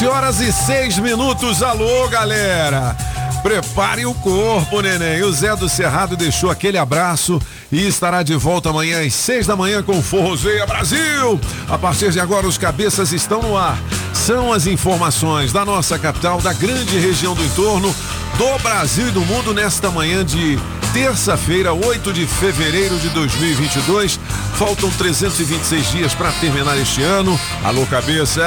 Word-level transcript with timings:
Sete 0.00 0.10
horas 0.10 0.40
e 0.40 0.50
seis 0.50 0.98
minutos. 0.98 1.62
Alô, 1.62 2.08
galera. 2.08 2.96
Prepare 3.42 4.06
o 4.06 4.14
corpo, 4.14 4.80
neném. 4.80 5.22
O 5.22 5.30
Zé 5.30 5.54
do 5.54 5.68
Cerrado 5.68 6.16
deixou 6.16 6.50
aquele 6.50 6.78
abraço 6.78 7.38
e 7.70 7.86
estará 7.86 8.22
de 8.22 8.34
volta 8.34 8.70
amanhã 8.70 9.04
às 9.04 9.12
seis 9.12 9.46
da 9.46 9.54
manhã 9.54 9.82
com 9.82 10.00
Forrozeia 10.00 10.64
Brasil. 10.64 11.38
A 11.68 11.76
partir 11.76 12.12
de 12.12 12.18
agora, 12.18 12.46
os 12.46 12.56
cabeças 12.56 13.12
estão 13.12 13.42
no 13.42 13.58
ar. 13.58 13.78
São 14.14 14.54
as 14.54 14.66
informações 14.66 15.52
da 15.52 15.66
nossa 15.66 15.98
capital, 15.98 16.40
da 16.40 16.54
grande 16.54 16.98
região 16.98 17.34
do 17.34 17.44
entorno, 17.44 17.94
do 18.38 18.58
Brasil 18.62 19.08
e 19.08 19.10
do 19.10 19.20
mundo 19.20 19.52
nesta 19.52 19.90
manhã 19.90 20.24
de 20.24 20.58
terça-feira, 20.94 21.74
8 21.74 22.10
de 22.10 22.26
fevereiro 22.26 22.98
de 23.00 23.10
2022. 23.10 24.18
Faltam 24.54 24.88
326 24.92 25.90
dias 25.90 26.14
para 26.14 26.32
terminar 26.32 26.78
este 26.78 27.02
ano. 27.02 27.38
Alô, 27.62 27.84
cabeça! 27.84 28.42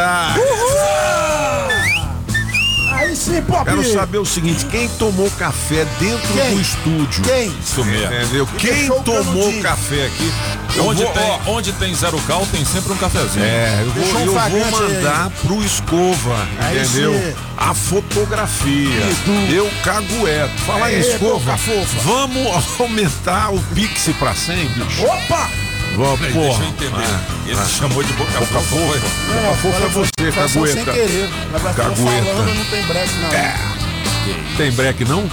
Aí 3.14 3.18
sim, 3.18 3.42
Pop. 3.44 3.64
Quero 3.64 3.84
saber 3.94 4.18
o 4.18 4.26
seguinte: 4.26 4.66
quem 4.66 4.90
tomou 4.90 5.30
café 5.38 5.86
dentro 6.00 6.34
Quem? 6.34 6.56
do 6.56 6.62
estúdio? 6.62 7.24
Quem? 7.24 7.56
Isso 7.64 7.86
mesmo. 7.86 8.12
Entendeu? 8.12 8.48
Quem 8.58 8.88
tomou 9.04 9.54
café 9.62 10.08
aqui? 10.08 10.34
Onde, 10.80 11.04
vou, 11.04 11.14
tem, 11.14 11.24
ó, 11.30 11.40
onde 11.52 11.72
tem 11.74 11.94
zero 11.94 12.20
cal, 12.22 12.44
tem 12.52 12.66
sempre 12.66 12.92
um 12.92 12.98
cafezinho. 12.98 13.46
É, 13.46 13.84
eu 13.84 13.92
vou, 13.92 14.04
um 14.04 14.08
eu 14.08 14.26
vou 14.26 14.34
flagrante 14.34 14.66
aí. 14.66 14.94
mandar 14.96 15.30
pro 15.30 15.64
Escova, 15.64 16.48
Aí 16.60 16.80
entendeu? 16.82 17.14
sim. 17.14 17.36
A 17.56 17.74
fotografia. 17.76 19.04
Eu 19.52 19.70
cagueto. 19.84 20.62
Fala 20.66 20.88
aí, 20.88 20.96
Aê, 20.96 21.02
Escova. 21.02 21.56
Vamos 22.04 22.66
aumentar 22.82 23.54
o 23.54 23.60
Pix 23.76 24.10
pra 24.18 24.34
100, 24.34 24.56
bicho? 24.70 25.06
Opa! 25.06 25.52
Vamos, 25.96 26.20
Peraí, 26.20 26.34
porra. 26.34 26.48
deixa 26.48 26.64
eu 26.64 26.68
entender. 26.70 27.10
Ele 27.46 27.62
te 27.62 27.70
chamou 27.72 28.04
de 28.04 28.14
boca, 28.14 28.32
Boca 28.32 28.46
fofa. 28.46 28.66
fofa. 28.66 29.10
Boca 29.34 29.56
fofa 29.56 29.86
é 29.86 30.48
você, 30.48 30.74
sem 30.74 30.86
cagueta. 30.86 30.92
querer. 31.08 31.30
Ficar 31.30 31.74
Cagueta. 31.74 31.96
falando, 31.96 32.56
não 32.56 32.66
tem 32.66 32.84
break, 32.84 33.14
não. 33.20 34.58
Tem 34.58 34.72
break, 34.72 35.06
não? 35.06 35.30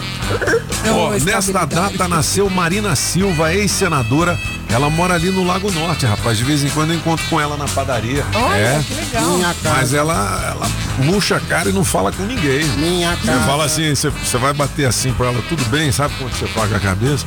Ó, 0.95 1.11
nesta 1.19 1.65
data 1.65 2.09
nasceu 2.09 2.51
Marina 2.51 2.95
Silva, 2.97 3.55
ex-senadora. 3.55 4.39
Ela 4.73 4.89
mora 4.89 5.15
ali 5.15 5.31
no 5.31 5.45
Lago 5.45 5.71
Norte, 5.73 6.07
rapaz. 6.07 6.39
De 6.39 6.45
vez 6.45 6.63
em 6.65 6.69
quando 6.71 6.91
eu 6.93 6.97
encontro 6.97 7.25
com 7.29 7.41
ela 7.41 7.57
na 7.57 7.67
padaria. 7.67 8.25
Olha, 8.35 8.57
é. 8.57 8.85
que 8.87 8.95
legal. 8.95 9.31
Minha 9.31 9.55
cara. 9.63 9.77
Mas 9.77 9.93
ela, 9.95 10.55
ela 10.55 10.71
murcha 11.05 11.37
a 11.37 11.41
cara 11.41 11.69
e 11.71 11.73
não 11.73 11.85
fala 11.85 12.13
com 12.13 12.23
ninguém. 12.25 12.65
Minha 12.77 13.17
Você 13.17 13.27
cara. 13.27 13.41
fala 13.43 13.65
assim, 13.65 13.95
você, 13.95 14.11
você 14.11 14.39
vai 14.39 14.53
bater 14.53 14.87
assim 14.87 15.13
pra 15.13 15.27
ela, 15.27 15.43
tudo 15.49 15.65
bem, 15.67 15.91
sabe 15.91 16.15
quando 16.19 16.33
você 16.33 16.47
paga 16.49 16.77
a 16.77 16.81
cabeça? 16.81 17.27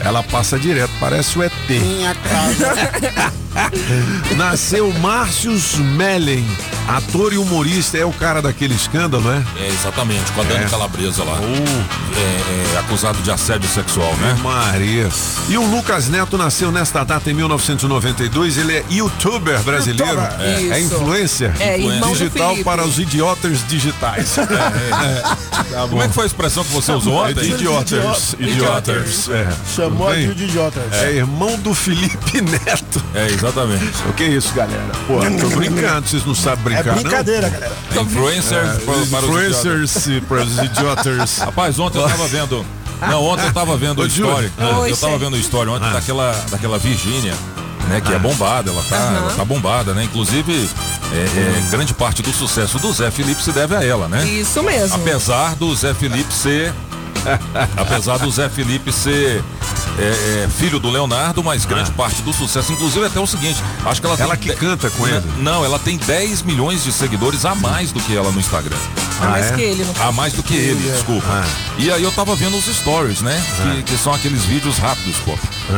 Ela 0.00 0.22
passa 0.22 0.58
direto, 0.58 0.90
parece 1.00 1.38
o 1.38 1.42
ET. 1.42 1.52
Minha 1.68 2.14
casa. 2.14 2.74
Nasceu 4.36 4.92
Márcio 4.94 5.52
Mellen, 5.96 6.44
ator 6.88 7.32
e 7.32 7.38
humorista, 7.38 7.96
é 7.96 8.04
o 8.04 8.12
cara 8.12 8.42
daquele 8.42 8.74
escândalo, 8.74 9.30
é? 9.30 9.42
É, 9.62 9.68
exatamente, 9.68 10.30
com 10.32 10.40
a 10.40 10.44
Dani 10.44 10.64
É. 10.64 10.68
Calabresa 10.68 11.22
lá. 11.24 11.34
Uh, 11.34 11.84
É, 12.16 12.74
é, 12.74 12.78
acusado 12.78 13.18
de 13.22 13.30
assédio 13.30 13.68
sexual, 13.68 14.12
né? 14.16 14.36
Maria. 14.42 15.08
E 15.48 15.56
o 15.56 15.64
Lucas 15.64 16.08
Neto 16.08 16.36
nasceu 16.36 16.70
nesta 16.84 17.02
data 17.02 17.30
em 17.30 17.34
1992. 17.34 18.58
Ele 18.58 18.76
é 18.76 18.84
youtuber 18.90 19.58
brasileiro. 19.62 20.20
Youtuber. 20.20 20.40
É, 20.40 20.68
é 20.68 20.80
influencer. 20.80 21.52
É, 21.58 21.78
digital 21.78 22.56
para 22.58 22.84
os 22.84 22.98
idiotas 22.98 23.66
digitais. 23.66 24.36
Tá 25.70 25.88
Como 25.88 26.02
é 26.02 26.08
que 26.08 26.14
foi 26.14 26.24
a 26.24 26.26
expressão 26.26 26.64
que 26.64 26.72
você 26.72 26.92
usou 26.92 27.26
É 27.26 27.32
de 27.32 27.40
ontem? 27.40 27.54
idiotas. 27.54 28.36
Idiotas. 28.38 29.28
É. 29.28 29.48
Chamou 29.74 30.10
bem? 30.10 30.32
de 30.32 30.44
idiotas. 30.44 30.82
É 30.92 31.12
irmão 31.12 31.56
do 31.58 31.72
Felipe 31.74 32.40
Neto. 32.40 33.02
É, 33.14 33.26
exatamente. 33.26 33.84
O 34.08 34.12
que 34.12 34.24
é 34.24 34.28
isso, 34.28 34.52
galera? 34.52 34.82
Pô, 35.06 35.18
tô 35.20 35.56
brincando, 35.56 36.06
vocês 36.08 36.24
não 36.24 36.34
sabem 36.34 36.74
É 36.76 36.82
brincar, 36.82 36.94
brincadeira, 36.94 37.48
galera. 37.48 37.72
É 37.94 38.00
influencer 38.00 38.64
não? 38.66 38.76
para, 38.76 38.84
para 38.84 38.96
os 38.96 39.06
idiotas. 39.06 39.64
Influencers 39.64 40.24
para 40.28 40.42
os 40.42 40.58
idiotas. 40.58 41.38
Rapaz, 41.38 41.78
ontem 41.78 41.98
eu 41.98 42.08
tava 42.08 42.28
vendo. 42.28 42.66
Não, 43.00 43.22
ontem 43.24 43.44
eu 43.46 43.52
tava 43.52 43.76
vendo 43.76 44.02
o 44.02 44.06
story. 44.06 44.50
Oi, 44.80 44.90
eu 44.90 44.96
tava 44.96 45.18
vendo 45.18 45.34
o 45.34 45.38
story 45.38 45.70
ontem 45.70 45.90
daquela, 45.92 46.32
daquela 46.50 46.78
Virgínia, 46.78 47.34
né? 47.88 48.00
Que 48.00 48.12
é 48.12 48.18
bombada, 48.18 48.70
ela 48.70 48.82
tá, 48.88 48.96
Aham. 48.96 49.16
ela 49.16 49.34
tá 49.34 49.44
bombada, 49.44 49.94
né? 49.94 50.04
Inclusive, 50.04 50.68
é, 51.12 51.16
é, 51.16 51.70
grande 51.70 51.92
parte 51.94 52.22
do 52.22 52.32
sucesso 52.32 52.78
do 52.78 52.92
Zé 52.92 53.10
Felipe 53.10 53.42
se 53.42 53.52
deve 53.52 53.76
a 53.76 53.84
ela, 53.84 54.08
né? 54.08 54.24
Isso 54.24 54.62
mesmo. 54.62 54.96
Apesar 54.96 55.54
do 55.56 55.74
Zé 55.74 55.92
Felipe 55.94 56.32
ser. 56.32 56.72
apesar 57.76 58.18
do 58.18 58.30
Zé 58.30 58.48
Felipe 58.48 58.92
ser 58.92 59.42
é, 59.98 60.44
é, 60.44 60.48
filho 60.48 60.78
do 60.80 60.90
Leonardo, 60.90 61.42
mas 61.42 61.64
grande 61.64 61.90
parte 61.92 62.22
do 62.22 62.32
sucesso, 62.32 62.72
inclusive 62.72 63.06
até 63.06 63.20
o 63.20 63.26
seguinte, 63.26 63.62
acho 63.86 64.00
que 64.00 64.06
ela 64.06 64.16
tem 64.16 64.26
Ela 64.26 64.36
que 64.36 64.48
de- 64.50 64.56
canta 64.56 64.90
com 64.90 65.06
ele. 65.06 65.22
Não, 65.38 65.64
ela 65.64 65.78
tem 65.78 65.96
10 65.96 66.42
milhões 66.42 66.82
de 66.84 66.92
seguidores 66.92 67.44
a 67.44 67.54
mais 67.54 67.92
do 67.92 68.00
que 68.00 68.16
ela 68.16 68.30
no 68.32 68.40
Instagram. 68.40 68.76
A 69.20 69.26
mais 69.26 69.46
Ah, 69.46 69.48
é? 69.50 69.52
que 69.56 69.62
ele, 69.62 69.84
não 69.84 70.08
A 70.08 70.12
mais 70.12 70.32
do 70.32 70.42
que 70.42 70.54
ele, 70.54 70.90
desculpa. 70.90 71.26
Ah. 71.28 71.44
E 71.78 71.90
aí 71.90 72.02
eu 72.02 72.10
tava 72.10 72.34
vendo 72.34 72.56
os 72.56 72.64
stories, 72.66 73.20
né? 73.20 73.42
Que, 73.62 73.82
que 73.84 73.96
são 73.98 74.12
aqueles 74.12 74.44
vídeos 74.44 74.78
rápidos, 74.78 75.16
pô. 75.24 75.32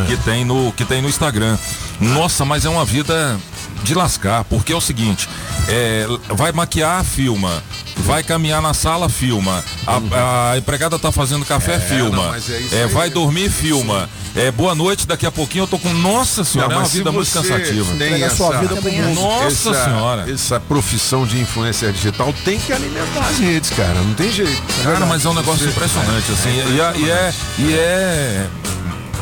Que, 0.07 0.17
tem 0.17 0.45
no, 0.45 0.73
que 0.73 0.85
tem 0.87 1.03
no 1.03 1.09
Instagram. 1.09 1.59
Nossa, 2.01 2.45
mas 2.47 2.65
é 2.65 2.69
uma 2.71 2.85
vida 2.85 3.39
de 3.83 3.95
lascar, 3.95 4.43
porque 4.45 4.73
é 4.73 4.77
o 4.77 4.81
seguinte, 4.81 5.29
é, 5.69 6.07
vai 6.35 6.51
maquiar, 6.51 7.05
filma. 7.05 7.63
Vai 7.99 8.23
caminhar 8.23 8.63
na 8.63 8.73
sala, 8.75 9.09
filma. 9.09 9.65
A, 9.87 10.51
a 10.53 10.59
empregada 10.59 10.99
tá 10.99 11.11
fazendo 11.11 11.45
café, 11.45 11.81
filma. 11.81 12.17
não, 12.29 12.35
é 12.35 12.83
É, 12.83 12.87
vai 12.87 13.11
dormir, 13.11 13.51
filma. 13.51 14.09
É, 14.35 14.51
boa 14.51 14.75
noite, 14.75 15.07
daqui 15.07 15.25
a 15.25 15.33
pouquinho 15.33 15.63
eu 15.63 15.67
tô 15.67 15.79
com. 15.79 15.93
Nossa 15.95 16.45
senhora, 16.45 16.75
é 16.75 16.77
uma 16.77 16.87
vida 16.87 17.11
muito 17.11 17.31
cansativa. 17.33 17.95
Tem 17.97 18.23
essa, 18.23 18.37
sua 18.37 18.59
vida 18.59 18.77
pro. 18.77 18.93
Nossa 19.15 19.71
essa, 19.71 19.85
senhora. 19.85 20.31
Essa 20.31 20.61
profissão 20.61 21.27
de 21.27 21.41
influência 21.41 21.91
digital 21.91 22.33
tem 22.45 22.59
que 22.61 22.73
alimentar 22.73 23.27
as 23.29 23.39
redes, 23.39 23.71
cara. 23.71 23.95
Não 23.95 24.15
tem 24.15 24.31
jeito. 24.31 24.63
Cara, 24.85 25.07
mas 25.07 25.25
é 25.25 25.29
um 25.31 25.35
negócio 25.35 25.67
impressionante, 25.67 26.31
assim. 26.33 26.51
E, 26.51 26.81
é- 26.81 26.93
e 26.99 27.11
é. 27.11 27.35
E 27.59 27.75
é. 27.75 28.47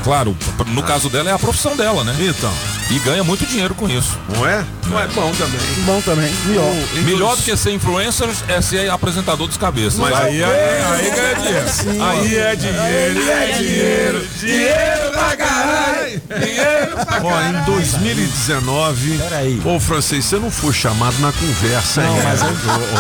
Claro, 0.03 0.37
no 0.67 0.83
caso 0.83 1.09
dela 1.09 1.31
é 1.31 1.33
a 1.33 1.39
profissão 1.39 1.77
dela, 1.77 2.05
né? 2.05 2.15
Então, 2.21 2.53
E 2.91 2.99
ganha 3.01 3.25
muito 3.25 3.47
dinheiro 3.47 3.75
com 3.75 3.89
isso. 3.89 4.19
não 4.29 4.47
é? 4.47 4.65
Não 4.87 5.01
é 5.01 5.07
bom 5.09 5.33
também. 5.33 5.61
Bom 5.87 6.01
também. 6.03 6.31
Melhor. 6.45 6.75
Melhor 7.05 7.37
do 7.37 7.43
que 7.43 7.57
ser 7.57 7.73
influencer 7.73 8.29
é 8.49 8.61
ser 8.61 8.91
apresentador 8.91 9.47
dos 9.49 9.57
cabeças. 9.57 9.99
Mas 9.99 10.15
aí, 10.15 10.45
aí, 10.45 10.51
aí 10.93 11.11
ganha 11.11 11.35
dinheiro. 11.35 12.05
Aí 12.05 12.37
é 12.37 12.57
dinheiro, 12.57 13.31
é 13.31 13.53
dinheiro, 13.59 14.29
dinheiro 14.39 15.11
pra 15.13 15.37
caralho. 15.37 16.23
Dinheiro 16.29 16.94
pra 16.94 16.94
caralho. 16.94 16.94
Ó, 17.23 17.43
em 17.43 17.65
2019, 17.65 19.19
Peraí. 19.19 19.61
ô 19.65 19.79
francês, 19.81 20.25
você 20.25 20.37
não 20.37 20.51
foi 20.51 20.73
chamado 20.73 21.19
na 21.21 21.33
conversa 21.33 22.03
Não, 22.03 22.11
ainda. 22.15 22.23
mas 22.25 22.43
é- 22.43 22.45
ô, 22.45 22.49
ô, 22.49 22.53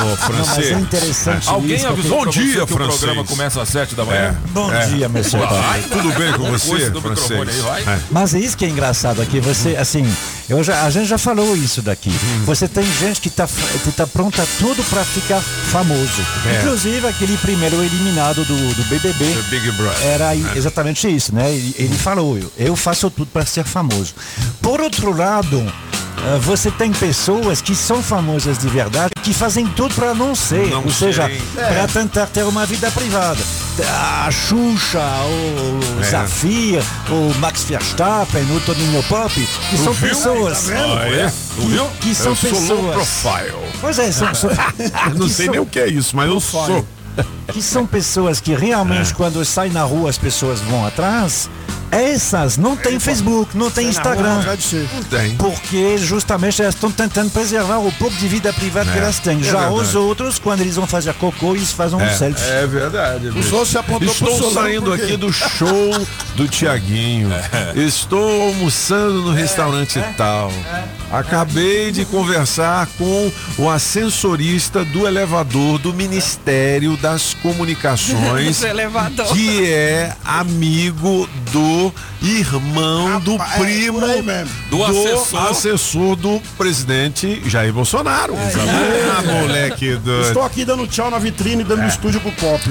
Não, 0.05 0.06
mas 0.11 0.19
francês. 0.20 0.67
é 0.76 0.81
interessante 0.81 1.49
Alguém 1.49 1.76
isso. 1.76 1.87
avisou 1.87 2.17
Bom 2.19 2.23
pra 2.23 2.31
dia, 2.32 2.55
que 2.55 2.61
o 2.62 2.67
francês. 2.67 2.99
programa 3.00 3.25
começa 3.25 3.62
às 3.62 3.69
sete 3.69 3.94
da 3.94 4.05
manhã? 4.05 4.35
Bom 4.50 4.73
É. 4.73 4.87
dia, 4.87 5.08
meu 5.08 5.25
senhor. 5.25 5.49
Tudo 5.91 6.12
bem 6.19 6.32
com 6.32 6.44
você, 6.50 6.69
Coisa 6.69 6.91
do 6.91 7.00
microfone 7.02 7.37
francês? 7.52 7.64
aí, 7.67 7.85
vai. 7.85 7.94
É. 7.94 7.99
Mas 8.11 8.35
é 8.35 8.38
isso 8.38 8.56
que 8.56 8.64
é 8.64 8.69
engraçado 8.69 9.20
aqui. 9.23 9.41
Você, 9.41 9.76
assim, 9.76 10.05
eu 10.49 10.62
já, 10.62 10.85
a 10.85 10.91
gente 10.91 11.06
já 11.06 11.19
falou 11.19 11.56
isso 11.56 11.81
daqui. 11.81 12.11
Você 12.44 12.69
tem 12.69 12.85
gente 13.00 13.20
que 13.20 13.31
tá, 13.31 13.46
que 13.46 13.93
tá 13.93 14.06
pronta 14.06 14.46
tudo 14.58 14.82
pra 14.85 15.05
ficar 15.05 15.41
famoso. 15.41 16.23
É. 16.46 16.61
Inclusive 16.61 17.06
aquele 17.06 17.37
primeiro 17.38 17.82
eliminado 17.82 18.44
do, 18.44 18.75
do 18.75 18.85
BBB. 18.85 19.25
The 19.25 19.43
Big 19.50 19.70
Brother. 19.73 20.06
Era 20.06 20.35
exatamente 20.56 21.08
isso, 21.08 21.35
né? 21.35 21.50
Ele, 21.50 21.75
ele 21.79 21.96
falou, 21.96 22.37
eu, 22.38 22.52
eu 22.56 22.76
faço 22.76 23.11
tudo 23.11 23.29
para 23.32 23.46
ser 23.46 23.64
famoso. 23.64 24.14
Por 24.61 24.81
outro 24.81 25.17
lado, 25.17 25.73
você 26.40 26.70
tem 26.70 26.90
pessoas 26.93 27.61
que 27.61 27.75
são 27.75 28.02
famosas 28.02 28.58
de 28.58 28.69
verdade, 28.69 29.11
que 29.22 29.32
fazem 29.34 29.66
tudo 29.66 29.94
para 29.94 30.14
não 30.14 30.34
ser, 30.34 30.69
Não 30.70 30.82
ou 30.82 30.90
seja, 30.90 31.26
sei. 31.26 31.43
para 31.55 31.87
tentar 31.87 32.26
ter 32.26 32.44
uma 32.44 32.64
vida 32.64 32.90
privada. 32.90 33.38
A 34.26 34.31
Xuxa, 34.31 35.00
o 35.00 36.00
É. 36.02 36.11
Zafir, 36.11 36.82
o 37.11 37.34
Max 37.40 37.64
Verstappen, 37.64 38.43
o 38.56 38.61
Toninho 38.61 39.02
Pop, 39.05 39.32
que 39.70 39.76
são 39.76 39.94
pessoas 39.94 40.70
Ah, 40.70 41.08
é? 41.08 41.32
Tu 41.56 41.62
viu? 41.69 41.87
que 42.00 42.14
são 42.14 42.32
eu 42.32 42.37
sou 42.37 42.50
low 42.50 42.60
pessoas. 42.93 42.94
profile. 43.22 43.55
Pois 43.81 43.99
é, 43.99 44.12
são, 44.12 44.28
Eu 45.08 45.14
não 45.17 45.28
sei 45.28 45.46
são- 45.46 45.52
nem 45.52 45.60
o 45.62 45.67
que 45.67 45.78
é 45.81 45.88
isso, 45.88 46.17
mas 46.17 46.28
eu 46.28 46.40
sou. 46.40 46.87
que 47.52 47.60
são 47.62 47.87
pessoas 47.87 48.40
que 48.40 48.55
realmente, 48.55 49.10
É. 49.12 49.14
quando 49.14 49.44
saem 49.44 49.72
na 49.72 49.82
rua, 49.82 50.10
as 50.10 50.19
pessoas 50.19 50.60
vão 50.60 50.87
atrás. 50.87 51.49
Essas 51.90 52.56
não 52.56 52.76
tem 52.76 52.98
Facebook, 52.98 53.56
não 53.56 53.70
tem 53.70 53.88
Instagram. 53.88 54.40
Não 54.94 55.02
tem. 55.04 55.36
Porque 55.36 55.96
justamente 55.98 56.60
elas 56.60 56.75
estão 56.75 56.90
tentando 56.90 57.31
preservar 57.31 57.78
o 57.78 57.92
pouco 57.92 58.16
de 58.16 58.26
vida 58.28 58.52
privada 58.52 58.90
que 58.90 58.98
É, 58.98 59.02
elas 59.02 59.19
têm. 59.19 59.38
é 59.40 59.42
Já 59.44 59.60
verdade. 59.69 59.75
os 59.81 59.94
outros, 59.94 60.38
quando 60.38 60.60
eles 60.60 60.76
vão 60.76 60.86
fazer 60.86 61.12
cocô, 61.14 61.54
eles 61.54 61.72
fazem 61.72 61.98
um 61.98 62.10
selfie. 62.16 62.42
É 62.50 62.66
verdade. 62.66 63.31
bicho. 63.31 63.48
senhor 63.48 63.66
se 63.66 63.78
apontou 63.78 64.08
Estou 64.08 64.52
saindo 64.52 64.92
aqui 64.92 65.16
do 65.16 65.32
show 65.32 65.90
do 66.34 66.48
Tiaguinho. 66.48 67.31
Estou 67.75 68.42
almoçando 68.48 69.22
no 69.22 69.32
restaurante 69.32 70.02
tal. 70.16 70.50
Acabei 71.12 71.92
de 71.92 72.04
conversar 72.04 72.88
com 72.98 73.31
o 73.58 73.70
ascensorista 73.70 74.84
do 74.84 75.06
elevador 75.06 75.78
do 75.78 75.92
Ministério 75.94 76.96
das 76.96 77.34
Comunicações, 77.34 78.60
Do 78.60 78.66
elevador. 78.66 79.26
que 79.32 79.64
é 79.70 80.12
amigo 80.25 81.28
do 81.52 81.73
irmão 82.22 83.20
do 83.20 83.36
Rapaz, 83.36 83.60
é, 83.60 83.64
primo 83.64 84.04
aí 84.04 84.22
mesmo. 84.22 84.50
Do 84.70 84.84
assessor. 84.84 85.50
assessor 85.50 86.16
do 86.16 86.40
presidente 86.56 87.42
Jair 87.48 87.72
Bolsonaro. 87.72 88.34
Ah, 88.36 89.22
moleque 89.22 89.96
do 89.96 90.20
Estou 90.26 90.42
aqui 90.42 90.64
dando 90.64 90.86
tchau 90.86 91.10
na 91.10 91.18
vitrine, 91.18 91.62
É. 91.62 91.64
dando 91.64 91.82
no 91.82 91.88
estúdio 91.88 92.20
pro 92.20 92.32
Pop. 92.32 92.62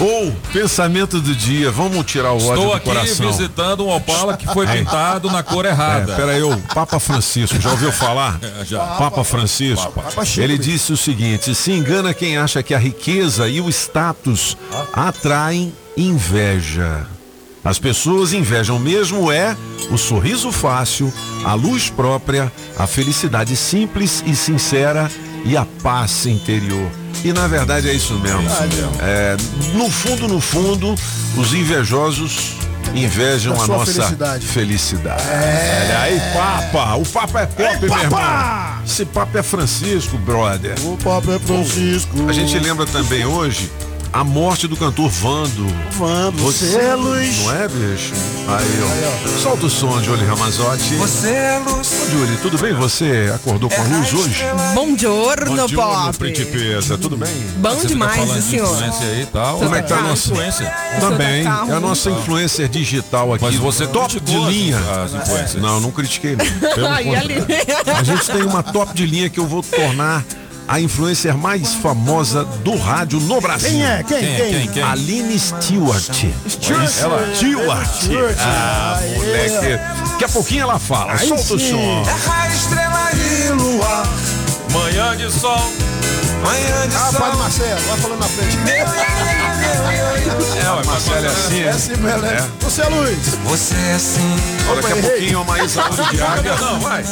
Ou, 0.00 0.32
pensamento 0.52 1.20
do 1.20 1.34
dia, 1.34 1.70
vamos 1.70 2.04
tirar 2.06 2.32
o 2.32 2.36
ódio 2.36 2.48
Estou 2.50 2.66
do 2.66 2.72
aqui 2.74 2.84
coração. 2.86 3.26
visitando 3.32 3.84
um 3.86 3.90
Opala 3.94 4.36
que 4.36 4.46
foi 4.52 4.66
pintado 4.66 5.30
na 5.30 5.42
cor 5.42 5.64
É, 5.64 5.68
errada. 5.68 6.14
peraí, 6.14 6.42
o 6.42 6.56
Papa 6.74 6.98
Francisco, 6.98 7.60
já 7.60 7.70
ouviu 7.70 7.92
falar? 7.92 8.38
já. 8.64 8.78
Papa 8.78 9.22
Francisco. 9.24 9.92
Papa 9.92 10.24
Chico, 10.24 10.40
Ele 10.40 10.58
disse 10.58 10.92
o 10.92 10.96
seguinte: 10.96 11.54
se 11.54 11.70
engana 11.72 12.12
quem 12.14 12.36
acha 12.36 12.62
que 12.62 12.74
a 12.74 12.78
riqueza 12.78 13.48
e 13.48 13.60
o 13.60 13.68
status 13.68 14.56
atraem 14.92 15.72
inveja. 15.96 17.06
As 17.64 17.78
pessoas 17.78 18.32
invejam 18.32 18.78
mesmo 18.78 19.30
é 19.30 19.56
o 19.90 19.96
sorriso 19.96 20.50
fácil, 20.50 21.12
a 21.44 21.54
luz 21.54 21.88
própria, 21.88 22.50
a 22.76 22.86
felicidade 22.86 23.56
simples 23.56 24.22
e 24.26 24.34
sincera 24.34 25.10
e 25.44 25.56
a 25.56 25.64
paz 25.82 26.26
interior. 26.26 26.90
E 27.24 27.32
na 27.32 27.46
verdade 27.46 27.88
é 27.88 27.94
isso 27.94 28.14
mesmo. 28.14 28.42
É, 29.00 29.36
no 29.74 29.88
fundo, 29.88 30.26
no 30.26 30.40
fundo, 30.40 30.94
os 31.36 31.54
invejosos 31.54 32.56
invejam 32.94 33.60
a 33.60 33.66
nossa 33.66 33.92
felicidade. 33.92 34.46
felicidade. 34.46 35.22
Olha 35.22 35.98
aí, 36.00 36.20
Papa. 36.34 36.96
O 36.96 37.06
Papa 37.06 37.40
é 37.42 37.46
pop, 37.46 37.78
meu 37.80 37.98
irmão. 37.98 38.20
Esse 38.84 39.04
Papa 39.04 39.38
é 39.38 39.42
Francisco, 39.42 40.18
brother. 40.18 40.74
O 40.84 40.96
Pop 40.96 41.30
é 41.30 41.38
Francisco. 41.38 42.28
A 42.28 42.32
gente 42.32 42.58
lembra 42.58 42.86
também 42.86 43.24
hoje 43.24 43.70
a 44.12 44.22
morte 44.22 44.68
do 44.68 44.76
cantor 44.76 45.08
Vando. 45.08 45.66
Vando, 45.92 46.36
Você 46.42 46.76
é 46.76 46.94
luz. 46.94 47.38
Não 47.38 47.54
é, 47.54 47.68
bicho? 47.68 48.12
Aí, 48.46 49.26
ó. 49.34 49.38
Solta 49.38 49.66
o 49.66 49.70
som, 49.70 50.02
Julie 50.02 50.26
Ramazotti. 50.26 50.94
Você 50.96 51.28
é 51.30 51.58
luz. 51.64 52.08
Julie, 52.10 52.36
tudo 52.42 52.58
bem? 52.58 52.74
Você 52.74 53.32
acordou 53.34 53.70
com 53.70 53.80
a 53.80 53.84
luz 53.84 54.12
hoje? 54.12 54.44
Bom 54.74 54.96
giorno, 54.98 55.56
Bom 55.56 55.66
dia, 55.66 55.76
Pop. 55.76 56.18
principesa. 56.18 56.98
Tudo 56.98 57.16
bem? 57.16 57.32
Bom 57.56 57.74
Você 57.74 57.86
demais, 57.86 58.32
de 58.34 58.42
senhor. 58.42 58.70
influência 58.74 59.06
aí 59.06 59.26
tal. 59.32 59.58
Como 59.58 59.74
é 59.74 59.82
que 59.82 59.88
tá 59.88 59.96
a 59.98 60.02
nossa 60.02 60.30
influência? 60.30 60.74
Também. 61.00 61.44
É 61.44 61.72
a 61.72 61.80
nossa 61.80 62.10
influencer 62.10 62.68
digital 62.68 63.32
aqui. 63.32 63.44
Mas 63.44 63.54
você 63.56 63.86
top 63.86 64.20
de 64.20 64.36
linha. 64.36 64.78
as 64.78 65.14
influencers. 65.14 65.62
Não, 65.62 65.80
não 65.80 65.90
critiquei. 65.90 66.36
Não. 66.36 66.44
Pelo 66.74 66.86
Ai. 66.86 67.04
A 67.98 68.02
gente 68.02 68.26
tem 68.26 68.42
uma 68.42 68.62
top 68.62 68.92
de 68.94 69.06
linha 69.06 69.30
que 69.30 69.40
eu 69.40 69.46
vou 69.46 69.62
tornar 69.62 70.22
a 70.68 70.80
influencer 70.80 71.36
mais 71.36 71.74
famosa 71.74 72.44
do 72.44 72.76
rádio 72.76 73.20
no 73.20 73.40
Brasil. 73.40 73.70
Quem 73.70 73.84
é? 73.84 74.02
Quem? 74.02 74.18
Quem, 74.20 74.36
Quem? 74.36 74.52
quem, 74.52 74.68
quem? 74.68 74.82
Aline 74.82 75.38
Stewart. 75.38 76.00
Stewart. 76.48 76.92
Ela, 77.00 77.34
Stewart. 77.34 77.88
Stewart. 77.94 78.36
Ah, 78.40 79.00
moleque. 79.16 79.78
Daqui 80.12 80.24
a 80.24 80.28
pouquinho 80.28 80.62
ela 80.62 80.78
fala. 80.78 81.12
Aí 81.14 81.28
Solta 81.28 81.54
o 81.54 81.58
sim. 81.58 81.70
som. 81.70 82.04
Manhã 84.72 85.16
de 85.16 85.30
sol. 85.30 85.70
Manhã 86.44 86.88
de 86.88 86.96
Ah, 86.96 87.10
Padre 87.18 87.38
Marcelo, 87.38 87.80
vai 87.88 87.98
falando 87.98 88.18
na 88.20 88.26
frente. 88.26 88.58
É, 90.58 90.70
ué, 90.70 90.84
Marcelo 90.84 91.24
é 91.24 91.28
assim, 91.28 91.60
É 91.60 91.66
é? 91.66 91.68
assim 91.70 91.96
mesmo, 91.96 92.18
né? 92.22 92.48
Você 92.60 92.82
é 92.82 92.88
luz. 92.88 93.18
Daqui 94.82 94.92
a 94.92 94.96
pouquinho 95.02 95.40
a 95.40 95.44
Maísa 95.44 95.84
Olho 95.84 96.10
de 96.10 96.22
Águia. 96.22 96.56
Não, 96.56 96.80
vai. 96.80 97.04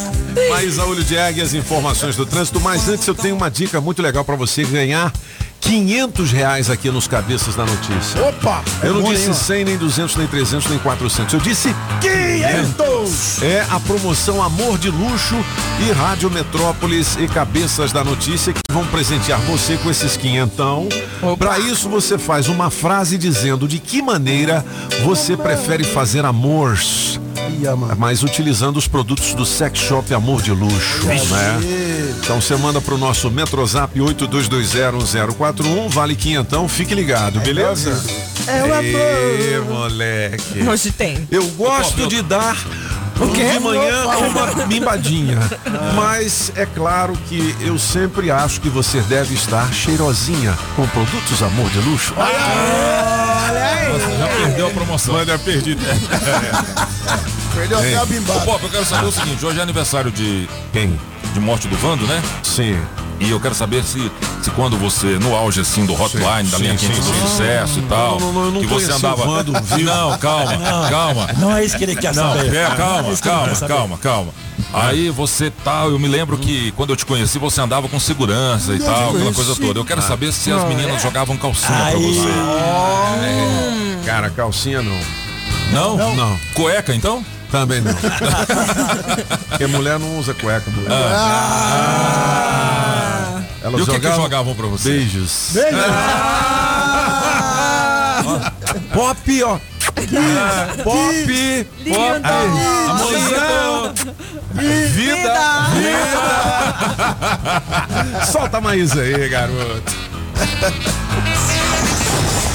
Maísa 0.50 0.85
Olho 0.85 1.03
de 1.03 1.19
Águia, 1.19 1.43
as 1.43 1.55
informações 1.55 2.17
do 2.17 2.27
trânsito. 2.27 2.61
Mas 2.61 2.88
antes 2.88 3.06
eu 3.06 3.15
tenho 3.15 3.37
uma 3.37 3.50
dica 3.50 3.81
muito 3.81 4.03
legal 4.03 4.25
pra 4.25 4.37
você 4.37 4.65
ganhar 4.65 5.12
500 5.61 6.32
reais 6.32 6.71
aqui 6.71 6.91
nos 6.91 7.06
Cabeças 7.06 7.55
da 7.55 7.65
Notícia. 7.65 8.21
Opa! 8.27 8.62
Eu 8.82 8.94
não 8.94 9.03
bom, 9.03 9.12
disse 9.12 9.29
hein, 9.29 9.35
100, 9.35 9.65
nem 9.65 9.77
200, 9.77 10.17
nem 10.17 10.27
300, 10.27 10.71
nem 10.71 10.79
400. 10.79 11.35
Eu 11.35 11.41
disse 11.41 11.75
500. 12.00 13.43
É 13.43 13.67
a 13.71 13.79
promoção 13.79 14.43
Amor 14.43 14.79
de 14.79 14.91
Luxo 14.91 15.37
e 15.87 15.93
Rádio 15.93 16.31
Metrópolis 16.31 17.17
e 17.17 17.29
Cabeças 17.29 17.93
da 17.93 18.03
Notícia 18.03 18.53
que 18.53 18.61
vão 18.73 18.87
presentear 18.87 19.38
você 19.43 19.77
com 19.77 19.91
esses 19.91 20.17
quinhentão. 20.17 20.88
Para 21.38 21.59
isso 21.59 21.88
você 21.88 22.19
faz 22.19 22.49
uma 22.49 22.71
frase 22.71 23.17
dizendo 23.19 23.69
de 23.69 23.79
que 23.79 24.03
maneira 24.03 24.65
você 25.05 25.37
prefere 25.37 25.85
fazer 25.85 26.25
amores, 26.25 27.21
Mas 27.97 28.23
utilizando 28.23 28.77
os 28.77 28.89
produtos 28.89 29.35
do 29.35 29.45
Sex 29.45 29.79
Shop 29.79 30.13
Amor 30.15 30.43
de 30.43 30.51
Luxo, 30.51 31.07
né? 31.07 31.61
Então 32.19 32.41
você 32.41 32.57
manda 32.57 32.81
pro 32.81 32.97
nosso 32.97 33.31
Metrozap 33.31 33.99
82201041, 33.99 35.89
vale 35.89 36.17
quinhentão, 36.17 36.69
fique 36.69 36.95
ligado, 36.95 37.41
beleza? 37.41 38.03
É 38.47 38.63
o 38.65 38.83
Ê, 38.83 39.55
amor. 39.57 39.75
moleque. 39.75 40.63
Hoje 40.67 40.91
tem. 40.91 41.29
Eu 41.31 41.47
gosto 41.49 42.06
de 42.06 42.23
dar 42.23 42.56
de 43.27 43.61
manhã 43.61 44.06
uma 44.06 44.67
mimbadinha. 44.67 45.39
Mas 45.94 46.51
é 46.56 46.65
claro 46.65 47.17
que 47.29 47.55
eu 47.61 47.79
sempre 47.79 48.31
acho 48.31 48.61
que 48.61 48.69
você 48.69 49.01
deve 49.03 49.35
estar 49.35 49.73
cheirosinha 49.73 50.56
com 50.75 50.87
produtos 50.89 51.43
Amor 51.43 51.69
de 51.70 51.79
Luxo. 51.81 52.15
Já 54.19 54.29
perdeu 54.29 54.69
a 54.69 54.70
promoção. 54.70 55.15
Manda 55.15 55.39
perdi. 55.39 55.77
Perdeu 57.55 57.79
até 57.79 57.97
a 57.97 58.03
Ô, 58.03 58.07
bimbada. 58.07 58.41
Pop, 58.41 58.63
eu 58.65 58.71
quero 58.71 58.85
saber 58.85 59.07
o 59.07 59.13
seguinte, 59.13 59.45
hoje 59.45 59.59
é 59.59 59.63
aniversário 59.63 60.11
de, 60.11 60.49
Quem? 60.73 60.99
de 61.35 61.41
morte 61.41 61.69
do 61.69 61.77
Vando, 61.77 62.07
né? 62.07 62.23
Sim. 62.43 62.79
E 63.19 63.31
eu 63.31 63.39
quero 63.39 63.55
saber 63.55 63.85
se, 63.85 64.11
se 64.43 64.51
quando 64.53 64.79
você, 64.79 65.19
no 65.19 65.37
auge 65.37 65.61
assim 65.61 65.85
do 65.85 65.93
hotline, 65.93 66.45
Sim, 66.47 66.51
da 66.53 66.59
linha 66.59 66.79
sim, 66.79 66.87
quente 66.89 67.03
sim, 67.03 67.11
do 67.13 67.29
sucesso 67.29 67.79
e 67.79 67.83
tal, 67.83 68.19
não, 68.19 68.33
não, 68.33 68.51
não 68.51 68.61
que 68.63 68.67
você 68.67 68.91
andava. 68.91 69.27
Vando. 69.27 69.53
Não, 69.53 70.19
calma, 70.19 70.89
calma. 70.89 71.27
Não 71.39 71.55
é 71.55 71.63
isso 71.63 71.77
que 71.77 71.85
ele 71.85 71.97
quer 71.97 72.15
Não, 72.15 72.35
saber. 72.35 72.55
é, 72.55 72.67
calma, 72.75 73.11
É 73.13 73.15
que 73.15 73.21
calma, 73.23 73.55
saber. 73.55 73.75
calma, 73.75 73.99
calma. 73.99 74.33
Aí 74.73 75.11
você 75.11 75.53
tal, 75.63 75.91
eu 75.91 75.99
me 75.99 76.09
lembro 76.09 76.39
que 76.39 76.73
quando 76.73 76.91
eu 76.91 76.97
te 76.97 77.05
conheci 77.05 77.39
você 77.39 77.61
andava 77.61 77.89
com 77.91 78.01
segurança 78.01 78.73
e 78.73 78.79
tal, 78.79 79.11
aquela 79.11 79.35
coisa 79.35 79.55
toda. 79.55 79.79
Eu 79.81 79.85
quero 79.85 80.01
saber 80.01 80.33
se 80.33 80.51
as 80.51 80.65
meninas 80.65 81.03
jogavam 81.03 81.37
calcinha 81.37 81.77
pra 81.77 81.87
Aí. 81.89 82.15
você. 82.15 82.29
Cara, 84.07 84.31
calcinha 84.31 84.81
não. 84.83 84.99
Não? 85.73 86.15
Não. 86.17 86.39
Cueca 86.55 86.95
então? 86.95 87.23
Também 87.51 87.81
não. 87.81 87.93
Porque 89.49 89.67
mulher 89.67 89.99
não 89.99 90.19
usa 90.19 90.33
cueca, 90.35 90.71
mulher. 90.71 90.91
Elas 90.91 91.13
Ah. 91.13 91.81
E 93.63 93.67
o 93.69 93.77
que, 93.77 93.85
que 93.85 93.93
jogavam 93.93 94.23
jogavam 94.23 94.55
pra 94.55 94.67
você? 94.67 94.91
beijos. 94.91 95.51
Beijo. 95.53 95.77
Pop, 98.93 99.43
ó. 99.43 99.59
Pop. 100.85 101.67
Lindo. 101.85 102.29
Amorzinho. 102.91 103.95
Vida. 104.53 105.71
Vida. 105.75 106.21
Solta 108.31 108.59
a 108.59 108.61
Maísa 108.61 109.01
aí, 109.03 109.29
garoto. 109.29 109.93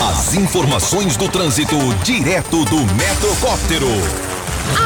As 0.10 0.34
informações 0.34 1.18
do 1.18 1.28
trânsito 1.30 1.78
direto 2.04 2.66
do 2.66 2.78
Metrocóptero. 2.94 3.88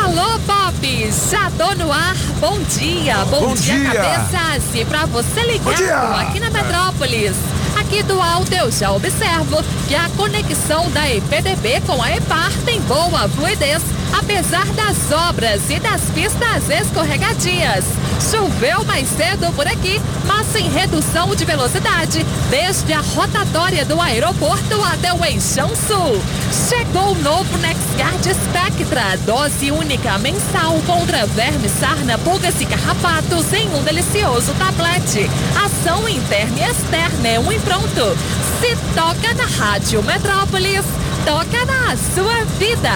Alô, 0.03 0.39
Pop! 0.39 1.11
Já 1.29 1.51
tô 1.57 1.73
no 1.75 1.91
ar. 1.91 2.15
Bom 2.39 2.59
dia, 2.77 3.17
bom, 3.25 3.49
Bom 3.49 3.53
dia. 3.55 3.91
cabeças. 3.91 4.63
E 4.75 4.85
pra 4.85 5.05
você 5.05 5.41
ligado 5.41 5.75
dia. 5.77 5.97
aqui 5.97 6.39
na 6.39 6.49
Metrópolis. 6.49 7.35
Aqui 7.79 8.03
do 8.03 8.21
alto 8.21 8.53
eu 8.53 8.71
já 8.71 8.91
observo 8.91 9.63
que 9.87 9.95
a 9.95 10.09
conexão 10.17 10.89
da 10.91 11.09
EPDB 11.09 11.81
com 11.85 12.01
a 12.01 12.11
EPAR 12.15 12.51
tem 12.65 12.79
boa 12.81 13.27
fluidez, 13.29 13.81
apesar 14.17 14.65
das 14.67 15.11
obras 15.11 15.61
e 15.69 15.79
das 15.79 16.01
pistas 16.11 16.69
escorregadias. 16.69 17.85
Choveu 18.29 18.83
mais 18.83 19.07
cedo 19.07 19.51
por 19.53 19.65
aqui, 19.65 20.01
mas 20.25 20.47
sem 20.47 20.69
redução 20.69 21.33
de 21.35 21.45
velocidade, 21.45 22.25
desde 22.49 22.93
a 22.93 23.01
rotatória 23.01 23.85
do 23.85 23.99
aeroporto 23.99 24.83
até 24.83 25.13
o 25.13 25.23
Eixão 25.23 25.69
Sul. 25.69 26.21
Chegou 26.67 27.13
o 27.13 27.21
novo 27.21 27.57
NexGuard 27.57 28.23
Spectra, 28.23 29.17
dose 29.25 29.71
única 29.71 30.17
mensal 30.17 30.79
contra 30.85 31.25
vermes, 31.27 31.71
sarna, 31.79 32.17
pulgas 32.17 32.59
e 32.59 32.65
carrapatos 32.65 33.53
em 33.53 33.69
um 33.73 33.83
delicioso 33.83 34.53
tablete. 34.55 35.29
Ação 35.65 36.07
interna 36.07 36.59
e 36.59 36.63
externa 36.63 37.27
é 37.27 37.39
um 37.39 37.51
e 37.51 37.59
pronto. 37.59 38.17
Se 38.59 38.75
toca 38.93 39.33
na 39.35 39.45
Rádio 39.45 40.03
Metrópolis, 40.03 40.85
toca 41.29 41.63
na 41.63 41.95
sua 42.15 42.43
vida. 42.57 42.89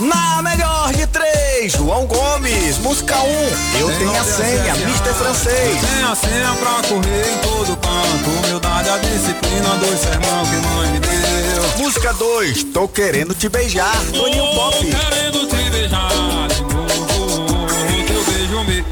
Na 0.00 0.42
melhor 0.42 0.92
de 0.92 1.06
três, 1.06 1.72
João 1.72 2.04
Gomes, 2.04 2.78
música 2.78 3.16
1. 3.16 3.28
Um. 3.28 3.78
Eu 3.78 3.96
tenho 3.96 4.10
a 4.10 4.24
senha, 4.24 4.74
Mr. 4.74 5.14
Francês. 5.14 5.78
Tem 5.80 6.02
a 6.10 6.16
senha 6.16 6.52
pra 6.58 6.88
correr 6.88 7.32
em 7.32 7.38
todo 7.38 7.76
canto. 7.76 8.30
Humildade, 8.44 8.88
a 8.88 8.98
disciplina, 8.98 9.68
dois 9.78 10.00
sermão 10.00 10.44
que 10.46 10.56
mãe 10.66 10.88
me 10.90 10.98
deu. 10.98 11.84
Música 11.84 12.12
2, 12.12 12.64
tô 12.74 12.88
querendo 12.88 13.36
te 13.36 13.48
beijar, 13.48 14.04
Toninho 14.12 14.52
Pop. 14.52 14.76
Querendo 14.76 15.46
te 15.46 15.70
beijar 15.70 16.48
de 16.48 16.62
novo. 16.62 17.66
Teu 18.08 18.24
beijo 18.24 18.64
me. 18.64 18.84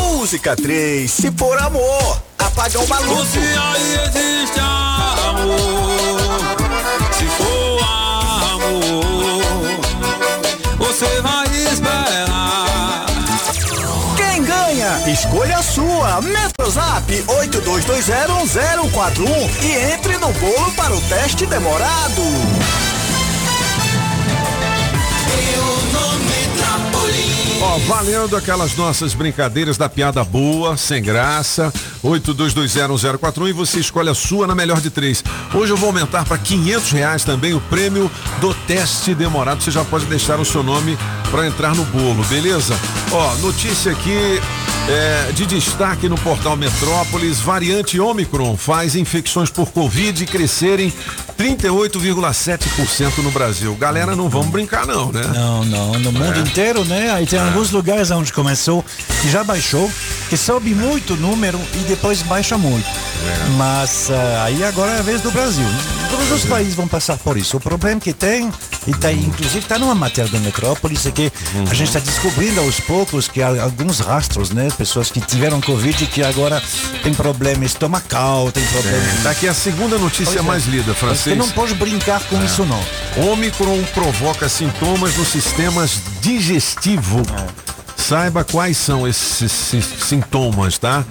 Música 0.00 0.56
3, 0.56 1.10
se 1.10 1.30
for 1.32 1.58
amor, 1.58 2.22
apaga 2.38 2.78
o 2.80 2.88
maluco. 2.88 3.26
Se 3.26 3.38
aí 3.38 4.00
existe 4.06 4.58
amor, 4.60 5.58
se 7.12 7.26
for 7.36 7.82
amor, 8.54 9.42
você 10.78 11.20
vai 11.20 11.46
esperar. 11.72 13.06
Quem 14.16 14.42
ganha? 14.44 15.02
Escolha 15.06 15.58
a 15.58 15.62
sua. 15.62 16.20
Metrozap 16.22 17.12
82201041 17.12 19.50
e 19.62 19.92
entre 19.92 20.16
no 20.18 20.32
bolo 20.32 20.72
para 20.72 20.94
o 20.94 21.00
teste 21.02 21.44
demorado. 21.46 22.22
Ó, 27.62 27.76
valendo 27.80 28.38
aquelas 28.38 28.74
nossas 28.74 29.12
brincadeiras 29.12 29.76
da 29.76 29.86
piada 29.86 30.24
boa, 30.24 30.78
sem 30.78 31.02
graça, 31.02 31.70
82201041 32.02 33.48
e 33.50 33.52
você 33.52 33.80
escolhe 33.80 34.08
a 34.08 34.14
sua 34.14 34.46
na 34.46 34.54
melhor 34.54 34.80
de 34.80 34.88
três. 34.88 35.22
Hoje 35.52 35.70
eu 35.70 35.76
vou 35.76 35.88
aumentar 35.88 36.24
para 36.24 36.38
500 36.38 36.90
reais 36.90 37.22
também 37.22 37.52
o 37.52 37.60
prêmio 37.60 38.10
do 38.40 38.54
teste 38.66 39.14
demorado. 39.14 39.62
Você 39.62 39.70
já 39.70 39.84
pode 39.84 40.06
deixar 40.06 40.40
o 40.40 40.44
seu 40.44 40.62
nome 40.62 40.96
para 41.30 41.46
entrar 41.46 41.74
no 41.74 41.84
bolo, 41.84 42.24
beleza? 42.24 42.74
Ó, 43.12 43.34
notícia 43.36 43.92
aqui 43.92 44.40
é, 44.88 45.32
de 45.32 45.44
destaque 45.44 46.08
no 46.08 46.16
portal 46.16 46.56
Metrópolis, 46.56 47.40
variante 47.40 48.00
Omicron 48.00 48.56
faz 48.56 48.96
infecções 48.96 49.50
por 49.50 49.70
Covid 49.70 50.24
crescerem 50.24 50.90
38,7% 51.40 53.22
no 53.22 53.30
Brasil. 53.30 53.74
Galera, 53.74 54.14
não 54.14 54.28
vamos 54.28 54.48
brincar 54.48 54.86
não, 54.86 55.10
né? 55.10 55.22
Não, 55.34 55.64
não, 55.64 55.92
no 55.98 56.12
mundo 56.12 56.38
inteiro, 56.38 56.84
né? 56.84 57.10
Aí 57.12 57.26
tem 57.26 57.38
alguns 57.38 57.70
lugares 57.70 58.10
onde 58.10 58.30
começou, 58.30 58.84
que 59.22 59.30
já 59.30 59.42
baixou, 59.42 59.90
que 60.28 60.36
sobe 60.36 60.74
muito 60.74 61.14
o 61.14 61.16
número 61.16 61.58
e 61.76 61.78
depois 61.88 62.20
baixa 62.20 62.58
muito. 62.58 62.86
Mas 63.56 64.10
ah, 64.10 64.44
aí 64.44 64.62
agora 64.62 64.92
é 64.92 64.98
a 64.98 65.02
vez 65.02 65.22
do 65.22 65.30
Brasil. 65.30 65.66
Todos 66.10 66.30
os 66.30 66.44
países 66.44 66.74
vão 66.74 66.86
passar 66.86 67.16
por 67.16 67.38
isso. 67.38 67.56
O 67.56 67.60
problema 67.60 68.00
que 68.00 68.12
tem, 68.12 68.52
e 68.86 68.92
tá, 68.92 69.10
inclusive 69.10 69.60
está 69.60 69.78
numa 69.78 69.94
matéria 69.94 70.30
do 70.30 70.40
Metrópolis, 70.40 71.06
é 71.06 71.10
que 71.10 71.32
a 71.70 71.74
gente 71.74 71.88
está 71.88 72.00
descobrindo 72.00 72.60
aos 72.60 72.80
poucos 72.80 73.28
que 73.28 73.42
há 73.42 73.62
alguns 73.62 74.00
rastros, 74.00 74.50
né? 74.50 74.68
Pessoas 74.76 75.10
que 75.10 75.20
tiveram 75.20 75.60
Covid 75.60 76.04
e 76.04 76.06
que 76.06 76.22
agora 76.22 76.62
tem 77.02 77.14
problema 77.14 77.64
estomacal, 77.64 78.52
tem 78.52 78.64
problema. 78.66 79.22
Tá 79.22 79.30
aqui 79.30 79.48
a 79.48 79.54
segunda 79.54 79.96
notícia 79.98 80.40
é. 80.40 80.42
mais 80.42 80.66
lida, 80.66 80.92
Você 81.30 81.34
não 81.36 81.48
pode 81.50 81.74
brincar 81.74 82.20
com 82.24 82.42
isso, 82.44 82.64
não. 82.64 83.30
Ômicron 83.30 83.82
provoca 83.94 84.48
sintomas 84.48 85.16
nos 85.16 85.28
sistemas 85.28 86.00
digestivo. 86.20 87.22
Saiba 87.96 88.42
quais 88.42 88.76
são 88.76 89.06
esses 89.06 89.52
si- 89.52 89.80
sintomas, 89.82 90.78
tá? 90.78 91.04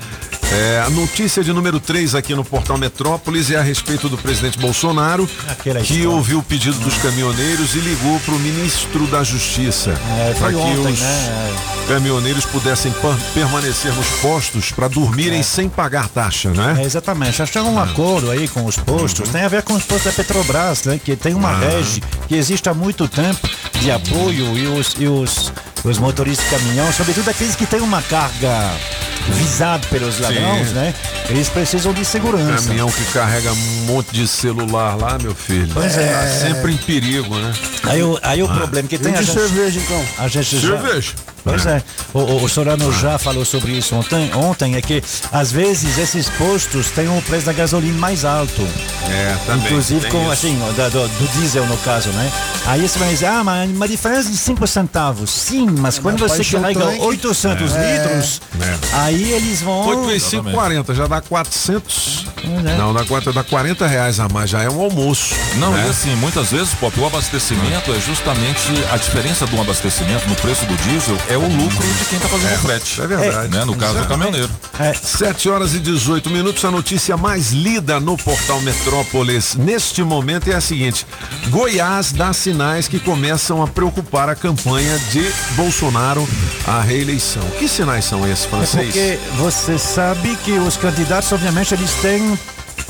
É, 0.51 0.81
a 0.83 0.89
notícia 0.89 1.43
de 1.43 1.53
número 1.53 1.79
3 1.79 2.15
aqui 2.15 2.33
no 2.33 2.43
portal 2.43 2.75
Metrópolis 2.75 3.51
é 3.51 3.57
a 3.57 3.61
respeito 3.61 4.09
do 4.09 4.17
presidente 4.17 4.57
Bolsonaro, 4.57 5.29
Aquela 5.47 5.79
que 5.79 5.93
história. 5.93 6.09
ouviu 6.09 6.39
o 6.39 6.43
pedido 6.43 6.77
dos 6.79 6.95
caminhoneiros 6.97 7.75
e 7.75 7.79
ligou 7.79 8.19
para 8.21 8.33
o 8.33 8.39
ministro 8.39 9.05
da 9.07 9.23
Justiça 9.23 9.91
É, 9.91 10.33
para 10.39 10.49
que 10.49 10.55
ontem, 10.55 10.93
os 10.93 10.99
né? 10.99 11.53
caminhoneiros 11.87 12.45
pudessem 12.47 12.91
permanecer 13.33 13.93
nos 13.93 14.07
postos 14.21 14.71
para 14.71 14.87
dormirem 14.87 15.43
sem 15.43 15.69
pagar 15.69 16.09
taxa, 16.09 16.49
né? 16.49 16.77
É, 16.81 16.83
exatamente. 16.83 17.39
Acharam 17.41 17.71
um 17.75 17.79
acordo 17.79 18.31
aí 18.31 18.47
com 18.47 18.65
os 18.65 18.75
postos. 18.75 19.29
Tem 19.29 19.43
a 19.43 19.47
ver 19.47 19.61
com 19.61 19.73
os 19.73 19.83
postos 19.83 20.05
da 20.05 20.11
Petrobras, 20.11 20.83
né? 20.83 20.99
Que 21.03 21.15
tem 21.15 21.35
uma 21.35 21.55
rede 21.55 22.01
que 22.27 22.33
existe 22.35 22.67
há 22.67 22.73
muito 22.73 23.07
tempo 23.07 23.47
de 23.79 23.91
apoio 23.91 24.57
e 24.57 24.65
os, 24.67 24.95
e 24.97 25.07
os, 25.07 25.53
os 25.83 25.97
motoristas 25.99 26.49
de 26.49 26.55
caminhão, 26.57 26.91
sobretudo 26.91 27.29
aqueles 27.29 27.55
que 27.55 27.67
têm 27.67 27.81
uma 27.81 28.01
carga 28.01 28.71
visada 29.33 29.85
pelos 29.87 30.19
ladrões, 30.19 30.38
né? 30.73 30.93
Eles 31.29 31.49
precisam 31.49 31.93
de 31.93 32.03
segurança. 32.05 32.65
Caminhão 32.67 32.89
que 32.91 33.03
carrega 33.13 33.51
um 33.51 33.85
monte 33.85 34.11
de 34.11 34.27
celular 34.27 34.95
lá, 34.95 35.17
meu 35.21 35.33
filho. 35.35 35.69
Pois 35.73 35.97
é. 35.97 36.07
Tá 36.13 36.27
sempre 36.27 36.73
em 36.73 36.77
perigo, 36.77 37.35
né? 37.37 37.53
Aí, 37.83 38.01
o- 38.03 38.19
aí 38.21 38.41
o 38.43 38.47
problema 38.47 38.87
que 38.87 38.97
tem 38.97 39.11
E 39.13 39.15
a 39.15 39.19
de 39.19 39.25
gente, 39.25 39.39
cerveja, 39.39 39.79
então? 39.79 40.05
a 40.17 40.27
gente 40.27 40.59
já, 40.59 40.79
Cerveja. 40.81 41.13
Pois 41.43 41.65
é. 41.65 41.81
O, 42.13 42.19
o, 42.19 42.43
o 42.43 42.49
Sorano 42.49 42.91
já 42.93 43.17
falou 43.17 43.45
sobre 43.45 43.71
isso 43.73 43.95
ontem, 43.95 44.31
ontem, 44.35 44.75
é 44.75 44.81
que 44.81 45.03
às 45.31 45.51
vezes 45.51 45.97
esses 45.97 46.29
postos 46.29 46.87
têm 46.91 47.07
o 47.09 47.21
preço 47.21 47.45
da 47.45 47.53
gasolina 47.53 47.97
mais 47.97 48.25
alto. 48.25 48.67
É, 49.09 49.35
também. 49.45 49.65
Inclusive 49.67 50.09
com 50.09 50.21
isso. 50.23 50.31
assim, 50.31 50.59
da- 50.75 50.89
do, 50.89 51.07
do 51.07 51.27
diesel 51.39 51.65
no 51.65 51.77
caso, 51.77 52.09
né? 52.09 52.31
Aí 52.65 52.87
você 52.87 52.99
vai 52.99 53.09
dizer, 53.09 53.25
ah, 53.27 53.43
mas 53.43 53.69
uma 53.71 53.87
diferença 53.87 54.29
de 54.29 54.37
5 54.37 54.65
centavos. 54.67 55.29
Sim, 55.29 55.67
mas 55.79 55.97
quando 55.97 56.19
você 56.19 56.43
carrega 56.43 56.79
tanque. 56.79 57.01
800 57.01 57.71
litros, 57.73 58.41
É. 58.61 58.77
aí 58.97 59.31
eles 59.33 59.61
vão. 59.61 59.87
8 59.87 60.03
vezes 60.07 60.23
5, 60.29 60.51
40, 60.51 60.93
já 60.93 61.07
dá 61.07 61.21
400. 61.21 62.25
é. 62.65 62.77
Não, 62.77 62.93
dá 62.93 63.03
40, 63.05 63.33
dá 63.33 63.43
40 63.43 63.87
reais 63.87 64.19
a 64.19 64.27
mais, 64.29 64.49
já 64.49 64.61
é 64.61 64.69
um 64.69 64.79
almoço. 64.81 65.33
Não, 65.55 65.71
né? 65.73 65.85
e 65.87 65.89
assim, 65.89 66.15
muitas 66.15 66.51
vezes, 66.51 66.73
Pop, 66.75 66.97
o 66.99 67.05
abastecimento 67.05 67.91
é 67.91 67.99
justamente 67.99 68.71
a 68.91 68.97
diferença 68.97 69.45
do 69.47 69.59
abastecimento 69.59 70.27
no 70.27 70.35
preço 70.35 70.65
do 70.65 70.75
diesel 70.77 71.17
é 71.29 71.37
o 71.37 71.41
lucro 71.41 71.87
de 71.87 72.05
quem 72.05 72.17
está 72.17 72.27
fazendo 72.27 72.55
o 72.55 72.59
frete. 72.59 73.01
é 73.01 73.07
verdade. 73.07 73.55
Né? 73.55 73.63
No 73.65 73.75
caso 73.75 73.99
do 73.99 74.07
caminhoneiro. 74.07 74.49
É, 74.79 74.93
7 74.93 75.49
horas 75.49 75.73
e 75.73 75.79
18 75.79 76.29
minutos, 76.29 76.63
a 76.65 76.71
notícia 76.71 77.15
mais 77.15 77.51
lida 77.51 77.99
no 77.99 78.17
portal 78.17 78.59
Metrópolis 78.61 79.55
neste 79.55 80.03
momento 80.03 80.49
é 80.49 80.55
a 80.55 80.61
seguinte: 80.61 81.05
Goiás 81.49 82.11
dá 82.11 82.33
sinais 82.33 82.87
que 82.87 82.99
começam 82.99 83.61
a 83.61 83.67
preocupar 83.67 84.29
a 84.29 84.35
campanha 84.35 84.97
de 85.11 85.29
Bolsonaro 85.55 86.27
à 86.67 86.81
reeleição. 86.81 87.43
Que 87.59 87.67
sinais 87.67 88.05
são 88.05 88.27
esses, 88.27 88.45
É 88.45 88.49
francês? 88.49 88.85
porque 88.85 89.19
você 89.37 89.77
sabe 89.77 90.35
que 90.43 90.53
os 90.53 90.77
candidatos, 90.77 91.31
obviamente, 91.31 91.73
eles 91.73 91.91
têm 92.01 92.37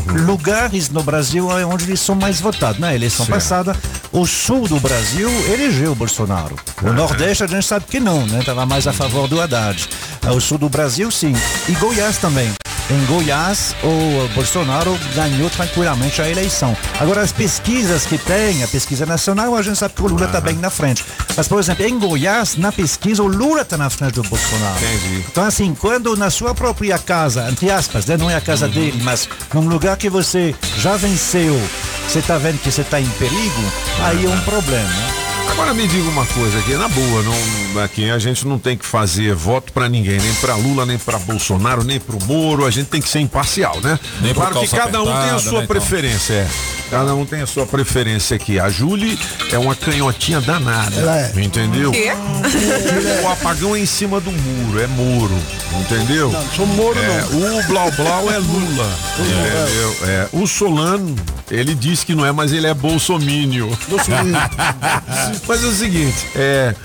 lugares 0.07 0.89
no 0.89 1.03
Brasil 1.03 1.47
onde 1.47 1.85
eles 1.85 1.99
são 1.99 2.15
mais 2.15 2.39
votados. 2.41 2.79
Na 2.79 2.93
eleição 2.95 3.25
Certo. 3.25 3.35
passada, 3.37 3.75
o 4.11 4.25
sul 4.25 4.67
do 4.67 4.79
Brasil 4.79 5.29
elegeu 5.51 5.91
o 5.91 5.95
Bolsonaro. 5.95 6.55
O 6.81 6.91
Nordeste 6.91 7.43
a 7.43 7.47
gente 7.47 7.65
sabe 7.65 7.85
que 7.89 7.99
não, 7.99 8.25
né? 8.25 8.39
Estava 8.39 8.65
mais 8.65 8.87
a 8.87 8.93
favor 8.93 9.27
do 9.27 9.39
Haddad. 9.41 9.87
Ah, 10.25 10.31
O 10.33 10.41
sul 10.41 10.57
do 10.57 10.69
Brasil, 10.69 11.09
sim. 11.11 11.33
E 11.67 11.71
Goiás 11.73 12.17
também. 12.17 12.51
Em 12.91 13.05
Goiás, 13.05 13.75
o 13.83 14.27
Bolsonaro 14.33 14.97
ganhou 15.13 15.47
tranquilamente 15.51 16.23
a 16.23 16.29
eleição. 16.29 16.75
Agora, 16.99 17.21
as 17.21 17.31
pesquisas 17.31 18.03
que 18.03 18.17
tem, 18.17 18.63
a 18.63 18.67
pesquisa 18.67 19.05
nacional, 19.05 19.55
a 19.55 19.61
gente 19.61 19.77
sabe 19.77 19.93
que 19.93 20.01
o 20.01 20.07
Lula 20.07 20.25
está 20.25 20.41
bem 20.41 20.55
na 20.55 20.71
frente. 20.71 21.05
Mas, 21.37 21.47
por 21.47 21.59
exemplo, 21.59 21.85
em 21.85 21.99
Goiás, 21.99 22.55
na 22.55 22.71
pesquisa, 22.71 23.21
o 23.21 23.27
Lula 23.27 23.61
está 23.61 23.77
na 23.77 23.91
frente 23.91 24.13
do 24.13 24.23
Bolsonaro. 24.23 24.75
Entendi. 24.77 25.23
Então, 25.31 25.43
assim, 25.43 25.75
quando 25.75 26.17
na 26.17 26.31
sua 26.31 26.55
própria 26.55 26.97
casa, 26.97 27.47
entre 27.51 27.69
aspas, 27.69 28.07
né, 28.07 28.17
não 28.17 28.27
é 28.27 28.35
a 28.35 28.41
casa 28.41 28.67
dele, 28.67 28.99
mas 29.03 29.29
num 29.53 29.67
lugar 29.67 29.95
que 29.95 30.09
você 30.09 30.55
já 30.79 30.97
venceu, 30.97 31.61
você 32.07 32.19
está 32.19 32.39
vendo 32.39 32.59
que 32.59 32.71
você 32.71 32.81
está 32.81 32.99
em 32.99 33.09
perigo, 33.11 33.71
aí 34.03 34.25
é 34.25 34.29
um 34.29 34.41
problema. 34.41 35.18
Agora 35.51 35.73
me 35.73 35.87
diga 35.87 36.09
uma 36.09 36.25
coisa 36.25 36.57
aqui, 36.59 36.73
na 36.75 36.87
boa, 36.87 37.23
não, 37.23 37.81
aqui 37.83 38.09
a 38.09 38.17
gente 38.17 38.47
não 38.47 38.57
tem 38.57 38.77
que 38.77 38.85
fazer 38.85 39.33
voto 39.35 39.73
pra 39.73 39.89
ninguém, 39.89 40.17
nem 40.19 40.33
pra 40.35 40.55
Lula, 40.55 40.85
nem 40.85 40.97
pra 40.97 41.19
Bolsonaro, 41.19 41.83
nem 41.83 41.99
pro 41.99 42.17
Moro, 42.25 42.65
a 42.65 42.71
gente 42.71 42.87
tem 42.87 43.01
que 43.01 43.09
ser 43.09 43.19
imparcial, 43.19 43.79
né? 43.81 43.99
Nem 44.21 44.33
claro 44.33 44.59
que 44.59 44.67
cada 44.67 45.01
um 45.01 45.05
tem 45.05 45.13
a 45.13 45.39
sua 45.39 45.51
né, 45.51 45.57
então. 45.63 45.67
preferência, 45.67 46.33
é. 46.33 46.47
Cada 46.89 47.13
um 47.13 47.23
tem 47.23 47.41
a 47.41 47.45
sua 47.45 47.67
preferência 47.67 48.35
aqui. 48.35 48.59
A 48.59 48.67
Julie 48.67 49.15
é 49.51 49.59
uma 49.59 49.75
canhotinha 49.75 50.41
danada. 50.41 50.95
Ela 50.99 51.19
é. 51.19 51.31
Entendeu? 51.35 51.91
Quê? 51.91 52.09
O 53.23 53.27
apagão 53.27 53.75
é 53.75 53.79
em 53.79 53.85
cima 53.85 54.19
do 54.19 54.31
muro, 54.31 54.81
é 54.81 54.87
muro. 54.87 55.37
Entendeu? 55.81 56.31
Não, 56.31 56.49
sou 56.49 56.65
Moro, 56.65 56.97
É, 56.99 57.21
não. 57.31 57.59
o 57.59 57.63
Blau 57.67 57.91
Blau 57.91 58.31
é 58.31 58.39
Lula. 58.41 58.97
entendeu? 59.19 59.95
É, 60.07 60.29
o 60.33 60.47
Solano, 60.47 61.15
ele 61.51 61.75
diz 61.75 62.03
que 62.03 62.15
não 62.15 62.25
é, 62.25 62.31
mas 62.31 62.51
ele 62.51 62.65
é 62.65 62.73
bolsomínio. 62.73 63.69
mas 65.47 65.63
é 65.63 65.67
o 65.67 65.73
seguinte, 65.73 66.27
é. 66.35 66.75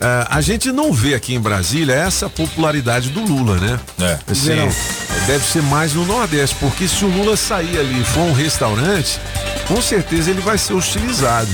é, 0.00 0.26
a 0.28 0.40
gente 0.40 0.72
não 0.72 0.92
vê 0.92 1.14
aqui 1.14 1.34
em 1.34 1.40
Brasília 1.40 1.94
essa 1.94 2.28
popularidade 2.28 3.10
do 3.10 3.20
Lula, 3.20 3.56
né? 3.56 3.80
É. 4.00 4.18
Assim, 4.30 4.56
deve 5.26 5.44
ser 5.44 5.62
mais 5.62 5.94
no 5.94 6.04
Nordeste, 6.04 6.56
porque 6.60 6.86
se 6.86 7.04
o 7.04 7.08
Lula 7.08 7.36
sair 7.36 7.78
ali 7.78 8.00
e 8.00 8.04
for 8.04 8.20
a 8.20 8.24
um 8.24 8.32
restaurante, 8.32 9.20
com 9.66 9.80
certeza 9.80 10.30
ele 10.30 10.40
vai 10.40 10.58
ser 10.58 10.74
hostilizado. 10.74 11.50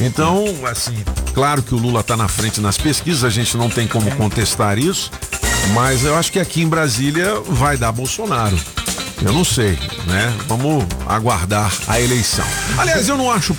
Então, 0.00 0.44
assim, 0.66 0.96
claro 1.34 1.62
que 1.62 1.74
o 1.74 1.78
Lula 1.78 2.00
está 2.00 2.16
na 2.16 2.28
frente 2.28 2.60
nas 2.60 2.78
pesquisas, 2.78 3.24
a 3.24 3.30
gente 3.30 3.56
não 3.56 3.68
tem 3.68 3.86
como 3.86 4.10
contestar 4.16 4.78
isso, 4.78 5.10
mas 5.72 6.04
eu 6.04 6.16
acho 6.16 6.32
que 6.32 6.40
aqui 6.40 6.62
em 6.62 6.68
Brasília 6.68 7.40
vai 7.48 7.76
dar 7.76 7.92
Bolsonaro. 7.92 8.58
Eu 9.24 9.32
não 9.32 9.44
sei, 9.44 9.78
né? 10.06 10.34
Vamos 10.48 10.84
aguardar 11.06 11.72
a 11.86 12.00
eleição. 12.00 12.44
Aliás, 12.76 13.08
eu 13.08 13.16
não 13.16 13.30
acho 13.30 13.56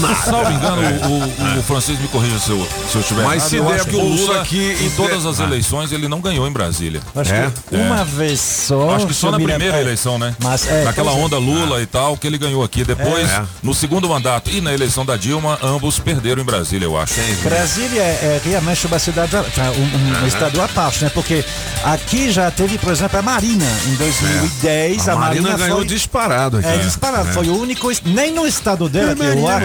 nada. 0.00 0.14
Salvo 0.16 0.50
engano, 0.52 0.82
o, 1.08 1.56
o, 1.56 1.58
o 1.58 1.62
francês 1.62 1.98
me 1.98 2.08
corrija 2.08 2.38
se 2.38 2.50
eu, 2.50 2.66
se 2.90 2.94
eu 2.96 3.00
estiver 3.00 3.22
Mas 3.24 3.34
errado. 3.36 3.48
se 3.50 3.56
eu 3.56 3.64
der 3.64 3.74
acho 3.74 3.86
que 3.86 3.96
o 3.96 4.02
Lula, 4.02 4.40
aqui 4.42 4.76
em 4.82 4.90
todas 4.90 5.26
as 5.26 5.40
Ah. 5.40 5.44
eleições, 5.44 5.92
ele 5.92 6.08
não 6.08 6.20
ganhou 6.20 6.46
em 6.46 6.52
Brasília. 6.52 7.00
Acho 7.14 7.32
É? 7.34 7.50
que 7.68 7.76
uma 7.76 8.04
vez 8.04 8.40
só. 8.40 8.94
Acho 8.94 9.06
que 9.06 9.14
só 9.14 9.30
na 9.30 9.38
primeira 9.38 9.80
eleição, 9.80 10.18
né? 10.18 10.34
Mas, 10.42 10.66
é, 10.68 10.84
Naquela 10.84 11.10
é. 11.12 11.14
onda 11.14 11.38
Lula 11.38 11.80
e 11.82 11.86
tal, 11.86 12.16
que 12.16 12.26
ele 12.26 12.38
ganhou 12.38 12.62
aqui. 12.64 12.84
Depois, 12.84 13.28
É. 13.30 13.42
no 13.62 13.74
segundo 13.74 14.08
mandato 14.08 14.50
e 14.50 14.60
na 14.60 14.72
eleição 14.72 15.04
da 15.04 15.16
Dilma, 15.16 15.58
ambos 15.62 15.98
perderam 15.98 16.42
em 16.42 16.44
Brasília, 16.44 16.86
eu 16.86 16.98
acho. 16.98 17.14
Brasília 17.42 18.00
é, 18.02 18.04
é 18.04 18.40
realmente 18.44 18.86
uma 18.86 18.98
cidade, 18.98 19.34
um, 19.36 20.24
um 20.24 20.26
estado 20.26 20.60
à 20.60 20.68
parte, 20.68 21.04
né? 21.04 21.10
Porque 21.12 21.44
aqui 21.84 22.30
já 22.30 22.50
teve, 22.50 22.78
por 22.78 22.92
exemplo, 22.92 23.18
a 23.18 23.22
Marina 23.22 23.64
em 23.86 23.94
2010. 23.96 25.08
A 25.08 25.12
A, 25.12 25.16
Marina 25.16 25.42
Marina 25.42 25.58
ganhou 25.58 25.78
foi, 25.78 25.86
disparado 25.86 26.58
aqui. 26.58 26.68
É, 26.68 26.76
disparado. 26.78 27.32
Foi 27.32 27.48
o 27.48 27.56
único. 27.60 27.90
Nem 28.04 28.32
no 28.32 28.46
estado 28.46 28.88
dela, 28.88 29.14
que 29.14 29.22
eu 29.22 29.48
acho. 29.48 29.63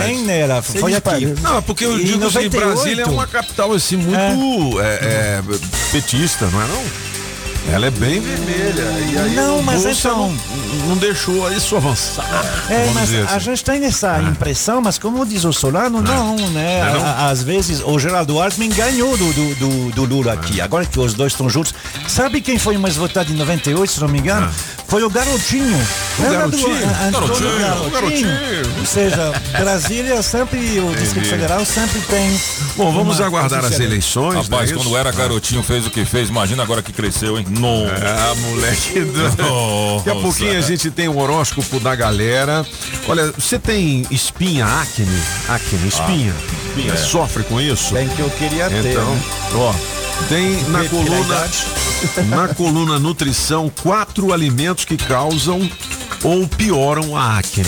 Nem 0.00 0.22
nela. 0.22 0.62
Foi 0.62 0.94
aqui. 0.94 1.26
Não, 1.40 1.62
porque 1.62 1.84
eu 1.84 1.98
E 1.98 2.04
digo 2.04 2.18
que 2.18 2.24
98. 2.24 2.66
Brasília 2.66 3.02
é 3.02 3.06
uma 3.06 3.26
capital 3.26 3.72
assim 3.72 3.96
muito 3.96 4.80
é, 4.80 4.94
é, 5.02 5.42
petista, 5.92 6.46
não 6.46 6.62
é 6.62 6.66
não? 6.66 6.84
Ela 7.72 7.86
é 7.86 7.90
bem 7.90 8.20
vermelha. 8.20 8.82
E 9.12 9.18
aí 9.18 9.34
Não, 9.36 9.58
o 9.58 9.62
mas 9.62 9.84
então- 9.84 10.28
não, 10.28 10.86
não 10.88 10.96
deixou 10.96 11.50
isso 11.52 11.76
avançar. 11.76 12.26
É, 12.68 12.90
mas 12.92 13.04
dizer 13.08 13.22
a 13.28 13.36
assim. 13.36 13.40
gente 13.40 13.64
tem 13.64 13.84
essa 13.84 14.20
impressão, 14.22 14.80
mas 14.82 14.98
como 14.98 15.24
diz 15.24 15.44
o 15.44 15.52
Solano, 15.52 16.02
não, 16.02 16.34
né? 16.50 16.82
Não 16.84 16.90
é 16.90 16.92
não? 16.98 17.06
A- 17.06 17.28
Às 17.30 17.42
vezes 17.42 17.80
o 17.84 17.98
Geraldo 17.98 18.40
Alckmin 18.40 18.70
ganhou 18.70 19.16
do, 19.16 19.32
do, 19.32 19.54
do, 19.54 19.90
do 19.92 20.04
Lula 20.04 20.32
aqui. 20.32 20.60
Agora 20.60 20.84
que 20.84 20.98
os 20.98 21.14
dois 21.14 21.32
estão 21.32 21.48
juntos. 21.48 21.72
Sabe 22.08 22.40
quem 22.40 22.58
foi 22.58 22.76
mais 22.76 22.96
votado 22.96 23.32
em 23.32 23.36
98, 23.36 23.92
se 23.92 24.00
não 24.00 24.08
me 24.08 24.18
engano? 24.18 24.50
Foi 24.88 25.04
o 25.04 25.10
Garotinho. 25.10 25.78
Lembra 26.18 26.48
do 26.48 26.56
Garotinho? 26.58 26.90
Antônio 27.06 27.28
Garotinho, 27.60 27.86
o 27.86 27.90
Garotinho. 27.90 28.28
Ou 28.80 28.86
seja, 28.86 29.32
Brasília 29.60 30.20
sempre, 30.22 30.80
o 30.80 30.92
Distrito 30.96 31.28
Federal 31.28 31.64
sempre 31.64 32.00
tem. 32.00 32.40
Bom, 32.76 32.90
vamos 32.92 33.20
aguardar 33.20 33.64
as 33.64 33.78
eleições. 33.78 34.48
Rapaz, 34.48 34.70
não 34.72 34.80
é 34.80 34.82
quando 34.82 34.96
era 34.96 35.12
garotinho, 35.12 35.62
fez 35.62 35.86
o 35.86 35.90
que 35.90 36.04
fez. 36.04 36.28
Imagina 36.28 36.64
agora 36.64 36.82
que 36.82 36.92
cresceu, 36.92 37.38
hein? 37.38 37.46
No. 37.60 37.86
Ah, 37.86 38.34
moleque. 38.36 39.00
do- 39.04 39.22
Daqui 39.22 40.10
a 40.10 40.14
Nossa. 40.14 40.22
pouquinho 40.22 40.58
a 40.58 40.60
gente 40.62 40.90
tem 40.90 41.08
o 41.08 41.18
horóscopo 41.18 41.78
da 41.80 41.94
galera. 41.94 42.64
Olha, 43.08 43.32
você 43.32 43.58
tem 43.58 44.06
espinha, 44.10 44.64
acne? 44.66 45.06
Acne, 45.48 45.88
espinha. 45.88 46.34
espinha. 46.68 46.96
Sofre 46.96 47.42
com 47.44 47.60
isso? 47.60 47.92
Bem 47.94 48.08
que 48.08 48.20
eu 48.20 48.30
queria 48.30 48.68
ter. 48.70 48.90
Então, 48.92 49.14
né? 49.14 49.22
ó, 49.54 49.74
tem 50.28 50.62
na 50.68 50.84
coluna, 50.84 51.48
na 52.28 52.48
coluna 52.54 52.98
nutrição 52.98 53.70
quatro 53.82 54.32
alimentos 54.32 54.84
que 54.84 54.96
causam 54.96 55.68
ou 56.24 56.46
pioram 56.48 57.16
a 57.16 57.38
acne. 57.38 57.64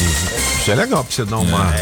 Isso 0.60 0.70
é 0.70 0.74
legal 0.74 1.02
pra 1.04 1.14
você 1.14 1.24
dar 1.24 1.38
uma 1.38 1.74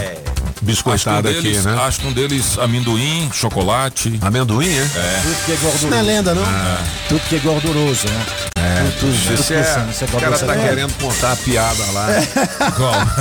Acho 0.60 0.82
que, 0.82 0.88
um 0.88 0.92
biscoitada 0.92 1.30
aqui, 1.30 1.42
deles, 1.42 1.64
né? 1.64 1.78
acho 1.82 2.00
que 2.00 2.06
um 2.06 2.12
deles, 2.12 2.58
amendoim, 2.58 3.30
chocolate. 3.32 4.18
Amendoim, 4.20 4.68
é? 4.68 4.84
Tudo 5.22 5.44
que 5.46 5.52
é 5.52 5.56
gorduroso. 5.56 5.88
Não 5.88 5.98
é 5.98 6.02
lenda, 6.02 6.34
não? 6.34 6.42
Tudo 7.08 7.20
que 7.28 7.36
é 7.36 7.38
gorduroso, 7.38 8.06
né? 8.08 8.26
É, 8.56 8.82
tudo, 9.00 9.26
tudo 9.26 9.36
Você 9.38 9.54
que 9.54 9.54
é, 9.54 9.86
isso 9.90 10.04
é 10.04 10.06
o 10.16 10.20
cara 10.20 10.38
tá 10.38 10.54
É. 10.54 10.68
querendo 10.68 10.92
contar 11.00 11.32
a 11.32 11.36
piada 11.36 11.82
lá 11.92 12.06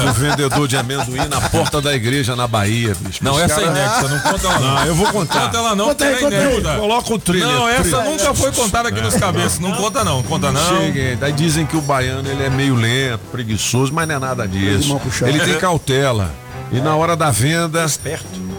do 0.04 0.14
vendedor 0.20 0.68
de 0.68 0.76
amendoim 0.78 1.28
na 1.30 1.42
porta 1.42 1.82
da 1.82 1.96
igreja 1.96 2.36
na 2.36 2.46
Bahia, 2.48 2.94
bicho. 3.00 3.24
Não, 3.24 3.40
essa 3.40 3.62
é 3.62 3.66
inédita, 3.66 4.08
não 4.10 4.20
conta 4.20 4.48
ela 4.48 4.60
não. 4.60 4.76
Não, 4.76 4.86
eu 4.86 4.96
vou 4.96 5.08
contar. 5.08 5.42
Conta 5.46 5.58
ela 5.58 5.76
não, 5.76 5.86
Conta 5.86 6.06
porque 6.06 6.26
aí, 6.26 6.34
ela 6.34 6.44
é 6.44 6.56
conta 6.56 6.72
aí. 6.72 6.80
Coloca 6.80 7.14
o 7.14 7.20
trilho. 7.20 7.48
Não, 7.48 7.70
essa 7.70 7.82
trilho. 7.84 8.04
nunca 8.04 8.34
foi 8.34 8.52
contada 8.52 8.90
aqui 8.90 9.02
nos 9.02 9.16
cabeças. 9.16 9.60
Não 9.60 9.72
conta 9.74 10.04
não, 10.04 10.22
conta 10.24 10.52
não. 10.52 10.78
Chega, 10.78 11.16
daí 11.16 11.32
dizem 11.32 11.66
que 11.66 11.78
o 11.78 11.82
baiano 11.82 12.30
ele 12.30 12.44
é 12.44 12.50
meio 12.50 12.76
lento, 12.76 13.22
preguiçoso, 13.32 13.94
mas 13.94 14.08
não 14.08 14.16
é 14.16 14.20
nada 14.20 14.48
disso. 14.48 15.00
Ele 15.26 15.40
tem 15.40 15.58
cautela. 15.58 16.30
E 16.72 16.80
na 16.80 16.96
hora 16.96 17.16
da 17.16 17.32
venda, 17.32 17.86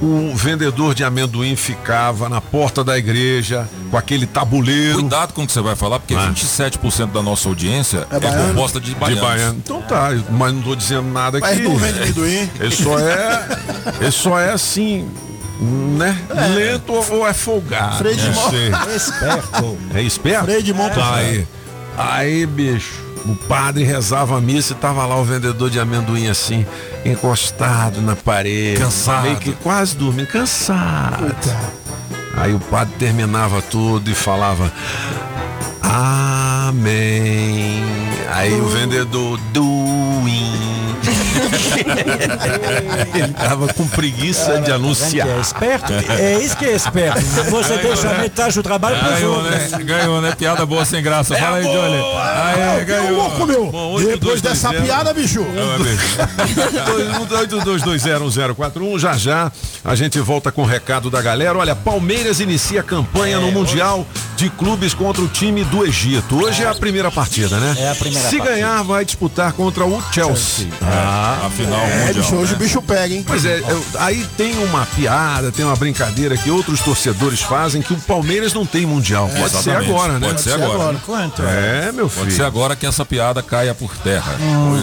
o 0.03 0.33
vendedor 0.35 0.95
de 0.95 1.05
amendoim 1.05 1.55
ficava 1.55 2.29
na 2.29 2.41
porta 2.41 2.83
da 2.83 2.99
igreja 2.99 3.69
com 3.91 3.97
aquele 3.97 4.27
tabuleiro 4.27 5.01
Cuidado 5.01 5.33
com 5.33 5.43
o 5.43 5.47
que 5.47 5.53
você 5.53 5.61
vai 5.61 5.77
falar, 5.77 6.01
porque 6.01 6.15
Ah. 6.15 6.29
27% 6.35 7.13
da 7.13 7.23
nossa 7.23 7.49
audiência 7.49 8.07
é, 8.11 8.19
baiano. 8.19 8.49
composta 8.49 8.81
de 8.81 8.87
de 8.91 8.95
baianos. 8.97 9.23
baiano. 9.23 9.57
Então 9.59 9.81
tá, 9.83 10.09
mas 10.31 10.53
não 10.53 10.63
tô 10.63 10.75
dizendo 10.75 11.09
nada 11.11 11.39
Mas 11.41 11.53
aqui. 11.53 11.63
não 11.63 11.77
vende 11.77 12.03
amendoim. 12.03 12.51
Ele 12.59 12.75
só 12.75 12.99
é. 12.99 13.49
Ele 14.01 14.11
só 14.11 14.39
é 14.41 14.51
assim. 14.53 15.09
Né? 15.61 16.17
Lento 16.55 16.93
ou 17.13 17.29
é 17.29 17.35
folgado? 17.35 17.99
Freio 17.99 18.17
de 18.17 18.31
mão. 18.31 18.51
sei. 18.51 18.71
Esperto. 18.97 19.79
É 19.95 20.03
esperto? 20.03 20.45
Freio 20.47 20.63
de 20.63 20.73
mão 20.73 20.89
Tá 20.91 21.17
aí. 21.17 21.47
Aí, 21.99 22.47
bicho, 22.47 23.00
o 23.27 23.35
padre 23.35 23.85
rezava 23.85 24.39
a 24.39 24.41
missa 24.41 24.73
e 24.73 24.77
tava 24.77 25.05
lá 25.05 25.17
o 25.17 25.25
vendedor 25.25 25.71
de 25.71 25.79
amendoim 25.79 26.29
assim, 26.29 26.67
encostado 27.05 28.01
na 28.01 28.17
parede. 28.17 28.81
Cansado. 28.81 29.23
Meio 29.23 29.37
que 29.37 29.53
quase 29.53 29.97
dormindo, 29.97 30.29
cansado. 30.29 31.35
Aí 32.37 32.55
o 32.55 32.61
padre 32.61 32.95
terminava 32.99 33.61
tudo 33.61 34.11
e 34.11 34.15
falava. 34.15 34.73
Amém. 35.83 37.83
Aí 38.33 38.59
o 38.61 38.69
vendedor 38.69 39.39
doing. 39.53 40.90
Ele 43.15 43.33
tava 43.33 43.69
com 43.75 43.87
preguiça 43.89 44.61
de 44.61 44.71
anunciar. 44.73 45.27
é 45.29 45.41
esperto? 45.41 45.93
É 45.93 46.39
isso 46.39 46.57
que 46.57 46.65
é 46.65 46.73
esperto. 46.75 47.21
Você 47.51 47.77
deixa 47.79 48.09
metade 48.15 48.55
do 48.55 48.63
trabalho 48.63 48.99
para 48.99 49.09
os 49.09 49.15
Ganhou, 49.21 49.37
outros. 49.37 49.71
né? 49.73 49.79
Ganhou, 49.85 50.21
né? 50.21 50.35
Piada 50.37 50.65
boa 50.67 50.85
sem 50.85 51.03
graça. 51.03 51.35
Fala 51.37 51.59
aí, 51.59 51.65
Johnny. 51.65 51.97
Aí, 51.97 52.83
Ô, 52.83 52.87
ganhou. 52.87 53.17
louco, 53.17 53.47
meu. 53.47 53.67
Bom, 53.71 53.93
oito, 53.93 54.09
Depois 54.11 54.21
dois, 54.21 54.43
dessa 54.43 54.69
dois, 54.69 54.81
zero. 54.83 54.87
piada, 54.87 55.13
bicho. 55.15 55.45
82201041 57.41 58.99
já 58.99 59.13
já 59.15 59.53
a 59.85 59.95
gente 59.95 60.19
volta 60.21 60.51
com 60.53 60.63
o 60.63 60.67
recado 60.67 61.11
da 61.11 61.21
galera. 61.23 61.59
Olha, 61.59 61.75
Palmeiras 61.75 62.41
inicia 62.41 62.81
a 62.81 62.83
campanha 62.83 63.39
no 63.39 63.51
Mundial 63.53 64.07
de 64.37 64.49
Clubes 64.51 64.95
contra 64.95 65.23
o 65.23 65.29
time 65.29 65.65
do 65.65 65.85
Egito. 65.87 66.43
Hoje 66.43 66.63
é 66.63 66.69
a 66.69 66.75
primeira 66.75 67.11
partida, 67.11 67.59
né? 67.59 67.77
É 67.79 67.91
a 67.91 67.95
primeira 67.95 68.29
Se 68.29 68.37
partida. 68.37 68.57
ganhar, 68.57 68.83
vai 68.83 69.05
disputar 69.05 69.53
contra 69.53 69.85
o 69.85 70.03
Chelsea. 70.13 70.69
Ah, 70.83 71.40
Afinal, 71.43 71.81
É, 71.81 72.07
mundial. 72.07 72.15
bicho, 72.15 72.35
hoje 72.37 72.51
né? 72.53 72.57
o 72.57 72.59
bicho 72.61 72.83
pega, 72.83 73.15
hein? 73.15 73.25
Pois 73.27 73.45
é, 73.45 73.61
eu- 73.61 73.85
aí 73.99 74.27
tem 74.37 74.55
uma 74.65 74.85
piada, 74.87 75.51
tem 75.51 75.65
uma 75.65 75.77
brincadeira 75.77 76.37
que 76.37 76.51
outros 76.51 76.81
torcedores 76.81 77.41
fazem 77.41 77.81
que 77.83 77.93
o 77.93 77.97
Palmeiras 78.01 78.53
não 78.53 78.67
tem 78.67 78.85
Mundial. 78.87 79.29
Pode 79.29 79.57
ser 79.63 79.71
agora, 79.77 80.19
né? 80.19 80.27
Pode 80.29 80.41
ser 80.43 80.53
agora. 80.55 80.97
Quanto? 81.07 81.43
É, 81.43 81.93
meu 81.93 82.09
Pode 82.09 82.27
ser 82.31 82.37
filho. 82.37 82.47
agora 82.47 82.75
que 82.77 82.87
essa 82.87 83.05
piada 83.05 83.43
caia 83.43 83.75
por 83.75 83.97
terra. 83.99 84.35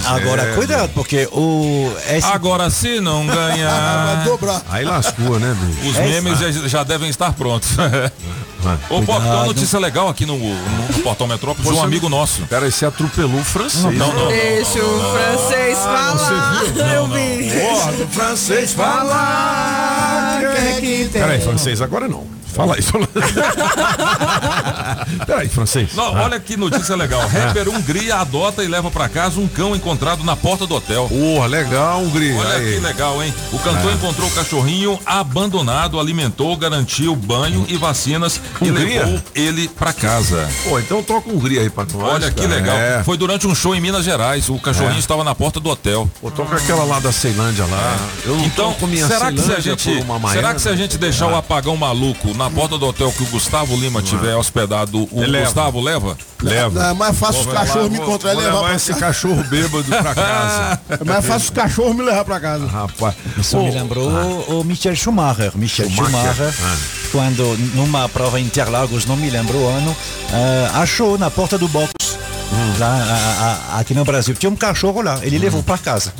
Agora, 0.06 0.44
é, 0.44 0.56
cuidado, 0.56 0.90
porque 0.94 1.28
o. 1.32 1.92
Esse, 2.10 2.26
Agora, 2.28 2.70
se 2.70 3.00
não 3.00 3.26
Vai 3.28 3.36
ganhar, 3.58 4.24
dobrar. 4.26 4.62
Aí 4.70 4.86
lascou, 4.86 5.40
né, 5.40 5.56
bicho? 5.60 5.90
os 5.90 5.98
memes 5.98 6.40
já, 6.40 6.52
já 6.68 6.84
devem 6.84 7.10
estar 7.10 7.34
prontos. 7.34 7.70
Ô, 8.90 9.02
Pop, 9.02 9.22
tem 9.22 9.32
uma 9.32 9.46
notícia 9.46 9.80
legal 9.80 10.10
aqui 10.10 10.26
no, 10.26 10.38
no, 10.38 10.56
no 10.56 11.04
Portal 11.04 11.28
Metrópolis, 11.28 11.70
de 11.70 11.76
um 11.78 11.84
amigo 11.84 12.10
nosso. 12.10 12.42
Cara, 12.48 12.70
você 12.70 12.86
atropelou 12.86 13.40
o 13.40 13.44
francês. 13.44 13.84
Não, 13.84 13.92
não, 13.92 14.14
não. 14.14 14.28
Deixa 14.28 14.80
o 14.84 15.12
francês 15.14 15.78
falar. 15.80 16.64
Eu 16.96 17.08
vi. 17.08 17.52
Ó, 17.72 17.92
do 17.92 18.08
francês 18.08 18.74
falar. 18.74 20.40
Quem 20.40 20.68
é 20.68 20.74
que 20.82 21.10
tem? 21.10 21.22
Peraí, 21.22 21.42
francês, 21.42 21.82
agora 21.82 22.08
não. 22.08 22.26
Fala 22.58 22.78
isso. 22.80 22.92
Peraí, 25.26 25.48
francês. 25.48 25.94
Não, 25.94 26.14
olha 26.14 26.40
que 26.40 26.58
notícia 26.58 26.96
legal. 26.96 27.22
Rapper 27.28 27.70
Hungria 27.70 28.16
adota 28.18 28.64
e 28.64 28.68
leva 28.68 28.90
pra 28.90 29.08
casa 29.08 29.40
um 29.40 29.48
cão 29.48 29.76
encontrado 29.76 30.24
na 30.24 30.36
porta 30.36 30.66
do 30.66 30.76
hotel. 30.76 31.08
Porra, 31.08 31.46
legal, 31.48 32.02
Hungria. 32.02 32.36
Olha 32.36 32.56
Aí. 32.56 32.74
que 32.74 32.80
legal, 32.80 33.24
hein? 33.24 33.34
O 33.52 33.60
cantor 33.60 33.92
É. 33.92 33.96
encontrou 33.96 34.28
o 34.28 34.32
cachorrinho 34.32 35.00
abandonado, 35.06 36.00
alimentou, 36.00 36.56
garantiu 36.58 37.16
banho 37.16 37.66
e 37.70 37.78
vacinas 37.78 38.42
e 38.62 38.70
Hungria? 38.72 39.06
levou 39.06 39.22
ele 39.36 39.68
pra 39.68 39.94
casa. 39.94 40.50
Pô, 40.68 40.80
então 40.80 41.04
toca 41.04 41.30
Hungria 41.30 41.62
aí 41.62 41.70
pra 41.70 41.86
nós. 41.94 42.14
Olha 42.14 42.32
que 42.32 42.46
legal. 42.48 42.76
É. 42.76 43.04
Foi 43.04 43.18
durante 43.18 43.46
um 43.48 43.54
show 43.56 43.76
em 43.76 43.82
Minas 43.82 44.04
Gerais. 44.04 44.50
O 44.50 44.58
cachorrinho 44.60 44.96
É. 44.96 45.00
estava 45.00 45.24
na 45.24 45.36
porta 45.36 45.60
do 45.60 45.70
hotel. 45.70 46.10
Pô, 46.22 46.32
toca 46.32 46.56
aquela 46.56 46.84
lá 46.84 47.00
da 47.00 47.12
Ceilândia 47.12 47.66
lá. 47.66 47.98
Eu 48.26 48.36
não 48.36 48.46
Então, 48.46 48.76
será 49.08 49.32
que, 49.32 49.42
se 49.42 49.52
a 49.54 49.60
gente, 49.60 50.04
será 50.32 50.54
que 50.54 50.62
se 50.62 50.70
a 50.70 50.76
gente 50.76 50.98
deixar 50.98 51.28
o 51.28 51.36
apagão 51.36 51.76
maluco 51.78 52.34
na 52.34 52.47
porta 52.50 52.78
do 52.78 52.86
hotel 52.88 53.12
que 53.12 53.24
o 53.24 53.26
Gustavo 53.28 53.76
Lima 53.76 54.02
tiver 54.02 54.36
hospedado, 54.36 55.08
o 55.12 55.22
Ele 55.22 55.32
leva. 55.32 55.46
Gustavo 55.46 55.82
leva? 55.82 56.18
Leva. 56.42 56.80
Não, 56.80 56.90
é 56.90 56.94
mais 56.94 57.18
fácil 57.18 57.42
os 57.42 57.48
cachorros 57.48 57.90
me 57.90 57.98
encontrar 57.98 58.34
e 58.34 58.38
levar 58.38 58.52
levar 58.52 58.64
pra 58.66 58.76
esse 58.76 58.90
casa. 58.90 59.00
cachorro 59.06 59.44
bêbado 59.46 59.84
pra 59.86 60.14
casa. 60.16 60.82
É 60.90 61.04
mais 61.04 61.26
fácil 61.26 61.46
os 61.46 61.50
cachorros 61.50 61.96
me 61.96 62.04
levar 62.04 62.26
pra 62.26 62.40
casa. 62.40 62.68
Rapaz. 62.68 63.16
Isso 63.38 63.58
me 63.58 63.72
lembrou 63.72 64.10
o 64.50 64.64
Michael 64.64 64.96
Schumacher. 64.96 65.52
Michael 65.56 65.90
Schumacher, 65.90 66.34
Schumacher, 66.34 66.54
ah. 66.64 66.78
quando 67.12 67.58
numa 67.76 68.08
prova 68.10 68.40
em 68.40 68.44
Interlagos, 68.44 69.06
não 69.06 69.16
me 69.18 69.30
lembro 69.30 69.58
o 69.58 69.68
ano, 69.68 69.96
eh, 70.32 70.70
achou 70.76 71.18
na 71.18 71.30
porta 71.32 71.58
do 71.58 71.68
box. 71.68 71.92
Lá, 72.80 72.88
a- 72.88 73.76
a- 73.76 73.80
aqui 73.80 73.94
no 73.94 74.06
Brasil, 74.06 74.36
tinha 74.36 74.50
um 74.50 74.56
cachorro 74.56 75.02
lá, 75.02 75.20
ele 75.24 75.38
levou 75.38 75.62
para 75.64 75.78
casa. 75.78 76.14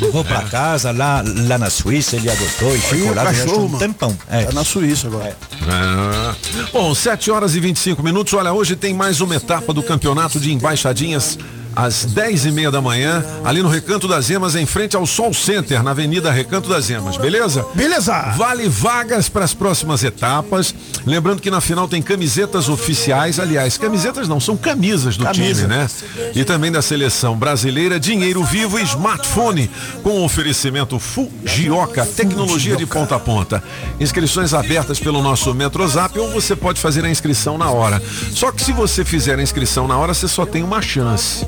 Levou 0.00 0.24
para 0.24 0.42
casa, 0.42 0.90
lá, 0.90 1.22
lá 1.24 1.58
na 1.58 1.70
Suíça, 1.70 2.16
ele 2.16 2.28
adotou 2.30 2.74
e 2.74 2.78
ficou 2.78 3.14
lá 3.14 3.22
durante 3.24 3.40
cachorro, 3.40 3.64
um 3.66 3.78
tempão. 3.78 4.18
É. 4.28 4.44
Tá 4.44 4.52
na 4.52 4.64
Suíça 4.64 5.06
agora. 5.06 5.36
Ah. 5.68 6.34
Bom, 6.72 6.94
7 6.94 7.30
horas 7.30 7.54
e 7.54 7.60
25 7.60 8.02
minutos. 8.02 8.34
Olha, 8.34 8.52
hoje 8.52 8.74
tem 8.76 8.92
mais 8.92 9.20
uma 9.20 9.36
etapa 9.36 9.72
do 9.72 9.82
campeonato 9.82 10.38
de 10.40 10.52
embaixadinhas. 10.52 11.38
Às 11.74 12.04
10 12.04 12.46
e 12.46 12.52
meia 12.52 12.70
da 12.70 12.80
manhã, 12.80 13.24
ali 13.44 13.62
no 13.62 13.68
Recanto 13.68 14.06
das 14.06 14.30
Emas, 14.30 14.54
em 14.54 14.66
frente 14.66 14.96
ao 14.96 15.06
Sol 15.06 15.32
Center, 15.32 15.82
na 15.82 15.92
Avenida 15.92 16.30
Recanto 16.30 16.68
das 16.68 16.90
Emas, 16.90 17.16
beleza? 17.16 17.64
Beleza! 17.74 18.34
Vale 18.36 18.68
vagas 18.68 19.28
para 19.28 19.44
as 19.44 19.54
próximas 19.54 20.04
etapas. 20.04 20.74
Lembrando 21.06 21.40
que 21.40 21.50
na 21.50 21.60
final 21.60 21.88
tem 21.88 22.02
camisetas 22.02 22.68
oficiais. 22.68 23.40
Aliás, 23.40 23.78
camisetas 23.78 24.28
não, 24.28 24.38
são 24.38 24.56
camisas 24.56 25.16
do 25.16 25.24
Camisa. 25.24 25.62
time, 25.62 25.66
né? 25.66 25.88
E 26.34 26.44
também 26.44 26.70
da 26.70 26.82
seleção 26.82 27.36
brasileira, 27.36 27.98
dinheiro 27.98 28.44
vivo 28.44 28.78
e 28.78 28.82
smartphone. 28.82 29.70
Com 30.02 30.22
oferecimento 30.24 30.98
Fujioka, 30.98 32.04
tecnologia 32.06 32.76
de 32.76 32.86
ponta 32.86 33.16
a 33.16 33.20
ponta. 33.20 33.62
Inscrições 33.98 34.54
abertas 34.54 34.98
pelo 35.00 35.22
nosso 35.22 35.52
Metrozap 35.54 36.18
ou 36.18 36.30
você 36.30 36.54
pode 36.54 36.80
fazer 36.80 37.04
a 37.04 37.10
inscrição 37.10 37.56
na 37.58 37.70
hora. 37.70 38.02
Só 38.32 38.52
que 38.52 38.62
se 38.62 38.72
você 38.72 39.04
fizer 39.04 39.38
a 39.38 39.42
inscrição 39.42 39.88
na 39.88 39.96
hora, 39.96 40.14
você 40.14 40.28
só 40.28 40.44
tem 40.46 40.62
uma 40.62 40.80
chance. 40.82 41.46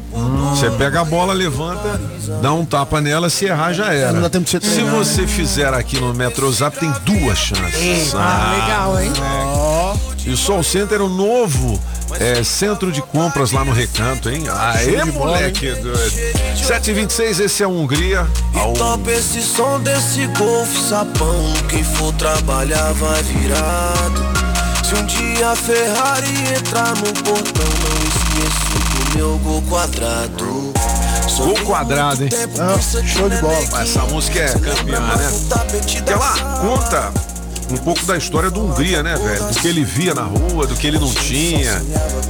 Você 0.50 0.70
pega 0.70 1.00
a 1.00 1.04
bola, 1.04 1.32
levanta, 1.32 2.00
dá 2.40 2.52
um 2.52 2.64
tapa 2.64 3.00
nela, 3.00 3.28
se 3.28 3.46
errar 3.46 3.72
já 3.72 3.92
era. 3.92 4.12
Não 4.12 4.22
dá 4.22 4.30
tempo 4.30 4.44
de 4.44 4.50
você 4.52 4.60
Se 4.60 4.70
treinar. 4.70 4.94
você 4.94 5.26
fizer 5.26 5.74
aqui 5.74 5.98
no 6.00 6.14
Metrozap, 6.14 6.78
tem 6.78 6.92
duas 7.04 7.36
chances. 7.36 8.14
Ah, 8.14 8.56
legal, 8.60 9.00
hein? 9.00 9.12
E 10.24 10.30
o 10.30 10.36
Sol 10.36 10.62
Center 10.62 11.00
é 11.00 11.02
o 11.02 11.08
novo 11.08 11.78
é, 12.20 12.42
centro 12.44 12.90
de 12.92 13.02
compras 13.02 13.50
lá 13.50 13.64
no 13.64 13.72
Recanto, 13.72 14.30
hein? 14.30 14.44
Aê, 14.48 15.04
moleque! 15.04 15.72
doido. 15.72 16.10
726, 16.56 17.40
esse 17.40 17.62
é 17.62 17.66
a 17.66 17.68
Hungria. 17.68 18.26
Ao- 18.54 18.72
Top 18.72 19.10
esse 19.10 19.42
som 19.42 19.80
desse 19.80 20.26
golfe 20.28 20.78
sapão 20.88 21.52
Quem 21.68 21.82
for 21.84 22.12
trabalhar 22.14 22.92
vai 22.94 23.22
virado 23.24 24.53
Se 24.84 24.94
um 24.94 25.06
dia 25.06 25.50
a 25.50 25.56
Ferrari 25.56 26.54
entrar 26.58 26.94
no 26.96 27.12
portão 27.22 27.64
Não 27.80 27.96
esqueço 28.06 29.12
do 29.12 29.16
meu 29.16 29.38
gol 29.38 29.62
quadrado 29.62 30.74
Gol 31.38 31.54
quadrado, 31.64 32.24
hein? 32.24 32.30
Ah, 32.60 32.78
show 33.02 33.28
de 33.28 33.36
bola. 33.38 33.82
Essa 33.82 34.02
música 34.02 34.38
é 34.40 34.52
campeã, 34.52 35.00
né? 35.00 35.30
Ela 36.06 36.32
conta 36.60 37.12
um 37.70 37.76
pouco 37.76 38.04
da 38.04 38.16
história 38.16 38.50
do 38.50 38.60
Hungria, 38.60 39.02
né, 39.02 39.16
velho? 39.16 39.44
Do 39.44 39.60
que 39.60 39.68
ele 39.68 39.84
via 39.84 40.14
na 40.14 40.22
rua, 40.22 40.66
do 40.66 40.74
que 40.76 40.86
ele 40.86 40.98
não 40.98 41.12
tinha 41.12 41.82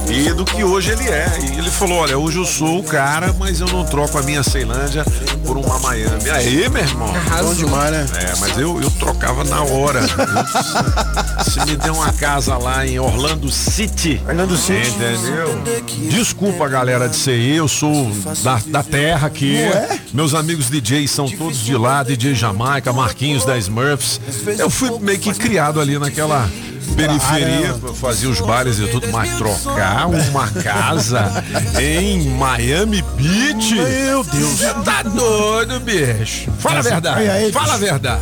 e 0.09 0.31
do 0.33 0.45
que 0.45 0.63
hoje 0.63 0.91
ele 0.91 1.07
é. 1.09 1.27
E 1.41 1.57
ele 1.59 1.69
falou: 1.69 1.97
olha, 1.99 2.17
hoje 2.17 2.37
eu 2.37 2.45
sou 2.45 2.79
o 2.79 2.83
cara, 2.83 3.33
mas 3.37 3.59
eu 3.59 3.67
não 3.67 3.83
troco 3.85 4.17
a 4.17 4.21
minha 4.23 4.43
Ceilândia 4.43 5.03
por 5.45 5.57
uma 5.57 5.79
Miami. 5.79 6.29
Aí, 6.29 6.69
meu 6.69 6.81
irmão. 6.81 7.13
Bom 7.43 7.53
demais, 7.53 7.91
né? 7.91 8.05
É, 8.21 8.39
mas 8.39 8.57
eu, 8.57 8.81
eu 8.81 8.89
trocava 8.91 9.43
na 9.43 9.61
hora. 9.63 10.01
Se 11.49 11.59
me 11.65 11.75
der 11.75 11.91
uma 11.91 12.11
casa 12.13 12.57
lá 12.57 12.85
em 12.85 12.99
Orlando 12.99 13.49
City. 13.51 14.21
Orlando 14.27 14.57
City. 14.57 14.87
Entendeu? 14.89 15.63
Desculpa, 16.09 16.67
galera 16.67 17.07
de 17.07 17.15
CI, 17.15 17.55
eu 17.55 17.67
sou 17.67 18.11
da, 18.43 18.59
da 18.67 18.83
terra 18.83 19.27
aqui. 19.27 19.57
é? 19.57 19.99
Meus 20.13 20.33
amigos 20.33 20.69
DJs 20.69 21.11
são 21.11 21.29
todos 21.29 21.59
de 21.63 21.75
lá, 21.75 22.03
DJ 22.03 22.33
Jamaica, 22.35 22.91
Marquinhos 22.93 23.45
da 23.45 23.57
Smurfs. 23.57 24.19
Eu 24.57 24.69
fui 24.69 24.91
meio 24.99 25.19
que 25.19 25.24
criado 25.33 25.79
ali 25.79 25.97
naquela 25.97 26.49
periferia, 26.85 27.75
fazia 27.99 28.29
os 28.29 28.39
bailes 28.39 28.79
e 28.79 28.87
tudo, 28.87 29.07
mas 29.11 29.35
trocar 29.37 30.07
uma 30.07 30.47
casa 30.49 31.43
em 31.79 32.29
Miami 32.29 33.03
Beach? 33.15 33.75
Meu 33.75 34.23
Deus. 34.23 34.59
Você 34.59 34.73
tá 34.73 35.03
doido, 35.03 35.79
bicho. 35.79 36.51
Fala 36.59 36.79
a 36.79 36.81
verdade. 36.81 37.51
Fala 37.51 37.73
a 37.73 37.77
verdade. 37.77 38.21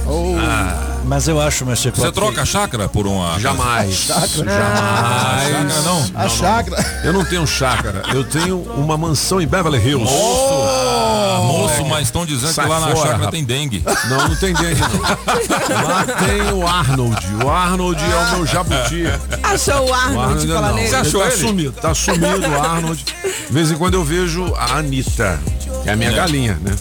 Mas 1.06 1.28
eu 1.28 1.40
acho, 1.40 1.66
meu 1.66 1.76
Você 1.76 2.12
troca 2.12 2.42
a 2.42 2.46
chácara 2.46 2.88
por 2.88 3.06
uma. 3.06 3.38
Jamais. 3.40 4.10
Ah, 4.10 4.22
chácara 4.28 5.82
não? 5.84 6.06
A 6.16 6.30
chácara. 6.30 7.02
Eu 7.04 7.14
não 7.14 7.26
tenho 7.26 7.46
chácara, 7.46 8.04
eu 8.14 8.24
tenho 8.24 8.60
uma 8.78 8.98
mansão 8.98 9.42
em 9.42 9.48
Beverly 9.48 9.80
Hills. 9.80 10.10
Ah, 10.10 11.40
moço, 11.42 11.86
mas 11.86 12.04
estão 12.04 12.26
dizendo 12.26 12.54
Sai 12.54 12.66
que 12.66 12.72
lá 12.72 12.80
na 12.80 12.88
fora, 12.88 12.98
chácara 12.98 13.14
rapaz. 13.18 13.32
tem 13.32 13.44
dengue. 13.44 13.84
Não, 14.10 14.28
não 14.30 14.36
tem 14.36 14.54
dengue 14.54 14.82
não. 14.82 15.04
Lá 15.84 16.04
tem 16.04 16.54
o 16.54 16.66
Arnold. 16.68 17.28
O 17.44 17.50
Arnold 17.50 18.02
é 18.02 18.16
o 18.16 18.38
meu 18.38 18.46
jabuti. 18.54 19.04
Achou 19.44 19.76
o 19.86 19.90
O 19.90 19.94
Arnold 19.94 20.20
Arnold 20.20 20.46
de 20.48 20.54
falar 20.54 20.68
não. 20.70 20.76
nele? 20.76 20.88
Você 20.90 20.96
achou 20.96 21.22
tá 21.22 21.28
ele? 21.28 21.38
sumido, 21.38 21.72
tá 21.74 21.94
sumido 21.94 22.48
o 22.50 22.62
Arnold. 22.62 23.04
De 23.04 23.54
vez 23.54 23.72
em 23.72 23.76
quando 23.78 23.94
eu 23.96 24.04
vejo 24.04 24.54
a 24.56 24.78
Anitta, 24.78 25.40
que 25.84 25.90
é 25.90 25.94
a 25.94 25.96
minha 25.96 26.12
É. 26.12 26.14
galinha, 26.14 26.58
né? 26.62 26.72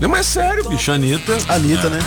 Não, 0.00 0.08
mas 0.08 0.20
é 0.20 0.40
sério, 0.40 0.68
bicho, 0.68 0.90
a 0.90 0.94
Anitta. 0.94 1.36
Anitta, 1.48 1.88
né? 1.90 1.98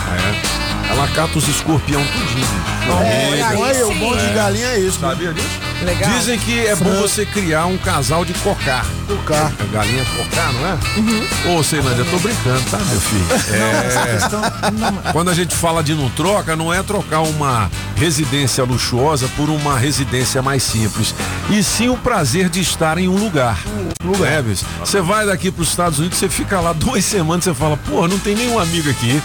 É. 0.86 0.90
Ela 0.92 1.06
cata 1.08 1.38
os 1.38 1.46
escorpião 1.46 2.02
tudinho. 2.04 2.46
bicho. 2.46 3.02
É, 3.02 3.42
aí 3.42 3.56
olha, 3.56 3.86
o 3.86 3.94
bom 3.94 4.16
de 4.16 4.26
galinha 4.34 4.66
é 4.66 4.78
isso. 4.80 4.98
né? 5.00 5.08
Sabia 5.10 5.32
disso? 5.32 5.48
Legal. 5.82 6.10
Dizem 6.10 6.38
que 6.38 6.58
é 6.66 6.76
bom 6.76 7.00
você 7.00 7.24
criar 7.24 7.66
um 7.66 7.78
casal 7.78 8.24
de 8.24 8.34
cocar. 8.34 8.84
Cocar. 9.06 9.52
A 9.58 9.64
galinha 9.72 10.04
cocar, 10.16 10.52
não 10.52 10.66
é? 10.66 11.54
Ô, 11.58 11.62
Ceilândia, 11.62 12.02
eu 12.02 12.10
tô 12.10 12.18
brincando, 12.18 12.60
tá, 12.70 12.78
meu 12.78 13.00
filho? 13.00 13.24
É. 13.50 15.12
Quando 15.12 15.30
a 15.30 15.34
gente 15.34 15.54
fala 15.54 15.82
de 15.82 15.94
não 15.94 16.08
troca, 16.10 16.54
não 16.54 16.72
é 16.72 16.82
trocar 16.82 17.20
uma 17.20 17.70
residência 17.96 18.62
luxuosa 18.64 19.28
por 19.36 19.48
uma 19.48 19.78
residência 19.78 20.42
mais 20.42 20.62
simples. 20.62 21.14
E 21.50 21.62
sim 21.62 21.88
o 21.88 21.96
prazer 21.96 22.48
de 22.48 22.60
estar 22.60 22.98
em 22.98 23.08
um 23.08 23.16
lugar. 23.16 23.58
lugar. 24.04 24.30
É. 24.30 24.42
Você 24.80 25.00
vai 25.00 25.26
daqui 25.26 25.50
para 25.50 25.62
os 25.62 25.68
Estados 25.68 25.98
Unidos, 25.98 26.18
você 26.18 26.28
fica 26.28 26.60
lá 26.60 26.72
duas 26.72 27.04
semanas, 27.06 27.44
você 27.44 27.54
fala, 27.54 27.76
pô, 27.76 28.06
não 28.06 28.18
tem 28.18 28.34
nenhum 28.34 28.58
amigo 28.58 28.88
aqui. 28.90 29.20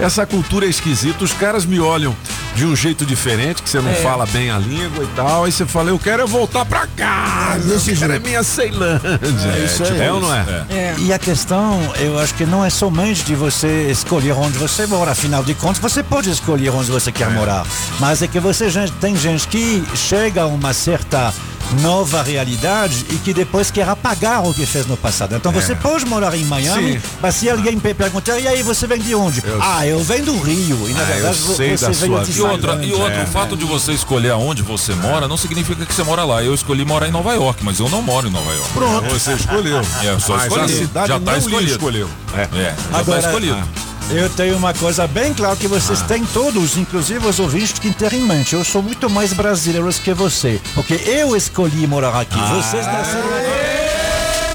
Essa 0.00 0.26
cultura 0.26 0.66
é 0.66 0.68
esquisita, 0.68 1.22
os 1.22 1.32
caras 1.32 1.64
me 1.64 1.78
olham 1.78 2.16
de 2.56 2.66
um 2.66 2.74
jeito 2.76 3.06
diferente, 3.06 3.62
que 3.62 3.70
você 3.70 3.80
não 3.80 3.90
É. 3.90 3.94
fala 3.94 4.26
bem 4.26 4.50
a 4.50 4.58
língua 4.58 5.04
e 5.04 5.06
tal. 5.14 5.44
Aí 5.44 5.52
você 5.52 5.64
fala, 5.64 5.91
eu 5.92 5.98
quero 5.98 6.22
é 6.22 6.26
voltar 6.26 6.64
pra 6.64 6.86
cá. 6.86 7.56
desse 7.62 7.90
eu 7.90 7.96
quero 7.98 8.12
é 8.12 8.16
jeito. 8.16 8.26
minha 8.26 8.42
Ceilândia. 8.42 9.20
É 9.54 9.64
isso 9.64 9.84
aí. 9.84 10.00
É 10.00 10.12
ou 10.12 10.20
não 10.20 10.34
é? 10.34 10.66
É. 10.70 10.94
E 10.98 11.12
a 11.12 11.18
questão, 11.18 11.80
eu 12.00 12.18
acho 12.18 12.34
que 12.34 12.46
não 12.46 12.64
é 12.64 12.70
somente 12.70 13.24
de 13.24 13.34
você 13.34 13.90
escolher 13.90 14.32
onde 14.32 14.56
você 14.56 14.86
mora. 14.86 15.10
Afinal 15.10 15.44
de 15.44 15.54
contas, 15.54 15.78
você 15.78 16.02
pode 16.02 16.30
escolher 16.30 16.70
onde 16.70 16.90
você 16.90 17.12
quer 17.12 17.30
morar. 17.30 17.66
Mas 18.00 18.22
é 18.22 18.26
que 18.26 18.40
você 18.40 18.66
tem 19.00 19.14
gente 19.14 19.46
que 19.48 19.84
chega 19.94 20.42
a 20.42 20.46
uma 20.46 20.72
certa 20.72 21.32
nova 21.80 22.22
realidade 22.22 23.06
e 23.10 23.16
que 23.16 23.32
depois 23.32 23.70
quer 23.70 23.88
apagar 23.88 24.44
o 24.46 24.52
que 24.52 24.66
fez 24.66 24.86
no 24.86 24.96
passado. 24.96 25.34
Então 25.34 25.50
você 25.52 25.74
pode 25.74 26.04
morar 26.04 26.36
em 26.36 26.44
Miami, 26.44 26.94
Sim. 26.94 27.00
mas 27.20 27.34
se 27.36 27.48
alguém 27.48 27.78
pe- 27.78 27.94
perguntar, 27.94 28.38
e 28.38 28.46
aí 28.46 28.62
você 28.62 28.86
vem 28.86 29.00
de 29.00 29.14
onde? 29.14 29.42
Ah, 29.60 29.86
eu 29.86 30.02
venho 30.02 30.24
do 30.26 30.38
Rio. 30.40 30.88
E 30.88 30.92
na 30.92 31.00
Ah, 31.00 31.02
eu 31.02 31.06
verdade 31.06 31.38
você 31.38 31.76
da 31.76 31.88
veio 31.90 31.94
sua 31.94 32.24
de 32.24 32.38
E 32.38 32.40
outra, 32.42 32.84
e 32.84 32.92
outro, 32.92 33.12
É. 33.20 33.22
o 33.22 33.26
fato 33.26 33.56
de 33.56 33.64
você 33.64 33.92
escolher 33.92 34.30
aonde 34.32 34.62
você 34.62 34.94
mora 34.94 35.26
não 35.26 35.36
significa 35.36 35.84
que 35.86 35.94
você 35.94 36.02
mora 36.02 36.24
lá. 36.24 36.42
Eu 36.42 36.54
escolhi 36.54 36.84
morar 36.84 37.08
em 37.08 37.12
Nova 37.12 37.32
York, 37.34 37.64
mas 37.64 37.78
eu 37.78 37.88
não 37.88 38.02
moro 38.02 38.28
em 38.28 38.30
Nova 38.30 38.52
York. 38.52 38.70
Pronto. 38.72 39.08
Você 39.10 39.32
escolheu. 39.34 39.80
É, 40.02 40.08
eu 40.08 40.20
só 40.20 40.34
Mas 40.36 40.46
escolhi. 40.46 40.64
a 40.64 40.68
cidade 40.76 41.08
Já 41.08 41.20
tá 41.20 41.38
escolhido. 41.38 41.70
escolheu. 41.72 42.08
É. 42.34 42.42
É, 42.42 42.74
já 42.92 42.98
Agora, 42.98 43.20
tá 43.22 43.28
escolhido. 43.28 43.62
Eu 44.14 44.28
tenho 44.30 44.56
uma 44.56 44.74
coisa 44.74 45.06
bem 45.06 45.32
clara 45.32 45.56
que 45.56 45.66
vocês 45.66 46.02
têm 46.02 46.24
todos, 46.26 46.76
inclusive 46.76 47.26
os 47.26 47.38
ouvintes, 47.40 47.72
que 47.72 47.90
ter 47.92 48.12
em 48.12 48.22
mente. 48.22 48.54
Eu 48.54 48.62
sou 48.64 48.82
muito 48.82 49.08
mais 49.08 49.32
brasileiros 49.32 49.98
que 49.98 50.12
você. 50.12 50.60
Porque 50.74 50.94
eu 51.06 51.34
escolhi 51.34 51.86
morar 51.86 52.20
aqui. 52.20 52.38
Vocês 52.38 52.86
nasceram 52.86 53.28
aqui. 53.36 54.52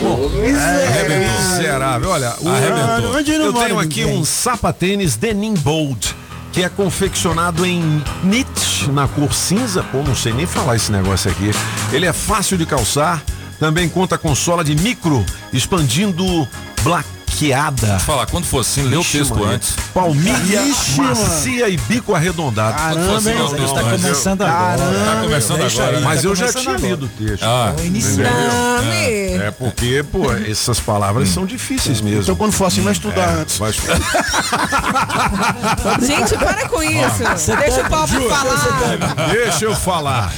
Arrebentou. 0.00 1.50
Miserável. 1.56 2.10
Olha, 2.10 2.34
o- 2.40 2.48
Arrebentou. 2.48 3.20
Eu 3.20 3.52
tenho 3.52 3.78
aqui 3.78 4.04
um 4.04 4.24
sapatênis 4.24 5.16
Denim 5.16 5.54
Bold. 5.54 6.16
que 6.52 6.64
é 6.64 6.68
confeccionado 6.68 7.64
em 7.64 8.02
knit 8.24 8.90
na 8.90 9.06
cor 9.06 9.32
cinza. 9.32 9.84
Pô, 9.84 9.98
não 10.02 10.16
sei 10.16 10.32
nem 10.32 10.46
falar 10.46 10.74
esse 10.74 10.90
negócio 10.90 11.30
aqui. 11.30 11.52
Ele 11.92 12.06
é 12.06 12.12
fácil 12.12 12.58
de 12.58 12.66
calçar, 12.66 13.22
também 13.60 13.90
conta 13.90 14.16
com 14.16 14.34
sola 14.34 14.64
de 14.64 14.74
micro, 14.74 15.24
expandindo 15.52 16.48
blaqueada. 16.82 17.19
Deixa 17.30 17.94
eu 17.94 18.00
falar, 18.00 18.26
quando 18.26 18.44
for 18.44 18.60
assim, 18.60 18.82
lê 18.82 18.96
o 18.96 19.04
texto 19.04 19.34
Maria. 19.34 19.54
antes. 19.56 19.74
Palmilha, 19.94 20.62
Ixi, 20.62 21.00
macia 21.00 21.68
e 21.68 21.76
bico 21.76 22.14
arredondado. 22.14 22.76
Quando 22.94 23.06
for 23.06 23.16
assim, 23.16 23.28
lê 23.28 23.34
o 23.34 23.46
Ele 23.46 23.54
texto 23.56 23.76
está 23.76 23.80
antes. 23.88 24.02
começando 24.02 24.42
agora. 24.42 24.78
Tá 24.78 25.20
começando 25.22 25.62
agora. 25.62 25.96
aí, 25.96 26.02
Mas 26.04 26.22
tá 26.22 26.28
eu 26.28 26.36
já 26.36 26.52
tinha 26.52 26.74
agora. 26.74 26.88
lido 26.88 27.06
o 27.06 27.08
texto. 27.08 27.42
Ah, 27.44 27.74
Dame. 27.76 29.38
É 29.40 29.50
porque, 29.50 30.04
pô, 30.10 30.32
essas 30.32 30.80
palavras 30.80 31.28
são 31.28 31.46
difíceis 31.46 32.00
mesmo. 32.00 32.22
Então 32.22 32.36
quando 32.36 32.52
for 32.52 32.66
assim, 32.66 32.82
vai 32.82 32.92
estudar 32.92 33.28
antes. 33.38 33.58
Vai 33.58 33.70
estudar. 33.70 33.96
Gente, 36.00 36.36
para 36.36 36.68
com 36.68 36.82
isso. 36.82 37.56
Deixa 37.58 37.80
o 37.80 37.88
povo 37.88 38.28
falar. 38.28 39.28
Deixa 39.32 39.64
eu 39.64 39.74
falar. 39.74 40.32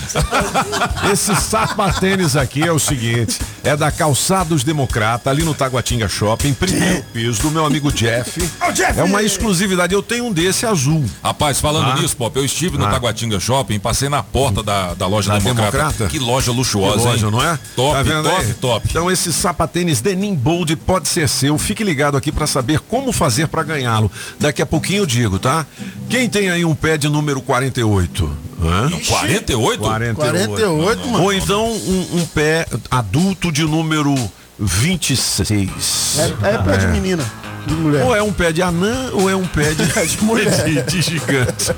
Esse 1.12 1.34
sapatênis 1.36 2.36
aqui 2.36 2.62
é 2.62 2.72
o 2.72 2.78
seguinte: 2.78 3.38
é 3.64 3.76
da 3.76 3.90
Calçados 3.90 4.62
Democrata, 4.64 5.30
ali 5.30 5.42
no 5.42 5.54
Taguatinga 5.54 6.08
Shopping, 6.08 6.52
primeiro 6.54 6.81
piso 7.12 7.42
do 7.42 7.50
meu 7.50 7.64
amigo 7.64 7.90
Jeff. 7.92 8.40
É 8.96 9.02
uma 9.02 9.22
exclusividade. 9.22 9.92
Eu 9.94 10.02
tenho 10.02 10.26
um 10.26 10.32
desse 10.32 10.66
azul. 10.66 11.04
Rapaz, 11.22 11.60
falando 11.60 11.90
Ah. 11.92 12.00
nisso, 12.00 12.16
Pop, 12.16 12.36
eu 12.38 12.44
estive 12.44 12.78
no 12.78 12.84
Ah. 12.86 12.90
Taguatinga 12.90 13.38
Shopping, 13.40 13.78
passei 13.78 14.08
na 14.08 14.22
porta 14.22 14.62
da, 14.62 14.94
da 14.94 15.06
loja 15.06 15.32
Da 15.32 15.38
Democrata. 15.38 15.70
Democrata? 15.78 16.06
Que 16.08 16.18
loja 16.18 16.52
luxuosa, 16.52 16.98
Que 16.98 17.04
loja, 17.04 17.26
hein? 17.26 17.32
não 17.32 17.42
é? 17.42 17.58
Top, 17.76 17.94
Tá 17.96 18.02
vendo 18.02 18.22
top, 18.28 18.42
aí? 18.44 18.54
top. 18.54 18.86
Então 18.90 19.10
esse 19.10 19.32
sapatênis 19.32 20.00
Denim 20.00 20.34
Bold 20.34 20.74
pode 20.76 21.08
ser 21.08 21.28
seu. 21.28 21.56
Fique 21.58 21.84
ligado 21.84 22.16
aqui 22.16 22.30
para 22.32 22.46
saber 22.46 22.80
como 22.80 23.12
fazer 23.12 23.48
para 23.48 23.62
ganhá-lo. 23.62 24.10
Daqui 24.38 24.62
a 24.62 24.66
pouquinho 24.66 25.02
eu 25.02 25.06
digo, 25.06 25.38
tá? 25.38 25.66
Quem 26.08 26.28
tem 26.28 26.50
aí 26.50 26.64
um 26.64 26.74
pé 26.74 26.96
de 26.98 27.08
número 27.08 27.40
48? 27.40 28.30
Hã? 28.62 28.90
48? 29.08 29.80
48, 29.82 31.08
mano. 31.08 31.24
Ou 31.24 31.32
então 31.32 31.66
um, 31.72 32.06
um 32.20 32.26
pé 32.26 32.66
adulto 32.90 33.50
de 33.50 33.64
número 33.64 34.14
26. 34.64 36.18
É, 36.18 36.54
é 36.54 36.58
pé 36.58 36.76
de 36.76 36.86
menina, 36.86 37.24
de 37.66 37.74
mulher. 37.74 38.04
Ou 38.04 38.14
é 38.16 38.22
um 38.22 38.32
pé 38.32 38.52
de 38.52 38.62
anã 38.62 39.10
ou 39.12 39.28
é 39.30 39.36
um 39.36 39.46
pé 39.46 39.72
de, 39.74 39.84
De 40.16 40.24
mulher. 40.24 40.64
de, 40.64 40.82
de 40.82 41.02
gigante. 41.02 41.70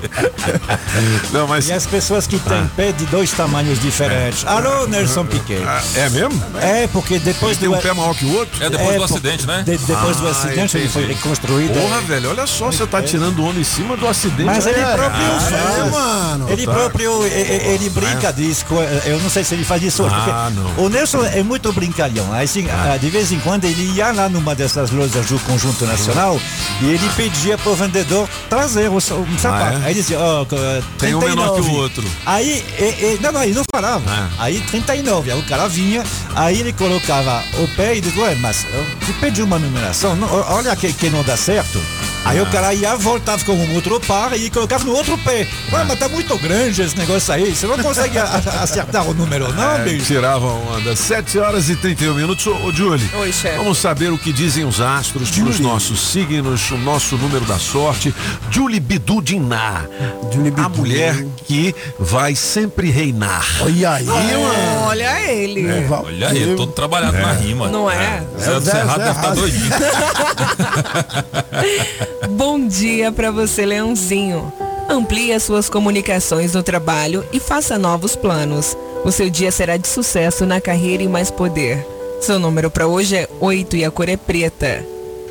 Não, 1.32 1.46
mas 1.46 1.68
E 1.68 1.72
as 1.72 1.86
pessoas 1.86 2.26
que 2.26 2.38
têm 2.38 2.66
pé 2.76 2.92
de 2.92 3.04
dois 3.06 3.30
tamanhos 3.32 3.80
diferentes. 3.80 4.44
Alô, 4.46 4.86
Nelson 4.86 5.24
Piquet. 5.26 5.62
ah, 5.66 5.82
é 5.96 6.08
mesmo? 6.10 6.42
É, 6.60 6.86
porque 6.88 7.18
depois 7.18 7.56
Tem 7.58 7.68
do. 7.68 7.74
um 7.76 7.80
pé 7.80 7.92
maior 7.92 8.14
que 8.14 8.24
o 8.24 8.34
outro? 8.36 8.62
É 8.62 8.70
depois 8.70 8.94
É, 8.94 8.98
do 8.98 9.04
acidente, 9.04 9.46
né? 9.46 9.62
de- 9.64 9.76
depois 9.78 10.16
do 10.16 10.26
Ah, 10.28 10.30
acidente 10.30 10.76
ele 10.76 10.88
foi 10.88 11.06
reconstruído. 11.06 11.74
Porra, 11.78 12.00
velho, 12.02 12.30
olha 12.30 12.46
só, 12.46 12.66
você 12.66 12.86
tá 12.86 13.02
tirando 13.02 13.38
o 13.40 13.44
homem 13.46 13.60
em 13.60 13.64
cima 13.64 13.96
do 13.96 14.06
acidente. 14.06 14.44
Mas 14.44 14.66
ele 14.66 14.80
É, 14.80 14.94
próprio 14.94 15.22
ah, 15.26 15.40
faz. 15.40 15.78
É, 15.78 15.90
mano. 15.90 16.50
Ele 16.50 16.64
próprio, 16.64 17.26
e- 17.26 17.30
e- 17.30 17.74
ele 17.74 17.90
brinca 17.90 18.32
disso. 18.32 18.64
Eu 19.04 19.18
não 19.20 19.30
sei 19.30 19.44
se 19.44 19.54
ele 19.54 19.64
faz 19.64 19.82
isso 19.82 20.02
hoje. 20.04 20.14
Ah. 20.16 20.50
O 20.76 20.88
Nelson 20.88 21.24
é 21.24 21.42
muito 21.42 21.72
brincalhão. 21.72 22.32
Assim, 22.32 22.66
ah, 22.70 22.96
de 22.96 23.10
vez 23.10 23.32
em 23.32 23.38
quando 23.40 23.64
ele 23.64 23.92
ia 23.94 24.12
lá 24.12 24.28
numa 24.28 24.54
dessas 24.54 24.90
lojas 24.90 25.26
do 25.26 25.38
Conjunto 25.40 25.73
Nacional 25.82 26.40
e 26.80 26.86
ele 26.86 27.08
pedia 27.16 27.58
pro 27.58 27.74
vendedor 27.74 28.28
trazer 28.48 28.88
o, 28.88 28.96
um 28.96 29.00
sapato. 29.00 29.76
Ah, 29.76 29.80
é? 29.82 29.86
Aí 29.88 29.94
dizia, 29.94 30.18
ó, 30.20 30.44
co- 30.44 30.56
Tem 30.98 31.14
um 31.14 31.18
39. 31.20 31.26
menor 31.28 31.54
que 31.54 31.60
o 31.60 31.72
outro. 31.74 32.04
Aí, 32.24 32.64
e- 32.78 32.82
e- 32.82 33.18
não, 33.20 33.32
não, 33.32 33.42
ele 33.42 33.54
não 33.54 33.64
falava. 33.74 34.02
Ah. 34.08 34.28
Aí 34.38 34.60
39. 34.60 35.30
Aí 35.32 35.38
o 35.38 35.42
cara 35.44 35.68
vinha, 35.68 36.04
aí 36.34 36.60
ele 36.60 36.72
colocava 36.72 37.42
o 37.58 37.68
pé 37.76 37.96
e 37.96 38.00
dizia, 38.00 38.22
ué, 38.22 38.34
mas 38.36 38.64
eu 38.72 38.84
te 39.06 39.12
pedi 39.14 39.42
uma 39.42 39.58
numeração, 39.58 40.14
não, 40.16 40.28
olha 40.50 40.74
que, 40.76 40.92
que 40.92 41.10
não 41.10 41.22
dá 41.24 41.36
certo. 41.36 41.80
Aí 42.24 42.40
o 42.40 42.46
cara 42.46 42.72
ia, 42.72 42.96
voltava 42.96 43.44
com 43.44 43.52
um 43.52 43.74
outro 43.74 44.00
par 44.00 44.32
e 44.36 44.48
colocava 44.50 44.82
no 44.84 44.92
outro 44.94 45.16
pé. 45.18 45.46
Ué, 45.72 45.84
mas 45.84 45.98
tá 45.98 46.08
muito 46.08 46.36
grande 46.38 46.80
esse 46.82 46.96
negócio 46.96 47.32
aí. 47.34 47.54
Você 47.54 47.66
não 47.66 47.78
consegue 47.78 48.16
a- 48.18 48.24
a- 48.24 48.62
acertar 48.62 49.06
o 49.06 49.12
número, 49.12 49.52
não, 49.52 49.76
É, 49.76 49.84
bicho? 49.84 50.06
tirava 50.06 50.46
onda. 50.46 50.96
7 50.96 51.38
horas 51.38 51.68
e 51.68 51.76
31 51.76 52.14
minutos. 52.14 52.46
Ô, 52.46 52.72
Julie, 52.72 53.08
Oi, 53.14 53.30
chefe. 53.32 53.58
vamos 53.58 53.76
saber 53.78 54.10
o 54.10 54.16
que 54.18 54.32
dizem 54.32 54.64
os 54.64 54.80
astros 54.80 55.30
para 55.30 55.44
os 55.44 55.60
nossos 55.60 56.00
signos, 56.00 56.70
o 56.70 56.78
nosso 56.78 57.16
número 57.18 57.44
da 57.44 57.58
sorte. 57.58 58.14
Julie 58.50 58.80
Bidu 58.80 59.20
Diná, 59.20 59.84
Julie 60.32 60.52
a 60.56 60.68
Bidu. 60.68 60.78
mulher 60.78 61.26
que 61.46 61.74
vai 61.98 62.34
sempre 62.34 62.90
reinar. 62.90 63.44
Olha 63.60 63.92
aí, 63.92 64.04
mano. 64.06 64.84
Olha 64.86 65.30
ele. 65.30 65.66
Olha 65.90 66.28
aí, 66.30 66.42
eu 66.42 66.56
tô 66.56 66.66
trabalhado 66.68 67.18
na 67.18 67.32
rima. 67.32 67.68
Não 67.68 67.90
é? 67.90 68.22
Zé 68.40 68.60
do 68.60 68.64
Cerrado 68.64 68.98
deve 68.98 69.10
estar 69.10 69.28
Raso. 69.28 69.40
doidinho. 69.40 69.70
Bom 72.30 72.66
dia 72.66 73.12
pra 73.12 73.30
você, 73.30 73.66
Leãozinho. 73.66 74.52
Amplie 74.88 75.32
as 75.32 75.42
suas 75.42 75.68
comunicações 75.68 76.54
no 76.54 76.62
trabalho 76.62 77.24
e 77.32 77.40
faça 77.40 77.78
novos 77.78 78.16
planos. 78.16 78.76
O 79.04 79.10
seu 79.10 79.28
dia 79.28 79.50
será 79.50 79.76
de 79.76 79.86
sucesso 79.86 80.46
na 80.46 80.60
carreira 80.60 81.02
e 81.02 81.08
mais 81.08 81.30
poder. 81.30 81.86
Seu 82.20 82.38
número 82.38 82.70
pra 82.70 82.86
hoje 82.86 83.16
é 83.16 83.28
8 83.40 83.76
e 83.76 83.84
a 83.84 83.90
cor 83.90 84.08
é 84.08 84.16
preta. 84.16 84.84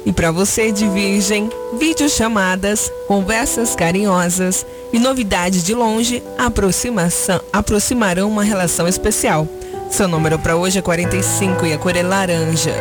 E 0.05 0.11
pra 0.11 0.31
você 0.31 0.71
de 0.71 0.87
Virgem, 0.89 1.49
videochamadas, 1.79 2.91
conversas 3.07 3.75
carinhosas 3.75 4.65
e 4.91 4.99
novidades 4.99 5.63
de 5.63 5.73
longe 5.73 6.21
aproximação, 6.37 7.39
aproximarão 7.51 8.29
uma 8.29 8.43
relação 8.43 8.87
especial. 8.87 9.47
Seu 9.89 10.07
número 10.07 10.37
pra 10.37 10.55
hoje 10.55 10.79
é 10.79 10.81
45 10.81 11.65
e 11.65 11.73
a 11.73 11.77
cor 11.77 11.95
é 11.95 12.03
laranja. 12.03 12.75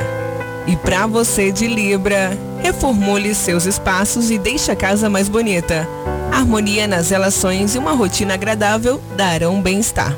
E 0.66 0.76
para 0.76 1.06
você 1.06 1.52
de 1.52 1.66
Libra, 1.66 2.36
reformule 2.62 3.34
seus 3.34 3.66
espaços 3.66 4.30
e 4.30 4.38
deixe 4.38 4.70
a 4.70 4.76
casa 4.76 5.10
mais 5.10 5.28
bonita. 5.28 5.86
Harmonia 6.30 6.86
nas 6.86 7.10
relações 7.10 7.74
e 7.74 7.78
uma 7.78 7.92
rotina 7.92 8.34
agradável 8.34 9.00
darão 9.16 9.60
bem-estar. 9.60 10.16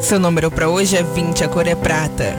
Seu 0.00 0.18
número 0.18 0.50
para 0.50 0.68
hoje 0.68 0.96
é 0.96 1.02
20, 1.02 1.44
a 1.44 1.48
cor 1.48 1.66
é 1.66 1.74
prata. 1.74 2.36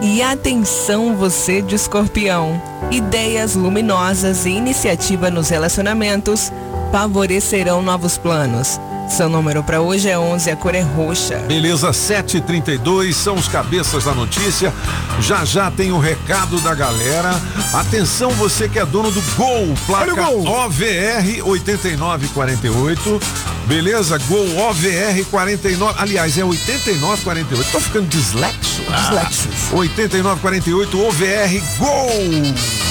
E 0.00 0.22
atenção 0.22 1.16
você 1.16 1.60
de 1.60 1.74
escorpião. 1.74 2.60
Ideias 2.90 3.54
luminosas 3.54 4.46
e 4.46 4.50
iniciativa 4.50 5.30
nos 5.30 5.48
relacionamentos 5.48 6.52
favorecerão 6.92 7.82
novos 7.82 8.16
planos. 8.16 8.78
Seu 9.08 9.28
número 9.28 9.62
para 9.62 9.80
hoje 9.80 10.08
é 10.08 10.18
11, 10.18 10.50
a 10.50 10.56
cor 10.56 10.74
é 10.74 10.80
roxa. 10.80 11.38
Beleza, 11.46 11.90
7h32, 11.90 13.12
são 13.12 13.36
os 13.36 13.46
cabeças 13.46 14.04
da 14.04 14.12
notícia. 14.12 14.72
Já 15.20 15.44
já 15.44 15.70
tem 15.70 15.92
o 15.92 15.98
recado 15.98 16.58
da 16.60 16.74
galera. 16.74 17.40
Atenção, 17.72 18.30
você 18.30 18.68
que 18.68 18.78
é 18.78 18.84
dono 18.84 19.10
do 19.12 19.22
Gol, 19.36 19.74
placa 19.86 20.12
Olha 20.12 20.14
o 20.14 20.42
Gol. 20.42 20.46
OVR 20.66 21.42
8948. 21.44 23.20
Beleza? 23.66 24.18
Gol 24.18 24.56
OVR 24.68 25.24
49. 25.30 25.94
Aliás, 25.98 26.36
é 26.36 26.44
8948. 26.44 27.70
Tô 27.70 27.80
ficando 27.80 28.08
dislexo? 28.08 28.82
Dislexo. 28.82 29.48
8948 29.72 31.00
OVR 31.00 31.62
Gol! 31.78 32.83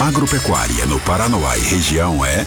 Agropecuária 0.00 0.86
no 0.86 1.00
Paranoá 1.00 1.58
e 1.58 1.60
região 1.60 2.24
é 2.24 2.46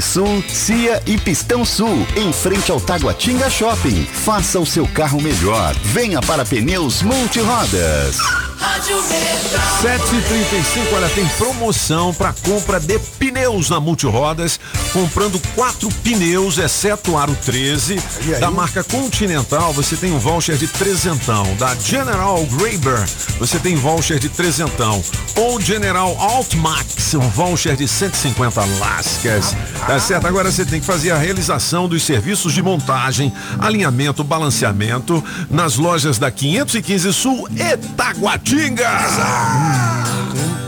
Sul, 0.00 0.42
Cia 0.48 1.02
e 1.06 1.18
Pistão 1.18 1.64
Sul, 1.64 2.06
em 2.16 2.32
frente 2.32 2.70
ao 2.70 2.80
Taguatinga 2.80 3.48
Shopping. 3.50 4.04
Faça 4.04 4.58
o 4.58 4.66
seu 4.66 4.86
carro 4.86 5.20
melhor. 5.20 5.74
Venha 5.84 6.20
para 6.20 6.44
Pneus 6.44 7.02
Multirodas. 7.02 8.43
Rádio 8.58 8.96
Metro. 9.02 9.60
735, 9.82 10.94
olha, 10.94 11.08
tem 11.10 11.26
promoção 11.30 12.14
para 12.14 12.32
compra 12.32 12.78
de 12.80 12.98
pneus 12.98 13.68
na 13.68 13.80
Multirodas. 13.80 14.58
Comprando 14.92 15.40
quatro 15.54 15.88
pneus, 16.02 16.58
exceto 16.58 17.12
o 17.12 17.18
aro 17.18 17.36
13, 17.44 18.00
da 18.38 18.50
marca 18.50 18.84
Continental, 18.84 19.72
você 19.72 19.96
tem 19.96 20.12
um 20.12 20.18
voucher 20.18 20.56
de 20.56 20.66
trezentão. 20.66 21.44
Da 21.56 21.74
General 21.74 22.44
Graber, 22.46 23.04
você 23.38 23.58
tem 23.58 23.74
voucher 23.76 24.18
de 24.18 24.28
trezentão. 24.28 25.02
Ou 25.36 25.60
General 25.60 26.16
Altmax, 26.18 27.14
um 27.14 27.28
voucher 27.28 27.76
de 27.76 27.88
150 27.88 28.64
lascas. 28.78 29.56
Tá 29.86 29.98
certo? 29.98 30.26
Agora 30.26 30.50
você 30.50 30.64
tem 30.64 30.80
que 30.80 30.86
fazer 30.86 31.10
a 31.10 31.18
realização 31.18 31.88
dos 31.88 32.02
serviços 32.04 32.52
de 32.52 32.62
montagem, 32.62 33.32
alinhamento, 33.58 34.22
balanceamento 34.22 35.22
nas 35.50 35.76
lojas 35.76 36.18
da 36.18 36.30
515 36.30 37.12
Sul 37.12 37.48
e 37.50 37.76
Taguatinga. 37.96 38.43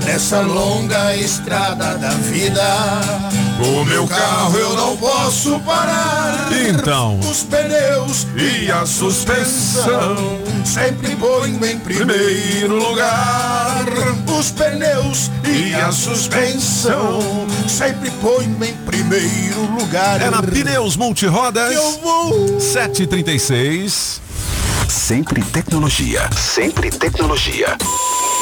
Nessa 0.05 0.41
longa 0.41 1.15
estrada 1.15 1.99
da 1.99 2.09
vida, 2.09 2.63
o 3.61 3.85
meu 3.85 4.09
carro 4.09 4.59
eu 4.59 4.75
não 4.75 4.97
posso 4.97 5.61
parar. 5.61 6.49
Então. 6.69 7.21
Os 7.21 7.43
pneus 7.43 8.27
e 8.35 8.73
a 8.73 8.87
suspensão 8.87 10.17
sempre 10.65 11.15
ponho 11.17 11.65
em 11.67 11.79
primeiro 11.79 12.77
lugar. 12.77 13.85
Os 14.39 14.51
pneus 14.53 15.31
e 15.45 15.75
a 15.75 15.93
suspensão 15.93 17.47
sempre 17.69 18.11
ponho 18.23 18.65
em 18.65 18.75
primeiro 18.87 19.61
lugar. 19.79 20.23
É 20.23 20.31
na 20.31 20.43
Pneus 20.43 20.97
Multirodas. 20.97 21.75
Eu 21.75 22.01
vou. 22.01 22.59
736. 22.59 24.26
Sempre 24.89 25.43
tecnologia. 25.43 26.29
Sempre 26.37 26.91
tecnologia. 26.91 27.77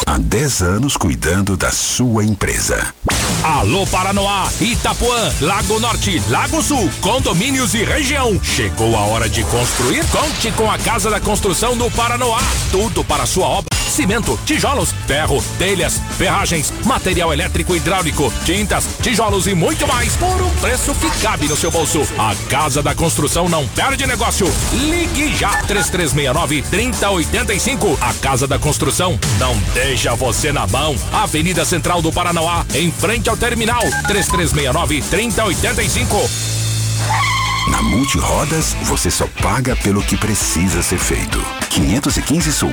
Há 0.06 0.18
10 0.18 0.62
anos 0.62 0.96
cuidando 0.96 1.56
da 1.56 1.70
sua 1.70 2.24
empresa. 2.24 2.94
Alô 3.42 3.86
Paranoá, 3.86 4.50
Itapuã, 4.60 5.32
Lago 5.40 5.80
Norte, 5.80 6.22
Lago 6.28 6.62
Sul, 6.62 6.90
condomínios 7.00 7.74
e 7.74 7.84
região. 7.84 8.38
Chegou 8.42 8.96
a 8.96 9.00
hora 9.00 9.28
de 9.28 9.42
construir? 9.44 10.04
Conte 10.08 10.50
com 10.52 10.70
a 10.70 10.78
Casa 10.78 11.10
da 11.10 11.20
Construção 11.20 11.76
do 11.76 11.90
Paranoá. 11.90 12.40
Tudo 12.70 13.02
para 13.04 13.26
sua 13.26 13.46
obra. 13.46 13.73
Cimento, 13.94 14.36
tijolos, 14.44 14.92
ferro, 15.06 15.40
telhas, 15.56 16.00
ferragens, 16.18 16.72
material 16.84 17.32
elétrico 17.32 17.74
e 17.74 17.76
hidráulico, 17.76 18.32
tintas, 18.44 18.88
tijolos 19.00 19.46
e 19.46 19.54
muito 19.54 19.86
mais 19.86 20.16
por 20.16 20.42
um 20.42 20.50
preço 20.56 20.92
que 20.96 21.08
cabe 21.22 21.46
no 21.46 21.56
seu 21.56 21.70
bolso. 21.70 22.00
A 22.18 22.34
Casa 22.50 22.82
da 22.82 22.92
Construção 22.92 23.48
não 23.48 23.68
perde 23.68 24.04
negócio. 24.04 24.52
Ligue 24.72 25.32
já 25.36 25.62
3369 25.62 26.62
3085. 26.62 27.96
A 28.00 28.12
Casa 28.14 28.48
da 28.48 28.58
Construção 28.58 29.16
não 29.38 29.56
deixa 29.72 30.12
você 30.16 30.50
na 30.50 30.66
mão. 30.66 30.96
Avenida 31.12 31.64
Central 31.64 32.02
do 32.02 32.10
Paranoá, 32.10 32.66
em 32.74 32.90
frente 32.90 33.28
ao 33.28 33.36
terminal 33.36 33.82
3369 34.08 35.02
3085. 35.02 36.30
Na 37.70 37.80
Multirodas, 37.80 38.74
você 38.82 39.08
só 39.08 39.28
paga 39.40 39.76
pelo 39.76 40.02
que 40.02 40.16
precisa 40.16 40.82
ser 40.82 40.98
feito. 40.98 41.40
515 41.70 42.52
Sul. 42.52 42.72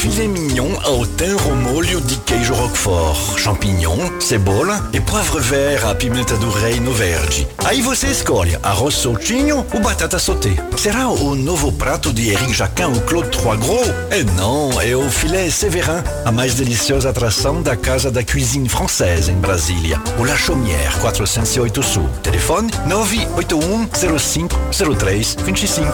Filet 0.00 0.28
mignon 0.28 0.78
ao 0.82 1.04
thym 1.04 1.36
ao 1.44 1.54
molho 1.56 2.00
de 2.00 2.16
queijo 2.20 2.54
roquefort, 2.54 3.38
champignon, 3.38 4.18
cebola 4.18 4.88
e 4.94 4.98
poivre 4.98 5.40
vert 5.40 5.84
à 5.84 5.94
pimenta 5.94 6.38
do 6.38 6.48
reino 6.48 6.90
verde. 6.90 7.46
Aí 7.58 7.82
você 7.82 8.06
escolhe 8.06 8.58
arroz 8.62 8.94
soltinho 8.94 9.66
ou 9.70 9.80
batata 9.80 10.18
sauté. 10.18 10.54
Será 10.78 11.06
o 11.06 11.34
novo 11.34 11.70
prato 11.70 12.14
de 12.14 12.30
Eric 12.30 12.54
Jacquin 12.54 12.84
ou 12.84 13.00
Claude 13.02 13.28
Trois 13.28 13.60
Gros? 13.60 13.88
É 14.08 14.24
não, 14.38 14.80
é 14.80 14.96
o 14.96 15.10
filé 15.10 15.50
Séverin, 15.50 16.02
a 16.24 16.32
mais 16.32 16.54
deliciosa 16.54 17.10
atração 17.10 17.60
da 17.60 17.76
Casa 17.76 18.10
da 18.10 18.24
Cuisine 18.24 18.70
Française 18.70 19.30
em 19.30 19.36
Brasília. 19.36 20.00
O 20.18 20.24
La 20.24 20.38
Chaumière, 20.38 20.98
408 21.02 21.82
Sul. 21.82 22.08
Telefone 22.22 22.70
981 22.86 24.18
05 24.18 24.58
03 24.98 25.36
25. 25.44 25.92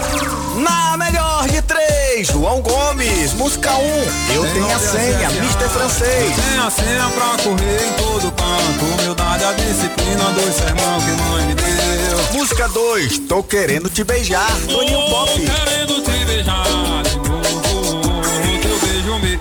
Na 0.60 0.96
melhor 0.96 1.48
de 1.48 1.60
três, 1.62 2.05
João 2.24 2.60
Gomes, 2.60 3.34
música 3.34 3.72
1. 3.72 3.76
Um. 3.76 4.34
Eu 4.34 4.52
tenho 4.52 4.74
a 4.74 4.78
senha, 4.78 5.30
Mr. 5.30 5.68
Francês. 5.68 6.34
Tem 6.34 6.58
a 6.58 6.70
senha 6.70 7.10
pra 7.10 7.42
correr 7.42 7.88
em 7.88 7.92
todo 7.94 8.32
canto. 8.32 8.84
Humildade, 8.94 9.44
a 9.44 9.52
disciplina, 9.52 10.24
dois 10.32 10.54
sermão 10.54 10.98
que 11.00 11.10
mãe 11.22 11.46
me 11.46 11.54
deu. 11.54 11.66
Música 12.32 12.68
2, 12.68 13.18
tô 13.20 13.42
querendo 13.42 13.90
te 13.90 14.02
beijar, 14.04 14.50
Toninho 14.66 15.00
Pop. 15.10 15.30
querendo 15.32 16.02
te 16.02 16.24
beijar 16.24 17.02
de 17.02 17.16
novo. 17.16 18.22
Teu 18.62 18.78
beijo 18.78 19.18
me. 19.18 19.40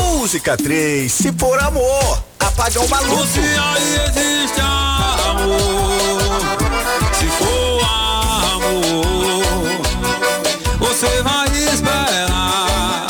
Música 0.00 0.56
3, 0.56 1.12
se 1.12 1.32
for 1.32 1.58
amor, 1.60 2.22
apagão 2.38 2.86
maluco. 2.88 3.26
Se 3.26 3.40
aí 3.40 4.00
existe 4.06 4.60
amor, 4.60 6.40
se 7.18 7.26
for 7.26 7.84
amor, 8.54 9.21
você 11.02 11.22
vai 11.22 11.48
esperar. 11.48 13.06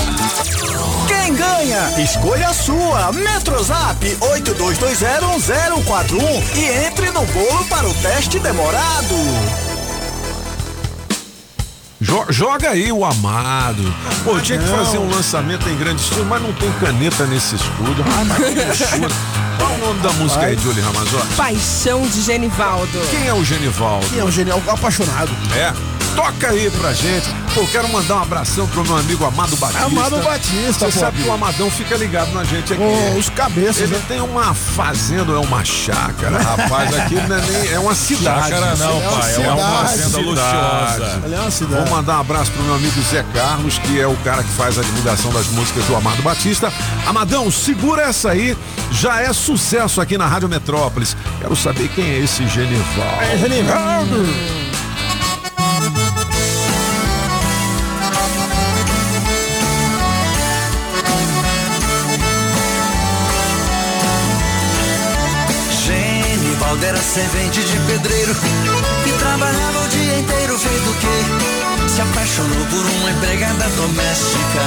Quem 1.07 1.35
ganha? 1.35 1.90
Escolha 2.02 2.48
a 2.48 2.55
sua. 2.55 3.12
Metrozap 3.12 4.02
82201041 4.18 6.42
e 6.57 6.87
entre 6.87 7.11
no 7.11 7.20
bolo 7.26 7.64
para 7.66 7.87
o 7.87 7.92
teste 7.96 8.38
demorado. 8.38 9.14
Jo- 12.00 12.24
joga 12.31 12.70
aí 12.70 12.90
o 12.90 13.05
amado. 13.05 13.94
Pô, 14.24 14.40
tinha 14.40 14.57
que 14.59 14.66
fazer 14.68 14.96
um 14.96 15.11
lançamento 15.11 15.68
em 15.68 15.76
grande 15.76 16.00
estilo, 16.00 16.24
mas 16.24 16.40
não 16.42 16.55
tem 16.55 16.72
caneta 16.81 17.26
nesse 17.26 17.57
escudo. 17.57 18.02
Ah. 18.09 18.24
Qual 19.59 19.70
o 19.74 19.78
nome 19.78 20.00
da 20.00 20.12
música 20.12 20.46
aí, 20.46 20.57
Julie 20.59 20.83
Ramazotti? 20.83 21.35
Paixão 21.37 22.07
de 22.09 22.22
Genivaldo. 22.22 22.98
Quem 23.11 23.28
é 23.28 23.35
o 23.35 23.44
Genivaldo? 23.44 24.07
Quem 24.09 24.20
é 24.20 24.24
um 24.24 24.31
genial 24.33 24.62
apaixonado. 24.66 25.30
É. 25.55 25.74
Toca 26.14 26.48
aí 26.50 26.70
pra 26.70 26.92
gente. 26.92 27.28
Pô, 27.54 27.66
quero 27.66 27.88
mandar 27.88 28.16
um 28.16 28.22
abração 28.22 28.66
pro 28.68 28.82
meu 28.84 28.96
amigo 28.96 29.24
Amado 29.24 29.56
Batista. 29.56 29.84
Amado 29.84 30.16
Batista, 30.22 30.86
Você 30.86 30.92
pô. 30.92 31.00
sabe 31.00 31.22
que 31.22 31.28
o 31.28 31.32
Amadão 31.32 31.70
fica 31.70 31.96
ligado 31.96 32.32
na 32.32 32.44
gente 32.44 32.72
aqui. 32.72 32.82
Ô, 32.82 33.18
os 33.18 33.28
cabeças, 33.30 33.82
Ele 33.82 33.94
né? 33.96 34.02
tem 34.08 34.20
uma 34.20 34.54
fazenda, 34.54 35.32
é 35.32 35.36
uma 35.38 35.64
chácara, 35.64 36.38
rapaz. 36.38 36.94
Aqui 36.98 37.14
não 37.14 37.36
é, 37.36 37.40
nem, 37.40 37.72
é 37.72 37.78
uma 37.78 37.94
cidade. 37.94 38.48
Chácara 38.50 38.76
não, 38.76 38.90
É 39.02 39.08
uma 39.08 39.20
pai, 39.20 39.34
é 39.34 39.38
uma 39.38 39.56
cidade. 39.56 39.88
fazenda 39.88 40.18
luxuosa. 40.18 41.20
Olha, 41.24 41.34
é 41.36 41.40
uma 41.40 41.50
cidade. 41.50 41.84
Vou 41.88 41.96
mandar 41.96 42.16
um 42.16 42.20
abraço 42.20 42.50
pro 42.52 42.62
meu 42.62 42.74
amigo 42.74 43.02
Zé 43.02 43.24
Carlos, 43.34 43.78
que 43.78 44.00
é 44.00 44.06
o 44.06 44.16
cara 44.18 44.42
que 44.42 44.50
faz 44.50 44.78
a 44.78 44.82
divulgação 44.82 45.32
das 45.32 45.46
músicas 45.48 45.84
do 45.84 45.96
Amado 45.96 46.22
Batista. 46.22 46.72
Amadão, 47.06 47.50
segura 47.50 48.02
essa 48.02 48.30
aí, 48.30 48.56
já 48.90 49.20
é 49.20 49.32
sucesso 49.32 50.00
aqui 50.00 50.16
na 50.16 50.26
Rádio 50.26 50.48
Metrópolis. 50.48 51.16
Quero 51.40 51.54
saber 51.56 51.88
quem 51.88 52.04
é 52.04 52.18
esse 52.18 52.46
Genival. 52.48 53.18
É, 53.22 53.36
Genivaldo. 53.38 54.61
Era 66.93 67.03
servente 67.03 67.61
de 67.64 67.78
pedreiro 67.86 68.32
e 69.07 69.12
trabalhava 69.18 69.84
o 69.84 69.88
dia 69.88 70.18
inteiro 70.18 70.59
feito 70.59 70.90
o 70.90 70.95
quê? 70.95 71.88
Se 71.88 72.03
apaixonou 72.03 72.66
por 72.66 72.84
uma 72.84 73.11
empregada 73.11 73.66
doméstica 73.70 74.62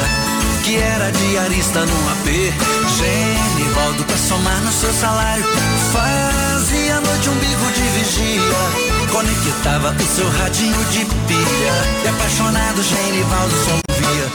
que 0.64 0.78
era 0.78 1.12
diarista 1.12 1.86
num 1.86 2.10
AP. 2.10 2.26
Genivaldo, 2.98 4.04
pra 4.06 4.18
somar 4.18 4.60
no 4.62 4.72
seu 4.72 4.92
salário, 4.94 5.46
fazia 5.94 6.98
à 6.98 7.02
noite 7.02 7.30
um 7.30 7.36
bico 7.36 7.72
de 7.74 7.82
vigia. 8.00 8.42
Conectava 9.12 9.92
o 9.92 10.16
seu 10.16 10.30
radinho 10.40 10.86
de 10.86 11.06
pilha 11.06 11.76
e 12.04 12.08
apaixonado 12.08 12.82
Genivaldo 12.82 13.54
só 13.66 13.78
ouvia 13.88 14.26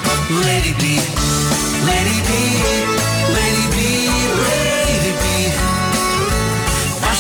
Lady 0.47 0.75
B, 0.75 1.01
Lady 1.87 2.23
B, 2.23 2.31
Lady 3.35 3.67
B, 3.75 4.00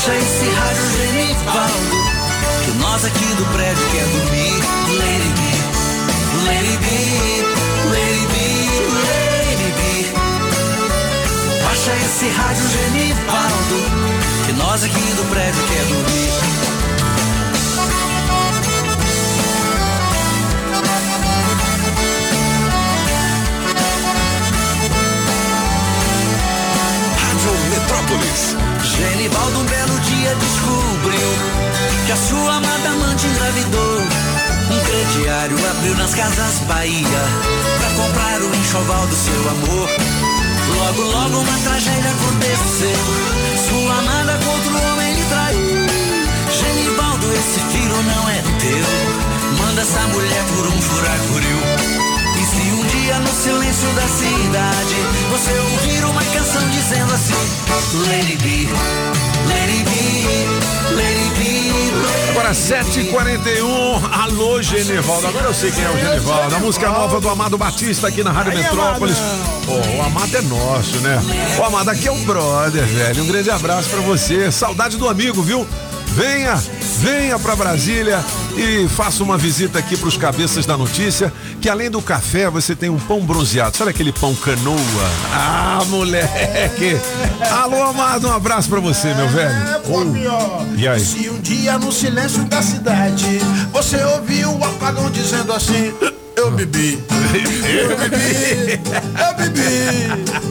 Baixa 0.00 0.16
esse 0.16 0.48
rádio 0.48 0.86
Genivaldo 0.96 1.96
Que 2.64 2.70
nós 2.78 3.04
aqui 3.04 3.34
do 3.34 3.44
prédio 3.52 3.86
quer 3.92 4.06
dormir 4.06 4.54
Lady 4.96 5.28
B, 5.36 5.42
Lady 6.46 6.76
B, 6.78 6.86
Lady 7.92 8.48
Baixa 11.62 11.92
esse 11.92 12.28
rádio 12.30 12.66
Genivaldo 12.70 13.78
Que 14.46 14.52
nós 14.54 14.82
aqui 14.84 15.12
do 15.18 15.24
prédio 15.28 15.62
quer 15.68 15.84
dormir 15.84 16.30
Rádio 27.18 27.52
Metrópolis. 27.68 28.69
Genivaldo 29.20 29.58
um 29.58 29.64
belo 29.64 30.00
dia 30.00 30.34
descobriu 30.34 31.28
que 32.06 32.12
a 32.12 32.16
sua 32.16 32.56
amada 32.56 32.88
amante 32.88 33.26
engravidou. 33.26 33.98
Um 34.70 34.80
crediário 34.80 35.58
abriu 35.72 35.94
nas 35.96 36.14
casas 36.14 36.60
Bahia 36.60 37.04
pra 37.04 38.02
comprar 38.02 38.40
o 38.40 38.56
enxoval 38.56 39.06
do 39.06 39.14
seu 39.14 39.40
amor. 39.50 39.90
Logo, 40.74 41.02
logo 41.02 41.38
uma 41.38 41.58
tragédia 41.58 42.10
aconteceu. 42.10 42.96
Sua 43.68 43.98
amada 43.98 44.40
contra 44.42 44.72
o 44.72 44.90
homem 44.90 45.14
lhe 45.14 45.24
traiu. 45.24 45.86
Genivaldo, 46.58 47.26
esse 47.34 47.60
filho 47.60 48.02
não 48.02 48.30
é 48.30 48.42
teu. 48.58 49.58
Manda 49.58 49.82
essa 49.82 50.00
mulher 50.14 50.44
por 50.56 50.66
um 50.66 50.80
furacuril. 50.80 52.09
Um 53.10 53.12
dia 53.12 53.18
no 53.18 53.42
silêncio 53.42 53.88
da 53.94 54.06
cidade 54.06 54.94
você 55.32 55.50
ouvir 55.58 56.04
uma 56.04 56.22
canção 56.26 56.62
dizendo 56.68 57.12
assim: 57.12 57.34
Lady 58.06 58.36
B, 58.36 58.68
Lady 59.48 59.82
B, 59.82 60.94
Lady 60.94 61.30
B, 61.34 61.72
Lady 61.72 62.30
Agora 62.30 62.52
7h41, 62.52 64.12
alô 64.12 64.62
Genivaldo. 64.62 65.26
Agora 65.26 65.46
eu 65.46 65.54
sei 65.54 65.72
quem 65.72 65.82
é 65.82 65.90
o 65.90 65.98
Genivaldo. 65.98 66.54
A 66.54 66.58
música 66.60 66.88
nova 66.88 67.20
do 67.20 67.28
Amado 67.28 67.58
Batista 67.58 68.06
aqui 68.06 68.22
na 68.22 68.30
Rádio 68.30 68.54
Metrópolis. 68.54 69.16
Pô, 69.66 69.72
o 69.72 70.02
Amado 70.02 70.36
é 70.36 70.42
nosso, 70.42 70.98
né? 70.98 71.20
O 71.58 71.64
Amado 71.64 71.88
aqui 71.88 72.06
é 72.06 72.12
o 72.12 72.18
brother, 72.18 72.86
velho. 72.86 73.24
Um 73.24 73.26
grande 73.26 73.50
abraço 73.50 73.90
pra 73.90 74.00
você. 74.02 74.52
Saudade 74.52 74.96
do 74.96 75.08
amigo, 75.08 75.42
viu? 75.42 75.66
Venha, 76.20 76.54
venha 76.98 77.38
pra 77.38 77.56
Brasília 77.56 78.22
e 78.54 78.86
faça 78.88 79.22
uma 79.22 79.38
visita 79.38 79.78
aqui 79.78 79.96
pros 79.96 80.18
cabeças 80.18 80.66
da 80.66 80.76
notícia, 80.76 81.32
que 81.62 81.68
além 81.68 81.90
do 81.90 82.02
café 82.02 82.50
você 82.50 82.76
tem 82.76 82.90
um 82.90 82.98
pão 82.98 83.20
bronzeado. 83.24 83.74
Sabe 83.78 83.88
aquele 83.90 84.12
pão 84.12 84.34
canoa? 84.34 84.76
Ah, 85.32 85.82
moleque! 85.86 87.00
Alô, 87.50 87.82
Amado, 87.84 88.28
um 88.28 88.32
abraço 88.34 88.68
pra 88.68 88.80
você, 88.80 89.14
meu 89.14 89.24
É, 89.24 89.28
velho. 89.28 89.80
pô, 89.86 90.04
pior. 90.12 90.66
E 90.76 90.86
aí? 90.86 91.00
Se 91.00 91.30
um 91.30 91.40
dia 91.40 91.78
no 91.78 91.90
silêncio 91.90 92.44
da 92.44 92.60
cidade 92.60 93.38
você 93.72 93.96
ouviu 94.04 94.50
o 94.58 94.62
apagão 94.62 95.10
dizendo 95.10 95.54
assim: 95.54 95.90
Eu 96.40 96.50
bebi, 96.52 96.98
eu 97.10 97.96
bebi, 97.98 98.80
eu 99.20 99.34
bebi, 99.36 100.08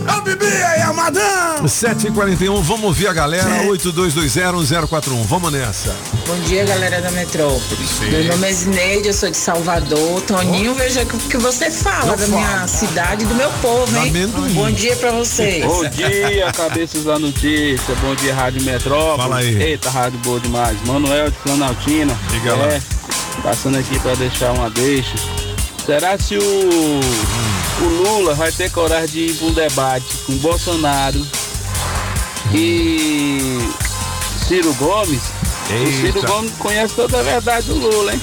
eu 0.08 0.22
bebi, 0.22 0.46
aí, 0.46 0.82
amadão! 0.84 1.66
7h41, 1.66 2.62
vamos 2.62 2.84
ouvir 2.84 3.08
a 3.08 3.14
galera, 3.14 3.64
82201041. 3.64 5.24
Vamos 5.24 5.52
nessa. 5.52 5.96
Bom 6.28 6.38
dia, 6.42 6.64
galera 6.64 7.02
da 7.02 7.10
Metrópolis. 7.10 7.90
Sim. 7.90 8.12
Meu 8.12 8.24
nome 8.26 8.48
é 8.48 8.54
Zineide, 8.54 9.08
eu 9.08 9.14
sou 9.16 9.32
de 9.32 9.38
Salvador. 9.38 10.22
Toninho, 10.28 10.76
veja 10.76 11.02
o 11.02 11.08
que 11.08 11.38
você 11.38 11.72
fala 11.72 12.14
Eu 12.14 12.18
da 12.18 12.28
minha 12.28 12.68
cidade 12.68 13.24
e 13.24 13.28
do 13.28 13.34
meu 13.34 13.50
povo, 13.54 13.98
hein? 13.98 14.10
Amendoim. 14.10 14.54
Bom 14.54 14.70
dia 14.70 14.96
pra 14.96 15.12
vocês. 15.12 15.66
Bom 15.66 15.90
dia, 15.90 16.52
cabeças 16.56 17.04
da 17.04 17.18
notícia. 17.18 17.96
Bom 17.96 18.14
dia, 18.14 18.36
Rádio 18.36 18.62
Metrópolis. 18.62 19.24
Fala 19.24 19.38
aí. 19.38 19.60
Eita, 19.60 19.90
rádio 19.90 20.20
boa 20.20 20.40
demais. 20.40 20.78
Manuel 20.86 21.32
de 21.32 21.38
Planaltina. 21.38 22.16
Diga 22.30 22.54
lá. 22.54 22.68
É, 22.68 22.82
passando 23.42 23.80
aqui 23.80 23.98
pra 23.98 24.14
deixar 24.14 24.52
uma 24.52 24.70
deixa. 24.70 25.39
Será 25.90 26.20
se 26.20 26.38
o, 26.38 26.42
o 27.82 27.88
Lula 27.88 28.36
vai 28.36 28.52
ter 28.52 28.70
coragem 28.70 29.08
de 29.08 29.32
ir 29.32 29.36
pra 29.36 29.48
um 29.48 29.54
debate 29.54 30.18
com 30.18 30.38
Bolsonaro 30.38 31.26
e 32.54 33.58
Ciro 34.48 34.72
Gomes? 34.76 35.39
O 35.70 35.92
Ciro 35.92 36.18
Eita. 36.18 36.28
Gomes 36.28 36.52
conhece 36.58 36.96
toda 36.96 37.20
a 37.20 37.22
verdade 37.22 37.68
do 37.68 37.76
Lula, 37.76 38.12
hein? 38.14 38.20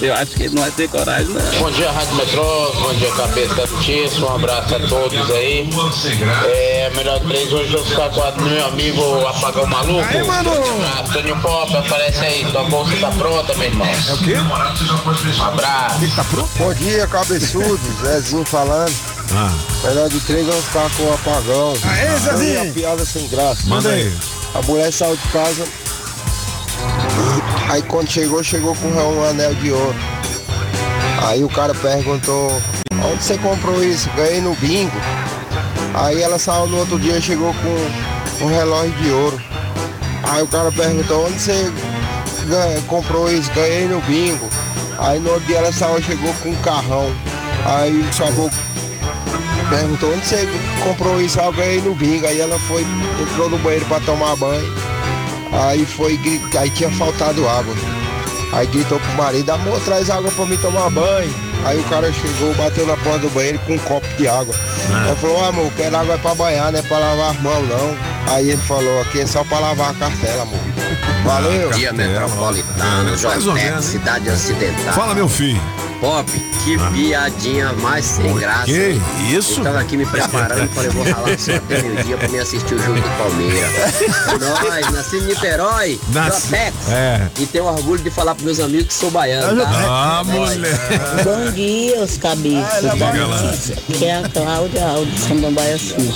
Eu 0.00 0.14
acho 0.14 0.30
que 0.32 0.44
ele 0.44 0.54
não 0.54 0.62
vai 0.62 0.70
ter 0.70 0.88
coragem, 0.88 1.26
não. 1.26 1.58
Bom 1.58 1.70
dia, 1.72 1.90
Rádio 1.90 2.14
Metrópolis, 2.14 2.80
bom 2.80 2.94
dia, 2.94 3.10
cabeça 3.12 3.54
da 3.54 3.66
notícia, 3.66 4.24
um 4.24 4.34
abraço 4.34 4.74
a 4.76 4.80
todos 4.80 5.30
aí. 5.32 5.68
É, 6.46 6.90
melhor 6.94 7.18
três 7.20 7.52
hoje 7.52 7.74
eu 7.74 7.84
ficar 7.84 8.08
com 8.10 8.22
a 8.22 8.30
do 8.30 8.42
meu 8.44 8.64
amigo 8.66 9.26
Apagão 9.26 9.66
Maluco. 9.66 10.00
Aí, 10.08 10.22
mano. 10.22 10.52
Abraço, 10.52 11.12
Toninho 11.12 11.40
Pop, 11.40 11.76
aparece 11.76 12.20
aí, 12.20 12.46
tua 12.52 12.64
bolsa 12.64 12.96
tá 12.96 13.10
pronta, 13.10 13.54
meu 13.54 13.66
irmão. 13.66 13.88
É 13.88 14.12
o 14.12 14.18
quê? 14.18 14.34
Um 14.36 15.44
abraço. 15.44 16.14
Tá 16.14 16.24
pronto? 16.24 16.50
Bom 16.56 16.74
dia, 16.74 17.06
cabeçudo, 17.08 17.80
Zezinho 18.00 18.44
falando. 18.44 18.94
Ah. 19.32 19.52
Melhor 19.84 20.08
de 20.08 20.20
três 20.20 20.46
vamos 20.46 20.64
ficar 20.64 20.88
com 20.96 21.02
o 21.02 21.14
apagão. 21.14 21.74
Aê, 21.84 22.16
Zezinho. 22.16 22.58
É 22.58 22.62
uma 22.62 22.72
piada 22.72 23.04
sem 23.04 23.26
graça. 23.28 23.62
Manda 23.66 23.88
aí. 23.90 24.12
A 24.54 24.62
mulher 24.62 24.92
saiu 24.92 25.16
de 25.16 25.28
casa. 25.28 25.64
Aí 27.70 27.82
quando 27.82 28.10
chegou, 28.10 28.42
chegou 28.42 28.74
com 28.74 28.88
um 28.88 29.24
anel 29.24 29.54
de 29.54 29.70
ouro. 29.70 29.94
Aí 31.24 31.44
o 31.44 31.48
cara 31.48 31.72
perguntou, 31.72 32.50
onde 33.04 33.22
você 33.22 33.38
comprou 33.38 33.82
isso? 33.84 34.10
Ganhei 34.16 34.40
no 34.40 34.54
bingo. 34.56 34.96
Aí 35.94 36.20
ela 36.20 36.36
saiu 36.38 36.66
no 36.66 36.78
outro 36.78 36.98
dia 36.98 37.20
chegou 37.20 37.54
com 37.54 38.44
um 38.44 38.48
relógio 38.48 38.92
de 38.94 39.10
ouro. 39.10 39.40
Aí 40.24 40.42
o 40.42 40.48
cara 40.48 40.72
perguntou, 40.72 41.26
onde 41.26 41.38
você 41.40 41.72
ganha- 42.48 42.80
comprou 42.88 43.30
isso? 43.32 43.50
Ganhei 43.52 43.86
no 43.86 44.00
bingo. 44.00 44.48
Aí 44.98 45.20
no 45.20 45.30
outro 45.30 45.46
dia 45.46 45.58
ela 45.58 45.72
saiu 45.72 46.02
chegou 46.02 46.34
com 46.42 46.48
um 46.50 46.56
carrão. 46.56 47.08
Aí 47.64 48.00
o 48.00 48.12
sabor 48.12 48.50
perguntou, 49.68 50.12
onde 50.12 50.26
você 50.26 50.48
comprou 50.82 51.20
isso? 51.20 51.38
Ah, 51.40 51.44
eu 51.44 51.52
ganhei 51.52 51.80
no 51.80 51.94
bingo. 51.94 52.26
Aí 52.26 52.40
ela 52.40 52.58
foi, 52.66 52.84
entrou 53.22 53.48
no 53.48 53.58
banheiro 53.58 53.86
para 53.86 54.00
tomar 54.00 54.34
banho. 54.34 54.89
Aí 55.52 55.84
foi 55.84 56.16
gritar, 56.18 56.60
aí 56.60 56.70
tinha 56.70 56.90
faltado 56.90 57.48
água. 57.48 57.74
Aí 58.52 58.66
gritou 58.66 58.98
pro 58.98 59.12
marido, 59.12 59.50
amor, 59.50 59.80
traz 59.80 60.10
água 60.10 60.30
pra 60.30 60.44
mim 60.46 60.56
tomar 60.56 60.90
banho. 60.90 61.32
Aí 61.64 61.78
o 61.78 61.84
cara 61.84 62.10
chegou, 62.12 62.54
bateu 62.54 62.86
na 62.86 62.96
porta 62.96 63.20
do 63.20 63.30
banheiro 63.30 63.58
com 63.66 63.74
um 63.74 63.78
copo 63.78 64.06
de 64.16 64.26
água. 64.26 64.54
Ela 64.88 65.14
falou, 65.16 65.44
amor, 65.44 65.70
quero 65.76 65.96
água 65.96 66.14
é 66.14 66.18
pra 66.18 66.34
banhar, 66.34 66.72
não 66.72 66.78
é 66.78 66.82
pra 66.82 66.98
lavar 66.98 67.30
as 67.30 67.40
mãos 67.42 67.68
não. 67.68 68.34
Aí 68.34 68.50
ele 68.50 68.62
falou, 68.62 69.00
aqui 69.02 69.20
é 69.20 69.26
só 69.26 69.44
pra 69.44 69.58
lavar 69.58 69.90
a 69.90 69.94
cartela, 69.94 70.42
amor. 70.42 70.58
Valeu. 71.24 71.70
Dia 71.70 71.92
metropolitano, 71.92 73.04
Mais 73.04 73.24
ou 73.24 73.38
Jornete, 73.38 73.66
menos, 73.66 73.84
hein? 73.84 73.90
cidade 73.92 74.30
ocidental. 74.30 74.94
Fala, 74.94 75.14
meu 75.14 75.28
filho. 75.28 75.60
Pop, 76.00 76.30
que 76.64 76.78
piadinha 76.94 77.74
mais 77.74 78.06
sem 78.06 78.34
graça. 78.36 78.64
que 78.64 78.98
isso? 79.36 79.60
Eu 79.60 79.64
tava 79.64 79.80
aqui 79.80 79.98
me 79.98 80.06
preparando, 80.06 80.66
falei, 80.72 80.90
vou 80.90 81.04
ralar 81.04 81.38
só 81.38 81.52
até 81.56 81.82
meio-dia 81.82 82.16
pra 82.16 82.28
me 82.28 82.38
assistir 82.38 82.74
o 82.74 82.78
jogo 82.82 82.98
do 83.00 83.18
Palmeiras. 83.18 83.70
Nós, 84.40 84.90
nasci 84.92 85.16
em 85.18 85.22
Niterói, 85.26 86.00
Nasce- 86.14 86.46
Jotex. 86.48 86.74
É. 86.90 87.28
E 87.38 87.46
tenho 87.46 87.64
orgulho 87.66 88.02
de 88.02 88.10
falar 88.10 88.34
pros 88.34 88.44
meus 88.46 88.60
amigos 88.60 88.86
que 88.86 88.94
sou 88.94 89.10
baiano, 89.10 89.60
tá? 89.62 89.70
Ah, 89.70 90.24
moleque. 90.24 90.74
Bom 91.22 91.50
dia, 91.52 92.02
os 92.02 92.16
cabeças. 92.16 92.82
Lá. 92.98 93.52
Que 93.98 94.04
é 94.06 94.16
a 94.24 94.28
Cláudia 94.28 94.86
Aldo 94.86 95.10
de 95.10 95.20
Samambaia 95.20 95.76
Sul. 95.76 96.14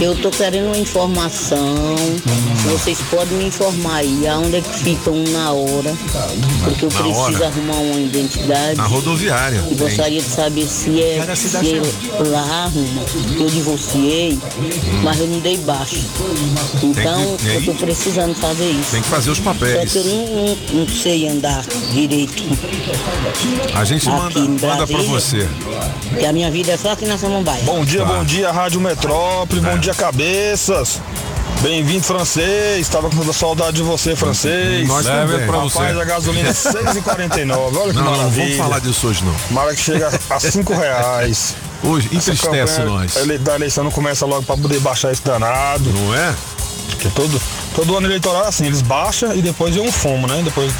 Eu 0.00 0.14
tô 0.22 0.30
querendo 0.30 0.66
uma 0.66 0.78
informação. 0.78 1.96
Vocês 2.70 2.98
podem 3.10 3.38
me 3.38 3.46
informar 3.46 3.96
aí 3.96 4.28
aonde 4.28 4.56
é 4.56 4.60
que 4.60 4.78
fica 4.78 5.10
um 5.10 5.24
na 5.32 5.50
hora. 5.50 5.92
Porque 6.64 6.84
eu 6.84 6.90
Na 6.90 6.98
preciso 7.02 7.18
hora? 7.20 7.46
arrumar 7.48 7.74
uma 7.76 8.00
identidade. 8.00 8.76
Na 8.76 8.84
rodoviária. 9.00 9.64
E 9.70 9.74
gostaria 9.74 10.20
de 10.20 10.28
saber 10.28 10.66
se 10.66 11.02
é 11.02 11.34
se 11.34 11.56
é 11.56 12.28
lá 12.28 12.64
arruma. 12.64 13.02
Eu 13.38 13.46
divorciei, 13.46 14.38
mas 15.02 15.18
eu 15.18 15.26
não 15.26 15.40
dei 15.40 15.56
baixo. 15.58 15.96
Então 16.82 17.36
e 17.42 17.48
aí? 17.50 17.56
eu 17.56 17.64
tô 17.74 17.74
precisando 17.84 18.34
fazer 18.34 18.70
isso. 18.70 18.90
Tem 18.92 19.02
que 19.02 19.08
fazer 19.08 19.30
os 19.30 19.38
Só 19.38 19.44
papéis. 19.44 19.92
que 19.92 19.98
eu 19.98 20.04
não, 20.04 20.26
não- 20.26 20.56
não 20.80 20.88
sei 20.88 21.28
andar 21.28 21.64
direito. 21.92 22.42
A 23.74 23.84
gente 23.84 24.06
manda, 24.08 24.28
Aqui 24.28 24.40
manda 24.40 24.58
pra 24.58 24.86
Brasília. 24.86 25.08
você. 25.08 25.48
Porque 26.10 26.26
a 26.26 26.32
minha 26.32 26.50
vida 26.50 26.72
é 26.72 26.76
só 26.76 26.92
aqui 26.92 27.06
na 27.06 27.16
Samambaia. 27.16 27.62
Bom 27.64 27.84
dia, 27.84 28.00
Tá. 28.04 28.06
bom 28.06 28.24
dia, 28.24 28.50
Rádio 28.52 28.80
Metrópole, 28.80 29.60
É. 29.66 29.70
bom 29.70 29.78
dia, 29.78 29.94
cabeças. 29.94 31.00
Bem-vindo, 31.62 32.02
francês. 32.02 32.88
Tava 32.88 33.10
com 33.10 33.16
toda 33.16 33.32
saudade 33.32 33.76
de 33.76 33.82
você, 33.82 34.16
francês. 34.16 34.88
Nós 34.88 35.04
Leve 35.04 35.32
também. 35.32 35.46
pra 35.46 35.56
Rapaz, 35.58 35.72
você. 35.72 36.00
a 36.00 36.04
gasolina 36.04 36.48
é 36.48 36.52
6,49. 36.52 37.76
Olha 37.76 37.92
que 37.92 37.98
Não, 37.98 38.04
não, 38.04 38.10
maravilha. 38.16 38.44
vamos 38.44 38.56
falar 38.56 38.78
disso 38.80 39.06
hoje 39.08 39.24
não. 39.24 39.34
Mara 39.50 39.74
que 39.74 39.80
chega 39.80 40.10
a 40.30 40.40
5 40.40 40.72
reais. 40.74 41.54
Hoje, 41.82 42.08
entristece 42.12 42.80
nós. 42.82 43.16
ele- 43.16 43.38
Da 43.38 43.54
eleição 43.56 43.84
não 43.84 43.90
começa 43.90 44.24
logo 44.24 44.42
pra 44.42 44.56
poder 44.56 44.80
baixar 44.80 45.12
esse 45.12 45.22
danado. 45.22 45.84
Não 45.90 46.14
é? 46.14 46.34
Porque 46.90 47.08
todo, 47.10 47.40
todo 47.74 47.96
ano 47.96 48.06
eleitoral 48.06 48.44
é 48.44 48.48
assim, 48.48 48.66
eles 48.66 48.82
baixam 48.82 49.34
e 49.34 49.42
depois 49.42 49.74
vem 49.74 49.86
um 49.86 49.92
fumo, 49.92 50.26
né? 50.26 50.40
Depois. 50.42 50.72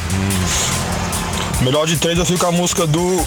Melhor 1.61 1.87
de 1.87 1.97
três 1.99 2.19
eu 2.19 2.25
fico 2.25 2.41
com 2.41 2.47
a 2.47 2.53
música 2.53 2.87
do 2.87 3.27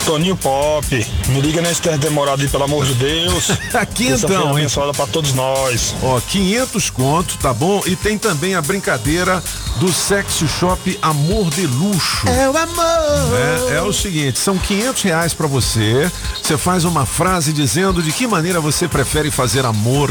Toninho 0.00 0.36
Pop. 0.36 1.06
Me 1.28 1.40
liga 1.40 1.60
nesse 1.60 1.80
ter 1.80 1.96
demorado 1.98 2.42
aí, 2.42 2.48
pelo 2.48 2.64
amor 2.64 2.84
de 2.84 2.94
Deus. 2.94 3.50
Aqui 3.74 4.08
então, 4.08 4.42
hein? 4.42 4.50
abençoada 4.50 4.92
pra 4.92 5.06
todos 5.06 5.32
nós. 5.34 5.94
Ó, 6.02 6.20
500 6.20 6.90
conto, 6.90 7.36
tá 7.38 7.52
bom? 7.52 7.82
E 7.86 7.94
tem 7.96 8.18
também 8.18 8.54
a 8.54 8.62
brincadeira 8.62 9.42
do 9.78 9.92
Sexy 9.92 10.46
Shop 10.48 10.98
Amor 11.00 11.50
de 11.50 11.66
Luxo. 11.66 12.28
É 12.28 12.48
o 12.48 12.56
amor. 12.56 13.70
É, 13.70 13.76
é 13.76 13.82
o 13.82 13.92
seguinte, 13.92 14.38
são 14.38 14.58
500 14.58 15.02
reais 15.02 15.34
pra 15.34 15.46
você. 15.46 16.10
Você 16.42 16.56
faz 16.56 16.84
uma 16.84 17.06
frase 17.06 17.52
dizendo 17.52 18.02
de 18.02 18.12
que 18.12 18.26
maneira 18.26 18.60
você 18.60 18.88
prefere 18.88 19.30
fazer 19.30 19.64
amor, 19.64 20.10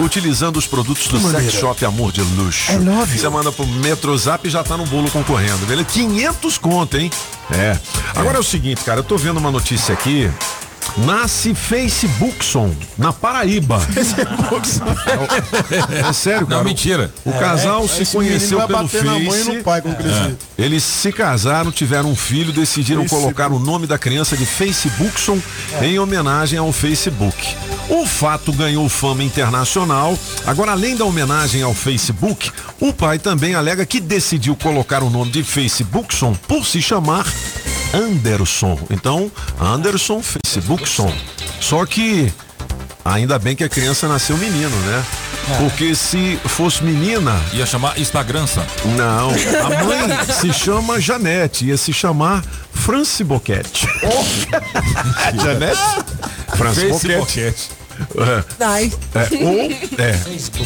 utilizando 0.00 0.56
os 0.56 0.66
produtos 0.66 1.08
do 1.08 1.18
Sex? 1.20 1.52
Shop 1.52 1.84
Amor 1.84 2.12
de 2.12 2.22
Luxo. 2.22 2.72
I 2.72 2.78
love. 2.78 3.18
Você 3.18 3.28
manda 3.28 3.50
pro 3.50 3.66
Metrozap 3.66 4.46
e 4.46 4.50
já 4.50 4.62
tá 4.62 4.76
no 4.76 4.84
bolo 4.86 5.10
concorrendo, 5.10 5.66
beleza? 5.66 5.88
500 5.88 6.58
conto, 6.58 6.96
hein? 6.96 7.10
É. 7.50 7.78
Agora 8.14 8.36
é 8.36 8.40
o 8.40 8.44
seguinte, 8.44 8.82
cara, 8.84 9.00
eu 9.00 9.04
tô 9.04 9.16
vendo 9.16 9.38
uma 9.38 9.50
notícia 9.50 9.92
aqui. 9.92 10.30
Nasce 11.04 11.54
Facebookson 11.54 12.74
na 12.96 13.12
Paraíba. 13.12 13.80
É 16.08 16.12
sério, 16.12 16.46
cara. 16.46 16.58
Não, 16.58 16.64
mentira. 16.64 17.12
O 17.24 17.32
casal 17.32 17.84
É, 17.84 17.88
se 17.88 17.98
menino 17.98 18.12
conheceu 18.12 18.66
pelo 18.66 18.88
Face. 18.88 19.62
pai. 19.62 19.82
É. 20.58 20.62
Eles 20.64 20.82
se 20.82 21.12
casaram, 21.12 21.70
tiveram 21.70 22.10
um 22.10 22.16
filho, 22.16 22.52
decidiram 22.52 23.02
Facebook. 23.02 23.22
colocar 23.34 23.52
o 23.52 23.58
nome 23.58 23.86
da 23.86 23.98
criança 23.98 24.36
de 24.36 24.46
Facebookson 24.46 25.38
em 25.82 25.98
homenagem 25.98 26.58
ao 26.58 26.72
Facebook. 26.72 27.54
O 27.90 28.06
fato 28.06 28.52
ganhou 28.52 28.88
fama 28.88 29.22
internacional. 29.22 30.18
Agora, 30.46 30.72
além 30.72 30.96
da 30.96 31.04
homenagem 31.04 31.62
ao 31.62 31.74
Facebook, 31.74 32.50
o 32.80 32.92
pai 32.92 33.18
também 33.18 33.54
alega 33.54 33.84
que 33.84 34.00
decidiu 34.00 34.56
colocar 34.56 35.02
o 35.02 35.10
nome 35.10 35.30
de 35.30 35.44
Facebookson 35.44 36.34
por 36.48 36.64
se 36.66 36.80
chamar 36.80 37.26
Anderson. 37.94 38.78
Então, 38.90 39.30
Anderson 39.60 40.22
Facebookson. 40.22 41.12
Só 41.60 41.84
que 41.86 42.32
ainda 43.04 43.38
bem 43.38 43.54
que 43.56 43.64
a 43.64 43.68
criança 43.68 44.08
nasceu 44.08 44.36
menino, 44.36 44.76
né? 44.80 45.04
Porque 45.58 45.94
se 45.94 46.38
fosse 46.44 46.82
menina. 46.82 47.40
Ia 47.52 47.64
chamar 47.64 47.98
Instagramça. 47.98 48.66
Não, 48.96 49.30
a 49.64 49.84
mãe 49.84 50.34
se 50.40 50.52
chama 50.52 51.00
Janete, 51.00 51.66
ia 51.66 51.76
se 51.76 51.92
chamar 51.92 52.44
Franci 52.72 53.22
Boquete. 53.22 53.86
Janete? 55.40 55.80
Franci 56.56 56.88
Face 56.88 57.16
Boquete. 57.16 57.85
É. 58.18 58.44
É, 59.14 59.44
ou, 59.44 59.60
é, 59.98 60.10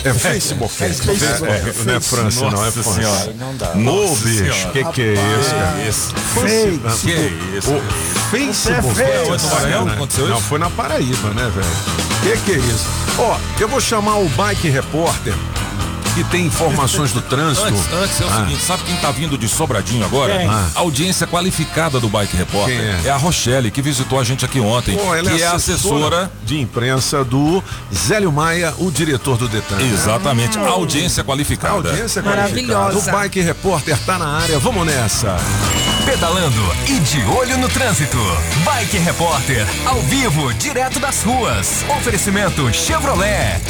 é 0.05 0.14
Facebook. 0.14 0.83
É, 0.83 0.87
é, 0.87 1.85
não 1.85 1.95
é 1.95 2.01
França, 2.01 2.51
não, 2.51 2.64
é 2.66 2.70
França. 2.70 2.93
senhora. 2.95 3.35
Não 3.39 3.57
dá. 3.57 3.72
Ô, 3.72 4.14
bicho, 4.16 4.70
que 4.72 4.85
que 4.93 5.03
é 5.03 5.14
isso, 5.14 5.51
cara? 5.51 5.72
Que 5.83 5.89
isso? 5.89 6.14
Face- 6.35 7.07
Que 7.07 7.12
é 7.12 7.59
isso? 7.59 7.70
O 7.72 7.83
Facebook. 8.31 9.01
É 9.01 9.24
no 9.28 9.49
Maranhão 9.55 9.87
que 9.87 9.93
aconteceu 9.95 10.28
Não, 10.28 10.41
foi 10.41 10.59
na 10.59 10.70
Paraíba, 10.70 11.31
né, 11.31 11.51
velho? 11.55 12.37
Que 12.37 12.45
que 12.45 12.53
é 12.53 12.57
isso? 12.59 12.87
Ó, 13.18 13.37
eu 13.59 13.68
vou 13.68 13.81
chamar 13.81 14.16
o 14.18 14.28
Bike 14.31 14.68
Repórter, 14.68 15.35
que 16.14 16.24
tem 16.24 16.46
informações 16.46 17.12
do 17.12 17.20
trânsito. 17.22 17.66
Antes, 17.66 17.92
antes 17.92 18.20
é 18.20 18.24
o 18.24 18.28
Ah. 18.28 18.36
seguinte, 18.38 18.62
sabe 18.62 18.82
quem 18.84 18.96
tá 18.96 19.11
vindo 19.11 19.38
de 19.38 19.48
Sobradinho 19.48 20.04
agora? 20.04 20.38
Quem? 20.38 20.48
A 20.48 20.70
audiência 20.76 21.26
qualificada 21.26 22.00
do 22.00 22.08
Bike 22.08 22.36
Repórter. 22.36 22.76
Quem 23.02 23.08
é? 23.08 23.12
a 23.12 23.16
Rochelle, 23.16 23.70
que 23.70 23.80
visitou 23.82 24.18
a 24.18 24.24
gente 24.24 24.44
aqui 24.44 24.61
ontem. 24.61 24.96
Pô, 24.96 25.14
ela 25.14 25.30
que 25.30 25.42
é 25.42 25.46
assessora 25.46 26.30
de 26.44 26.58
imprensa 26.61 27.24
do 27.24 27.62
Zélio 27.94 28.32
Maia, 28.32 28.74
o 28.78 28.90
diretor 28.90 29.36
do 29.36 29.48
Detan. 29.48 29.80
Exatamente, 29.80 30.58
audiência 30.58 31.22
qualificada. 31.24 31.90
Audiência 31.90 32.22
qualificada. 32.22 32.98
O 32.98 33.02
Bike 33.02 33.40
Repórter 33.40 33.98
tá 34.04 34.18
na 34.18 34.26
área, 34.38 34.58
vamos 34.58 34.86
nessa. 34.86 35.36
Pedalando 36.04 36.74
e 36.86 36.98
de 37.00 37.22
olho 37.24 37.58
no 37.58 37.68
trânsito. 37.68 38.18
Bike 38.64 38.98
Repórter, 38.98 39.66
ao 39.86 40.00
vivo, 40.02 40.52
direto 40.54 40.98
das 40.98 41.22
ruas. 41.22 41.84
Oferecimento 41.98 42.72
Chevrolet. 42.72 43.61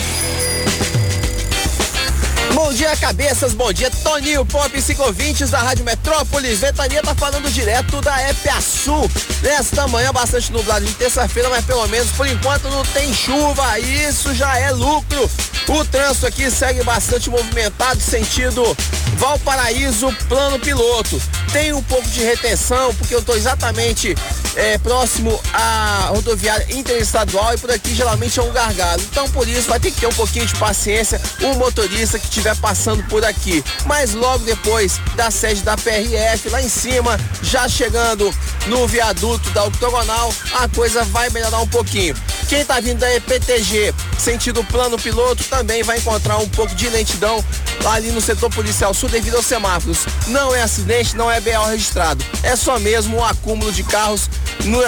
Bom 2.63 2.75
dia, 2.75 2.95
cabeças, 2.95 3.55
bom 3.55 3.73
dia, 3.73 3.91
Toninho 3.91 4.45
Pop 4.45 4.71
e 4.77 4.83
ciclovintes 4.83 5.49
da 5.49 5.61
Rádio 5.61 5.83
Metrópolis. 5.83 6.59
Ventania 6.59 7.03
tá 7.03 7.15
falando 7.15 7.51
direto 7.51 8.03
da 8.03 8.29
Epiaçu. 8.29 9.11
Nesta 9.43 9.89
manhã, 9.89 10.13
bastante 10.13 10.53
nublado 10.53 10.85
de 10.85 10.93
terça-feira, 10.93 11.49
mas 11.49 11.65
pelo 11.65 11.89
menos 11.89 12.11
por 12.11 12.27
enquanto 12.27 12.69
não 12.69 12.85
tem 12.85 13.15
chuva. 13.15 13.79
Isso 13.79 14.35
já 14.35 14.59
é 14.59 14.71
lucro. 14.73 15.29
O 15.69 15.85
trânsito 15.87 16.27
aqui 16.27 16.51
segue 16.51 16.83
bastante 16.85 17.31
movimentado, 17.31 17.99
sentido 17.99 18.77
Valparaíso, 19.17 20.15
plano 20.29 20.59
piloto. 20.59 21.21
Tem 21.53 21.73
um 21.73 21.83
pouco 21.83 22.09
de 22.09 22.23
retenção, 22.23 22.95
porque 22.95 23.15
eu 23.15 23.23
tô 23.23 23.35
exatamente 23.35 24.15
é, 24.57 24.79
próximo 24.79 25.39
à 25.53 26.07
rodoviária 26.09 26.67
interestadual 26.71 27.55
e 27.55 27.59
por 27.59 27.71
aqui 27.71 27.95
geralmente 27.95 28.39
é 28.39 28.43
um 28.43 28.53
gargalo. 28.53 29.03
Então 29.03 29.29
por 29.31 29.47
isso 29.47 29.69
vai 29.69 29.79
ter 29.79 29.91
que 29.91 30.01
ter 30.01 30.07
um 30.07 30.13
pouquinho 30.13 30.47
de 30.47 30.55
paciência 30.57 31.21
o 31.43 31.55
motorista 31.55 32.19
que 32.19 32.29
estiver 32.51 32.57
passando 32.61 33.03
por 33.05 33.24
aqui. 33.24 33.64
Mas 33.86 34.14
logo 34.14 34.44
depois 34.44 35.01
da 35.14 35.30
sede 35.30 35.62
da 35.62 35.76
PRF, 35.76 36.48
lá 36.48 36.61
em 36.62 36.68
cima, 36.68 37.18
já 37.42 37.68
chegando 37.68 38.32
no 38.66 38.86
viaduto 38.86 39.48
da 39.51 39.64
octogonal, 39.64 40.32
a 40.55 40.68
coisa 40.68 41.05
vai 41.05 41.30
melhorar 41.30 41.61
um 41.61 41.68
pouquinho. 41.68 42.14
Quem 42.48 42.64
tá 42.64 42.80
vindo 42.80 42.98
da 42.98 43.14
EPTG, 43.14 43.94
sentido 44.18 44.64
plano 44.64 44.98
piloto, 44.98 45.44
também 45.44 45.82
vai 45.82 45.98
encontrar 45.98 46.38
um 46.38 46.48
pouco 46.48 46.74
de 46.74 46.88
lentidão 46.88 47.44
ali 47.86 48.11
no 48.11 48.20
setor 48.20 48.51
policial 48.51 48.92
sul 48.92 49.09
devido 49.09 49.36
aos 49.36 49.46
semáforos. 49.46 50.01
Não 50.26 50.55
é 50.55 50.62
acidente, 50.62 51.16
não 51.16 51.30
é 51.30 51.40
BO 51.40 51.64
registrado. 51.70 52.24
É 52.42 52.57
só 52.57 52.78
mesmo 52.78 53.18
um 53.18 53.24
acúmulo 53.24 53.72
de 53.72 53.84
carros 53.84 54.28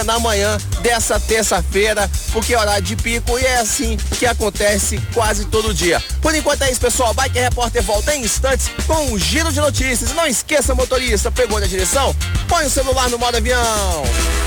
na 0.05 0.19
manhã 0.19 0.57
dessa 0.81 1.19
terça-feira, 1.19 2.09
porque 2.31 2.53
é 2.53 2.59
horário 2.59 2.83
de 2.83 2.95
pico 2.95 3.39
e 3.39 3.43
é 3.43 3.57
assim 3.57 3.97
que 4.19 4.25
acontece 4.25 5.01
quase 5.13 5.45
todo 5.45 5.73
dia. 5.73 6.03
Por 6.21 6.35
enquanto 6.35 6.61
é 6.63 6.71
isso, 6.71 6.79
pessoal. 6.81 7.13
Bike 7.13 7.37
Repórter 7.53 7.83
volta 7.83 8.15
em 8.15 8.23
instantes 8.23 8.71
com 8.87 9.13
um 9.13 9.19
giro 9.19 9.51
de 9.51 9.61
notícias. 9.61 10.11
Não 10.15 10.25
esqueça, 10.25 10.73
motorista, 10.73 11.29
pegou 11.29 11.59
na 11.59 11.67
direção? 11.67 12.15
Põe 12.47 12.65
o 12.65 12.69
celular 12.69 13.11
no 13.11 13.19
modo 13.19 13.37
avião. 13.37 14.03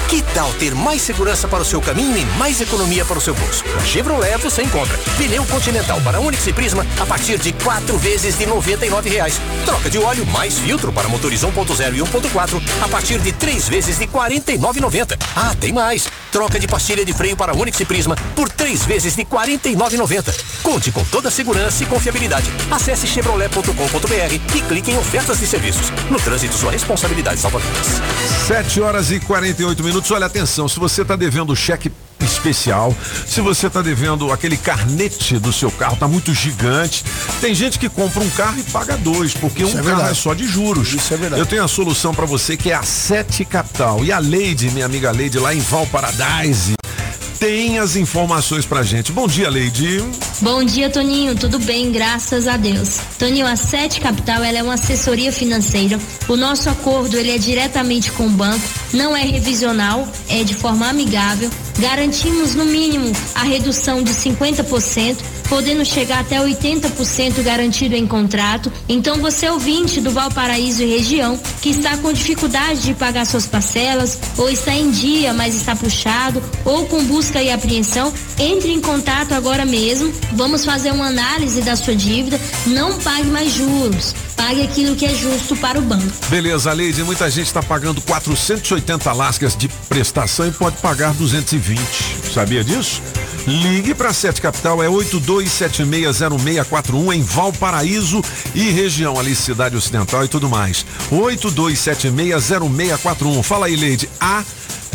Que 0.08 0.22
tal 0.34 0.52
ter 0.54 0.72
mais 0.72 1.02
segurança 1.02 1.48
para 1.48 1.62
o 1.62 1.64
seu 1.64 1.80
caminho 1.80 2.16
e 2.16 2.24
mais 2.38 2.60
economia 2.60 3.04
para 3.04 3.18
o 3.18 3.20
seu 3.20 3.34
bolso? 3.34 3.64
Na 3.74 3.84
Chevrolet 3.84 4.36
você 4.38 4.62
encontra 4.62 4.96
pneu 5.18 5.44
Continental 5.46 6.00
para 6.00 6.20
Onix 6.20 6.46
e 6.46 6.52
Prisma 6.52 6.86
a 7.00 7.04
partir 7.04 7.38
de 7.38 7.52
quatro 7.52 7.98
vezes 7.98 8.38
de 8.38 8.46
99 8.46 9.10
reais. 9.10 9.40
Troca 9.64 9.90
de 9.90 9.98
óleo 9.98 10.24
mais 10.26 10.58
filtro 10.58 10.92
para 10.92 11.08
motores 11.08 11.42
1.0 11.42 11.94
e 11.94 12.00
1.4 12.00 12.62
a 12.82 12.88
partir 12.88 13.18
de 13.18 13.32
três 13.32 13.68
vezes 13.68 13.98
de 13.98 14.04
R$ 14.04 14.10
49,90. 14.12 15.18
Ah, 15.34 15.54
tem 15.60 15.72
mais! 15.72 16.06
Troca 16.30 16.58
de 16.60 16.68
pastilha 16.68 17.04
de 17.04 17.12
freio 17.12 17.36
para 17.36 17.56
Onix 17.56 17.80
e 17.80 17.84
Prisma 17.84 18.16
por 18.36 18.48
três 18.48 18.84
vezes 18.84 19.16
de 19.16 19.22
R$ 19.22 19.28
49,90. 19.30 20.34
Conte 20.62 20.92
com 20.92 21.02
toda 21.04 21.28
a 21.28 21.32
segurança 21.32 21.82
e 21.82 21.86
confiabilidade. 21.86 22.48
Acesse 22.70 22.95
chevrolet.com.br 23.04 24.34
e 24.54 24.60
clique 24.62 24.92
em 24.92 24.96
ofertas 24.96 25.40
de 25.40 25.46
serviços. 25.46 25.90
No 26.08 26.20
trânsito, 26.20 26.54
sua 26.54 26.70
responsabilidade 26.70 27.40
salva 27.40 27.58
vidas. 27.58 28.00
7 28.46 28.80
horas 28.80 29.10
e 29.10 29.18
48 29.18 29.82
minutos. 29.82 30.10
Olha, 30.12 30.26
atenção, 30.26 30.68
se 30.68 30.78
você 30.78 31.02
está 31.02 31.16
devendo 31.16 31.54
cheque 31.56 31.90
especial, 32.20 32.94
se 33.26 33.40
você 33.40 33.66
está 33.66 33.82
devendo 33.82 34.32
aquele 34.32 34.56
carnete 34.56 35.38
do 35.38 35.52
seu 35.52 35.70
carro, 35.70 35.96
tá 35.96 36.06
muito 36.08 36.32
gigante. 36.32 37.04
Tem 37.40 37.54
gente 37.54 37.78
que 37.78 37.88
compra 37.88 38.20
um 38.22 38.30
carro 38.30 38.58
e 38.58 38.62
paga 38.64 38.96
dois, 38.96 39.34
porque 39.34 39.62
Isso 39.64 39.76
um 39.76 39.80
é 39.80 39.82
carro 39.82 39.96
verdade. 39.96 40.10
é 40.10 40.14
só 40.14 40.32
de 40.34 40.46
juros. 40.46 40.92
Isso 40.94 41.12
é 41.12 41.16
verdade. 41.16 41.40
Eu 41.40 41.46
tenho 41.46 41.64
a 41.64 41.68
solução 41.68 42.14
para 42.14 42.24
você 42.24 42.56
que 42.56 42.70
é 42.70 42.74
a 42.74 42.82
Sete 42.82 43.44
Capital. 43.44 44.04
E 44.04 44.12
a 44.12 44.18
Leide, 44.18 44.70
minha 44.70 44.86
amiga 44.86 45.10
Leide, 45.10 45.38
lá 45.38 45.54
em 45.54 45.60
Valparadise, 45.60 46.75
tem 47.38 47.78
as 47.78 47.96
informações 47.96 48.64
pra 48.64 48.82
gente. 48.82 49.12
Bom 49.12 49.26
dia, 49.26 49.48
Leide. 49.50 50.02
Bom 50.40 50.64
dia, 50.64 50.90
Toninho. 50.90 51.34
Tudo 51.34 51.58
bem, 51.58 51.92
graças 51.92 52.48
a 52.48 52.56
Deus. 52.56 52.98
Toninho, 53.18 53.46
a 53.46 53.56
Sete 53.56 54.00
Capital 54.00 54.42
ela 54.42 54.58
é 54.58 54.62
uma 54.62 54.74
assessoria 54.74 55.32
financeira. 55.32 55.98
O 56.28 56.36
nosso 56.36 56.68
acordo 56.68 57.16
ele 57.16 57.30
é 57.30 57.38
diretamente 57.38 58.10
com 58.12 58.26
o 58.26 58.30
banco, 58.30 58.66
não 58.92 59.16
é 59.16 59.22
revisional, 59.22 60.08
é 60.28 60.42
de 60.42 60.54
forma 60.54 60.88
amigável. 60.88 61.50
Garantimos 61.78 62.54
no 62.54 62.64
mínimo 62.64 63.12
a 63.34 63.42
redução 63.42 64.02
de 64.02 64.12
50%, 64.12 65.18
podendo 65.48 65.84
chegar 65.84 66.20
até 66.20 66.38
80% 66.38 67.42
garantido 67.42 67.94
em 67.94 68.06
contrato. 68.06 68.72
Então, 68.88 69.20
você 69.20 69.48
ouvinte 69.48 70.00
do 70.00 70.10
Valparaíso 70.10 70.82
e 70.82 70.96
região 70.96 71.38
que 71.60 71.68
está 71.70 71.96
com 71.98 72.12
dificuldade 72.12 72.80
de 72.80 72.94
pagar 72.94 73.26
suas 73.26 73.46
parcelas, 73.46 74.18
ou 74.38 74.48
está 74.48 74.74
em 74.74 74.90
dia, 74.90 75.34
mas 75.34 75.54
está 75.54 75.76
puxado, 75.76 76.42
ou 76.64 76.85
com 76.86 77.04
busca 77.04 77.42
e 77.42 77.50
apreensão, 77.50 78.12
entre 78.38 78.72
em 78.72 78.80
contato 78.80 79.32
agora 79.32 79.64
mesmo. 79.64 80.12
Vamos 80.32 80.64
fazer 80.64 80.92
uma 80.92 81.06
análise 81.06 81.62
da 81.62 81.76
sua 81.76 81.94
dívida. 81.94 82.40
Não 82.66 82.98
pague 83.00 83.28
mais 83.28 83.52
juros. 83.52 84.14
Pague 84.36 84.62
aquilo 84.62 84.94
que 84.94 85.06
é 85.06 85.14
justo 85.14 85.56
para 85.56 85.78
o 85.78 85.82
banco. 85.82 86.06
Beleza, 86.28 86.72
Leide, 86.72 87.02
muita 87.02 87.30
gente 87.30 87.46
está 87.46 87.62
pagando 87.62 88.02
480 88.02 89.12
lascas 89.12 89.56
de 89.56 89.68
prestação 89.88 90.46
e 90.46 90.50
pode 90.50 90.76
pagar 90.76 91.14
220. 91.14 91.80
Sabia 92.32 92.62
disso? 92.62 93.00
Ligue 93.46 93.94
para 93.94 94.12
Sete 94.12 94.40
Capital, 94.40 94.82
é 94.82 94.88
82760641 94.88 97.14
em 97.14 97.22
Valparaíso 97.22 98.20
e 98.54 98.70
região 98.70 99.18
ali, 99.18 99.36
cidade 99.36 99.76
ocidental 99.76 100.24
e 100.24 100.28
tudo 100.28 100.48
mais. 100.48 100.86
82760641. 101.10 103.42
Fala 103.42 103.66
aí, 103.66 103.76
Leide. 103.76 104.08
A 104.20 104.44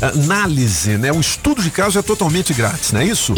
análise, 0.01 0.97
né? 0.97 1.11
O 1.11 1.19
estudo 1.19 1.61
de 1.61 1.69
caso 1.69 1.99
é 1.99 2.01
totalmente 2.01 2.53
grátis, 2.53 2.91
não 2.91 3.01
é 3.01 3.05
isso? 3.05 3.35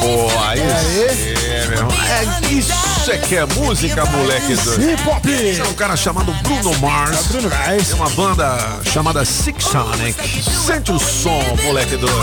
Pô, 0.00 0.40
aí 0.48 0.60
é, 0.60 1.66
meu 1.68 1.78
irmão. 1.78 1.92
É, 1.92 2.52
isso 2.52 3.10
é 3.10 3.18
que 3.18 3.36
é 3.36 3.46
música, 3.46 4.04
moleque 4.06 4.54
doido. 4.54 4.90
Hip 4.90 5.08
hop. 5.08 5.26
É 5.26 5.68
um 5.68 5.74
cara 5.74 5.96
chamado 5.96 6.32
Bruno 6.42 6.78
Mars. 6.78 7.26
Bruno 7.26 7.50
Mars. 7.50 7.88
Tem 7.88 7.96
uma 7.96 8.10
banda 8.10 8.80
chamada 8.92 9.24
Six 9.24 9.64
Sonic. 9.64 10.42
Sente 10.42 10.90
o 10.90 10.98
som, 10.98 11.42
moleque 11.64 11.96
doido. 11.96 12.16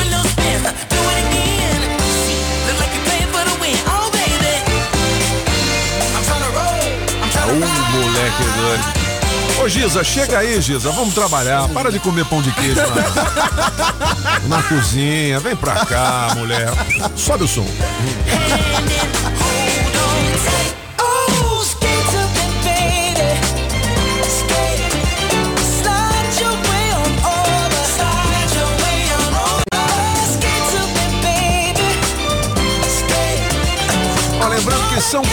Ô, 7.48 7.54
moleque 7.54 8.44
doido. 8.58 9.07
Ô 9.60 9.68
Giza, 9.68 10.04
chega 10.04 10.40
aí, 10.40 10.62
Giza, 10.62 10.92
vamos 10.92 11.14
trabalhar. 11.14 11.68
Para 11.70 11.92
de 11.92 12.00
comer 12.00 12.26
pão 12.26 12.42
de 12.42 12.52
queijo 12.52 12.76
na, 12.76 14.48
na 14.58 14.64
cozinha. 14.64 15.40
Vem 15.40 15.56
pra 15.56 15.86
cá, 15.86 16.34
mulher. 16.36 16.70
Sobe 17.16 17.44
o 17.44 17.48
som. 17.48 17.66
Ó, 34.40 34.48
lembrando 34.48 34.88
que 34.94 35.02
são 35.02 35.24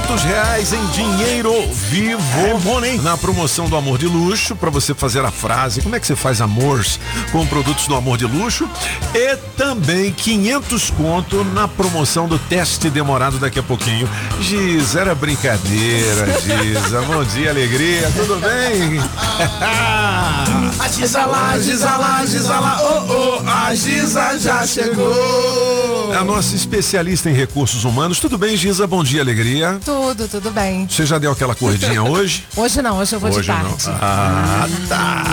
500 0.00 0.22
reais 0.24 0.72
em 0.72 0.86
dinheiro 0.88 1.52
vivo 1.72 2.80
na 3.02 3.16
promoção 3.16 3.68
do 3.68 3.76
Amor 3.76 3.98
de 3.98 4.06
Luxo 4.06 4.56
para 4.56 4.70
você 4.70 4.94
fazer 4.94 5.24
a 5.24 5.30
frase. 5.30 5.82
Como 5.82 5.94
é 5.94 6.00
que 6.00 6.06
você 6.06 6.16
faz 6.16 6.40
amores 6.40 6.98
com 7.32 7.46
produtos 7.46 7.86
do 7.86 7.94
Amor 7.94 8.16
de 8.16 8.24
Luxo? 8.24 8.68
E 9.14 9.36
também 9.56 10.12
500 10.12 10.90
conto 10.90 11.44
na 11.44 11.68
promoção 11.68 12.26
do 12.26 12.38
teste 12.38 12.88
demorado 12.88 13.38
daqui 13.38 13.58
a 13.58 13.62
pouquinho. 13.62 14.08
Giz, 14.40 14.94
era 14.94 15.14
brincadeira, 15.14 16.26
Giza. 16.40 17.02
Bom 17.02 17.24
dia, 17.24 17.50
alegria. 17.50 18.10
Tudo 18.16 18.36
bem? 18.36 19.00
A 20.80 20.88
Giza 20.88 21.26
lá, 21.26 21.58
Giza 21.58 21.96
lá, 21.96 22.24
Giza 22.24 22.58
lá, 22.58 22.78
oh, 22.80 23.40
oh, 23.42 23.48
a 23.48 23.74
Giza 23.74 24.38
já 24.38 24.66
chegou. 24.66 26.10
É 26.12 26.16
a 26.16 26.24
nossa 26.24 26.56
especialista 26.56 27.28
em 27.28 27.34
recursos 27.34 27.84
humanos. 27.84 28.18
Tudo 28.18 28.38
bem, 28.38 28.56
Giza? 28.56 28.86
Bom 28.86 29.04
dia, 29.04 29.20
alegria. 29.20 29.78
Tudo, 29.90 30.28
tudo 30.28 30.50
bem. 30.52 30.86
Você 30.88 31.04
já 31.04 31.18
deu 31.18 31.32
aquela 31.32 31.52
corridinha 31.54 32.00
hoje? 32.04 32.44
Hoje 32.54 32.80
não, 32.80 32.98
hoje 32.98 33.16
eu 33.16 33.18
vou 33.18 33.28
de 33.28 33.38
Hoje 33.38 33.48
tarde. 33.48 33.68
não. 33.86 33.98
Ah, 34.00 34.68
tá. 34.88 35.24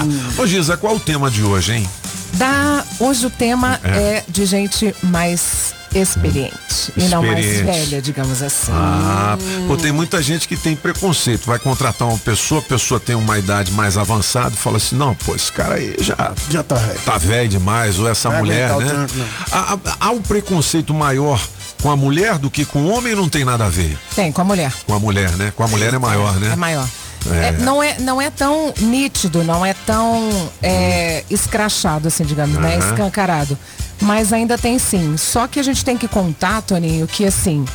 Ô, 0.41 0.47
Giza, 0.47 0.75
qual 0.75 0.95
o 0.95 0.99
tema 0.99 1.29
de 1.29 1.43
hoje, 1.43 1.73
hein? 1.73 1.89
Da, 2.33 2.83
hoje 2.99 3.27
o 3.27 3.29
tema 3.29 3.79
É. 3.83 3.89
é. 3.89 4.23
de 4.27 4.45
gente 4.47 4.95
mais 5.03 5.75
experiente 5.93 6.91
e 6.97 7.03
não 7.05 7.21
mais 7.23 7.45
velha, 7.61 8.01
digamos 8.01 8.41
assim. 8.41 8.71
Ah, 8.73 9.37
pô, 9.67 9.77
tem 9.77 9.91
muita 9.91 10.21
gente 10.23 10.47
que 10.47 10.57
tem 10.57 10.75
preconceito. 10.75 11.45
Vai 11.45 11.59
contratar 11.59 12.07
uma 12.07 12.17
pessoa, 12.17 12.59
a 12.59 12.63
pessoa 12.63 12.99
tem 12.99 13.15
uma 13.15 13.37
idade 13.37 13.71
mais 13.71 13.95
avançada 13.95 14.49
e 14.55 14.57
fala 14.57 14.77
assim: 14.77 14.95
não, 14.95 15.13
pô, 15.13 15.35
esse 15.35 15.51
cara 15.51 15.75
aí 15.75 15.95
já, 15.99 16.33
já 16.49 16.63
tá 16.63 16.75
velho. 16.75 16.99
Tá 17.05 17.17
velho 17.19 17.47
demais, 17.49 17.99
ou 17.99 18.07
essa 18.09 18.29
Vai 18.29 18.39
mulher, 18.39 18.75
né? 18.77 19.07
não. 19.13 19.25
Há, 19.51 19.73
há- 19.73 19.95
há 19.99 20.09
um 20.11 20.21
preconceito 20.21 20.93
maior 20.95 21.39
com 21.81 21.89
a 21.89 21.95
mulher 21.95 22.37
do 22.37 22.49
que 22.49 22.65
com 22.65 22.83
o 22.83 22.89
homem 22.89 23.15
não 23.15 23.29
tem 23.29 23.45
nada 23.45 23.65
a 23.65 23.69
ver. 23.69 23.97
Tem, 24.15 24.31
com 24.31 24.41
a 24.41 24.43
mulher. 24.43 24.73
Com 24.85 24.93
a 24.93 24.99
mulher, 24.99 25.31
né? 25.37 25.51
Com 25.55 25.63
a 25.63 25.67
mulher 25.67 25.93
é 25.93 25.97
maior, 25.97 26.35
né? 26.39 26.53
É 26.53 26.55
maior. 26.55 26.87
É, 27.29 27.51
não, 27.51 27.83
é, 27.83 27.97
não 27.99 28.21
é 28.21 28.29
tão 28.29 28.73
nítido, 28.79 29.43
não 29.43 29.65
é 29.65 29.73
tão 29.73 30.29
é, 30.61 31.23
escrachado, 31.29 32.07
assim, 32.07 32.23
digamos, 32.23 32.57
né? 32.57 32.77
Aham. 32.77 32.91
Escancarado. 32.91 33.57
Mas 34.01 34.31
ainda 34.31 34.57
tem 34.57 34.77
sim. 34.79 35.17
Só 35.17 35.47
que 35.47 35.59
a 35.59 35.63
gente 35.63 35.83
tem 35.83 35.97
que 35.97 36.07
contar, 36.07 36.61
Toninho, 36.61 37.07
que 37.07 37.25
assim. 37.25 37.65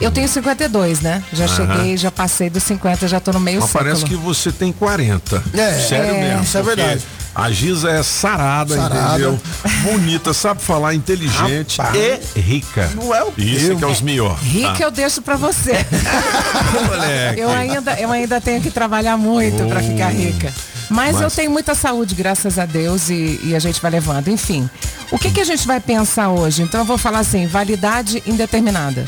Eu 0.00 0.10
tenho 0.10 0.28
52, 0.28 1.00
né? 1.00 1.22
Já 1.32 1.44
Aham. 1.46 1.56
cheguei, 1.76 1.96
já 1.96 2.10
passei 2.10 2.50
dos 2.50 2.62
50, 2.64 3.08
já 3.08 3.18
tô 3.18 3.32
no 3.32 3.40
meio 3.40 3.60
Mas 3.60 3.70
século. 3.70 3.84
parece 3.90 4.04
que 4.04 4.14
você 4.14 4.52
tem 4.52 4.70
40. 4.72 5.42
É, 5.54 5.72
Sério 5.88 6.14
é, 6.14 6.20
mesmo. 6.20 6.42
isso 6.42 6.58
é 6.58 6.62
verdade. 6.62 7.02
A 7.34 7.50
Giza 7.50 7.90
é 7.90 8.02
sarada, 8.02 8.74
Sarada. 8.76 9.08
entendeu? 9.10 9.38
Bonita, 9.82 10.32
sabe 10.32 10.62
falar, 10.62 10.94
inteligente 10.94 11.78
e 12.34 12.40
rica. 12.40 12.90
Não 12.94 13.14
é 13.14 13.22
o 13.24 13.30
quê? 13.32 13.42
Isso 13.42 13.76
que 13.76 13.84
é 13.84 13.86
os 13.86 14.00
melhores. 14.00 14.40
Rica 14.42 14.82
eu 14.82 14.90
deixo 14.90 15.20
pra 15.20 15.36
você. 15.36 15.72
Moleque. 16.88 17.40
eu, 17.40 17.50
ainda, 17.50 17.92
eu 18.00 18.10
ainda 18.10 18.40
tenho 18.40 18.60
que 18.62 18.70
trabalhar 18.70 19.16
muito 19.18 19.66
pra 19.68 19.82
ficar 19.82 20.08
rica. 20.10 20.52
Mas, 20.88 21.12
Mas- 21.14 21.22
eu 21.22 21.30
tenho 21.30 21.50
muita 21.50 21.74
saúde, 21.74 22.14
graças 22.14 22.58
a 22.58 22.64
Deus, 22.64 23.10
e, 23.10 23.40
e 23.42 23.54
a 23.54 23.58
gente 23.58 23.80
vai 23.82 23.90
levando. 23.90 24.28
Enfim, 24.28 24.68
o 25.10 25.18
que, 25.18 25.30
que 25.30 25.40
a 25.40 25.44
gente 25.44 25.66
vai 25.66 25.80
pensar 25.80 26.28
hoje? 26.30 26.62
Então 26.62 26.80
eu 26.80 26.86
vou 26.86 26.96
falar 26.96 27.18
assim, 27.18 27.46
validade 27.46 28.22
indeterminada. 28.26 29.04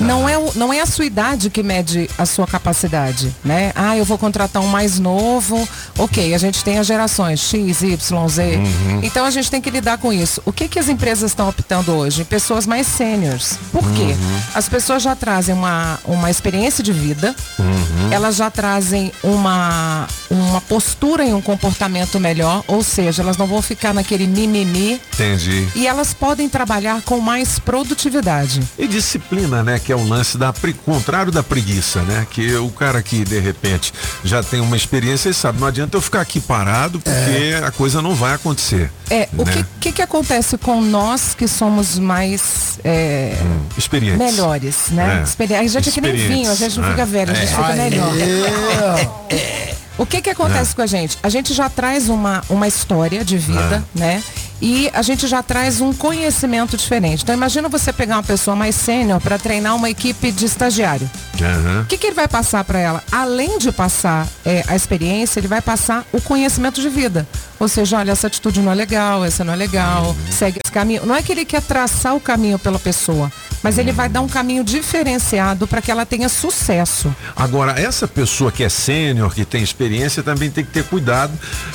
Não 0.00 0.28
é, 0.28 0.38
o- 0.38 0.52
não 0.54 0.72
é 0.72 0.80
a 0.80 0.86
sua 0.86 1.04
idade 1.04 1.50
que 1.50 1.62
mede 1.62 2.08
a 2.16 2.24
sua 2.26 2.46
capacidade, 2.46 3.34
né? 3.44 3.72
Ah, 3.74 3.96
eu 3.96 4.04
vou 4.04 4.16
contratar 4.18 4.62
um 4.62 4.66
mais 4.66 4.98
novo. 4.98 5.68
Ok, 5.98 6.34
a 6.34 6.38
gente 6.38 6.64
tem 6.64 6.78
as 6.78 6.86
gerações 6.86 7.40
X, 7.40 7.82
Y, 7.82 8.28
Z. 8.28 8.56
Uhum. 8.56 9.00
Então 9.02 9.24
a 9.24 9.30
gente 9.30 9.50
tem 9.50 9.60
que 9.60 9.70
lidar 9.70 9.98
com 9.98 10.12
isso. 10.12 10.40
O 10.44 10.52
que, 10.52 10.68
que 10.68 10.78
as 10.78 10.88
empresas 10.88 11.30
estão 11.30 11.48
optando 11.48 11.92
hoje? 11.92 12.24
Pessoas 12.24 12.66
mais 12.66 12.86
sêniores. 12.86 13.58
Por 13.72 13.82
quê? 13.92 14.02
Uhum. 14.18 14.40
As 14.54 14.68
pessoas 14.68 15.02
já 15.02 15.14
trazem 15.14 15.54
uma, 15.54 15.98
uma 16.04 16.30
experiência 16.30 16.82
de 16.82 16.92
vida, 16.92 17.34
Uhum. 17.58 18.12
elas 18.12 18.36
já 18.36 18.50
trazem 18.50 19.12
uma, 19.22 20.06
uma 20.30 20.60
postura 20.62 21.24
e 21.24 21.32
um 21.34 21.40
comportamento 21.42 22.18
melhor, 22.18 22.64
ou 22.66 22.82
seja, 22.82 23.22
elas 23.22 23.36
não 23.36 23.46
vão 23.46 23.60
ficar 23.60 23.92
naquele 23.92 24.26
mimimi 24.26 25.00
Entendi. 25.14 25.68
e 25.74 25.86
elas 25.86 26.14
podem 26.14 26.48
trabalhar 26.48 27.02
com 27.02 27.18
mais 27.20 27.58
produtividade. 27.58 28.60
E 28.78 28.86
disciplina, 28.86 29.62
né? 29.62 29.78
Que 29.90 29.94
é 29.94 29.96
o 29.96 30.06
lance 30.06 30.38
da 30.38 30.52
pre- 30.52 30.72
contrário 30.72 31.32
da 31.32 31.42
preguiça, 31.42 32.00
né? 32.02 32.24
Que 32.30 32.54
o 32.54 32.70
cara 32.70 33.02
que 33.02 33.24
de 33.24 33.40
repente 33.40 33.92
já 34.22 34.40
tem 34.40 34.60
uma 34.60 34.76
experiência 34.76 35.28
e 35.30 35.34
sabe, 35.34 35.58
não 35.58 35.66
adianta 35.66 35.96
eu 35.96 36.00
ficar 36.00 36.20
aqui 36.20 36.38
parado 36.38 37.00
porque 37.00 37.56
a 37.66 37.72
coisa 37.72 38.00
não 38.00 38.14
vai 38.14 38.34
acontecer. 38.34 38.88
É, 39.10 39.28
o 39.36 39.44
né? 39.44 39.52
que, 39.52 39.64
que 39.80 39.92
que 39.96 40.00
acontece 40.02 40.56
com 40.56 40.80
nós 40.80 41.34
que 41.34 41.48
somos 41.48 41.98
mais 41.98 42.78
é, 42.84 43.36
Experientes. 43.76 44.18
melhores, 44.20 44.76
né? 44.92 45.18
É. 45.18 45.22
Experi- 45.24 45.54
A 45.56 45.66
gente 45.66 45.88
é 45.88 45.92
que 45.92 46.00
nem 46.00 46.12
vinho, 46.14 46.48
a 46.52 46.54
gente 46.54 46.78
não 46.78 46.86
É. 46.86 46.90
fica 46.92 47.04
velho, 47.06 47.32
a 47.32 47.34
gente 47.34 47.52
É. 47.52 47.56
fica 47.56 47.72
melhor. 47.74 48.12
O 49.98 50.06
que 50.06 50.22
que 50.22 50.30
acontece 50.30 50.74
com 50.74 50.80
a 50.82 50.86
gente? 50.86 51.18
A 51.22 51.28
gente 51.28 51.52
já 51.52 51.68
traz 51.68 52.08
uma, 52.08 52.42
uma 52.48 52.66
história 52.66 53.22
de 53.24 53.36
vida, 53.36 53.84
né? 53.94 54.22
E 54.60 54.90
a 54.92 55.02
gente 55.02 55.26
já 55.26 55.42
traz 55.42 55.80
um 55.80 55.92
conhecimento 55.92 56.76
diferente. 56.76 57.22
Então 57.22 57.34
imagina 57.34 57.68
você 57.68 57.92
pegar 57.92 58.16
uma 58.16 58.22
pessoa 58.22 58.54
mais 58.54 58.74
sênior 58.74 59.20
para 59.20 59.38
treinar 59.38 59.74
uma 59.74 59.88
equipe 59.88 60.30
de 60.30 60.44
estagiário. 60.44 61.10
Aham. 61.40 61.82
O 61.82 61.86
que, 61.86 61.96
que 61.96 62.08
ele 62.08 62.14
vai 62.14 62.28
passar 62.28 62.62
para 62.64 62.78
ela? 62.78 63.02
Além 63.10 63.58
de 63.58 63.72
passar 63.72 64.28
é, 64.44 64.62
a 64.66 64.76
experiência, 64.76 65.40
ele 65.40 65.48
vai 65.48 65.62
passar 65.62 66.04
o 66.12 66.20
conhecimento 66.20 66.80
de 66.80 66.88
vida. 66.88 67.26
Ou 67.58 67.68
seja, 67.68 67.98
olha, 67.98 68.12
essa 68.12 68.26
atitude 68.26 68.60
não 68.60 68.72
é 68.72 68.74
legal, 68.74 69.24
essa 69.24 69.44
não 69.44 69.52
é 69.52 69.56
legal, 69.56 70.14
segue 70.30 70.60
esse 70.64 70.72
caminho. 70.72 71.06
Não 71.06 71.14
é 71.14 71.22
que 71.22 71.32
ele 71.32 71.44
quer 71.44 71.62
traçar 71.62 72.14
o 72.14 72.20
caminho 72.20 72.58
pela 72.58 72.78
pessoa, 72.78 73.30
mas 73.62 73.78
ele 73.78 73.92
vai 73.92 74.08
dar 74.08 74.20
um 74.20 74.28
caminho 74.28 74.64
diferenciado 74.64 75.66
para 75.66 75.82
que 75.82 75.90
ela 75.90 76.06
tenha 76.06 76.28
sucesso. 76.28 77.14
Agora, 77.36 77.78
essa 77.80 78.08
pessoa 78.08 78.50
que 78.50 78.64
é 78.64 78.68
sênior, 78.68 79.34
que 79.34 79.44
tem 79.44 79.62
experiência, 79.62 80.22
também 80.22 80.50
tem 80.50 80.64
que 80.64 80.70
ter 80.70 80.84
cuidado, 80.84 81.32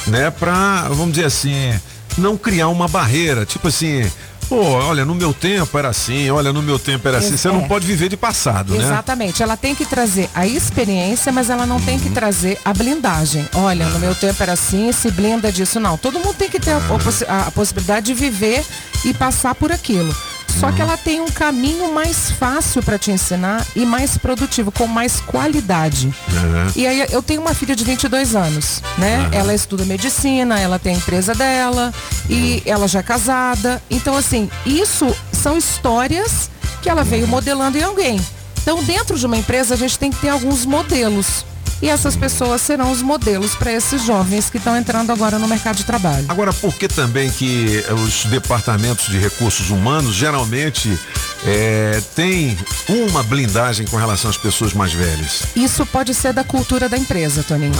né? 0.07 0.31
Pra, 0.31 0.87
vamos 0.89 1.11
dizer 1.13 1.25
assim, 1.25 1.73
não 2.17 2.37
criar 2.37 2.67
uma 2.69 2.87
barreira. 2.87 3.45
Tipo 3.45 3.67
assim, 3.67 4.09
pô, 4.49 4.57
olha, 4.61 5.03
no 5.05 5.15
meu 5.15 5.33
tempo 5.33 5.77
era 5.77 5.89
assim, 5.89 6.29
olha, 6.29 6.51
no 6.53 6.61
meu 6.61 6.77
tempo 6.79 7.07
era 7.07 7.17
assim. 7.17 7.35
Você 7.37 7.47
não 7.49 7.61
É. 7.65 7.67
pode 7.67 7.85
viver 7.85 8.09
de 8.09 8.17
passado, 8.17 8.73
né? 8.75 8.83
Exatamente. 8.83 9.41
Ela 9.43 9.57
tem 9.57 9.73
que 9.75 9.85
trazer 9.85 10.29
a 10.33 10.45
experiência, 10.47 11.31
mas 11.31 11.49
ela 11.49 11.65
não 11.65 11.79
tem 11.81 11.99
que 11.99 12.09
trazer 12.09 12.59
a 12.63 12.73
blindagem. 12.73 13.47
Olha, 13.55 13.87
no 13.89 13.99
meu 13.99 14.13
tempo 14.15 14.41
era 14.41 14.53
assim, 14.53 14.91
se 14.91 15.09
blinda 15.11 15.51
disso. 15.51 15.79
Não. 15.79 15.97
Todo 15.97 16.19
mundo 16.19 16.35
tem 16.35 16.49
que 16.49 16.59
ter 16.59 16.71
a, 16.71 16.77
a 16.77 16.99
possi- 16.99 17.25
a 17.27 17.51
possibilidade 17.51 18.05
de 18.07 18.13
viver 18.13 18.63
e 19.03 19.13
passar 19.13 19.55
por 19.55 19.71
aquilo. 19.71 20.15
Só 20.59 20.71
que 20.71 20.81
ela 20.81 20.97
tem 20.97 21.19
um 21.19 21.27
caminho 21.27 21.93
mais 21.93 22.31
fácil 22.31 22.81
para 22.81 22.97
te 22.97 23.11
ensinar 23.11 23.65
e 23.75 23.85
mais 23.85 24.17
produtivo, 24.17 24.71
com 24.71 24.87
mais 24.87 25.19
qualidade. 25.19 26.13
Aham. 26.29 26.71
E 26.75 26.87
aí 26.87 27.05
eu 27.11 27.21
tenho 27.21 27.41
uma 27.41 27.53
filha 27.53 27.75
de 27.75 27.83
22 27.83 28.35
anos, 28.35 28.81
né? 28.97 29.29
Ela 29.31 29.53
estuda 29.53 29.83
medicina, 29.83 30.59
ela 30.59 30.79
tem 30.79 30.95
a 30.95 30.97
empresa 30.97 31.35
dela 31.35 31.93
e 32.29 32.63
ela 32.65 32.87
já 32.87 32.99
é 32.99 33.03
casada. 33.03 33.81
Então 33.89 34.15
assim, 34.15 34.49
isso 34.65 35.13
são 35.31 35.57
histórias 35.57 36.49
que 36.81 36.89
ela 36.89 37.03
veio 37.03 37.27
modelando 37.27 37.77
em 37.77 37.83
alguém. 37.83 38.19
Então 38.61 38.83
dentro 38.83 39.17
de 39.19 39.25
uma 39.25 39.37
empresa 39.37 39.73
a 39.73 39.77
gente 39.77 39.99
tem 39.99 40.09
que 40.09 40.17
ter 40.19 40.29
alguns 40.29 40.65
modelos. 40.65 41.45
E 41.81 41.89
essas 41.89 42.15
pessoas 42.15 42.61
serão 42.61 42.91
os 42.91 43.01
modelos 43.01 43.55
para 43.55 43.71
esses 43.71 44.03
jovens 44.03 44.49
que 44.49 44.57
estão 44.57 44.75
entrando 44.77 45.11
agora 45.11 45.37
no 45.37 45.47
mercado 45.47 45.75
de 45.75 45.83
trabalho. 45.83 46.25
Agora, 46.29 46.53
por 46.53 46.73
que 46.73 46.87
também 46.87 47.29
que 47.29 47.83
eh, 47.87 47.93
os 47.93 48.25
departamentos 48.25 49.07
de 49.07 49.17
recursos 49.19 49.69
humanos 49.69 50.15
geralmente 50.15 50.97
eh, 51.45 52.01
têm 52.15 52.57
uma 52.87 53.21
blindagem 53.23 53.85
com 53.87 53.97
relação 53.97 54.29
às 54.29 54.37
pessoas 54.37 54.73
mais 54.73 54.93
velhas? 54.93 55.43
Isso 55.55 55.85
pode 55.85 56.13
ser 56.13 56.31
da 56.33 56.43
cultura 56.43 56.87
da 56.87 56.97
empresa, 56.97 57.43
Toninho. 57.43 57.73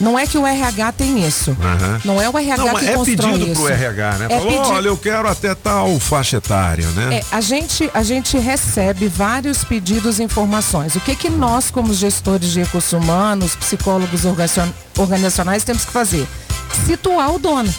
Não 0.00 0.16
é 0.18 0.26
que 0.26 0.38
o 0.38 0.46
RH 0.46 0.92
tem 0.92 1.26
isso. 1.26 1.56
Aham. 1.60 2.00
Não 2.04 2.20
é 2.22 2.28
o 2.28 2.38
RH 2.38 2.56
Não, 2.64 2.74
que 2.78 2.86
é 2.86 2.92
constrói 2.92 3.32
pedido 3.32 3.52
isso. 3.52 3.62
pro 3.62 3.68
RH, 3.72 4.18
né? 4.18 4.26
É 4.28 4.38
Falou, 4.38 4.58
pedi- 4.62 4.72
olha, 4.72 4.88
eu 4.88 4.96
quero 4.96 5.28
até 5.28 5.54
tal 5.54 5.98
faixa 5.98 6.36
etária, 6.36 6.86
né? 6.90 7.16
É, 7.16 7.24
a 7.34 7.40
gente, 7.40 7.90
a 7.92 8.02
gente 8.04 8.38
recebe 8.38 9.08
vários 9.08 9.64
pedidos 9.64 10.20
e 10.20 10.22
informações. 10.22 10.94
O 10.94 11.00
que 11.00 11.16
que 11.16 11.28
nós, 11.30 11.70
como 11.70 11.92
gestores 11.92 12.50
de 12.52 12.60
recursos 12.60 12.92
humanos, 12.92 13.37
psicólogos 13.56 14.24
organizacion- 14.24 14.72
organizacionais, 14.98 15.64
temos 15.64 15.84
que 15.84 15.92
fazer? 15.92 16.26
Situar 16.86 17.34
o 17.34 17.38
dono. 17.38 17.72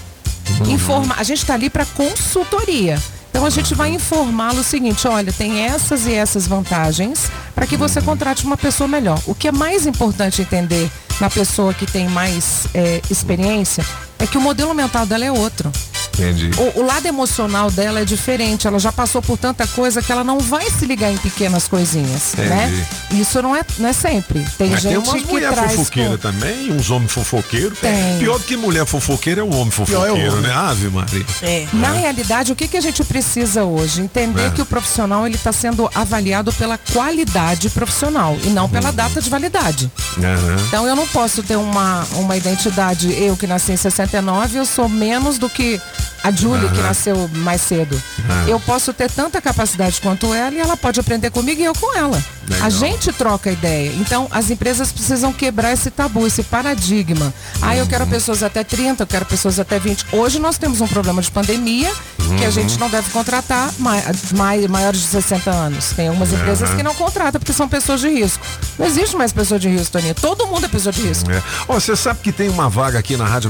Informa, 0.67 1.15
a 1.17 1.23
gente 1.23 1.39
está 1.39 1.53
ali 1.53 1.69
para 1.69 1.85
consultoria. 1.85 3.01
Então 3.29 3.45
a 3.45 3.49
gente 3.49 3.75
vai 3.75 3.91
informá-lo 3.91 4.59
o 4.61 4.63
seguinte, 4.63 5.07
olha, 5.07 5.31
tem 5.31 5.59
essas 5.61 6.05
e 6.07 6.13
essas 6.13 6.47
vantagens 6.47 7.29
para 7.53 7.67
que 7.67 7.77
você 7.77 8.01
contrate 8.01 8.43
uma 8.45 8.57
pessoa 8.57 8.87
melhor. 8.87 9.21
O 9.27 9.35
que 9.35 9.47
é 9.47 9.51
mais 9.51 9.85
importante 9.85 10.41
entender 10.41 10.89
na 11.21 11.29
pessoa 11.29 11.73
que 11.73 11.85
tem 11.85 12.09
mais 12.09 12.67
é, 12.73 13.01
experiência 13.09 13.85
é 14.19 14.27
que 14.27 14.37
o 14.37 14.41
modelo 14.41 14.73
mental 14.73 15.05
dela 15.05 15.25
é 15.25 15.31
outro. 15.31 15.71
Entendi. 16.13 16.51
O, 16.75 16.81
o 16.81 16.85
lado 16.85 17.05
emocional 17.05 17.71
dela 17.71 18.01
é 18.01 18.05
diferente. 18.05 18.67
Ela 18.67 18.77
já 18.77 18.91
passou 18.91 19.21
por 19.21 19.37
tanta 19.37 19.65
coisa 19.67 20.01
que 20.01 20.11
ela 20.11 20.23
não 20.23 20.39
vai 20.39 20.69
se 20.69 20.85
ligar 20.85 21.09
em 21.13 21.17
pequenas 21.17 21.65
coisinhas, 21.67 22.33
Entendi. 22.33 22.49
né? 22.49 22.87
Isso 23.11 23.41
não 23.41 23.55
é, 23.55 23.61
não 23.77 23.87
é 23.87 23.93
sempre. 23.93 24.45
Tem 24.57 24.69
Mas 24.71 24.81
tem 24.83 24.91
gente 24.95 25.07
umas 25.09 25.21
que 25.21 25.27
mulher 25.31 25.53
traz 25.53 25.71
fofoqueira 25.75 26.09
com- 26.11 26.17
também, 26.17 26.71
uns 26.73 26.89
homens 26.91 27.11
fofoqueiros. 27.13 27.79
Tem. 27.79 28.17
Pior 28.19 28.37
do 28.37 28.43
que 28.43 28.57
mulher 28.57 28.85
fofoqueira 28.85 29.39
é 29.39 29.43
o 29.45 29.49
homem 29.55 29.69
Pior 29.69 30.07
é 30.07 30.11
o 30.11 30.15
fofoqueiro, 30.15 30.31
homem. 30.33 30.41
né? 30.41 30.53
Ave 30.53 30.89
Maria. 30.89 31.25
Na 31.71 31.91
realidade, 31.93 32.51
o 32.51 32.55
que, 32.55 32.67
que 32.67 32.75
a 32.75 32.81
gente 32.81 33.01
precisa 33.05 33.63
hoje? 33.63 34.01
Entender 34.01 34.47
É. 34.47 34.49
que 34.49 34.61
o 34.61 34.65
profissional 34.65 35.25
ele 35.25 35.35
está 35.35 35.53
sendo 35.53 35.89
avaliado 35.95 36.51
pela 36.53 36.77
qualidade 36.77 37.69
profissional 37.69 38.37
e 38.43 38.47
não 38.49 38.63
Uhum. 38.63 38.69
pela 38.69 38.91
data 38.91 39.21
de 39.21 39.29
validade. 39.29 39.89
Aham. 40.17 40.57
Então 40.67 40.85
eu 40.85 40.97
não 40.97 41.07
posso 41.07 41.41
ter 41.43 41.55
uma, 41.55 42.05
uma 42.15 42.35
identidade, 42.35 43.09
eu 43.13 43.37
que 43.37 43.47
nasci 43.47 43.71
em 43.71 43.77
69, 44.13 44.57
eu 44.59 44.65
sou 44.65 44.89
menos 44.89 45.37
do 45.37 45.49
que 45.49 45.79
a 46.23 46.31
Júlia 46.31 46.67
que 46.69 46.79
Aham. 46.79 46.87
nasceu 46.87 47.29
mais 47.35 47.61
cedo. 47.61 48.01
Aham. 48.29 48.45
Eu 48.47 48.59
posso 48.59 48.91
ter 48.91 49.09
tanta 49.09 49.39
capacidade 49.41 50.01
quanto 50.01 50.33
ela 50.33 50.53
e 50.53 50.59
ela 50.59 50.75
pode 50.75 50.99
aprender 50.99 51.29
comigo 51.29 51.61
e 51.61 51.63
eu 51.65 51.73
com 51.73 51.95
ela. 51.95 52.21
Legal. 52.49 52.65
A 52.65 52.69
gente 52.69 53.13
troca 53.13 53.51
ideia. 53.51 53.93
Então 53.99 54.27
as 54.31 54.49
empresas 54.49 54.91
precisam 54.91 55.31
quebrar 55.31 55.71
esse 55.71 55.89
tabu, 55.91 56.25
esse 56.27 56.43
paradigma. 56.43 57.33
Ah, 57.61 57.75
eu 57.77 57.85
quero 57.87 58.05
pessoas 58.07 58.41
até 58.43 58.63
30, 58.63 59.03
eu 59.03 59.07
quero 59.07 59.25
pessoas 59.25 59.59
até 59.59 59.79
20. 59.79 60.05
Hoje 60.11 60.39
nós 60.39 60.57
temos 60.57 60.81
um 60.81 60.87
problema 60.87 61.21
de 61.21 61.29
pandemia 61.31 61.89
que 62.37 62.43
a 62.43 62.47
Uhum. 62.47 62.51
gente 62.51 62.77
não 62.79 62.89
deve 62.89 63.09
contratar 63.11 63.71
mai- 63.79 64.03
mai- 64.35 64.67
maiores 64.67 64.99
de 65.01 65.07
60 65.07 65.51
anos. 65.51 65.91
Tem 65.95 66.07
algumas 66.09 66.33
empresas 66.33 66.69
que 66.71 66.83
não 66.83 66.93
contratam 66.95 67.39
porque 67.39 67.53
são 67.53 67.69
pessoas 67.69 68.01
de 68.01 68.09
risco. 68.09 68.45
Não 68.77 68.85
existe 68.87 69.15
mais 69.15 69.31
pessoa 69.31 69.59
de 69.59 69.69
risco, 69.69 69.91
Toninha. 69.93 70.13
Todo 70.15 70.47
mundo 70.47 70.65
é 70.65 70.67
pessoa 70.67 70.91
de 70.91 71.01
risco. 71.01 71.31
É. 71.31 71.41
Ó, 71.67 71.75
você 71.79 71.95
sabe 71.95 72.19
que 72.21 72.31
tem 72.31 72.49
uma 72.49 72.67
vaga 72.69 72.99
aqui 72.99 73.15
na 73.15 73.25
Rádio 73.25 73.49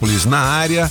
Metrópolis 0.00 0.24
na 0.24 0.40
área 0.40 0.90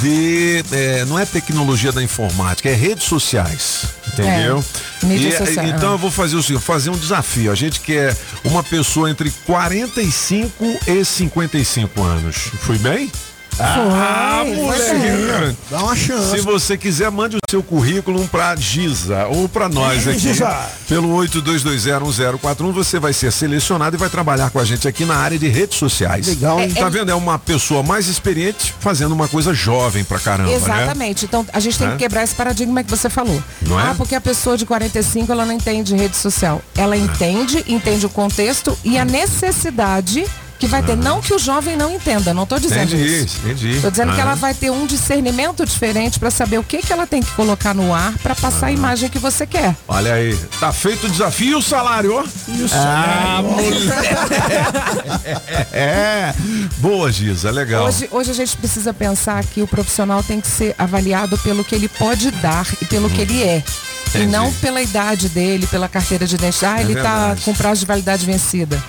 de. 0.00 0.64
é, 0.72 1.04
não 1.04 1.18
é 1.18 1.24
tecnologia 1.26 1.92
da 1.92 2.02
informática, 2.02 2.68
é 2.68 2.74
redes 2.74 3.04
sociais. 3.04 3.84
Entendeu? 4.08 4.64
É, 5.02 5.06
E, 5.06 5.32
social, 5.32 5.66
Então 5.66 5.90
é. 5.90 5.94
eu 5.94 5.98
vou 5.98 6.10
fazer 6.10 6.36
o 6.36 6.42
seguinte, 6.42 6.64
fazer 6.64 6.90
um 6.90 6.96
desafio. 6.96 7.52
A 7.52 7.54
gente 7.54 7.80
quer 7.80 8.16
uma 8.44 8.62
pessoa 8.62 9.10
entre 9.10 9.30
45 9.44 10.64
e 10.86 11.04
55 11.04 12.02
anos. 12.02 12.36
Fui 12.60 12.78
bem? 12.78 13.10
Ah, 13.58 14.42
Foi, 14.44 14.54
moleque. 14.56 15.56
Dá 15.70 15.82
uma 15.82 15.96
chance. 15.96 16.30
Se 16.30 16.40
você 16.42 16.76
quiser, 16.76 17.10
mande 17.10 17.36
o 17.36 17.38
seu 17.50 17.62
currículo 17.62 18.26
pra 18.28 18.54
Giza 18.56 19.26
ou 19.26 19.48
pra 19.48 19.68
nós 19.68 20.06
aqui. 20.06 20.18
Giza. 20.18 20.54
Pelo 20.88 21.08
82201041, 21.26 22.72
você 22.72 22.98
vai 22.98 23.12
ser 23.12 23.32
selecionado 23.32 23.96
e 23.96 23.98
vai 23.98 24.08
trabalhar 24.10 24.50
com 24.50 24.58
a 24.58 24.64
gente 24.64 24.86
aqui 24.86 25.04
na 25.04 25.16
área 25.16 25.38
de 25.38 25.48
redes 25.48 25.78
sociais. 25.78 26.26
Legal, 26.26 26.60
hein? 26.60 26.70
Tá 26.72 26.88
vendo? 26.88 27.10
É 27.10 27.14
uma 27.14 27.38
pessoa 27.38 27.82
mais 27.82 28.08
experiente 28.08 28.74
fazendo 28.78 29.12
uma 29.12 29.26
coisa 29.28 29.54
jovem 29.54 30.04
pra 30.04 30.18
caramba, 30.18 30.50
né? 30.50 30.56
Exatamente. 30.56 31.24
Então 31.24 31.44
a 31.52 31.60
gente 31.60 31.78
tem 31.78 31.88
É? 31.88 31.90
que 31.92 31.96
quebrar 31.98 32.24
esse 32.24 32.34
paradigma 32.34 32.84
que 32.84 32.90
você 32.90 33.08
falou. 33.08 33.42
Não 33.62 33.78
é? 33.80 33.84
Ah, 33.90 33.94
porque 33.96 34.14
a 34.14 34.20
pessoa 34.20 34.56
de 34.56 34.66
45 34.66 35.30
ela 35.32 35.44
não 35.46 35.52
entende 35.54 35.94
rede 35.96 36.16
social. 36.16 36.60
Ela 36.76 36.96
entende, 36.96 37.64
entende 37.66 38.04
o 38.06 38.08
contexto 38.10 38.76
e 38.84 38.98
a 38.98 39.04
necessidade 39.04 40.24
que 40.58 40.66
vai 40.66 40.82
ter. 40.82 40.96
Não 40.96 41.20
que 41.20 41.32
o 41.34 41.38
jovem 41.38 41.76
não 41.76 41.90
entenda, 41.92 42.32
não 42.34 42.42
estou 42.44 42.58
dizendo 42.58 42.94
Entendi, 42.94 43.24
isso. 43.24 43.38
entendi. 43.44 43.70
Estou 43.76 43.90
dizendo 43.90 44.12
que 44.14 44.20
Ah. 44.20 44.22
ela 44.22 44.34
vai 44.34 44.54
ter 44.54 44.70
um 44.70 44.86
discernimento 44.86 45.64
diferente 45.64 46.18
para 46.18 46.30
saber 46.30 46.58
o 46.58 46.64
que, 46.64 46.78
que 46.78 46.92
ela 46.92 47.06
tem 47.06 47.22
que 47.22 47.30
colocar 47.32 47.74
no 47.74 47.94
ar 47.94 48.12
para 48.22 48.34
passar 48.34 48.66
a 48.66 48.72
imagem 48.72 49.08
que 49.08 49.18
você 49.18 49.46
quer. 49.46 49.74
Olha 49.86 50.14
aí, 50.14 50.36
tá 50.58 50.72
feito 50.72 51.06
o 51.06 51.10
desafio 51.10 51.52
e 51.52 51.54
o 51.54 51.62
salário, 51.62 52.14
ó. 52.14 52.24
Ah, 52.72 53.40
mulher. 53.42 53.66
É. 55.72 56.34
Boa, 56.78 57.10
Giza, 57.12 57.50
legal. 57.50 57.86
Hoje, 57.86 58.08
hoje 58.10 58.30
a 58.30 58.34
gente 58.34 58.56
precisa 58.56 58.92
pensar 58.94 59.44
que 59.44 59.62
o 59.62 59.66
profissional 59.66 60.22
tem 60.22 60.40
que 60.40 60.46
ser 60.48 60.74
avaliado 60.78 61.36
pelo 61.38 61.64
que 61.64 61.74
ele 61.74 61.88
pode 61.88 62.30
dar 62.30 62.66
e 62.80 62.84
pelo 62.84 63.10
que 63.10 63.20
ele 63.22 63.42
é. 63.42 63.62
E 64.06 64.18
Entendi. 64.18 64.26
não 64.28 64.52
pela 64.54 64.80
idade 64.80 65.28
dele, 65.28 65.66
pela 65.66 65.88
carteira 65.88 66.26
de 66.26 66.36
identidade. 66.36 66.76
Ah, 66.76 66.80
É 66.80 66.84
ele 66.84 66.92
está 66.94 67.36
com 67.44 67.52
prazo 67.54 67.80
de 67.80 67.86
validade 67.86 68.24
vencida. 68.24 68.82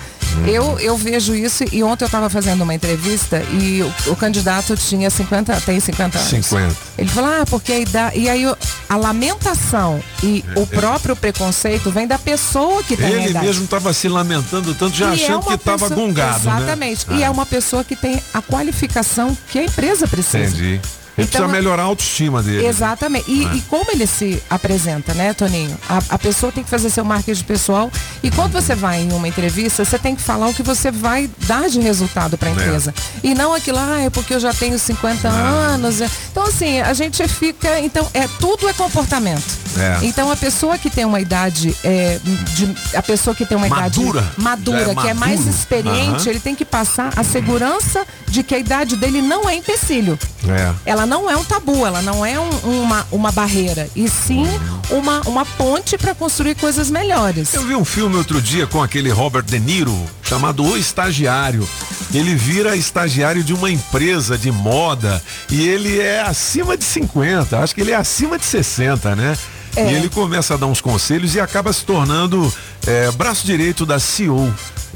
Eu, 0.46 0.78
eu 0.80 0.96
vejo 0.96 1.34
isso 1.34 1.64
e 1.70 1.82
ontem 1.82 2.04
eu 2.04 2.06
estava 2.06 2.30
fazendo 2.30 2.62
uma 2.62 2.74
entrevista 2.74 3.42
e 3.52 3.82
o, 3.82 4.12
o 4.12 4.16
candidato 4.16 4.74
tinha 4.76 5.10
50, 5.10 5.60
tem 5.62 5.78
50 5.78 6.18
anos. 6.18 6.30
50. 6.30 6.76
Ele 6.96 7.08
falou, 7.10 7.30
ah, 7.30 7.44
porque 7.48 7.72
a 7.72 7.78
idade. 7.78 8.18
E 8.18 8.28
aí 8.28 8.44
a 8.88 8.96
lamentação 8.96 10.02
e 10.22 10.42
o 10.56 10.66
próprio 10.66 11.14
preconceito 11.14 11.90
vem 11.90 12.06
da 12.06 12.18
pessoa 12.18 12.82
que 12.82 12.96
tem 12.96 13.06
a 13.06 13.24
Ele 13.24 13.38
mesmo 13.40 13.66
tava 13.66 13.92
se 13.92 14.08
lamentando 14.08 14.74
tanto, 14.74 14.96
já 14.96 15.06
E 15.14 15.20
é 15.20 15.24
achando 15.24 15.42
uma 15.46 15.58
que 15.58 15.64
tava 15.64 15.78
pessoa- 15.88 15.96
gongado, 16.00 16.38
Exatamente. 16.40 17.10
né? 17.10 17.16
E 17.18 17.22
é 17.22 17.26
Ah, 17.26 17.30
uma 17.30 17.44
pessoa 17.46 17.84
que 17.84 17.94
tem 17.94 18.22
a 18.32 18.40
qualificação 18.40 19.36
que 19.50 19.58
a 19.58 19.64
empresa 19.64 20.06
precisa. 20.08 20.38
Entendi. 20.46 20.80
Ele 21.18 21.26
Então, 21.26 21.40
precisa 21.42 21.48
melhorar 21.48 21.82
a 21.82 21.86
autoestima 21.86 22.42
dele. 22.42 22.64
Exatamente. 22.66 23.28
E, 23.30 23.44
É. 23.44 23.54
e 23.56 23.60
como 23.62 23.90
ele 23.90 24.06
se 24.06 24.40
apresenta, 24.48 25.12
né, 25.14 25.34
Toninho? 25.34 25.76
A, 25.88 25.98
a 26.10 26.18
pessoa 26.18 26.52
tem 26.52 26.62
que 26.62 26.70
fazer 26.70 26.90
seu 26.90 27.04
marketing 27.04 27.42
pessoal. 27.44 27.90
E 28.22 28.30
quando 28.30 28.52
você 28.52 28.74
vai 28.74 29.00
em 29.02 29.12
uma 29.12 29.26
entrevista, 29.26 29.84
você 29.84 29.98
tem 29.98 30.14
que 30.14 30.22
falar 30.22 30.48
o 30.48 30.54
que 30.54 30.62
você 30.62 30.90
vai 30.92 31.28
dar 31.46 31.68
de 31.68 31.80
resultado 31.80 32.38
para 32.38 32.48
a 32.48 32.52
É. 32.52 32.54
empresa. 32.54 32.94
E 33.22 33.34
não 33.34 33.52
aquilo, 33.52 33.78
ah, 33.78 34.00
é 34.00 34.10
porque 34.10 34.32
eu 34.34 34.40
já 34.40 34.54
tenho 34.54 34.78
50 34.78 35.28
anos. 35.28 36.00
Então, 36.30 36.44
assim, 36.44 36.80
a 36.80 36.92
gente 36.94 37.26
fica. 37.26 37.80
Então, 37.80 38.08
é 38.14 38.28
tudo 38.38 38.68
é 38.68 38.72
comportamento. 38.72 39.42
É. 39.76 39.98
Então 40.02 40.30
a 40.32 40.36
pessoa 40.36 40.76
que 40.78 40.88
tem 40.90 41.04
uma 41.04 41.20
idade 41.20 41.76
é, 41.84 42.18
de- 42.54 42.74
a 42.96 43.02
pessoa 43.02 43.34
que 43.34 43.44
tem 43.44 43.56
uma 43.56 43.68
Madura. 43.68 44.20
idade 44.20 44.32
madura, 44.42 44.90
é 44.90 44.94
que 44.94 45.08
é 45.08 45.14
mais 45.14 45.46
experiente, 45.46 46.22
Aham. 46.22 46.30
ele 46.30 46.40
tem 46.40 46.54
que 46.54 46.64
passar 46.64 47.12
a 47.16 47.22
segurança 47.22 48.04
de 48.26 48.42
que 48.42 48.54
a 48.54 48.58
idade 48.58 48.96
dele 48.96 49.20
não 49.22 49.48
é 49.48 49.54
empecilho. 49.54 50.18
É. 50.48 50.72
Ela 50.84 51.06
não 51.08 51.28
é 51.30 51.36
um 51.36 51.42
tabu, 51.44 51.84
ela 51.86 52.00
não 52.02 52.24
é 52.24 52.38
um- 52.38 52.82
uma, 52.82 53.06
uma 53.10 53.32
barreira, 53.32 53.88
e 53.96 54.08
sim 54.08 54.46
uma, 54.90 55.20
uma 55.26 55.44
ponte 55.44 55.96
para 55.98 56.14
construir 56.14 56.54
coisas 56.54 56.90
melhores. 56.90 57.52
Eu 57.54 57.66
vi 57.66 57.74
um 57.74 57.84
filme 57.84 58.14
outro 58.16 58.40
dia 58.40 58.66
com 58.66 58.82
aquele 58.82 59.10
Robert 59.10 59.42
De 59.44 59.58
Niro, 59.58 59.98
chamado 60.22 60.62
O 60.64 60.76
Estagiário. 60.76 61.66
Ele 62.14 62.34
vira 62.34 62.74
estagiário 62.76 63.42
de 63.42 63.52
uma 63.52 63.70
empresa 63.70 64.38
de 64.38 64.50
moda 64.50 65.22
e 65.50 65.68
ele 65.68 66.00
é 66.00 66.20
acima 66.22 66.76
de 66.76 66.84
50, 66.84 67.58
acho 67.58 67.74
que 67.74 67.80
ele 67.82 67.90
é 67.90 67.96
acima 67.96 68.38
de 68.38 68.44
60, 68.46 69.14
né? 69.16 69.36
É. 69.76 69.90
E 69.92 69.94
ele 69.94 70.08
começa 70.08 70.54
a 70.54 70.56
dar 70.56 70.66
uns 70.66 70.80
conselhos 70.80 71.34
e 71.34 71.40
acaba 71.40 71.70
se 71.72 71.84
tornando 71.84 72.52
é, 72.86 73.10
braço 73.12 73.44
direito 73.46 73.84
da 73.84 73.98
CEO 73.98 74.52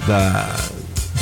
da, 0.07 0.49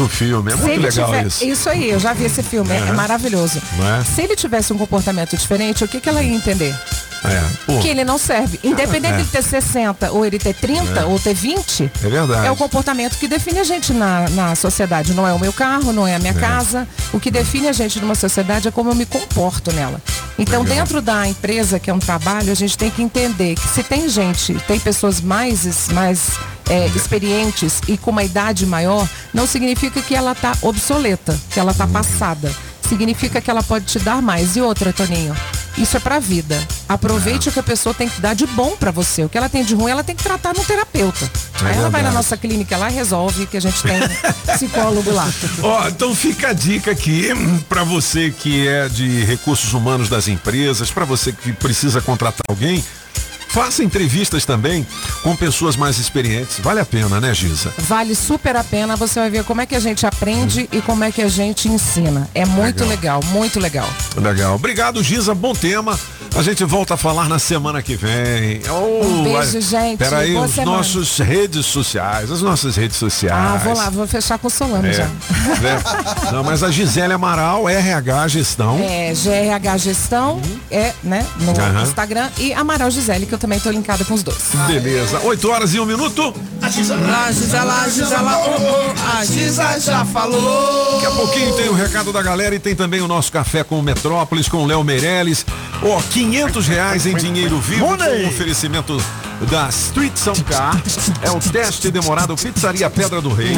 do 0.02 0.08
filme. 0.08 0.50
É 0.52 0.56
Se 0.56 0.62
muito 0.62 0.72
ele 0.74 0.86
legal 0.88 1.06
tiver- 1.12 1.26
isso. 1.46 1.68
aí, 1.68 1.90
eu 1.90 1.98
já 2.00 2.12
vi 2.12 2.24
esse 2.24 2.42
filme, 2.42 2.70
é, 2.72 2.76
é 2.76 2.80
Aham. 2.82 2.92
maravilhoso. 2.94 3.60
Não 3.76 3.96
é? 3.96 4.04
Se 4.04 4.22
ele 4.22 4.34
tivesse 4.36 4.72
um 4.72 4.78
comportamento 4.78 5.36
diferente, 5.36 5.84
o 5.84 5.88
que, 5.88 6.00
que 6.00 6.08
ela 6.08 6.22
ia 6.22 6.34
entender? 6.34 6.74
É, 7.22 7.42
pô, 7.66 7.78
Que 7.80 7.88
ele 7.88 8.02
não 8.02 8.16
serve. 8.16 8.58
Independente 8.64 9.12
é. 9.12 9.16
de 9.16 9.22
ele 9.24 9.28
ter 9.30 9.42
60 9.42 10.10
ou 10.10 10.24
ele 10.24 10.38
ter 10.38 10.54
30 10.54 11.00
É. 11.00 11.04
ou 11.04 11.18
ter 11.20 11.34
20, 11.34 11.90
é 12.02 12.08
verdade. 12.08 12.46
é 12.46 12.50
o 12.50 12.56
comportamento 12.56 13.18
que 13.18 13.28
define 13.28 13.58
a 13.58 13.64
gente 13.64 13.92
na, 13.92 14.26
na 14.30 14.54
sociedade. 14.54 15.12
Não 15.12 15.26
é 15.28 15.32
o 15.34 15.38
meu 15.38 15.52
carro, 15.52 15.92
não 15.92 16.06
é 16.06 16.14
a 16.14 16.18
minha 16.18 16.32
É. 16.32 16.34
casa. 16.40 16.88
O 17.12 17.20
que 17.20 17.30
define 17.30 17.68
a 17.68 17.72
gente 17.72 18.00
numa 18.00 18.14
sociedade 18.14 18.68
é 18.68 18.70
como 18.70 18.88
eu 18.90 18.94
me 18.94 19.04
comporto 19.04 19.70
nela. 19.70 20.00
Então, 20.38 20.62
Legal. 20.62 20.78
dentro 20.78 21.02
da 21.02 21.28
empresa, 21.28 21.78
que 21.78 21.90
é 21.90 21.92
um 21.94 21.98
trabalho, 21.98 22.50
a 22.50 22.54
gente 22.54 22.78
tem 22.78 22.88
que 22.90 23.02
entender 23.02 23.54
que 23.54 23.68
se 23.68 23.82
tem 23.82 24.08
gente, 24.08 24.54
tem 24.66 24.80
pessoas 24.80 25.20
mais, 25.20 25.88
mais 25.90 26.20
é, 26.70 26.86
experientes 26.94 27.80
e 27.88 27.98
com 27.98 28.12
uma 28.12 28.22
idade 28.22 28.64
maior, 28.64 29.06
não 29.34 29.46
significa 29.46 30.00
que 30.00 30.14
ela 30.14 30.32
está 30.32 30.56
obsoleta, 30.62 31.38
que 31.50 31.58
ela 31.58 31.72
está 31.72 31.86
passada. 31.86 32.54
Significa 32.88 33.40
que 33.40 33.50
ela 33.50 33.62
pode 33.62 33.84
te 33.84 33.98
dar 33.98 34.20
mais. 34.20 34.56
E 34.56 34.60
outra, 34.60 34.92
Toninho, 34.92 35.36
isso 35.78 35.96
é 35.96 36.00
pra 36.00 36.18
vida. 36.18 36.60
Aproveite 36.88 37.48
o 37.48 37.52
que 37.52 37.60
a 37.60 37.62
pessoa 37.62 37.94
tem 37.94 38.08
que 38.08 38.20
dar 38.20 38.34
de 38.34 38.46
bom 38.48 38.76
pra 38.76 38.90
você. 38.90 39.24
O 39.24 39.28
que 39.28 39.38
ela 39.38 39.48
tem 39.48 39.64
de 39.64 39.74
ruim, 39.74 39.92
ela 39.92 40.02
tem 40.02 40.16
que 40.16 40.22
tratar 40.22 40.54
no 40.54 40.64
terapeuta. 40.64 41.30
É 41.62 41.66
Aí 41.66 41.76
ela 41.76 41.88
vai 41.88 42.02
na 42.02 42.10
nossa 42.10 42.36
clínica 42.36 42.76
lá 42.76 42.90
e 42.90 42.94
resolve 42.94 43.46
que 43.46 43.56
a 43.56 43.60
gente 43.60 43.80
tem 43.82 44.00
psicólogo 44.54 45.12
lá. 45.12 45.28
Ó, 45.62 45.88
então 45.88 46.14
fica 46.14 46.48
a 46.48 46.52
dica 46.52 46.90
aqui 46.90 47.32
hum, 47.32 47.60
pra 47.68 47.84
você 47.84 48.30
que 48.36 48.66
é 48.66 48.88
de 48.88 49.24
recursos 49.24 49.72
humanos 49.72 50.08
das 50.08 50.26
empresas, 50.26 50.90
pra 50.90 51.04
você 51.04 51.32
que 51.32 51.52
precisa 51.52 52.00
contratar 52.00 52.42
alguém, 52.48 52.84
faça 53.52 53.82
entrevistas 53.82 54.44
também 54.44 54.86
com 55.22 55.34
pessoas 55.36 55.76
mais 55.76 55.98
experientes. 55.98 56.58
Vale 56.60 56.80
a 56.80 56.84
pena, 56.84 57.20
né, 57.20 57.34
Giza? 57.34 57.72
Vale 57.78 58.14
super 58.14 58.56
a 58.56 58.64
pena, 58.64 58.96
você 58.96 59.20
vai 59.20 59.30
ver 59.30 59.44
como 59.44 59.60
é 59.60 59.66
que 59.66 59.74
a 59.74 59.80
gente 59.80 60.06
aprende 60.06 60.68
e 60.72 60.80
como 60.80 61.04
é 61.04 61.10
que 61.10 61.22
a 61.22 61.28
gente 61.28 61.68
ensina. 61.68 62.28
É 62.34 62.44
muito 62.44 62.84
legal, 62.84 63.20
muito 63.26 63.58
legal. 63.58 63.88
Legal. 64.16 64.54
Obrigado, 64.54 65.02
Giza. 65.02 65.34
Bom 65.34 65.52
tema. 65.52 65.98
A 66.40 66.42
gente 66.42 66.64
volta 66.64 66.94
a 66.94 66.96
falar 66.96 67.28
na 67.28 67.38
semana 67.38 67.82
que 67.82 67.96
vem. 67.96 68.62
Oh, 68.70 69.04
Um 69.04 69.24
beijo, 69.24 69.60
gente. 69.60 69.98
Peraí, 69.98 70.34
os 70.34 70.52
semana. 70.54 70.78
nossos 70.78 71.18
redes 71.18 71.66
sociais, 71.66 72.30
as 72.30 72.40
nossas 72.40 72.76
redes 72.76 72.96
sociais. 72.96 73.38
Ah, 73.38 73.58
vou 73.62 73.76
lá, 73.76 73.90
vou 73.90 74.06
fechar 74.06 74.38
com 74.38 74.46
o 74.46 74.50
Solano 74.50 74.88
É, 74.88 74.92
já. 74.94 75.04
né? 75.04 75.82
Não, 76.32 76.42
mas 76.42 76.62
a 76.62 76.70
Gisele 76.70 77.12
Amaral, 77.12 77.68
RH 77.68 78.28
Gestão. 78.28 78.78
É, 78.80 79.12
GRH 79.12 79.76
Gestão, 79.76 80.40
é, 80.70 80.94
né, 81.04 81.26
no. 81.40 81.82
Instagram. 81.82 82.30
E 82.38 82.54
Amaral 82.54 82.90
Gisele, 82.90 83.26
que 83.26 83.34
eu 83.34 83.38
também 83.38 83.60
tô 83.60 83.70
linkada 83.70 84.02
com 84.06 84.14
os 84.14 84.22
dois. 84.22 84.38
Beleza. 84.66 85.20
8 85.22 85.46
horas 85.50 85.74
e 85.74 85.78
um 85.80 85.84
minuto. 85.84 86.32
Oh, 88.46 88.94
oh, 88.94 89.18
a 89.18 89.24
Giza 89.24 89.80
já 89.80 90.04
falou. 90.04 90.94
Daqui 90.94 91.06
a 91.06 91.10
pouquinho 91.10 91.54
tem 91.56 91.68
o 91.68 91.74
recado 91.74 92.12
da 92.12 92.22
galera 92.22 92.54
e 92.54 92.58
tem 92.58 92.76
também 92.76 93.00
o 93.00 93.08
nosso 93.08 93.32
café 93.32 93.64
com 93.64 93.78
o 93.78 93.82
Metrópolis, 93.82 94.48
com 94.48 94.58
o 94.58 94.66
Léo 94.66 94.84
Meirelles. 94.84 95.44
Ó, 95.82 96.00
500 96.00 96.68
reais 96.68 97.06
em 97.06 97.16
dinheiro 97.16 97.58
vivo 97.60 97.86
com 97.86 97.94
o 97.94 98.28
oferecimento 98.28 99.02
da 99.48 99.68
Street 99.68 100.16
Sound 100.16 100.44
Car. 100.44 100.80
É 101.22 101.30
o 101.30 101.38
teste 101.38 101.90
demorado 101.90 102.36
Pizzaria 102.36 102.88
Pedra 102.90 103.20
do 103.20 103.32
Rei. 103.32 103.54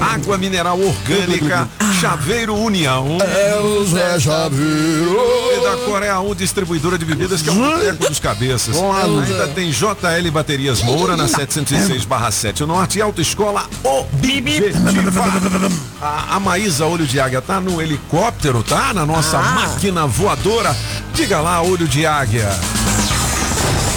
Água 0.00 0.36
mineral 0.36 0.78
orgânica, 0.80 1.68
Chaveiro 2.00 2.54
União. 2.56 3.18
É 3.20 3.58
o 3.58 3.84
Zé 3.84 4.18
Chaveiro. 4.20 5.16
E 5.56 5.62
da 5.62 5.84
Coreia 5.84 6.20
1 6.20 6.34
Distribuidora 6.34 6.98
de 6.98 7.04
Bebidas, 7.04 7.40
que 7.42 7.48
é 7.48 7.52
o 7.52 7.54
boteco 7.54 8.08
dos 8.08 8.20
cabeças. 8.20 8.76
Ainda 8.76 9.48
tem 9.48 9.70
JL 9.70 10.30
Baterias 10.32 10.82
Moura 10.82 11.16
na 11.16 11.26
706/7 11.26 12.60
Norte 12.66 12.98
e 12.98 13.02
Autoescola 13.02 13.64
Objetiva. 13.82 14.78
A, 16.00 16.36
a 16.36 16.40
Maísa 16.40 16.86
Olho 16.86 17.06
de 17.06 17.20
Águia 17.20 17.40
tá 17.40 17.60
no 17.60 17.80
helicóptero, 17.80 18.62
tá? 18.62 18.92
Na 18.92 19.06
nossa 19.06 19.38
máquina 19.38 20.06
voadora. 20.06 20.76
Diga 21.14 21.40
lá, 21.40 21.62
Olho 21.62 21.86
de 21.86 22.06
Águia. 22.06 22.48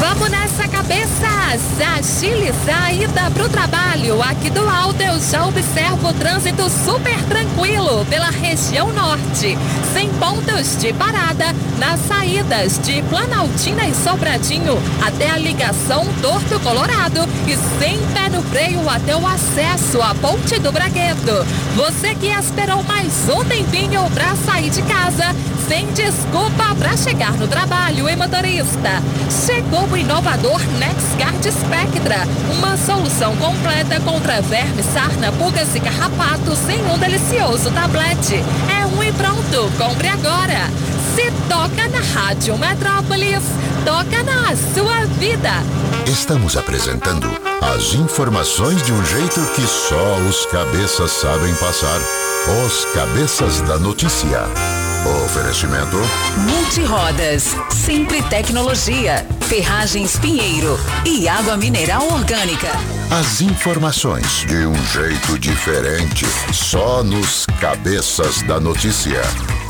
Vamos 0.00 0.30
nessa 0.30 0.68
cabeça! 0.68 1.08
Agilizar 1.98 2.84
a 2.84 2.92
ida 2.92 3.30
pro 3.32 3.48
trabalho. 3.48 4.22
Aqui 4.22 4.50
do 4.50 4.68
alto 4.68 5.02
eu 5.02 5.18
já 5.20 5.46
observo 5.46 6.08
o 6.08 6.12
trânsito 6.12 6.68
super 6.70 7.20
tranquilo 7.24 8.04
pela 8.04 8.30
região 8.30 8.92
norte. 8.92 9.58
Sem 9.92 10.08
pontos 10.10 10.76
de 10.78 10.92
parada 10.92 11.46
nas 11.78 11.98
saídas 12.00 12.78
de 12.78 13.02
Planaltina 13.02 13.86
e 13.86 13.94
Sobradinho 13.94 14.78
até 15.04 15.30
a 15.30 15.38
ligação 15.38 16.06
Torto 16.20 16.60
Colorado 16.60 17.26
e 17.46 17.56
sem 17.78 17.98
pé 18.14 18.28
no 18.28 18.42
freio 18.42 18.88
até 18.88 19.16
o 19.16 19.26
acesso 19.26 20.00
à 20.02 20.14
Ponte 20.14 20.58
do 20.58 20.70
Bragueto. 20.70 21.46
Você 21.74 22.14
que 22.14 22.28
esperou 22.28 22.82
mais 22.84 23.28
um 23.28 23.44
tempinho 23.44 24.08
pra 24.10 24.36
sair 24.36 24.70
de 24.70 24.82
casa, 24.82 25.34
sem 25.68 25.86
desculpa 25.92 26.74
para 26.78 26.96
chegar 26.96 27.32
no 27.32 27.46
trabalho, 27.46 28.08
hein, 28.08 28.16
motorista? 28.16 29.02
Chegou 29.46 29.86
o 29.86 29.96
inovador 29.96 30.60
NexGuard 30.78 31.52
Spectra, 31.52 32.26
uma 32.56 32.76
solução 32.78 33.36
completa 33.36 34.00
contra 34.00 34.40
vermes, 34.40 34.86
sarna, 34.86 35.30
pulgas 35.32 35.74
e 35.74 35.80
carrapatos 35.80 36.58
em 36.70 36.82
um 36.90 36.98
delicioso 36.98 37.70
tablete. 37.70 38.42
É 38.80 38.86
um 38.86 39.02
e 39.02 39.12
pronto, 39.12 39.70
compre 39.76 40.08
agora. 40.08 40.70
Se 41.14 41.30
toca 41.48 41.88
na 41.88 42.00
Rádio 42.20 42.56
Metrópolis, 42.56 43.42
toca 43.84 44.22
na 44.22 44.56
sua 44.74 45.04
vida. 45.18 45.50
Estamos 46.06 46.56
apresentando 46.56 47.28
as 47.60 47.92
informações 47.92 48.82
de 48.82 48.92
um 48.92 49.04
jeito 49.04 49.40
que 49.54 49.66
só 49.66 50.16
os 50.28 50.46
cabeças 50.46 51.10
sabem 51.10 51.54
passar. 51.56 52.00
Os 52.64 52.86
cabeças 52.94 53.60
da 53.62 53.78
notícia. 53.78 54.77
Oferecimento. 55.08 55.96
Multirodas, 56.36 57.56
sempre 57.70 58.22
tecnologia, 58.24 59.26
ferragens 59.48 60.18
Pinheiro 60.18 60.78
e 61.04 61.26
água 61.26 61.56
mineral 61.56 62.06
orgânica. 62.12 62.68
As 63.10 63.40
informações 63.40 64.44
de 64.46 64.66
um 64.66 64.74
jeito 64.86 65.38
diferente, 65.38 66.26
só 66.52 67.02
nos 67.02 67.46
cabeças 67.58 68.42
da 68.42 68.60
notícia. 68.60 69.22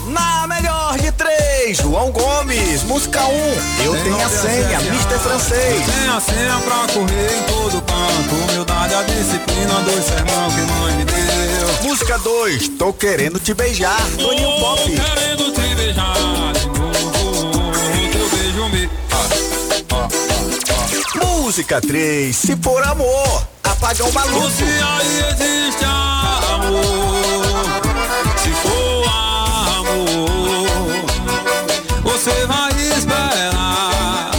Na 0.08 0.46
melhor 0.48 0.98
de 0.98 1.12
três, 1.12 1.76
João 1.78 2.10
Gomes, 2.10 2.82
música 2.82 3.24
1. 3.24 3.30
Um. 3.30 3.84
Eu 3.84 4.02
tenho 4.02 4.16
a 4.16 4.28
senha, 4.28 4.80
Mr. 4.80 5.18
Francês. 5.20 5.86
Eu 5.86 5.94
tenho 5.94 6.16
a 6.16 6.20
senha 6.20 6.58
pra 6.64 6.92
correr 6.92 7.38
em 7.38 7.42
todo 7.44 7.82
canto. 7.82 8.34
Humildade, 8.34 8.94
a 8.94 9.02
disciplina, 9.04 9.74
dois 9.84 10.04
sermão 10.04 10.50
que 10.50 10.60
mãe 10.72 10.96
me 10.96 11.04
deu. 11.04 11.57
Música 11.82 12.18
2, 12.18 12.68
tô 12.78 12.92
querendo 12.92 13.38
te 13.38 13.54
beijar, 13.54 13.96
Toninho 14.18 14.50
Pop. 14.58 14.82
Tô 14.82 14.90
querendo 14.90 15.52
te 15.52 15.74
beijar. 15.74 16.16
Teu 18.12 18.28
beijo 18.30 18.68
me. 18.68 18.90
Música 21.24 21.80
3, 21.80 22.34
se 22.36 22.56
for 22.56 22.82
amor, 22.84 23.46
apagão 23.62 24.10
maluco. 24.12 24.50
Se 24.50 24.64
aí 24.64 25.24
existe 25.30 25.84
amor, 25.84 27.64
se 28.42 28.50
for 28.62 29.08
amor, 29.78 30.66
você 32.02 32.46
vai 32.46 32.72
esperar. 32.72 34.30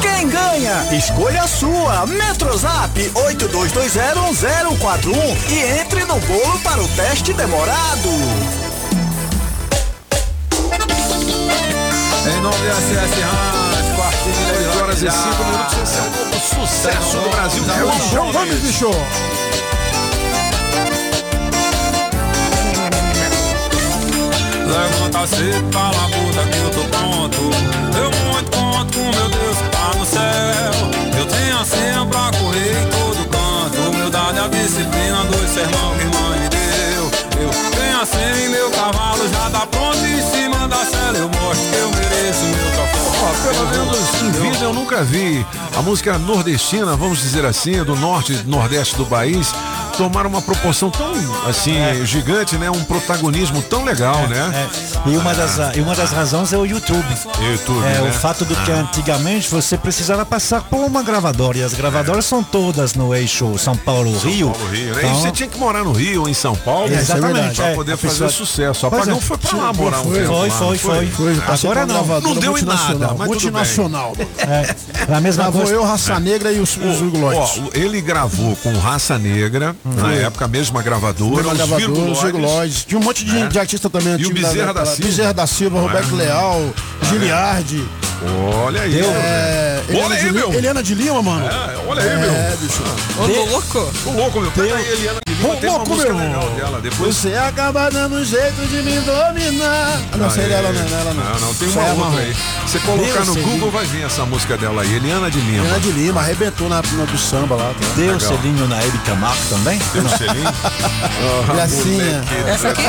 Quem 0.00 0.28
ganha? 0.28 0.86
Escolha 0.96 1.42
a 1.42 1.48
sua. 1.48 2.06
Metrozap 2.06 3.10
82201041 3.14 5.36
e 5.50 5.58
entre 5.80 5.87
no 6.08 6.18
bolo 6.20 6.58
para 6.60 6.82
o 6.82 6.88
teste 6.88 7.34
demorado. 7.34 8.08
Em 12.26 12.40
nome 12.40 12.66
da 12.66 12.74
SS 12.74 13.20
Hans, 13.22 13.94
quartinho 13.94 14.46
10 14.54 14.76
horas 14.76 15.02
e 15.02 15.10
5 15.10 15.44
minutos, 15.44 15.78
esse 15.82 15.98
é 15.98 16.00
o 16.00 16.10
novo 16.10 16.40
sucesso 16.40 17.16
do 17.18 17.28
Brasil. 17.28 17.62
João 18.10 18.32
Gomes, 18.32 18.60
bicho. 18.60 18.90
Levanta 24.66 25.26
cedo, 25.26 25.72
fala 25.72 26.04
a 26.04 26.08
puta 26.08 26.42
que 26.50 26.58
eu 26.58 26.70
tô 26.70 26.84
pronto. 26.88 27.38
Eu 27.98 28.10
muito 28.32 28.50
conto 28.50 28.92
com 28.94 29.04
meu 29.04 29.28
Deus 29.28 29.58
que 29.58 29.68
tá 29.68 29.90
no 29.94 30.06
céu. 30.06 31.18
Eu 31.18 31.26
tenho 31.26 31.58
a 31.58 31.64
senha 31.66 32.06
pra 32.06 32.30
correr 32.38 32.88
canto. 32.90 33.07
Humildade, 33.07 33.07
a 34.48 34.62
disciplina, 34.62 35.24
dois 35.30 35.50
sermão 35.50 35.94
que 35.96 36.04
mãe 36.04 36.40
me 36.40 36.48
deu. 36.48 37.04
Eu 37.42 37.50
tenho 37.78 38.00
a 38.00 38.06
senha 38.06 38.46
e 38.46 38.48
meu 38.48 38.70
cavalo 38.70 39.28
já 39.28 39.50
tá 39.50 39.66
pronto. 39.66 39.98
Em 39.98 40.22
cima 40.22 40.68
da 40.68 40.84
cela 40.84 41.18
eu 41.18 41.28
mostro 41.28 41.68
que 41.70 41.76
eu 41.76 41.90
mereço 41.90 42.44
meu. 42.44 42.68
Ó, 43.20 43.52
pelo 43.52 43.66
menos 43.70 44.22
em 44.22 44.30
vida 44.30 44.64
eu 44.64 44.72
nunca 44.72 45.02
vi 45.02 45.44
a 45.76 45.82
música 45.82 46.18
nordestina, 46.18 46.96
vamos 46.96 47.18
dizer 47.18 47.44
assim, 47.44 47.82
do 47.82 47.96
norte 47.96 48.32
e 48.32 48.48
nordeste 48.48 48.96
do 48.96 49.04
país, 49.04 49.52
tomar 49.98 50.26
uma 50.26 50.40
proporção 50.40 50.90
tão 50.90 51.12
assim 51.48 51.74
gigante, 52.06 52.56
né? 52.56 52.70
Um 52.70 52.84
protagonismo 52.84 53.60
tão 53.62 53.84
legal, 53.84 54.26
né? 54.28 54.68
E 55.06 55.16
uma, 55.16 55.34
das, 55.34 55.76
e 55.76 55.80
uma 55.80 55.94
das 55.94 56.10
razões 56.12 56.52
é 56.52 56.56
o 56.56 56.64
YouTube. 56.64 57.04
YouTube, 57.40 57.84
É 57.84 58.00
né? 58.00 58.08
o 58.08 58.12
fato 58.12 58.44
do 58.44 58.54
que 58.54 58.70
Ah. 58.70 58.76
antigamente 58.76 59.50
você 59.50 59.76
precisava 59.76 60.24
passar 60.24 60.62
por 60.62 60.78
uma 60.84 61.02
gravadora 61.02 61.58
e 61.58 61.62
as 61.62 61.74
gravadoras 61.74 62.24
são 62.24 62.42
todas 62.42 62.94
no 62.94 63.14
eixo 63.14 63.58
São. 63.58 63.76
Paulo, 63.78 64.16
Rio, 64.18 64.48
né? 64.48 64.54
Então, 64.98 65.10
E 65.10 65.14
você 65.20 65.30
tinha 65.30 65.48
que 65.48 65.56
morar 65.58 65.82
no 65.84 65.92
Rio 65.92 66.22
ou 66.22 66.28
em 66.28 66.34
São 66.34 66.54
Paulo 66.54 66.92
Exatamente, 66.92 67.56
para 67.56 67.68
é. 67.70 67.74
poder 67.74 67.92
A 67.92 67.96
fazer 67.96 68.12
pessoa- 68.12 68.28
sucesso. 68.30 68.84
O 68.86 68.88
Apagão 68.88 69.16
é. 69.16 69.20
foi 69.20 69.38
para 69.38 69.56
lá 69.56 69.72
morar 69.72 70.00
um 70.00 70.04
Foi, 70.04 70.12
tempo. 70.14 70.26
foi, 70.26 70.48
lá, 70.48 70.54
foi, 70.54 70.68
não 70.68 70.78
foi. 70.78 71.06
Foi, 71.06 71.36
Agora 71.54 71.86
não. 71.86 72.04
Não 72.20 72.34
deu 72.34 72.58
em 72.58 72.62
nada, 72.62 72.76
multinacional, 72.76 73.08
mas 73.16 73.18
tudo 73.18 73.26
multinacional. 73.28 74.12
É, 74.38 75.14
a 75.14 75.20
mesma 75.20 75.44
Gravou 75.44 75.62
coisa. 75.62 75.74
eu, 75.76 75.84
Raça 75.84 76.18
Negra 76.20 76.52
e 76.52 76.60
os, 76.60 76.76
os 76.76 77.60
ele 77.74 78.00
gravou 78.00 78.54
com 78.56 78.76
Raça 78.78 79.16
Negra, 79.18 79.74
na 79.96 80.02
Foi. 80.02 80.22
época 80.22 80.44
a 80.44 80.48
mesma 80.48 80.82
gravadora, 80.82 81.36
Mesma 81.36 81.52
os 81.52 81.56
gravadora, 81.58 81.86
Virguloides. 81.86 82.22
Virguloides. 82.22 82.84
Tinha 82.84 83.00
um 83.00 83.04
monte 83.04 83.24
de, 83.24 83.32
né? 83.32 83.46
de 83.48 83.58
artista 83.58 83.88
também 83.90 84.16
E 84.18 84.26
o 84.26 84.32
Bezerra 84.32 84.72
da 84.74 84.84
Silva. 84.86 85.02
Bezerra 85.08 85.34
da 85.34 85.46
Silva, 85.46 85.80
Roberto 85.80 86.12
É. 86.14 86.16
Leal, 86.16 86.74
Giliardi. 87.08 87.84
Olha 88.64 88.82
aí, 88.82 88.98
É, 88.98 89.82
meu. 89.88 90.00
Olha 90.04 90.16
de 90.16 90.22
aí, 90.26 90.32
Lima, 90.32 90.46
meu. 90.48 90.52
Eliana 90.58 90.82
de 90.82 90.94
Lima, 90.94 91.22
mano. 91.22 91.46
É, 91.46 91.78
olha 91.86 92.02
aí, 92.02 92.08
É, 92.08 92.16
meu. 92.16 92.56
bicho. 92.58 92.82
Ô, 93.18 93.50
louco. 93.50 93.92
Ô, 94.06 94.10
louco, 94.10 94.40
meu. 94.40 94.50
Pega 94.50 94.74
aí, 94.76 94.88
Eliana 94.88 95.20
de 95.38 95.42
Lima, 95.42 95.54
Ô, 95.54 95.56
tem 95.56 95.70
uma 95.70 95.84
música 95.84 96.12
meu. 96.14 96.24
legal 96.26 96.50
dela. 96.50 96.80
Depois... 96.80 97.16
Você 97.16 97.34
acaba 97.34 97.88
dando 97.90 98.24
jeito 98.24 98.66
de 98.68 98.82
me 98.82 98.98
dominar. 99.00 100.00
Ah, 100.12 100.16
não, 100.16 100.28
aí 100.28 100.36
dela 100.36 100.72
não, 100.72 100.82
não, 100.82 100.98
ela 100.98 101.14
não. 101.14 101.24
Não, 101.24 101.40
não, 101.40 101.54
tem 101.54 101.68
uma 101.68 101.82
é 101.82 101.90
outra 101.90 102.04
marrom. 102.04 102.18
aí. 102.18 102.36
Você 102.66 102.78
colocar 102.80 103.12
Deus, 103.12 103.26
no. 103.28 103.34
Google 103.42 103.70
vai 103.70 103.84
vir 103.86 104.04
essa 104.04 104.24
música 104.26 104.56
dela 104.56 104.82
aí, 104.82 104.94
Eliana 104.94 105.30
de 105.30 105.40
Lima. 105.40 105.58
Eliana 105.64 105.80
de 105.80 105.92
Lima, 105.92 106.20
arrebentou 106.20 106.68
na, 106.68 106.76
na 106.82 107.04
do 107.04 107.18
samba 107.18 107.54
lá. 107.54 107.68
Tá? 107.80 107.86
Deu 107.96 108.12
Legal. 108.16 108.20
selinho 108.20 108.66
na 108.68 108.80
Hebe 108.82 108.98
Camargo 108.98 109.40
também? 109.48 109.78
Tem 109.92 110.02
um 110.02 110.08
selinho? 110.08 110.48
Ah, 111.20 111.52
Gracinha. 111.52 112.04
moleque, 112.04 112.50
Essa 112.50 112.68
aqui? 112.70 112.82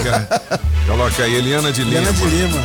Coloca 0.88 1.24
aí, 1.24 1.36
Eliana 1.36 1.72
de 1.72 1.84
Lima. 1.84 1.98
Eliana 1.98 2.14
de 2.14 2.26
Lima. 2.26 2.62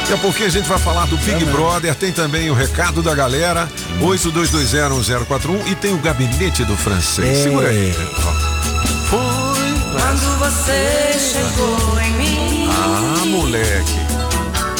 Daqui 0.00 0.12
a 0.12 0.18
pouquinho 0.18 0.46
a 0.46 0.50
gente 0.50 0.68
vai 0.68 0.78
falar 0.78 1.06
do 1.06 1.16
Big 1.18 1.44
Brother, 1.46 1.94
tem 1.94 2.12
também 2.12 2.50
o 2.50 2.54
recado 2.54 3.00
da 3.02 3.14
galera, 3.14 3.68
82201041 4.00 5.66
e 5.66 5.74
tem 5.74 5.94
o 5.94 5.98
gabinete 5.98 6.64
do 6.64 6.76
francês. 6.76 7.38
É. 7.38 7.42
Segura 7.44 7.68
aí. 7.68 7.94
Ó. 8.50 8.53
Quando 9.96 10.38
você 10.38 11.18
chegou 11.18 12.00
em 12.00 12.12
mim, 12.12 12.68
Ah, 12.70 13.24
moleque. 13.26 13.98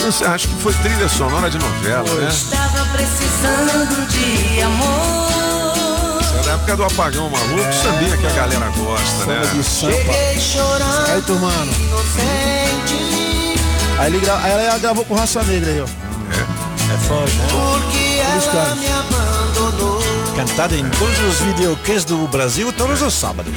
Você 0.04 0.24
acha 0.24 0.46
que 0.48 0.54
foi 0.62 0.74
trilha 0.74 1.08
sonora 1.08 1.48
de 1.48 1.58
novela, 1.58 2.04
né? 2.20 2.28
estava 2.28 2.84
precisando 2.92 4.06
de 4.08 4.60
amor. 4.62 6.20
Essa 6.40 6.50
é 6.50 6.54
época 6.54 6.76
do 6.76 6.84
apagão 6.84 7.30
maluco, 7.30 7.72
sabia 7.72 8.16
que 8.16 8.26
a 8.26 8.30
galera 8.30 8.68
gosta, 8.76 9.24
né? 9.26 9.62
Cheguei 9.62 10.38
chorando, 10.40 11.10
Aí, 11.10 11.22
turmano. 11.22 11.72
inocente, 11.72 13.56
Aí, 13.98 14.06
ele 14.12 14.18
gra... 14.20 14.38
aí 14.42 14.50
ela 14.66 14.78
gravou 14.78 15.04
com 15.06 15.14
Raça 15.14 15.42
Negra 15.44 15.70
aí, 15.70 15.80
ó. 15.80 15.84
É 15.84 16.98
foda, 17.08 17.24
né? 17.24 17.48
porque 17.50 18.20
ela 18.50 18.74
me 18.74 18.86
abandonou. 18.88 20.02
Cantada 20.36 20.76
em 20.76 20.86
todos 20.90 21.18
os 21.20 21.40
videoclips 21.40 22.04
do 22.04 22.26
Brasil 22.28 22.70
todos 22.72 23.00
os 23.00 23.14
sábados. 23.14 23.54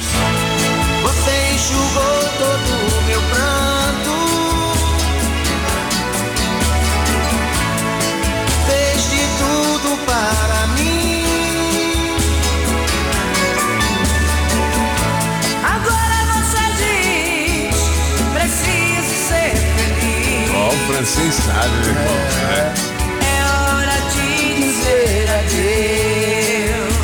Francês 20.92 21.34
sabe, 21.34 21.68
meu 21.68 21.88
irmão. 21.88 22.18
É. 22.50 22.72
É 23.24 23.44
hora 23.44 23.96
de 24.10 24.54
dizer 24.54 25.28
adeus. 25.28 26.94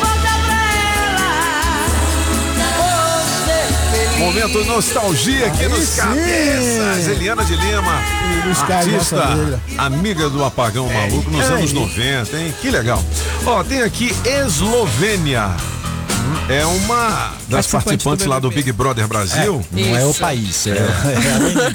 Volta 0.00 0.32
pra 0.46 0.62
ela. 1.08 1.28
Você 3.24 3.56
feliz. 3.90 4.18
Momento 4.18 4.64
nostalgia 4.64 5.46
aqui 5.46 5.62
Aí 5.64 5.68
nos 5.68 5.88
sim. 5.88 6.00
cabeças. 6.00 7.08
Eliana 7.08 7.44
de 7.44 7.56
Lima, 7.56 8.00
artista, 8.68 9.60
amiga 9.76 10.28
do 10.30 10.44
Apagão 10.44 10.88
Maluco 10.88 11.30
nos 11.30 11.40
é, 11.44 11.48
anos 11.48 11.70
e- 11.72 11.74
90, 11.74 12.36
hein? 12.38 12.54
Que 12.60 12.70
legal. 12.70 13.02
Ó, 13.44 13.64
tem 13.64 13.82
aqui 13.82 14.14
Eslovênia. 14.24 15.50
É 16.48 16.64
uma 16.64 17.34
das 17.46 17.66
Participante 17.66 17.84
participantes 17.84 18.24
do 18.24 18.30
lá 18.30 18.38
do. 18.38 18.50
Big 18.50 18.72
Brother 18.72 19.06
Brasil. 19.06 19.62
Não 19.70 19.96
é 19.96 20.06
o 20.06 20.14
país, 20.14 20.66
é, 20.66 20.78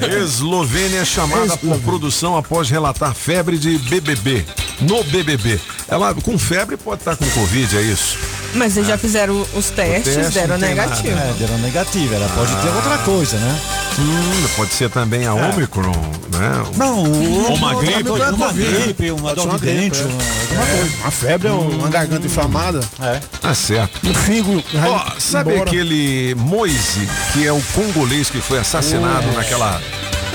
é 0.04 0.16
Eslovênia 0.18 1.02
é 1.02 1.06
chamada 1.06 1.56
por 1.56 1.80
produção 1.82 2.36
após 2.36 2.72
relatar 2.72 3.14
febre 3.14 3.58
de 3.60 3.78
BBB. 3.78 4.44
No 4.82 5.04
BBB. 5.04 5.60
Ela 5.88 6.16
com 6.16 6.40
febre 6.40 6.76
pode 6.76 7.02
estar 7.02 7.16
com 7.16 7.30
Covid, 7.30 7.78
é 7.78 7.82
isso? 7.84 8.18
Mas 8.56 8.78
eles 8.78 8.88
já 8.90 8.98
fizeram 8.98 9.46
os 9.56 9.70
testes, 9.70 10.16
teste 10.16 10.34
deram 10.34 10.58
não 10.58 10.60
tem 10.60 10.70
negativo. 10.76 11.18
É, 11.18 11.34
deram 11.40 11.58
negativo, 11.60 12.14
ela 12.14 12.30
pode 12.30 12.56
ter 12.56 12.70
outra 12.70 12.98
coisa, 13.00 13.38
né? 13.38 13.60
Hum, 14.00 14.48
pode 14.56 14.74
ser 14.74 14.90
também 14.90 15.26
a 15.26 15.34
Omicron, 15.34 15.92
né? 16.32 16.64
Não, 16.76 17.04
o- 17.04 17.54
uma 17.54 17.76
o- 17.76 17.80
gripe. 17.80 18.10
o- 18.10 18.36
uma 18.36 18.52
gripe, 18.54 19.12
uma 19.12 19.36
dor 19.36 19.60
de 19.60 19.66
dente, 19.66 20.00
é. 20.02 20.04
uma- 20.06 20.66
coisa. 20.66 20.96
Uma 21.02 21.12
febre, 21.12 21.50
uma 21.50 21.90
garganta 21.90 22.26
inflamada. 22.26 22.80
É. 23.02 23.20
Tá 23.42 23.54
certo. 23.54 24.08
Um 24.08 24.14
figo. 24.14 24.64
Ó, 24.88 25.12
sabe 25.20 25.52
embora. 25.54 25.70
aquele 25.70 26.36
Moise, 26.36 27.08
que 27.34 27.46
é 27.48 27.52
o 27.52 27.62
congolês 27.74 28.30
que 28.30 28.40
foi 28.42 28.60
assassinado 28.60 29.28
Oh. 29.32 29.38
naquela 29.38 29.82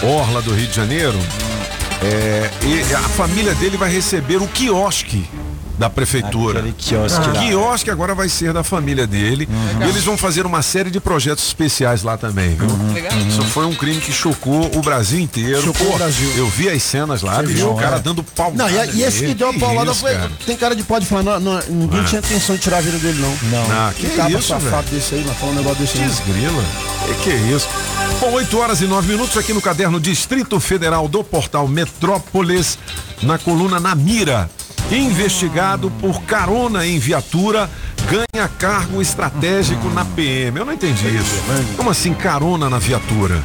orla 0.03 0.41
do 0.43 0.55
Rio 0.55 0.67
de 0.67 0.75
Janeiro? 0.77 1.19
É, 2.01 2.49
e 2.63 2.95
a 2.95 3.01
família 3.01 3.55
dele 3.57 3.77
vai 3.77 3.91
receber 3.91 4.37
o 4.37 4.47
quiosque 4.47 5.29
da 5.79 5.89
prefeitura. 5.89 6.59
Aquele 6.59 6.75
quiosque 6.77 7.29
o 7.29 7.33
lá. 7.35 7.41
quiosque 7.41 7.91
agora 7.91 8.15
vai 8.15 8.29
ser 8.29 8.53
da 8.53 8.65
família 8.65 9.07
dele. 9.07 9.49
Uhum. 9.51 9.87
E 9.87 9.89
eles 9.89 10.05
vão 10.05 10.17
fazer 10.19 10.45
uma 10.45 10.61
série 10.61 10.91
de 10.91 10.99
projetos 11.01 11.47
especiais 11.47 12.03
lá 12.03 12.17
também, 12.17 12.57
viu? 12.57 12.69
Legal. 12.93 13.13
Isso 13.21 13.43
foi 13.45 13.65
um 13.65 13.75
crime 13.75 14.01
que 14.01 14.13
chocou 14.13 14.71
o 14.77 14.83
Brasil 14.83 15.21
inteiro. 15.21 15.63
Chocou 15.63 15.87
Pô, 15.87 15.95
o 15.95 15.99
Brasil. 15.99 16.31
Eu 16.37 16.49
vi 16.49 16.69
as 16.69 16.83
cenas 16.83 17.23
lá, 17.23 17.41
bicho, 17.43 17.55
viu? 17.55 17.73
o 17.73 17.77
cara 17.77 17.97
É. 17.97 18.01
dando 18.01 18.23
pau. 18.25 18.53
Não, 18.55 18.69
e, 18.69 18.97
e 18.97 19.03
esse 19.05 19.25
que 19.25 19.35
deu 19.35 19.51
a 19.51 19.55
paulada 19.55 19.95
foi. 19.95 20.11
Tem 20.45 20.57
cara 20.57 20.75
de 20.75 20.83
pode 20.83 21.07
falar, 21.07 21.23
não, 21.23 21.41
não, 21.41 21.61
ninguém 21.69 22.01
Ah. 22.01 22.05
tinha 22.05 22.19
intenção 22.19 22.57
de 22.57 22.63
tirar 22.63 22.79
a 22.79 22.81
vida 22.81 22.99
dele, 22.99 23.21
não. 23.21 23.51
Não. 23.51 23.71
Ah, 23.71 23.93
que 23.97 24.07
Tava 24.09 24.31
isso, 24.31 24.43
safado 24.49 24.83
velho? 24.89 24.97
desse 24.97 25.15
aí, 25.15 25.25
mas 25.27 25.37
falar 25.39 25.53
um 25.53 25.55
negócio 25.55 25.79
desse 25.79 25.99
aí. 25.99 26.05
Desgrila. 26.09 26.65
Que 27.07 27.15
que 27.23 27.31
é 27.31 27.37
isso? 27.55 27.69
Bom, 28.21 28.33
8 28.33 28.59
horas 28.59 28.81
e 28.81 28.85
9 28.87 29.07
minutos 29.09 29.37
aqui 29.37 29.53
no 29.53 29.61
caderno 29.63 30.01
Distrito 30.01 30.59
Federal 30.59 31.07
do 31.07 31.23
portal 31.23 31.69
Metrópolis, 31.69 32.79
na 33.23 33.39
coluna 33.39 33.79
Na 33.79 33.95
Mira. 33.95 34.51
Investigado 34.91 35.91
por 36.01 36.23
carona 36.23 36.87
em 36.87 36.99
viatura, 36.99 37.69
ganha 38.11 38.49
cargo 38.59 39.03
estratégico 39.03 39.89
na 39.91 40.05
PM. 40.05 40.59
Eu 40.59 40.65
não 40.65 40.73
entendi 40.73 41.07
isso. 41.15 41.35
Como 41.77 41.91
assim 41.91 42.15
carona 42.15 42.71
na 42.71 42.79
viatura? 42.79 43.43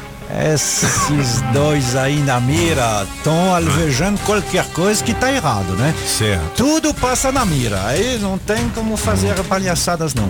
Esses 0.51 1.41
dois 1.53 1.95
aí 1.95 2.15
na 2.21 2.39
mira 2.39 3.05
estão 3.17 3.53
alvejando 3.53 4.19
qualquer 4.21 4.65
coisa 4.69 5.03
que 5.03 5.13
tá 5.13 5.31
errado, 5.31 5.73
né? 5.73 5.93
Certo. 6.07 6.55
Tudo 6.55 6.91
passa 6.93 7.31
na 7.31 7.45
mira, 7.45 7.85
aí 7.85 8.17
não 8.19 8.37
tem 8.39 8.67
como 8.69 8.97
fazer 8.97 9.35
palhaçadas 9.43 10.15
não. 10.15 10.27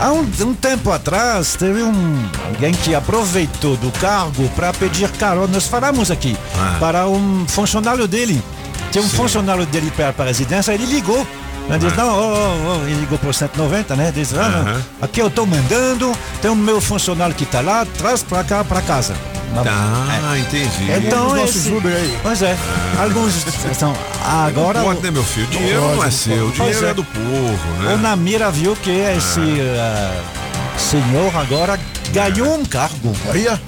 Há 0.00 0.10
um, 0.10 0.26
um 0.48 0.54
tempo 0.54 0.90
atrás 0.90 1.54
teve 1.54 1.80
um 1.82 2.18
alguém 2.48 2.72
que 2.72 2.92
aproveitou 2.94 3.76
do 3.76 3.92
cargo 4.00 4.48
para 4.56 4.72
pedir 4.72 5.08
carona. 5.10 5.46
Nós 5.52 5.66
falamos 5.68 6.10
aqui 6.10 6.36
Ah. 6.58 6.76
para 6.80 7.06
um 7.06 7.46
funcionário 7.46 8.08
dele. 8.08 8.42
Tem 8.92 9.00
um 9.00 9.08
funcionário 9.08 9.64
dele 9.66 9.90
para 9.94 10.08
a 10.08 10.12
presidência, 10.12 10.72
ele 10.72 10.86
ligou. 10.86 11.26
Ele 11.68 11.78
disse, 11.78 11.96
não, 11.96 12.08
ó, 12.08 12.32
ó, 12.32 12.56
ó, 12.66 12.84
ele 12.84 13.00
ligou 13.00 13.18
por 13.18 13.32
190, 13.32 13.94
né? 13.94 14.10
Diz, 14.12 14.34
ah, 14.34 14.48
não, 14.48 14.60
Aham. 14.60 14.82
aqui 15.00 15.20
eu 15.20 15.30
tô 15.30 15.46
mandando, 15.46 16.12
tem 16.42 16.50
o 16.50 16.56
meu 16.56 16.80
funcionário 16.80 17.34
que 17.34 17.46
tá 17.46 17.60
lá, 17.60 17.86
traz 17.96 18.22
pra 18.22 18.42
cá, 18.42 18.64
pra 18.64 18.82
casa. 18.82 19.14
Ah, 19.56 20.38
entendi. 20.38 20.90
Então, 21.06 21.34
nossos 21.34 21.56
esse, 21.56 21.70
Uber 21.70 21.92
aí. 21.92 22.18
Pois 22.22 22.42
é, 22.42 22.56
alguns 22.98 23.44
estão. 23.70 23.96
Agora. 24.24 24.78
Não 24.78 24.86
pode, 24.86 25.02
né, 25.02 25.10
meu 25.10 25.24
filho? 25.24 25.46
O 25.46 25.50
dinheiro 25.50 25.80
não 25.80 26.04
é 26.04 26.10
seu, 26.10 26.46
o 26.46 26.52
dinheiro 26.52 26.86
é 26.86 26.90
é. 26.90 26.94
do 26.94 27.04
povo, 27.04 27.82
né? 27.82 27.94
O 27.94 27.98
Namira 27.98 28.50
viu 28.50 28.76
que 28.76 28.90
esse 28.90 29.40
ah, 29.76 30.22
senhor 30.78 31.36
agora 31.36 31.78
ganhou 32.12 32.58
um 32.58 32.64
cargo. 32.64 33.14
Olha. 33.28 33.60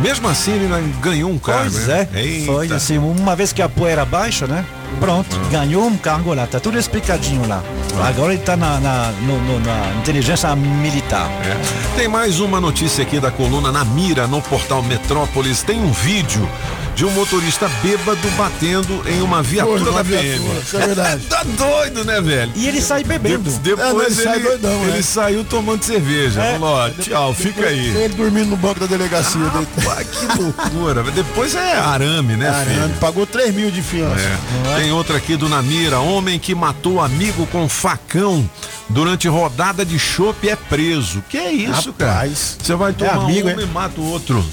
Mesmo 0.00 0.28
assim, 0.28 0.52
ele 0.52 0.68
ganhou 1.00 1.30
um 1.30 1.38
cargo. 1.38 1.70
Pois 1.70 1.86
né? 1.86 2.08
é, 2.14 2.20
Eita. 2.20 2.46
foi 2.46 2.72
assim, 2.72 2.98
uma 2.98 3.34
vez 3.34 3.52
que 3.52 3.60
a 3.60 3.68
poeira 3.68 4.04
baixa, 4.04 4.46
né? 4.46 4.64
Pronto, 5.00 5.38
ganhou 5.50 5.86
um 5.86 5.96
cargo 5.96 6.34
lá, 6.34 6.46
tá 6.46 6.58
tudo 6.58 6.78
explicadinho 6.78 7.46
lá. 7.46 7.62
Agora 8.04 8.32
ele 8.34 8.42
tá 8.42 8.56
na, 8.56 8.80
na, 8.80 9.12
no- 9.22 9.40
no- 9.40 9.60
na 9.60 9.94
inteligência 10.00 10.54
militar. 10.56 11.30
É. 11.44 11.96
Tem 11.96 12.08
mais 12.08 12.40
uma 12.40 12.60
notícia 12.60 13.02
aqui 13.02 13.20
da 13.20 13.30
coluna 13.30 13.70
na 13.70 13.84
mira 13.84 14.26
no 14.26 14.40
portal 14.42 14.82
Metrópolis. 14.82 15.62
Tem 15.62 15.78
um 15.80 15.92
vídeo 15.92 16.48
de 16.96 17.04
um 17.04 17.10
motorista 17.12 17.70
bêbado 17.80 18.28
batendo 18.36 19.02
em 19.08 19.20
uma 19.22 19.40
viatura 19.40 19.82
uma 19.90 20.02
da 20.02 20.04
PM. 20.04 20.20
viatura, 20.38 20.58
isso 20.60 20.76
é 20.76 20.86
verdade. 20.86 21.22
tá 21.30 21.44
doido, 21.44 22.04
né, 22.04 22.20
velho? 22.20 22.50
E 22.56 22.66
ele 22.66 22.80
sai 22.80 23.04
bebendo. 23.04 23.48
De- 23.50 23.58
depois 23.60 23.86
É, 23.88 23.92
não, 23.92 24.00
ele 24.02 24.06
ele, 24.06 24.14
sai 24.24 24.40
doidão, 24.40 24.82
ele 24.82 24.90
né? 24.96 25.02
saiu 25.02 25.44
tomando 25.44 25.84
cerveja. 25.84 26.42
É. 26.42 26.52
Falou, 26.54 26.74
ó, 26.74 26.90
tchau, 27.00 27.32
fica 27.34 27.66
aí. 27.68 27.86
Ele 27.96 28.14
dormindo 28.14 28.50
no 28.50 28.56
banco 28.56 28.80
da 28.80 28.86
delegacia. 28.86 29.40
dele. 29.40 29.68
Pá, 29.84 29.96
que 30.02 30.40
loucura. 30.42 31.04
Depois 31.04 31.54
é 31.54 31.74
arame, 31.74 32.34
né, 32.36 32.46
Caramba, 32.50 32.70
filho? 32.88 32.94
pagou 33.00 33.26
3 33.26 33.54
mil 33.54 33.70
de 33.70 33.80
fiança. 33.80 34.20
É. 34.20 34.77
Tem 34.78 34.92
outra 34.92 35.16
aqui 35.16 35.36
do 35.36 35.48
Namira. 35.48 35.98
Homem 35.98 36.38
que 36.38 36.54
matou 36.54 37.00
amigo 37.00 37.46
com 37.48 37.68
facão 37.68 38.48
durante 38.88 39.26
rodada 39.26 39.84
de 39.84 39.98
chope 39.98 40.48
é 40.48 40.54
preso. 40.54 41.22
Que 41.28 41.36
é 41.36 41.50
isso, 41.50 41.92
cara? 41.92 42.12
Rapaz. 42.12 42.56
Você 42.62 42.74
vai 42.76 42.92
tomar 42.92 43.24
amigo, 43.24 43.48
um 43.48 43.60
é? 43.60 43.62
e 43.62 43.66
mata 43.66 44.00
o 44.00 44.08
outro. 44.08 44.44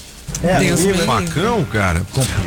É, 0.44 0.60
Deus 0.60 0.82
amigo, 0.82 1.02
é. 1.02 1.06
Facão, 1.06 1.64
cara. 1.66 2.02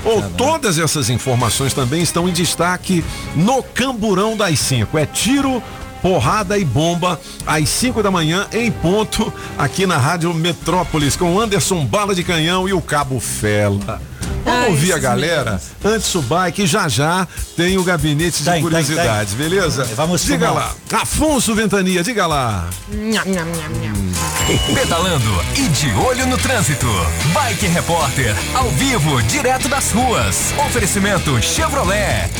Ou 0.05 0.23
todas 0.31 0.77
essas 0.77 1.09
informações 1.09 1.73
também 1.73 2.03
estão 2.03 2.29
em 2.29 2.33
destaque 2.33 3.05
no 3.37 3.63
Camburão 3.63 4.37
das 4.37 4.59
5. 4.59 4.99
É 4.99 5.07
tiro, 5.07 5.63
porrada 6.03 6.59
e 6.59 6.65
bomba 6.65 7.21
às 7.47 7.69
5 7.69 8.03
da 8.03 8.11
manhã 8.11 8.47
em 8.53 8.73
ponto 8.73 9.33
aqui 9.57 9.87
na 9.87 9.97
Rádio 9.99 10.35
Metrópolis 10.35 11.15
com 11.15 11.39
Anderson 11.39 11.85
Bala 11.85 12.13
de 12.13 12.25
Canhão 12.25 12.69
e 12.69 12.73
o 12.73 12.81
Cabo 12.81 13.21
Fela. 13.21 14.01
Vamos 14.45 14.63
Ai, 14.65 14.71
ouvir 14.71 14.93
a 14.93 14.99
galera 14.99 15.61
antes 15.85 16.13
do 16.13 16.23
bike 16.23 16.67
já 16.67 16.89
já 16.89 17.27
tem 17.57 17.77
o 17.79 17.85
gabinete 17.85 18.39
de 18.39 18.45
Tem, 18.45 18.55
tem, 18.55 18.63
curiosidades, 18.63 19.35
beleza? 19.35 19.85
Vamos 19.95 20.23
diga 20.25 20.49
fumar. 20.49 20.75
lá. 20.93 21.01
Afonso 21.03 21.55
Ventania, 21.55 22.03
diga 22.03 22.27
lá. 22.27 22.69
Pedalando 24.75 25.45
e 25.55 25.69
de 25.69 25.93
olho 25.95 26.27
no 26.27 26.39
trânsito. 26.39 26.87
Bike 27.33 27.67
Repórter, 27.67 28.35
ao 28.55 28.71
vivo, 28.71 29.23
direto 29.23 29.69
das 29.69 29.91
ruas. 29.93 30.53
Oferecimento 30.67 31.41
Chevrolet. 31.43 32.31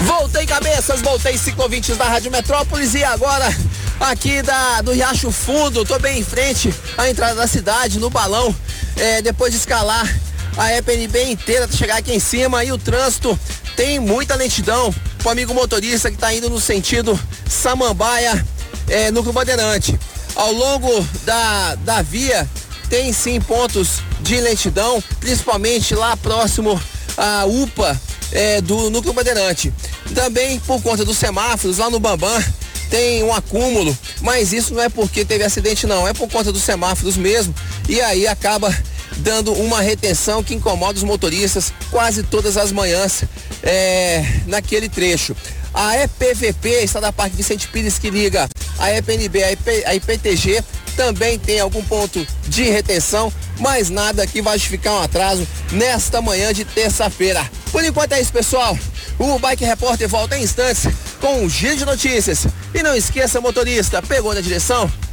Voltei 0.00 0.46
cabeças, 0.46 1.00
voltei 1.00 1.36
ciclovintes 1.36 1.96
da 1.96 2.04
Rádio 2.04 2.30
Metrópolis 2.30 2.94
e 2.94 3.04
agora 3.04 3.54
aqui 4.00 4.40
da, 4.40 4.80
do 4.80 4.92
Riacho 4.92 5.30
Fundo, 5.30 5.84
tô 5.84 5.98
bem 5.98 6.20
em 6.20 6.24
frente 6.24 6.74
à 6.96 7.08
entrada 7.08 7.34
da 7.34 7.46
cidade, 7.46 7.98
no 7.98 8.08
balão, 8.08 8.54
é, 8.96 9.20
depois 9.20 9.52
de 9.52 9.58
escalar 9.58 10.08
a 10.56 10.72
EPNB 10.76 11.24
inteira, 11.30 11.68
chegar 11.70 11.98
aqui 11.98 12.12
em 12.12 12.18
cima 12.18 12.64
e 12.64 12.72
o 12.72 12.78
trânsito 12.78 13.38
tem 13.76 14.00
muita 14.00 14.34
lentidão. 14.34 14.92
O 15.22 15.28
amigo 15.28 15.54
motorista 15.54 16.10
que 16.10 16.16
está 16.16 16.34
indo 16.34 16.48
no 16.48 16.58
sentido 16.60 17.18
Samambaia, 17.48 18.44
é, 18.88 19.10
Núcleo 19.10 19.32
Bandeirante. 19.32 19.98
Ao 20.34 20.52
longo 20.52 21.06
da, 21.24 21.74
da 21.76 22.02
via 22.02 22.48
tem 22.88 23.12
sim 23.12 23.40
pontos 23.40 24.00
de 24.20 24.40
lentidão, 24.40 25.02
principalmente 25.20 25.94
lá 25.94 26.16
próximo 26.16 26.80
à 27.16 27.44
UPA 27.44 28.00
é, 28.32 28.60
do 28.60 28.90
Núcleo 28.90 29.12
Bandeirante. 29.12 29.72
Também 30.14 30.58
por 30.60 30.82
conta 30.82 31.04
dos 31.04 31.18
semáforos 31.18 31.78
lá 31.78 31.90
no 31.90 32.00
Bambam 32.00 32.42
tem 32.90 33.22
um 33.22 33.32
acúmulo, 33.32 33.96
mas 34.20 34.52
isso 34.52 34.74
não 34.74 34.82
é 34.82 34.88
porque 34.88 35.24
teve 35.24 35.44
acidente 35.44 35.86
não, 35.86 36.06
é 36.06 36.12
por 36.12 36.28
conta 36.28 36.52
dos 36.52 36.62
semáforos 36.62 37.16
mesmo. 37.16 37.54
E 37.88 38.00
aí 38.00 38.26
acaba 38.26 38.76
dando 39.18 39.52
uma 39.52 39.80
retenção 39.80 40.42
que 40.42 40.54
incomoda 40.54 40.98
os 40.98 41.04
motoristas 41.04 41.72
quase 41.90 42.22
todas 42.22 42.56
as 42.56 42.72
manhãs 42.72 43.24
é, 43.62 44.24
naquele 44.46 44.88
trecho. 44.88 45.36
A 45.72 45.96
EPVP, 45.98 46.82
Estrada 46.82 47.12
Parque 47.12 47.36
Vicente 47.36 47.68
Pires, 47.68 47.96
que 47.96 48.10
liga 48.10 48.48
a 48.76 48.92
EPNB, 48.92 49.44
a, 49.44 49.52
IP, 49.52 49.84
a 49.86 49.94
IPTG, 49.94 50.64
também 51.00 51.38
tem 51.38 51.58
algum 51.58 51.82
ponto 51.82 52.26
de 52.46 52.64
retenção, 52.64 53.32
mas 53.58 53.88
nada 53.88 54.26
que 54.26 54.42
vai 54.42 54.58
justificar 54.58 54.92
um 54.92 55.02
atraso 55.02 55.48
nesta 55.72 56.20
manhã 56.20 56.52
de 56.52 56.62
terça-feira. 56.62 57.42
Por 57.72 57.82
enquanto 57.82 58.12
é 58.12 58.20
isso, 58.20 58.30
pessoal. 58.30 58.78
O 59.18 59.38
Bike 59.38 59.64
Repórter 59.64 60.06
volta 60.06 60.36
em 60.36 60.42
instantes 60.42 60.86
com 61.18 61.42
um 61.42 61.48
giro 61.48 61.78
de 61.78 61.84
notícias. 61.86 62.46
E 62.74 62.82
não 62.82 62.94
esqueça, 62.94 63.40
motorista, 63.40 64.02
pegou 64.02 64.34
na 64.34 64.42
direção? 64.42 64.92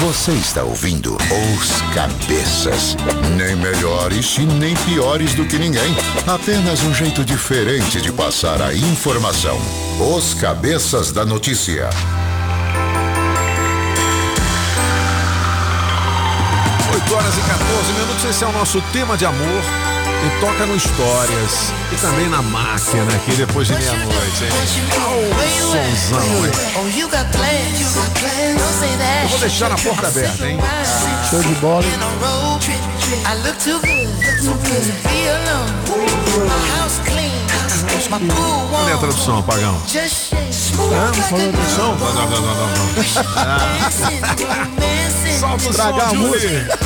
Você 0.00 0.32
está 0.32 0.64
ouvindo 0.64 1.16
Os 1.16 1.94
Cabeças. 1.94 2.96
Nem 3.36 3.54
melhores 3.56 4.36
e 4.36 4.40
nem 4.40 4.74
piores 4.74 5.34
do 5.34 5.44
que 5.46 5.58
ninguém. 5.58 5.96
Apenas 6.26 6.82
um 6.82 6.92
jeito 6.92 7.24
diferente 7.24 8.00
de 8.00 8.12
passar 8.12 8.60
a 8.60 8.74
informação. 8.74 9.56
Os 10.16 10.34
Cabeças 10.34 11.12
da 11.12 11.24
Notícia. 11.24 11.88
8 16.94 17.12
8 17.12 17.14
horas 17.14 17.36
e 17.36 17.40
14 17.42 17.92
minutos, 17.92 18.24
esse 18.24 18.44
é 18.44 18.46
o 18.46 18.52
nosso 18.52 18.80
tema 18.92 19.16
de 19.16 19.26
amor. 19.26 19.91
E 20.24 20.40
toca 20.40 20.66
no 20.66 20.76
Histórias. 20.76 21.72
E 21.92 21.96
também 21.96 22.28
na 22.28 22.40
máquina 22.42 23.12
aqui 23.14 23.32
depois 23.32 23.66
de 23.68 23.74
meia-noite, 23.74 24.44
hein? 24.44 24.50
Oh? 26.12 26.46
Eu 29.24 29.28
vou 29.28 29.38
deixar 29.38 29.72
a 29.72 29.76
porta 29.76 30.08
aberta, 30.08 30.48
hein? 30.48 30.58
Show 31.28 31.40
de 31.42 31.54
bola. 31.56 31.82
Cadê 38.84 38.92
a 38.92 38.98
tradução, 38.98 39.42
Pagão? 39.42 39.80
Ah, 40.94 41.12
não 41.16 41.22
falou 41.24 41.52
tradução? 41.52 41.96
Não, 41.96 42.12
não, 42.14 42.30
não, 42.30 42.40
não, 42.40 42.54
não. 42.54 42.66
não. 42.66 42.92
Solta 45.38 45.68
o 45.68 45.72
som, 45.72 46.00
a 46.00 46.14
música. 46.14 46.78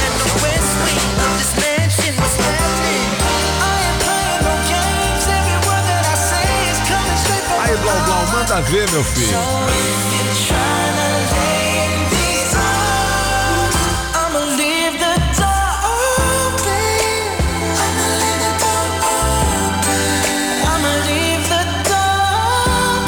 Manda 8.33 8.61
ver, 8.63 8.91
meu 8.91 9.05
filho. 9.05 9.37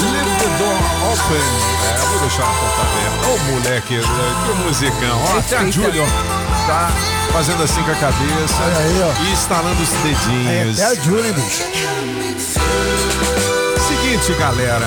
Leave 0.00 0.32
the 0.38 0.48
door 0.58 0.78
open. 1.12 1.46
É, 1.84 2.06
vou 2.10 2.20
deixar 2.20 2.44
a 2.44 2.52
porta 2.52 2.82
aberta. 2.82 3.28
Ô, 3.28 3.38
moleque, 3.52 3.94
né, 3.96 4.02
que 4.46 4.52
musicão. 4.64 5.22
Ó, 5.34 5.38
até 5.38 5.56
a. 5.58 5.70
Júlia, 5.70 6.04
tá 6.66 6.90
fazendo 7.32 7.62
assim 7.62 7.82
com 7.82 7.90
a 7.90 7.94
cabeça. 7.94 8.62
Aí, 8.78 9.02
ó. 9.02 9.12
E 9.24 9.32
instalando 9.32 9.82
os 9.82 9.92
É, 9.92 9.98
dedinhos. 10.02 10.80
até 10.80 10.90
a 10.90 10.94
Julie, 11.02 11.32
bicho. 11.32 11.64
Seguinte, 14.08 14.32
galera. 14.38 14.86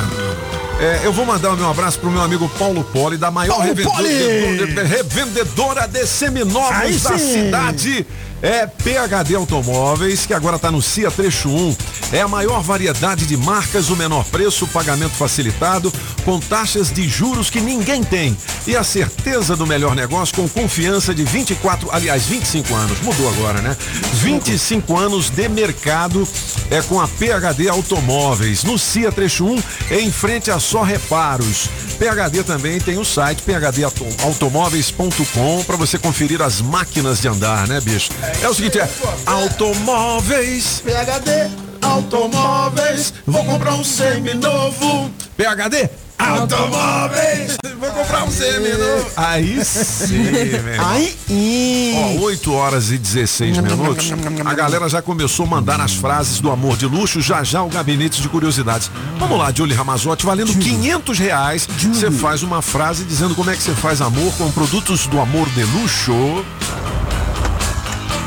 é, 0.80 1.02
eu 1.06 1.14
vou 1.14 1.24
mandar 1.28 1.52
o 1.52 1.56
meu 1.56 1.70
abraço 1.70 2.00
pro 2.00 2.10
meu 2.10 2.24
amigo 2.24 2.50
Paulo 2.58 2.84
Poli, 2.84 3.18
da 3.18 3.30
maior 3.30 3.58
Paulo 3.58 3.68
revendedora, 3.68 3.98
Poli! 3.98 4.74
de- 4.74 4.82
revendedora 4.84 5.88
de 5.88 6.08
seminovos 6.08 6.72
Aí 6.72 6.98
da 6.98 7.20
sim! 7.20 7.34
cidade. 7.34 8.08
É 8.42 8.66
PHD 8.66 9.36
Automóveis, 9.36 10.26
que 10.26 10.34
agora 10.34 10.56
está 10.56 10.72
no 10.72 10.82
CIA 10.82 11.12
Trecho 11.12 11.50
1. 11.50 11.76
É 12.12 12.22
a 12.22 12.28
maior 12.28 12.62
variedade 12.62 13.28
de 13.28 13.38
marcas, 13.38 13.90
o 13.90 13.96
menor 13.96 14.26
preço, 14.26 14.68
pagamento 14.68 15.14
facilitado, 15.14 15.94
com 16.26 16.40
taxas 16.40 16.92
de 16.92 17.08
juros 17.08 17.48
que 17.50 17.62
ninguém 17.62 18.04
tem. 18.04 18.36
E 18.66 18.76
a 18.76 18.84
certeza 18.84 19.56
do 19.56 19.68
melhor 19.68 19.96
negócio 19.96 20.36
com 20.36 20.50
confiança 20.50 21.14
de 21.14 21.24
24, 21.24 21.90
aliás, 21.92 22.26
25 22.26 22.74
anos. 22.74 23.00
Mudou 23.02 23.30
agora, 23.30 23.62
né? 23.62 23.78
25 24.14 24.98
anos 24.98 25.30
de 25.30 25.48
mercado 25.48 26.28
é 26.70 26.82
com 26.82 27.00
a 27.00 27.08
PHD 27.08 27.70
Automóveis. 27.70 28.64
No 28.64 28.80
CIA 28.80 29.12
Trecho 29.12 29.46
1, 29.46 29.62
em 29.92 30.12
frente 30.12 30.50
a 30.50 30.60
Só 30.60 30.82
Reparos. 30.82 31.70
PHD 32.00 32.42
também 32.44 32.80
tem 32.80 32.98
o 32.98 33.06
site 33.06 33.44
phdautomóveis.com 33.44 35.64
para 35.66 35.78
você 35.78 36.00
conferir 36.00 36.42
as 36.42 36.60
máquinas 36.60 37.22
de 37.22 37.28
andar, 37.28 37.68
né, 37.68 37.80
bicho? 37.80 38.10
É 38.42 38.50
o 38.50 38.54
seguinte, 38.54 38.80
é 38.80 38.90
automóveis, 39.26 40.82
PHD, 40.86 41.52
automóveis, 41.82 43.14
vou 43.26 43.44
comprar 43.46 43.74
um 43.74 43.84
seminovo. 43.84 45.12
PHD 45.38 45.90
Automóveis, 46.22 47.58
vou 47.80 47.90
comprar 47.90 48.24
um 48.24 48.32
seminovo. 48.32 49.10
Aí 49.18 49.66
sim, 49.66 50.22
meu. 50.64 50.86
Aí, 50.86 52.16
Ó, 52.20 52.26
8 52.26 52.54
horas 52.54 52.92
e 52.92 52.98
16 52.98 53.58
minutos. 53.58 54.12
A 54.46 54.54
galera 54.54 54.88
já 54.88 55.02
começou 55.02 55.46
a 55.46 55.50
mandar 55.50 55.82
as 55.82 55.94
frases 55.94 56.40
do 56.40 56.52
amor 56.52 56.78
de 56.78 56.86
luxo, 56.86 57.20
já 57.22 57.44
já 57.44 57.64
o 57.64 57.70
gabinete 57.70 58.22
de 58.22 58.30
curiosidades. 58.30 58.92
Vamos 59.18 59.38
lá, 59.38 59.52
Julie 59.52 59.76
Ramazotti, 59.76 60.26
valendo 60.26 60.54
500 60.54 61.18
reais. 61.18 61.68
Você 61.92 62.12
faz 62.12 62.44
uma 62.44 62.62
frase 62.62 63.04
dizendo 63.04 63.34
como 63.34 63.50
é 63.50 63.56
que 63.56 63.64
você 63.64 63.74
faz 63.74 64.00
amor 64.00 64.32
com 64.38 64.52
produtos 64.52 65.08
do 65.08 65.20
amor 65.20 65.50
de 65.50 65.64
luxo. 65.64 66.46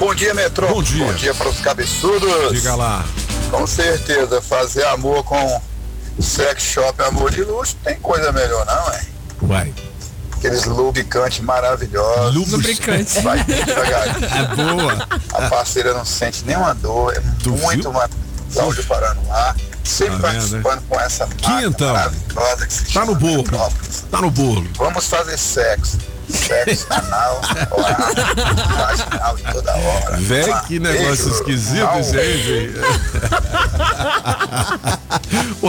Bom 0.04 0.14
dia, 0.14 0.34
Metrô. 0.34 0.68
Bom 0.68 0.82
dia. 0.82 1.06
Bom 1.06 1.12
dia 1.14 1.34
para 1.34 1.48
os 1.48 1.60
cabeçudos. 1.62 2.52
Diga 2.52 2.74
lá. 2.74 3.02
Com 3.50 3.66
certeza, 3.66 4.42
fazer 4.42 4.84
amor 4.88 5.24
com 5.24 5.62
sex 6.20 6.62
shop 6.62 7.02
amor 7.04 7.30
de 7.30 7.42
luxo 7.42 7.74
tem 7.82 7.96
coisa 8.00 8.30
melhor, 8.30 8.66
não, 8.66 8.92
é? 8.92 9.02
Vai. 9.40 9.74
Aqueles 10.36 10.66
lubricantes 10.66 11.40
maravilhosos. 11.40 12.34
Lubricantes. 12.34 13.22
Vai 13.22 13.42
devagarinho. 13.44 14.26
É 14.26 14.54
boa. 14.54 15.08
A 15.32 15.48
parceira 15.48 15.94
não 15.94 16.04
sente 16.04 16.44
nenhuma 16.44 16.74
dor, 16.74 17.14
é 17.16 17.20
muito 17.48 17.90
mais 17.90 18.10
saúde 18.50 18.82
parando 18.82 19.26
lá. 19.26 19.56
Sempre 19.82 20.18
Tá 20.20 20.28
vendo, 20.28 20.40
participando 20.40 20.82
com 20.86 21.00
essa 21.00 21.26
máquina 21.26 21.62
Quintão. 21.62 21.92
maravilhosa 21.94 22.66
que 22.66 22.72
se 22.74 22.84
Tá 22.84 22.90
chama 22.90 23.06
no 23.06 23.14
bolo. 23.14 23.36
Metrópolis. 23.38 24.04
Tá 24.10 24.20
no 24.20 24.30
bolo. 24.30 24.68
Vamos 24.76 25.06
fazer 25.06 25.38
sexo. 25.38 25.98
Sexo 26.28 26.86
anal, 26.90 27.40
oral, 27.70 27.96
vaginal 28.76 29.38
em 29.38 29.42
toda 29.52 29.74
hora. 29.76 30.16
Véi, 30.18 30.52
que 30.66 30.78
negócio 30.78 31.24
Beijo. 31.24 31.30
esquisito 31.30 31.88
esse 32.00 32.18
aí, 32.18 32.42
velho. 32.42 32.74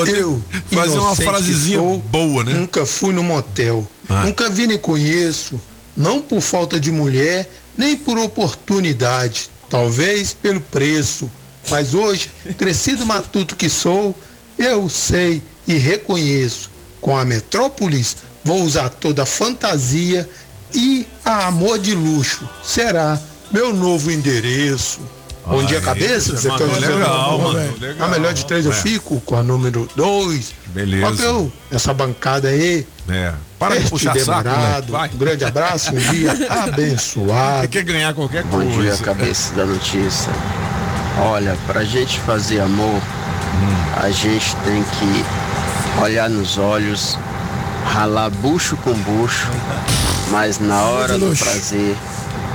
Eu, 0.08 0.42
fazer 0.72 1.00
uma 1.00 1.16
frasezinha 1.16 1.80
sou, 1.80 1.98
boa, 2.00 2.44
né? 2.44 2.54
Nunca 2.54 2.86
fui 2.86 3.14
no 3.14 3.24
motel. 3.24 3.88
Ah. 4.10 4.26
Nunca 4.26 4.50
vi 4.50 4.68
nem 4.68 4.78
conheço. 4.78 5.60
Não 5.96 6.22
por 6.22 6.42
falta 6.42 6.78
de 6.80 6.92
mulher, 6.92 7.50
nem 7.78 7.96
por 7.96 8.18
oportunidade. 8.18 9.50
Talvez 9.70 10.34
pelo 10.34 10.60
preço. 10.62 11.30
Mas 11.70 11.94
hoje, 11.94 12.30
crescido 12.58 13.06
matuto 13.06 13.56
que 13.56 13.70
sou, 13.70 14.16
eu 14.58 14.90
sei 14.90 15.42
e 15.68 15.76
reconheço. 15.76 16.70
Com 17.02 17.18
a 17.18 17.26
Metrópolis, 17.26 18.18
vou 18.44 18.62
usar 18.64 18.90
toda 18.90 19.24
a 19.24 19.26
fantasia 19.26 20.30
e 20.76 21.08
a 21.24 21.48
amor 21.48 21.80
de 21.80 21.96
luxo. 21.96 22.48
Será 22.64 23.18
meu 23.52 23.74
novo 23.74 24.12
endereço. 24.12 25.00
Bom 25.48 25.64
dia, 25.64 25.78
Aí, 25.78 25.84
cabeça. 25.84 26.36
você 26.36 26.50
Você 26.50 26.58
tá 26.58 26.66
legal, 26.88 27.36
"Ô, 27.36 27.54
mano, 27.54 27.74
legal." 27.80 28.08
A 28.08 28.12
melhor 28.12 28.34
de 28.34 28.46
três 28.46 28.66
eu 28.66 28.72
É. 28.72 28.76
fico 28.76 29.22
com 29.22 29.36
a 29.36 29.44
número 29.44 29.88
dois. 29.96 30.54
Beleza. 30.68 31.22
Eu, 31.24 31.52
essa 31.72 31.94
bancada 31.94 32.48
aí. 32.48 32.86
É. 33.08 33.32
Para 33.60 33.80
de 33.80 33.88
puxar 33.90 34.18
saco, 34.20 34.44
demorado. 34.44 34.92
né? 34.92 34.98
Vai. 34.98 35.10
Um 35.14 35.18
grande 35.18 35.46
abraço, 35.46 35.92
um 35.94 35.98
dia 35.98 36.32
abençoado. 36.50 37.68
Quer 37.68 37.84
ganhar 37.84 38.14
qualquer 38.16 38.44
Bom 38.44 38.58
coisa. 38.60 38.82
dia, 38.82 38.98
cabeça 38.98 39.54
da 39.54 39.66
notícia. 39.66 40.32
Olha, 41.22 41.56
pra 41.68 41.84
gente 41.84 42.20
fazer 42.22 42.60
amor, 42.60 43.00
a 44.02 44.10
gente 44.10 44.56
tem 44.66 44.84
que 44.84 46.02
olhar 46.04 46.28
nos 46.30 46.58
olhos, 46.58 47.18
ralar 47.86 48.30
bucho 48.32 48.76
com 48.78 48.94
bucho, 48.94 49.48
mas 50.30 50.60
na 50.60 50.82
hora 50.84 51.18
do 51.18 51.36
prazer, 51.36 51.96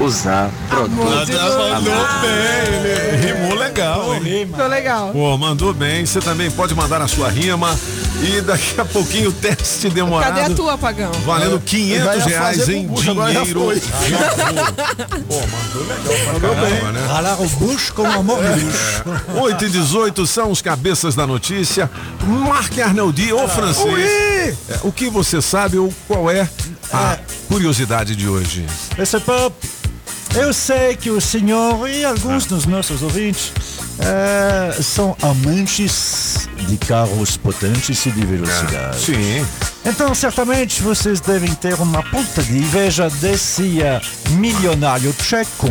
usar 0.00 0.50
produto. 0.68 0.96
Mandou 0.98 1.92
bem, 2.22 2.74
ele 2.90 3.26
rimou 3.32 3.54
legal. 3.58 4.14
hein? 4.14 4.46
Ficou 4.46 4.66
legal. 4.66 5.10
Pô, 5.12 5.36
mandou 5.38 5.72
bem. 5.72 6.04
Você 6.04 6.20
também 6.20 6.50
pode 6.50 6.74
mandar 6.74 7.00
a 7.02 7.08
sua 7.08 7.28
rima. 7.28 7.76
E 8.22 8.40
daqui 8.42 8.78
a 8.80 8.84
pouquinho 8.84 9.30
o 9.30 9.32
teste 9.32 9.88
demorado. 9.88 10.34
Cadê 10.34 10.52
a 10.52 10.54
tua, 10.54 10.76
Pagão? 10.76 11.10
Valendo 11.24 11.56
É, 11.56 11.60
500 11.64 12.04
vai 12.04 12.18
reais 12.20 12.68
em 12.68 12.86
bucho, 12.86 13.14
dinheiro. 13.14 13.60
foi. 13.60 13.80
Pô, 13.80 15.40
mandou 15.46 15.82
legal 15.86 16.40
pra 16.40 16.54
caramba, 16.54 16.92
né? 16.92 17.06
Ralar 17.06 17.40
o 17.40 17.48
bucho 17.48 17.94
com 17.94 18.06
amor 18.06 18.42
de 18.42 18.60
luxo. 18.64 19.40
8 19.42 19.64
e 19.64 19.68
18 19.70 20.26
são 20.26 20.50
os 20.50 20.60
cabeças 20.60 21.14
da 21.14 21.26
notícia. 21.26 21.90
Marc 22.26 22.78
Arnoldi, 22.78 23.32
ô 23.32 23.48
francês. 23.48 24.10
É, 24.68 24.78
o 24.82 24.92
que 24.92 25.08
você 25.08 25.40
sabe 25.40 25.78
ou 25.78 25.92
qual 26.06 26.30
é 26.30 26.48
a 26.92 27.18
curiosidade 27.48 28.14
de 28.14 28.28
hoje? 28.28 28.66
Esse 28.98 29.18
pop, 29.20 29.54
eu 30.34 30.52
sei 30.52 30.94
que 30.96 31.10
o 31.10 31.20
senhor 31.20 31.88
e 31.88 32.04
alguns 32.04 32.44
dos 32.46 32.66
nossos 32.66 33.02
ouvintes 33.02 33.52
eh, 34.02 34.82
são 34.82 35.16
amantes 35.22 36.48
de 36.68 36.76
carros 36.76 37.36
potentes 37.36 38.06
e 38.06 38.10
de 38.10 38.24
velocidade. 38.24 38.98
Sim. 38.98 39.46
Então, 39.84 40.14
certamente, 40.14 40.82
vocês 40.82 41.20
devem 41.20 41.54
ter 41.54 41.74
uma 41.74 42.02
ponta 42.02 42.42
de 42.42 42.52
inveja 42.58 43.08
desse 43.08 43.80
eh, 43.82 44.00
milionário 44.32 45.10
tcheco 45.14 45.68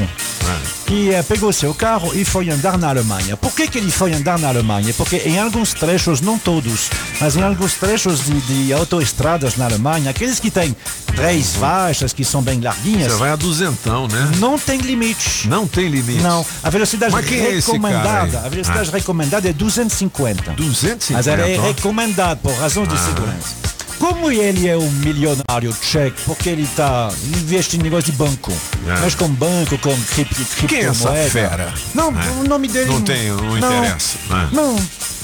que 0.87 1.13
eh, 1.13 1.21
pegou 1.21 1.53
seu 1.53 1.75
carro 1.75 2.11
e 2.15 2.25
foi 2.25 2.49
andar 2.49 2.75
na 2.75 2.89
Alemanha. 2.89 3.37
Por 3.37 3.51
que, 3.53 3.67
que 3.67 3.77
ele 3.77 3.91
foi 3.91 4.11
andar 4.13 4.39
na 4.39 4.47
Alemanha? 4.47 4.91
Porque 4.95 5.17
em 5.17 5.37
alguns 5.39 5.75
trechos, 5.75 6.21
não 6.21 6.39
todos, 6.39 6.89
mas 7.21 7.35
em 7.35 7.43
alguns 7.43 7.75
trechos 7.75 8.25
de, 8.25 8.41
de 8.41 8.73
autoestradas 8.73 9.55
na 9.57 9.65
Alemanha, 9.65 10.09
aqueles 10.09 10.39
que 10.39 10.49
têm 10.49 10.75
três 11.15 11.55
faixas, 11.55 12.11
que 12.11 12.25
são 12.25 12.41
bem 12.41 12.59
larguinhas, 12.59 13.11
Você 13.13 13.19
vai 13.19 13.29
a 13.29 13.35
duzentão, 13.35 14.07
né? 14.07 14.31
não 14.39 14.57
tem 14.57 14.79
limite. 14.79 15.47
Não 15.47 15.67
tem 15.67 15.87
limite. 15.87 16.21
Não, 16.23 16.43
a 16.63 16.69
velocidade 16.71 17.13
é 17.15 17.51
recomendada, 17.51 18.39
aí? 18.39 18.45
a 18.47 18.49
velocidade 18.49 18.89
Ah. 18.91 18.97
recomendada 18.97 19.47
é 19.47 19.53
250. 19.53 20.53
250. 20.53 21.13
Mas 21.13 21.27
ela 21.27 21.47
é 21.47 21.59
recomendada 21.59 22.37
por 22.37 22.53
razões 22.53 22.89
de 22.89 22.95
Ah. 22.95 22.97
segurança. 22.97 23.69
Como 23.99 24.31
ele 24.31 24.67
é 24.67 24.77
um 24.77 24.89
milionário 24.91 25.73
tcheco, 25.81 26.17
porque 26.25 26.49
ele 26.49 26.67
tá 26.75 27.09
investe 27.27 27.77
em 27.77 27.81
negócio 27.81 28.11
de 28.11 28.17
banco. 28.17 28.51
É. 28.87 28.99
Mas 29.01 29.13
com 29.13 29.27
banco, 29.27 29.77
com 29.77 29.95
cripto, 30.15 30.35
Quem 30.67 30.79
é 30.79 30.81
essa 30.85 31.09
criptomoeda. 31.09 31.29
fera? 31.29 31.73
Não, 31.93 32.07
É. 32.09 32.29
o 32.39 32.47
nome 32.47 32.67
dele 32.67 32.89
Não 32.89 33.01
tem, 33.01 33.27
não 33.29 33.57
interessa. 33.57 34.17
É. 34.29 34.55
Não. 34.55 34.75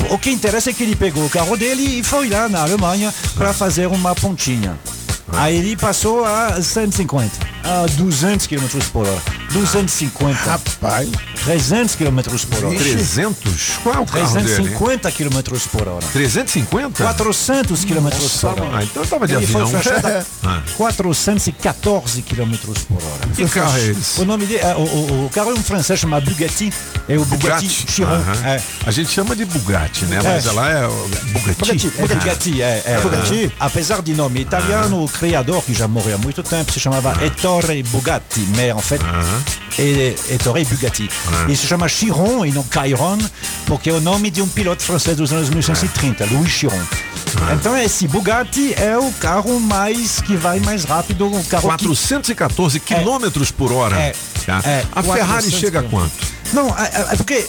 O 0.09 0.17
que 0.19 0.29
interessa 0.29 0.69
é 0.69 0.73
que 0.73 0.83
ele 0.83 0.95
pegou 0.95 1.25
o 1.25 1.29
carro 1.29 1.55
dele 1.57 1.99
e 1.99 2.03
foi 2.03 2.29
lá 2.29 2.49
na 2.49 2.61
Alemanha 2.61 3.13
para 3.35 3.53
fazer 3.53 3.87
uma 3.87 4.13
pontinha. 4.13 4.77
Aí 5.37 5.57
ele 5.57 5.75
passou 5.75 6.23
a 6.25 6.61
150, 6.61 7.31
a 7.63 7.85
200 7.87 8.47
km 8.47 8.65
por 8.91 9.07
hora. 9.07 9.21
250. 9.51 10.33
Rapaz. 10.33 11.09
300 11.45 11.95
km 11.95 12.19
por 12.49 12.65
hora. 12.65 12.77
300? 12.77 13.69
Qual 13.83 13.95
é 13.95 13.99
o 13.99 14.05
carro 14.05 14.33
dele? 14.33 14.45
350 14.47 15.11
km 15.11 15.39
por 15.71 15.87
hora. 15.87 16.05
350? 16.13 17.03
400 17.03 17.85
km 17.85 18.01
Nossa, 18.03 18.47
por 18.49 18.61
hora. 18.61 18.77
ah, 18.77 18.83
então 18.83 19.03
eu 19.03 19.07
tava 19.09 19.27
de 19.27 19.33
Ele 19.35 19.47
foi 19.47 19.61
avião. 19.61 19.81
fechado 19.81 20.25
Ah. 20.43 20.61
a 20.67 20.71
414 20.77 22.21
km 22.21 22.53
por 22.87 23.03
hora. 23.03 23.27
Que 23.35 23.47
carro 23.47 23.77
é 23.77 23.85
esse? 23.87 24.21
O 24.21 24.25
nome 24.25 24.45
dele, 24.45 24.59
é, 24.61 24.75
o, 24.75 24.79
o, 24.81 25.25
o 25.25 25.29
carro 25.29 25.51
é 25.51 25.53
um 25.53 25.63
francês 25.63 25.99
chamado 25.99 26.25
Bugatti. 26.29 26.73
É 27.07 27.17
o 27.17 27.25
Bugatti, 27.25 27.69
Chiron. 27.69 28.09
Aham. 28.11 28.45
É. 28.47 28.61
A 28.85 28.91
gente 28.91 29.09
chama 29.11 29.35
de 29.35 29.45
Bugatti, 29.45 30.05
né? 30.05 30.19
Mas 30.23 30.45
É. 30.45 30.49
ela 30.49 30.69
é 30.71 30.87
o 30.87 30.91
Bugatti. 31.31 31.55
Bugatti, 31.59 31.91
é 31.97 32.07
Bugatti, 32.07 32.61
é, 32.61 32.83
é. 32.85 32.99
Bugatti. 33.01 33.51
Apesar 33.59 34.01
de 34.01 34.13
nome 34.13 34.41
italiano, 34.41 35.03
o 35.03 35.07
criador, 35.25 35.63
que 35.63 35.73
já 35.73 35.87
morreu 35.87 36.15
há 36.15 36.17
muito 36.19 36.43
tempo, 36.43 36.71
se 36.71 36.79
chamava 36.79 37.11
Ettore 37.25 37.81
Bugatti, 37.83 38.41
mas 38.55 38.69
en 38.69 38.79
fait, 38.79 39.01
é 39.79 40.15
Ettore 40.35 40.63
Bugatti. 40.65 41.09
E 41.49 41.55
se 41.55 41.65
chama 41.65 41.87
Chiron 41.87 42.45
e 42.45 42.51
não 42.51 42.63
Chiron, 42.63 43.17
porque 43.65 43.89
é 43.89 43.93
o 43.93 43.99
nome 43.99 44.29
de 44.29 44.41
um 44.41 44.47
piloto 44.47 44.83
francês 44.83 45.17
dos 45.17 45.33
anos 45.33 45.49
1930, 45.49 46.25
Louis 46.31 46.51
Chiron. 46.51 46.79
Então 47.53 47.75
esse 47.75 48.07
Bugatti 48.07 48.73
é 48.75 48.97
o 48.97 49.11
carro 49.13 49.59
mais 49.59 50.21
que 50.21 50.37
vai 50.37 50.59
mais 50.59 50.83
rápido, 50.85 51.25
o 51.25 51.43
carro 51.45 51.75
que 51.75 51.85
414 51.87 52.79
quilômetros 52.79 53.49
por 53.49 53.71
hora. 53.71 53.97
É. 53.97 54.15
Tá? 54.45 54.61
É. 54.63 54.85
A 54.91 55.01
Ferrari 55.01 55.49
400 55.49 55.59
chega 55.59 55.79
a 55.79 55.83
quanto? 55.83 56.11
Não, 56.53 56.69
é, 56.77 56.83
é- 56.83 57.07
é 57.13 57.15
porque 57.15 57.47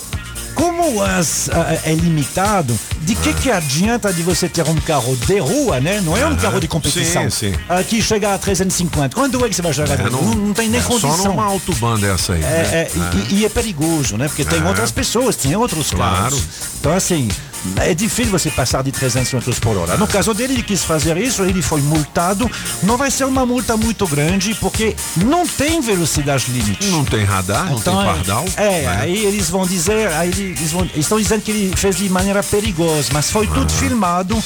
como 0.57 1.03
as, 1.03 1.49
é, 1.51 1.93
é 1.93 1.95
limitado, 1.95 2.77
de 3.03 3.15
que 3.15 3.33
que 3.35 3.51
adianta 3.51 4.13
de 4.13 4.23
você 4.23 4.49
ter 4.49 4.67
um 4.69 4.75
carro 4.81 5.15
de 5.15 5.39
rua, 5.39 5.79
né? 5.81 6.01
Não 6.01 6.17
é 6.17 6.27
um 6.27 6.35
carro 6.35 6.59
de 6.59 6.67
competição. 6.67 7.31
Sim, 7.31 7.53
sim. 7.53 7.55
ah, 7.69 7.83
que 7.85 8.03
chega 8.03 8.35
a 8.35 8.39
350. 8.39 9.15
Quando 9.15 9.45
é 9.45 9.49
que 9.49 9.55
você 9.55 9.63
vai 9.63 9.73
chegar? 9.73 10.01
É, 10.01 10.11
não, 10.11 10.23
não, 10.23 10.55
tem 10.55 10.69
nem 10.69 10.81
é 10.81 10.83
condição. 10.83 11.17
Só 11.17 11.29
numa 11.29 11.45
autobahn 11.45 11.99
dessa 12.01 12.33
aí. 12.33 12.41
É, 12.43 12.43
né? 12.43 12.49
é, 12.73 12.91
e- 12.95 13.35
e, 13.35 13.39
e 13.41 13.45
é 13.45 13.49
perigoso, 13.49 14.17
né? 14.17 14.27
Porque 14.29 14.45
tem 14.45 14.61
É. 14.61 14.65
outras 14.65 14.91
pessoas, 14.91 15.37
tem 15.37 15.55
outros 15.55 15.91
Claro. 15.91 16.17
carros. 16.17 16.43
Então, 16.81 16.93
assim, 16.97 17.29
é 17.77 17.95
difícil 17.95 18.31
você 18.33 18.51
passar 18.51 18.83
de 18.83 18.93
300 18.93 19.31
km 19.31 19.53
por 19.61 19.77
hora. 19.77 19.97
No 19.97 20.07
caso 20.07 20.33
dele, 20.35 20.55
ele 20.55 20.63
quis 20.63 20.85
fazer 20.85 21.17
isso, 21.17 21.43
ele 21.43 21.63
foi 21.63 21.81
multado. 21.81 22.51
Não 22.83 22.97
vai 22.97 23.11
ser 23.11 23.25
uma 23.25 23.45
multa 23.47 23.77
muito 23.77 24.07
grande, 24.07 24.55
porque 24.55 24.95
não 25.17 25.47
tem 25.47 25.81
velocidade 25.81 26.51
limite. 26.51 26.87
Não 26.89 27.05
tem 27.05 27.25
radar, 27.25 27.71
não 27.71 27.81
tem 27.81 27.95
pardal. 27.95 28.45
É, 28.57 28.83
né? 28.83 28.97
aí 29.01 29.25
eles 29.25 29.49
vão 29.51 29.67
dizer, 29.67 30.09
aí 30.13 30.29
eles 30.31 30.71
vão, 30.73 30.89
estão 30.95 31.19
dizendo 31.21 31.43
que 31.43 31.51
ele 31.51 31.77
fez 31.77 31.97
de 31.97 32.09
maneira 32.09 32.43
perigosa, 32.43 33.09
mas 33.13 33.31
foi 33.31 33.47
tudo 33.47 33.73
filmado. 33.73 34.37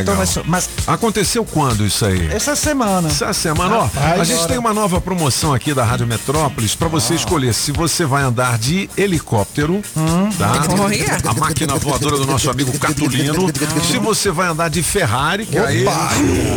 Então, 0.00 0.14
mas, 0.16 0.38
mas 0.46 0.68
Aconteceu 0.86 1.44
quando 1.44 1.84
isso 1.86 2.04
aí? 2.04 2.28
essa 2.32 2.56
semana. 2.56 3.08
Essa 3.08 3.32
semana, 3.32 3.76
ó, 3.76 3.88
a 3.96 4.24
gente 4.24 4.32
agora- 4.34 4.48
tem 4.48 4.58
uma 4.58 4.72
nova 4.72 5.00
promoção 5.00 5.52
aqui 5.54 5.72
da 5.74 5.84
Rádio 5.84 6.06
Metrópolis 6.06 6.74
para 6.74 6.86
Ah. 6.86 6.90
você 6.90 7.14
escolher 7.14 7.52
se 7.54 7.70
você 7.72 8.04
vai 8.04 8.22
andar 8.22 8.58
de 8.58 8.88
helicóptero, 8.96 9.82
tá? 10.38 10.64
Olha. 10.82 11.18
A 11.26 11.34
máquina 11.34 11.74
voadora 11.76 12.16
do 12.16 12.26
nosso 12.26 12.50
amigo 12.54 12.78
Catulino. 12.78 13.52
se 13.82 13.98
você 13.98 14.30
vai 14.30 14.48
andar 14.48 14.70
de 14.70 14.82
Ferrari, 14.82 15.44
que 15.44 15.58
aí 15.58 15.84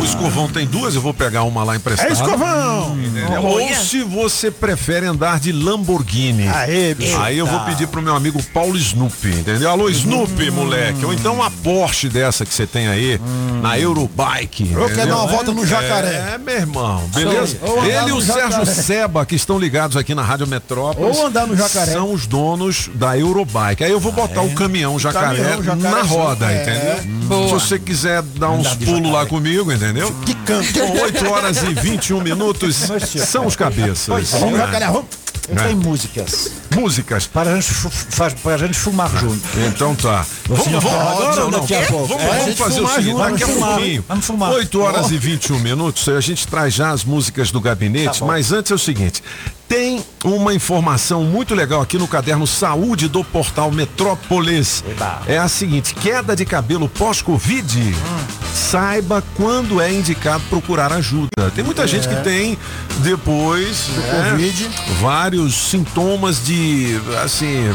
o 0.00 0.04
escovão 0.04 0.48
tem 0.48 0.66
duas, 0.66 0.94
eu 0.94 1.00
vou 1.00 1.12
pegar 1.12 1.42
uma 1.42 1.64
lá 1.64 1.76
emprestada. 1.76 2.08
É 2.08 2.12
escovão! 2.12 2.96
Entendeu? 2.98 3.42
Ou 3.42 3.74
se 3.74 4.02
você 4.02 4.50
prefere 4.50 5.06
andar 5.06 5.40
de 5.40 5.52
Lamborghini. 5.52 6.48
Aê, 6.48 6.94
bicho. 6.94 7.18
Aí 7.18 7.36
eu 7.36 7.46
vou 7.46 7.60
pedir 7.60 7.88
pro 7.88 8.00
meu 8.00 8.14
amigo 8.14 8.42
Paulo 8.54 8.76
Snoopy, 8.76 9.28
entendeu? 9.28 9.70
Alô, 9.70 9.88
Snoopy, 9.90 10.50
moleque. 10.50 11.04
Ou 11.04 11.12
então 11.12 11.34
uma 11.34 11.50
Porsche 11.50 12.08
dessa 12.08 12.46
que 12.46 12.54
você 12.54 12.66
tem 12.66 12.88
aí, 12.88 13.20
na 13.60 13.78
Eurobike. 13.78 14.72
Eu 14.72 14.88
quero 14.88 15.08
dar 15.08 15.16
uma 15.16 15.26
volta 15.26 15.52
no 15.52 15.66
jacaré. 15.66 16.34
É, 16.34 16.38
meu 16.38 16.54
irmão, 16.54 17.08
beleza? 17.14 17.58
Ele 17.84 18.10
e 18.10 18.12
o 18.12 18.20
Sérgio. 18.20 18.64
Seba, 18.66 19.26
que 19.26 19.34
estão 19.34 19.58
ligados 19.58 19.96
aqui 19.96 20.14
na 20.14 20.22
Rádio 20.22 20.46
Metrópolis. 20.46 21.18
Ou 21.18 21.26
andar 21.26 21.46
no 21.46 21.56
jacaré. 21.56 21.92
São 21.92 22.12
os 22.12 22.26
donos 22.26 22.88
da 22.94 23.18
Eurobike. 23.18 23.82
Aí 23.82 23.90
eu 23.90 23.98
vou 23.98 24.12
botar 24.12 24.42
o 24.42 24.50
caminhão 24.54 24.98
jacaré, 24.98 25.38
Caminhão 25.42 25.62
jacaré, 25.62 25.87
na 25.90 26.02
roda, 26.02 26.50
É. 26.50 26.62
entendeu? 26.62 27.18
Boa. 27.28 27.46
Se 27.48 27.52
você 27.66 27.78
quiser 27.78 28.22
dar 28.22 28.50
uns 28.50 28.74
pulos 28.74 29.10
lá 29.12 29.26
comigo, 29.26 29.72
entendeu? 29.72 30.12
Que 30.24 30.34
canto. 30.34 30.72
Com 30.80 31.00
8 31.02 31.28
horas 31.30 31.62
e 31.62 31.74
21 31.74 32.20
minutos, 32.20 32.76
são 33.26 33.46
os 33.46 33.56
cabeças. 33.56 34.06
Vamos, 34.06 34.54
É. 34.54 34.58
jacaré, 34.58 34.86
vamos. 34.86 35.06
É. 35.50 35.54
Tem 35.66 35.74
músicas. 35.74 36.50
Músicas. 36.78 37.26
Para 37.26 37.50
a 37.52 37.54
gente, 37.54 37.72
faz- 37.72 38.34
para 38.34 38.54
a 38.54 38.58
gente 38.58 38.78
fumar 38.78 39.10
junto. 39.18 39.42
Então 39.66 39.94
tá. 39.94 40.24
Vamos, 40.48 40.64
vamos, 40.66 40.86
agora 40.86 41.44
ou 41.44 41.50
daqui 41.50 41.74
a 41.74 41.82
pouco? 41.86 42.06
Vamos, 42.08 42.24
É, 42.24 42.52
fazer 42.54 42.80
o 42.80 42.88
seguinte, 42.88 43.16
daqui 43.18 43.42
a 43.42 43.46
pouquinho, 43.48 44.04
vamos 44.08 44.24
fumar. 44.24 44.50
8 44.52 44.80
horas 44.80 45.10
e 45.10 45.18
21 45.18 45.58
minutos, 45.58 46.08
a 46.08 46.20
gente 46.20 46.46
traz 46.46 46.72
já 46.74 46.90
as 46.90 47.04
músicas 47.04 47.50
do 47.50 47.60
gabinete, 47.60 48.20
Tá 48.20 48.26
mas 48.26 48.52
antes 48.52 48.70
é 48.72 48.74
o 48.74 48.78
seguinte, 48.78 49.22
tem 49.68 50.02
uma 50.24 50.54
informação 50.54 51.24
muito 51.24 51.54
legal 51.54 51.80
aqui 51.82 51.98
no 51.98 52.08
caderno 52.08 52.46
Saúde 52.46 53.06
do 53.08 53.22
portal 53.22 53.70
Metrópolis. 53.70 54.82
É 55.26 55.36
a 55.38 55.48
seguinte, 55.48 55.94
queda 55.94 56.34
de 56.34 56.44
cabelo 56.46 56.88
pós-Covid, 56.88 57.78
Hum. 57.80 58.18
saiba 58.54 59.22
quando 59.36 59.80
é 59.80 59.92
indicado 59.92 60.42
procurar 60.48 60.92
ajuda. 60.92 61.28
Tem 61.54 61.62
muita 61.64 61.86
gente 61.86 62.08
que 62.08 62.16
tem 62.22 62.56
depois 62.98 63.88
né, 63.88 64.30
Covid. 64.30 64.70
vários 65.00 65.54
sintomas 65.54 66.44
de, 66.44 66.67
assim, 67.24 67.70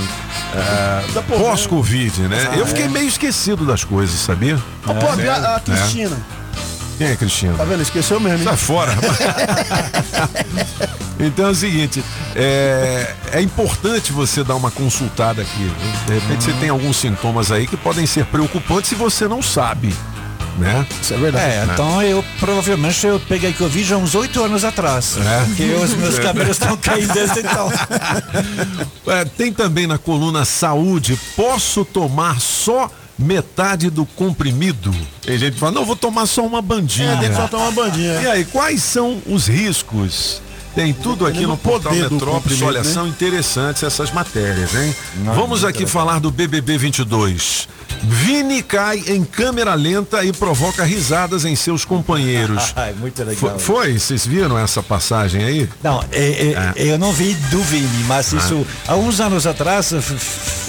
é, 0.55 1.21
pós-Covid, 1.37 2.21
né? 2.23 2.49
Ah, 2.51 2.57
Eu 2.57 2.65
fiquei 2.65 2.85
é. 2.85 2.89
meio 2.89 3.07
esquecido 3.07 3.65
das 3.65 3.83
coisas, 3.83 4.15
sabia? 4.19 4.55
Ô, 4.85 4.93
pô, 4.93 5.21
É. 5.21 5.29
a, 5.29 5.35
a 5.35 5.55
É. 5.55 5.59
Cristina. 5.59 6.17
Quem 6.97 7.07
é 7.07 7.15
Cristina? 7.15 7.53
Tá 7.57 7.63
vendo? 7.63 7.81
Esqueceu 7.81 8.19
mesmo. 8.19 8.39
hein? 8.39 8.43
Sai 8.45 8.57
fora. 8.57 8.93
então 11.19 11.47
é 11.47 11.49
o 11.49 11.55
seguinte, 11.55 12.03
é, 12.35 13.13
é 13.31 13.41
importante 13.41 14.11
você 14.11 14.43
dar 14.43 14.55
uma 14.55 14.71
consultada 14.71 15.41
aqui. 15.41 15.71
De 16.05 16.13
repente 16.13 16.43
você 16.43 16.53
tem 16.53 16.69
alguns 16.69 16.97
sintomas 16.97 17.51
aí 17.51 17.67
que 17.67 17.77
podem 17.77 18.05
ser 18.05 18.25
preocupantes 18.25 18.89
se 18.89 18.95
você 18.95 19.27
não 19.27 19.41
sabe. 19.41 19.93
Né? 20.57 20.85
Isso 21.01 21.13
é 21.13 21.17
verdade. 21.17 21.45
É, 21.45 21.67
então 21.73 22.01
eu 22.01 22.23
provavelmente 22.39 23.05
eu 23.05 23.19
peguei 23.19 23.53
Covid 23.53 23.93
há 23.93 23.97
uns 23.97 24.15
oito 24.15 24.43
anos 24.43 24.63
atrás. 24.63 25.17
É. 25.17 25.45
Porque 25.45 25.63
os 25.63 25.93
meus 25.95 26.19
cabelos 26.19 26.51
estão 26.51 26.77
caindo 26.77 27.13
desde 27.13 27.39
então. 27.39 27.71
É, 29.05 29.25
tem 29.25 29.51
também 29.51 29.85
na 29.85 29.97
coluna 29.97 30.45
saúde, 30.45 31.19
posso 31.35 31.83
tomar 31.83 32.39
só 32.39 32.89
metade 33.19 33.89
do 33.89 34.05
comprimido? 34.05 34.93
Tem 35.21 35.37
gente 35.37 35.53
que 35.53 35.59
fala, 35.59 35.73
não, 35.73 35.85
vou 35.85 35.95
tomar 35.95 36.25
só 36.25 36.45
uma 36.45 36.61
bandinha. 36.61 37.11
É, 37.11 37.17
tem 37.17 37.29
que 37.29 37.35
só 37.35 37.47
tomar 37.47 37.65
uma 37.65 37.71
bandinha. 37.71 38.21
E 38.21 38.27
aí, 38.27 38.45
quais 38.45 38.81
são 38.81 39.21
os 39.25 39.47
riscos? 39.47 40.41
Tem 40.75 40.91
tudo 40.91 41.27
aqui 41.27 41.45
no 41.45 41.55
portal 41.55 41.91
poder 41.91 42.09
do 42.09 42.15
Metrópolis. 42.15 42.41
comprimido, 42.41 42.65
Olha, 42.65 42.83
né? 42.83 42.91
são 42.91 43.07
interessantes 43.07 43.83
essas 43.83 44.11
matérias, 44.11 44.73
hein? 44.73 44.95
Não, 45.17 45.33
Vamos 45.35 45.63
aqui 45.63 45.85
falar 45.85 46.19
do 46.19 46.31
BBB 46.31 46.77
22. 46.77 47.67
Vini 48.05 48.61
cai 48.61 49.01
em 49.07 49.23
câmera 49.23 49.73
lenta 49.75 50.23
e 50.25 50.33
provoca 50.33 50.83
risadas 50.83 51.45
em 51.45 51.55
seus 51.55 51.85
companheiros. 51.85 52.73
Ai, 52.75 52.93
muito 52.93 53.19
legal. 53.23 53.35
Fo- 53.57 53.59
Foi? 53.59 53.97
Vocês 53.97 54.25
viram 54.25 54.57
essa 54.59 54.83
passagem 54.83 55.43
aí? 55.43 55.69
Não, 55.81 56.03
é- 56.11 56.73
é- 56.75 56.83
eu 56.91 56.97
não 56.97 57.13
vi 57.13 57.33
do 57.49 57.61
Vini, 57.63 58.03
mas 58.07 58.33
Ah. 58.33 58.37
isso 58.37 58.65
há 58.87 58.95
uns 58.95 59.19
anos 59.21 59.47
atrás 59.47 59.93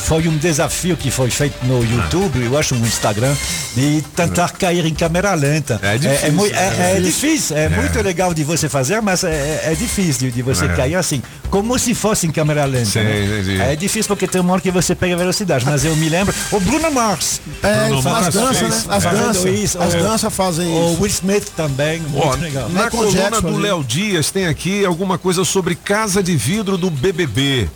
foi 0.06 0.28
um 0.28 0.36
desafio 0.36 0.96
que 0.96 1.10
foi 1.10 1.30
feito 1.30 1.56
no 1.64 1.82
YouTube, 1.82 2.40
eu 2.44 2.56
acho 2.58 2.74
no 2.74 2.86
Instagram, 2.86 3.34
de 3.74 4.02
tentar 4.14 4.50
cair 4.52 4.84
em 4.84 4.94
câmera 4.94 5.34
lenta. 5.34 5.80
É 5.82 5.96
difícil, 5.98 6.54
É, 6.54 6.58
é 6.58 6.92
é- 6.92 6.96
é 6.96 7.00
difícil. 7.00 7.56
é, 7.56 7.64
É. 7.64 7.68
muito 7.70 8.00
legal 8.02 8.32
de 8.34 8.44
você 8.44 8.68
fazer, 8.68 9.00
mas 9.00 9.24
é, 9.24 9.62
é 9.64 9.74
difícil 9.74 10.30
de, 10.30 10.42
você 10.42 10.66
É. 10.66 10.68
cair 10.68 10.94
assim, 10.94 11.22
como 11.50 11.76
se 11.78 11.94
fosse 11.94 12.26
em 12.26 12.30
câmera 12.30 12.64
lenta. 12.66 12.84
Sim, 12.84 13.00
né? 13.00 13.72
É 13.72 13.76
difícil 13.76 14.08
porque 14.08 14.28
tem 14.28 14.40
uma 14.40 14.52
hora 14.52 14.60
que 14.62 14.70
você 14.70 14.94
pega 14.94 15.14
a 15.14 15.18
velocidade, 15.18 15.64
mas 15.64 15.84
eu 15.84 15.96
me 15.96 16.08
lembro, 16.08 16.34
o 16.52 16.60
Bruno 16.60 16.90
Mars. 16.92 17.23
É, 17.62 17.68
as 17.94 18.34
danças, 18.34 18.58
fez. 18.58 18.70
né? 18.86 18.94
As 18.96 19.02
danças. 19.04 19.44
isso, 19.44 19.82
As 19.82 19.94
o- 19.94 19.98
danças 19.98 20.32
fazem 20.34 20.66
O 20.66 20.92
isso. 20.92 21.00
Will 21.02 21.06
Smith 21.10 21.50
também, 21.56 22.00
muito 22.00 22.26
Ó, 22.26 22.34
legal. 22.34 22.68
na 22.68 22.84
Michael 22.84 22.90
coluna 22.90 23.12
Jackson, 23.30 23.52
do? 23.52 23.58
Léo 23.58 23.84
Dias 23.84 24.30
tem 24.30 24.46
aqui 24.46 24.84
alguma 24.84 25.18
coisa 25.18 25.44
sobre 25.44 25.74
casa 25.74 26.22
de 26.22 26.36
vidro 26.36 26.76
do 26.76 26.90
BBB. 26.90 27.68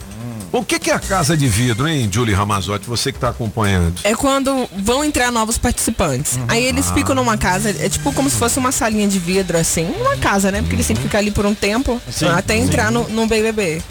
O 0.50 0.64
que, 0.64 0.78
que 0.78 0.90
é 0.90 0.94
a 0.94 0.98
casa 0.98 1.36
de 1.36 1.46
vidro, 1.46 1.86
hein, 1.86 2.08
Julie 2.10 2.34
Ramazotti? 2.34 2.88
Você 2.88 3.12
que 3.12 3.18
está 3.18 3.28
acompanhando. 3.28 4.00
É 4.02 4.14
quando 4.14 4.66
vão 4.78 5.04
entrar 5.04 5.30
novos 5.30 5.58
participantes. 5.58 6.38
Aí 6.48 6.64
eles 6.64 6.88
Ah. 6.90 6.94
ficam 6.94 7.14
numa 7.14 7.36
casa, 7.36 7.68
é 7.68 7.86
tipo 7.86 8.10
como 8.14 8.30
se 8.30 8.36
fosse 8.36 8.58
uma 8.58 8.72
salinha 8.72 9.06
de 9.06 9.18
vidro, 9.18 9.58
assim. 9.58 9.84
Uma 10.00 10.16
casa, 10.16 10.50
né? 10.50 10.62
Porque 10.62 10.74
eles 10.74 10.86
têm 10.86 10.96
que 10.96 11.02
ficar 11.02 11.18
ali 11.18 11.30
por 11.30 11.44
um 11.44 11.54
tempo 11.54 12.00
Sim, 12.10 12.28
até 12.28 12.54
sim. 12.54 12.60
entrar 12.62 12.90
no, 12.90 13.06
no 13.10 13.26
BBB. 13.26 13.82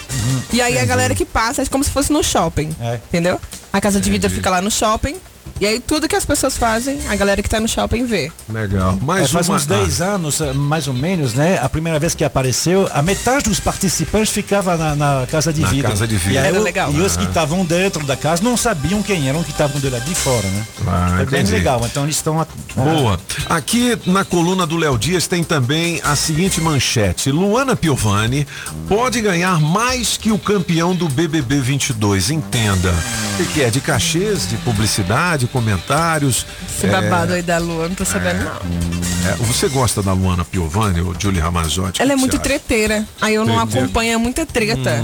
E 0.52 0.60
aí 0.60 0.80
a 0.80 0.86
galera 0.86 1.14
que 1.14 1.26
passa 1.26 1.62
é 1.62 1.66
como 1.68 1.84
se 1.84 1.92
fosse 1.92 2.12
no 2.12 2.24
shopping. 2.24 2.76
É. 2.82 2.96
Entendeu? 3.08 3.40
A 3.72 3.80
casa 3.80 4.00
de 4.00 4.10
vidro 4.10 4.26
Entendi. 4.26 4.36
fica 4.42 4.50
lá 4.50 4.60
no 4.60 4.72
shopping. 4.72 5.16
E 5.60 5.66
aí 5.66 5.80
tudo 5.80 6.08
que 6.08 6.16
as 6.16 6.24
pessoas 6.26 6.58
fazem, 6.58 7.00
a 7.10 7.16
galera 7.16 7.42
que 7.42 7.50
tá 7.50 7.60
no 7.60 7.68
shopping 7.68 8.06
vê. 8.06 8.32
Legal. 8.50 8.98
É, 9.02 9.06
Mais 9.06 9.32
faz 9.32 9.50
uma... 9.50 9.58
uns 9.58 9.66
10 9.66 10.02
anos, 10.02 10.40
eh, 10.42 10.54
mais 10.54 10.88
ou 10.88 10.94
menos, 10.94 11.34
né? 11.34 11.60
A 11.62 11.68
primeira 11.68 12.00
vez 12.00 12.14
que 12.14 12.24
apareceu, 12.24 12.88
a 12.94 13.02
metade 13.02 13.46
dos 13.50 13.60
participantes 13.60 14.32
ficava 14.32 14.78
na, 14.78 14.96
na 14.96 15.28
casa 15.28 15.52
de 15.52 15.62
Na 15.62 15.68
vidro. 15.70 15.90
casa 15.90 16.08
de 16.08 16.16
vidro. 16.16 16.34
E, 16.34 16.38
aí, 16.38 16.48
Era 16.48 16.60
o- 16.60 16.64
legal. 16.64 16.92
e 16.94 17.02
os 17.02 17.18
que 17.18 17.26
Ah. 17.26 17.28
estavam 17.30 17.66
dentro 17.66 18.06
da 18.06 18.16
casa 18.16 18.44
não 18.44 18.56
sabiam 18.56 19.02
quem 19.02 19.28
eram 19.28 19.44
que 19.44 19.52
estavam 19.52 19.80
do 19.80 19.90
lado 19.90 20.06
de 20.06 20.14
fora, 20.16 20.48
né? 20.48 20.64
Ah, 20.86 21.10
é 21.22 21.26
bem 21.26 21.40
entendi. 21.42 21.52
legal. 21.54 21.82
Então 21.86 22.04
eles 22.04 22.16
estão. 22.18 22.40
a- 22.40 22.48
Boa. 22.76 23.20
Aqui 23.50 23.98
na 24.06 24.24
coluna 24.24 24.68
do 24.68 24.78
Léo 24.78 24.98
Dias 24.98 25.26
tem 25.28 25.44
também 25.44 26.00
a 26.04 26.16
seguinte 26.16 26.62
manchete: 26.62 27.32
Luana 27.32 27.76
Piovani 27.76 28.46
pode 28.88 29.22
ganhar 29.22 29.60
mais 29.60 30.18
que 30.18 30.32
o 30.32 30.38
campeão 30.38 30.94
do 30.96 31.08
BBB 31.10 31.60
22. 31.60 32.30
Entenda. 32.30 32.94
O 33.34 33.38
que 33.38 33.46
que 33.54 33.62
é? 33.64 33.70
De 33.72 33.80
cachês, 33.82 34.48
de 34.48 34.58
publicidade, 34.58 35.47
comentários. 35.48 36.46
Esse 36.68 36.86
é, 36.86 36.90
babado 36.90 37.34
aí 37.34 37.42
da 37.42 37.58
Lua, 37.58 37.88
não 37.88 37.96
tô 37.96 38.06
sabendo 38.06 38.44
não. 38.44 39.32
é, 39.32 39.36
você 39.38 39.68
gosta 39.68 40.02
da 40.04 40.14
Luana 40.14 40.46
Piovani 40.46 41.02
ou 41.02 41.16
Julie 41.18 41.40
Ramazotti? 41.40 42.02
Ela 42.02 42.14
é 42.14 42.16
muito 42.16 42.38
treteira. 42.40 43.06
Aí 43.22 43.36
eu 43.36 43.46
não 43.46 43.60
acompanho 43.60 44.20
muita 44.20 44.46
treta. 44.46 45.02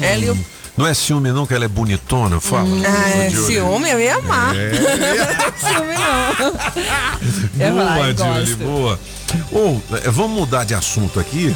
Ela 0.00 0.24
e 0.24 0.30
o. 0.30 0.38
Não 0.76 0.86
é 0.86 0.94
ciúme 0.94 1.30
não 1.30 1.46
que 1.46 1.52
ela 1.52 1.66
é 1.66 1.68
bonitona? 1.68 2.40
Fala. 2.40 2.66
Ah, 2.86 3.10
é, 3.10 3.30
ciúme, 3.30 3.90
eu 3.90 4.00
ia 4.00 4.16
amar. 4.16 4.56
É. 4.56 4.72
ciúme 5.60 5.94
não. 5.94 6.52
Boa, 7.84 8.14
Julie, 8.14 8.54
boa. 8.54 9.00
Ou, 9.52 9.82
é, 9.92 10.10
vamos 10.10 10.38
mudar 10.38 10.64
de 10.64 10.74
assunto 10.74 11.20
aqui. 11.20 11.54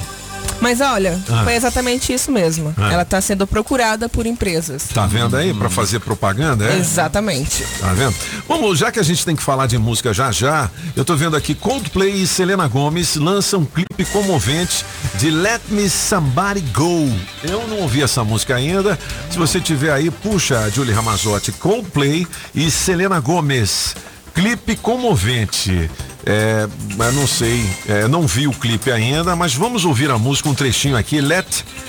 Mas 0.60 0.80
olha, 0.80 1.18
Ah. 1.30 1.42
foi 1.44 1.54
exatamente 1.56 2.12
isso 2.12 2.32
mesmo. 2.32 2.72
Ah. 2.78 2.92
Ela 2.92 3.04
tá 3.04 3.20
sendo 3.20 3.46
procurada 3.46 4.08
por 4.08 4.24
empresas. 4.26 4.84
Tá 4.94 5.06
vendo 5.06 5.36
aí? 5.36 5.52
Pra 5.52 5.68
fazer 5.68 6.00
propaganda, 6.00 6.64
é? 6.64 6.78
Exatamente. 6.78 7.64
Tá 7.80 7.92
vendo? 7.92 8.14
Vamos, 8.48 8.78
já 8.78 8.90
que 8.90 8.98
a 8.98 9.02
gente 9.02 9.24
tem 9.24 9.36
que 9.36 9.42
falar 9.42 9.66
de 9.66 9.76
música 9.76 10.12
já 10.14 10.32
já, 10.32 10.70
eu 10.96 11.04
tô 11.04 11.16
vendo 11.16 11.36
aqui 11.36 11.54
Coldplay 11.54 12.22
e 12.22 12.26
Selena 12.26 12.66
Gomes 12.66 13.16
lançam 13.16 13.60
um 13.60 13.64
clipe 13.64 14.04
comovente 14.06 14.84
de 15.16 15.30
Let 15.30 15.60
Me 15.68 15.88
Somebody 15.90 16.60
Go. 16.72 17.12
Eu 17.42 17.66
não 17.68 17.80
ouvi 17.80 18.02
essa 18.02 18.24
música 18.24 18.54
ainda. 18.56 18.98
Se 19.30 19.36
você 19.38 19.60
tiver 19.60 19.92
aí, 19.92 20.10
puxa, 20.10 20.70
Julie 20.70 20.94
Ramazotti, 20.94 21.52
Coldplay 21.52 22.26
e 22.54 22.70
Selena 22.70 23.20
Gomes. 23.20 23.94
Clipe 24.34 24.76
comovente. 24.76 25.90
É, 26.26 26.66
mas 26.96 27.14
não 27.14 27.26
sei, 27.26 27.68
é, 27.86 28.08
não 28.08 28.26
vi 28.26 28.46
o 28.46 28.52
clipe 28.52 28.90
ainda, 28.90 29.36
mas 29.36 29.54
vamos 29.54 29.84
ouvir 29.84 30.10
a 30.10 30.18
música, 30.18 30.48
um 30.48 30.54
trechinho 30.54 30.96
aqui, 30.96 31.20
Let 31.20 31.46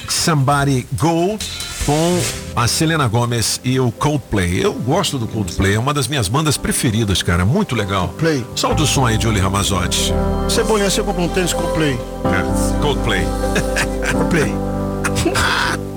Somebody 0.09 0.85
Go, 0.99 1.39
com 1.85 2.19
a 2.55 2.67
Selena 2.67 3.07
Gomes 3.07 3.61
e 3.63 3.79
o 3.79 3.91
Coldplay. 3.91 4.65
Eu 4.65 4.73
gosto 4.73 5.17
do 5.17 5.25
Coldplay, 5.25 5.75
é 5.75 5.79
uma 5.79 5.93
das 5.93 6.07
minhas 6.07 6.27
bandas 6.27 6.57
preferidas, 6.57 7.23
cara, 7.23 7.45
muito 7.45 7.75
legal. 7.75 8.09
Play. 8.17 8.45
Solta 8.55 8.83
o 8.83 8.87
som 8.87 9.05
aí, 9.05 9.17
Julie 9.19 9.41
Ramazotti. 9.41 10.13
Cebolinha, 10.49 10.89
você 10.89 11.01
comprou 11.01 11.27
um 11.27 11.29
tênis 11.29 11.53
com 11.53 11.63
play. 11.73 11.93
É, 12.25 12.81
Coldplay. 12.81 13.21
Play. 14.29 14.53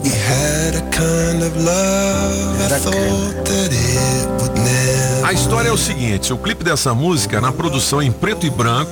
We 0.04 0.10
had 0.10 0.76
a 0.76 0.82
kind 0.90 1.42
of 1.42 1.56
love, 1.56 2.62
I 2.62 2.78
thought 2.78 3.44
that 3.44 3.72
it 3.72 4.28
would 4.40 4.54
never. 4.54 5.07
A 5.24 5.32
história 5.32 5.68
é 5.68 5.72
o 5.72 5.76
seguinte, 5.76 6.32
o 6.32 6.38
clipe 6.38 6.64
dessa 6.64 6.94
música, 6.94 7.40
na 7.40 7.52
produção 7.52 8.02
em 8.02 8.10
preto 8.10 8.46
e 8.46 8.50
branco, 8.50 8.90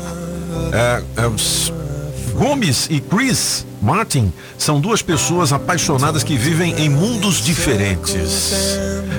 é, 0.73 1.03
é, 1.17 2.33
Gomes 2.35 2.87
e 2.91 3.01
Chris 3.01 3.67
Martin 3.81 4.33
são 4.59 4.81
duas 4.81 5.01
pessoas 5.01 5.53
apaixonadas 5.53 6.23
que 6.23 6.37
vivem 6.37 6.75
em 6.79 6.89
mundos 6.89 7.43
diferentes. 7.43 8.53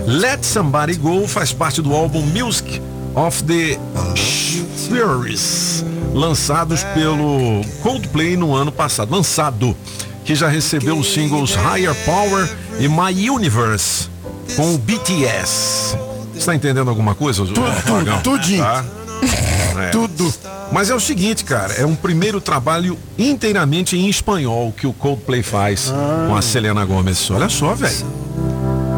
Let 0.05 0.43
Somebody 0.43 0.95
Go 0.95 1.27
faz 1.27 1.51
parte 1.51 1.81
do 1.81 1.95
álbum 1.95 2.21
Music 2.21 2.81
of 3.15 3.43
the 3.43 3.79
Spheres, 4.15 5.83
lançados 6.13 6.83
pelo 6.93 7.61
Coldplay 7.81 8.37
no 8.37 8.53
ano 8.53 8.71
passado. 8.71 9.11
Lançado, 9.11 9.75
que 10.23 10.35
já 10.35 10.47
recebeu 10.47 10.99
os 10.99 11.11
singles 11.11 11.55
Higher 11.55 11.95
Power 12.05 12.47
e 12.79 12.87
My 12.87 13.29
Universe 13.29 14.09
com 14.55 14.75
o 14.75 14.77
BTS. 14.77 16.06
Está 16.37 16.55
entendendo 16.55 16.89
alguma 16.89 17.15
coisa, 17.15 17.43
Tudo, 17.45 17.53
tudo, 17.85 18.21
tudinho. 18.23 18.63
É. 18.63 19.89
Tudo. 19.91 20.33
Mas 20.71 20.89
é 20.89 20.95
o 20.95 20.99
seguinte, 20.99 21.43
cara, 21.43 21.73
é 21.73 21.85
um 21.85 21.95
primeiro 21.95 22.39
trabalho 22.41 22.97
inteiramente 23.17 23.95
em 23.97 24.07
espanhol 24.09 24.71
que 24.75 24.85
o 24.87 24.93
Coldplay 24.93 25.41
faz 25.43 25.93
com 26.27 26.35
a 26.35 26.41
Selena 26.41 26.83
Gomes. 26.85 27.29
Olha 27.31 27.49
só, 27.49 27.73
velho. 27.73 27.95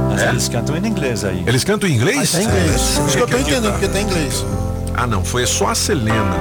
Mas 0.09 0.21
eles 0.23 0.47
cantam 0.49 0.75
em 0.77 0.87
inglês 0.87 1.23
aí. 1.23 1.43
Eles 1.45 1.63
cantam 1.63 1.87
em 1.89 1.93
inglês? 1.95 2.31
Tá 2.31 2.41
em 2.41 2.45
inglês. 2.45 2.75
Isso 3.07 3.17
que 3.17 3.23
eu 3.23 3.27
tô 3.27 3.37
É, 3.37 3.41
entendendo, 3.41 3.63
tá. 3.65 3.71
porque 3.71 3.87
tá 3.87 3.99
em 3.99 4.03
inglês. 4.03 4.45
Ah, 4.95 5.07
não, 5.07 5.23
foi 5.23 5.45
só 5.45 5.67
a 5.69 5.75
Selena 5.75 6.35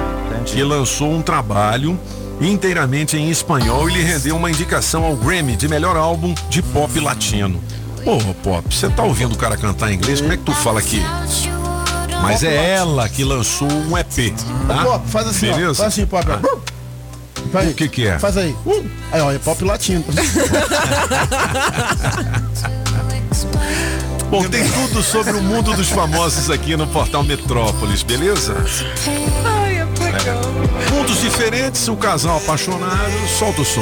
que 0.45 0.61
lançou 0.63 1.11
um 1.11 1.21
trabalho 1.21 1.97
inteiramente 2.41 3.15
em 3.17 3.29
espanhol 3.29 3.89
e 3.89 3.93
lhe 3.93 4.01
rendeu 4.01 4.35
uma 4.35 4.49
indicação 4.49 5.03
ao 5.03 5.15
Grammy 5.15 5.55
de 5.55 5.67
melhor 5.67 5.95
álbum 5.95 6.33
de 6.49 6.61
pop 6.61 6.99
latino. 6.99 7.61
Pô, 8.03 8.17
Pop, 8.43 8.73
você 8.73 8.89
tá 8.89 9.03
ouvindo 9.03 9.33
o 9.33 9.37
cara 9.37 9.57
cantar 9.57 9.91
em 9.91 9.95
inglês? 9.95 10.21
Como 10.21 10.33
é 10.33 10.37
que 10.37 10.43
tu 10.43 10.53
fala 10.53 10.79
aqui? 10.79 11.01
Mas 12.21 12.43
é 12.43 12.75
ela 12.75 13.07
que 13.07 13.23
lançou 13.23 13.67
um 13.71 13.97
EP, 13.97 14.33
tá? 14.67 14.83
Pop, 14.83 15.07
faz 15.09 15.27
assim, 15.27 15.49
ó. 15.49 15.55
Beleza? 15.55 15.75
Faz 15.75 15.93
assim, 15.93 16.05
pop. 16.05 16.25
ó. 16.29 16.39
Faz 17.51 17.65
aí. 17.65 17.71
O 17.71 17.75
que 17.75 17.87
que 17.87 18.07
é? 18.07 18.19
Faz 18.19 18.37
aí. 18.37 18.55
Aí, 19.11 19.21
ó, 19.21 19.31
é 19.31 19.39
pop 19.39 19.63
latino. 19.63 20.03
Bom, 24.29 24.43
tem 24.43 24.63
tudo 24.69 25.01
sobre 25.01 25.31
o 25.31 25.41
mundo 25.41 25.73
dos 25.73 25.89
famosos 25.89 26.51
aqui 26.51 26.75
no 26.77 26.85
portal 26.87 27.23
Metrópolis, 27.23 28.03
beleza? 28.03 28.55
Ai, 29.43 29.77
é 29.77 29.85
legal. 29.85 30.41
Mundos 30.91 31.19
diferentes, 31.21 31.87
o 31.87 31.95
casal 31.95 32.37
apaixonado, 32.37 33.27
solta 33.39 33.61
o 33.61 33.65
som. 33.65 33.81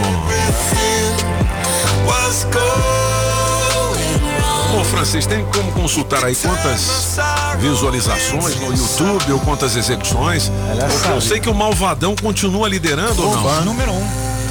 Bom, 4.78 4.84
Francis, 4.84 5.26
tem 5.26 5.44
como 5.45 5.72
consultar 5.72 6.24
aí 6.24 6.36
quantas 6.36 7.18
visualizações 7.58 8.56
no 8.58 8.72
YouTube 8.72 9.34
ou 9.34 9.40
quantas 9.40 9.76
execuções? 9.76 10.52
Eu, 11.08 11.14
eu 11.16 11.20
sei 11.20 11.40
que 11.40 11.49
o 11.49 11.56
Malvadão 11.56 12.16
continua 12.16 12.70
liderando 12.70 13.28
ou 13.28 13.36
não? 13.36 13.66
Número 13.66 13.91
um. 13.91 14.08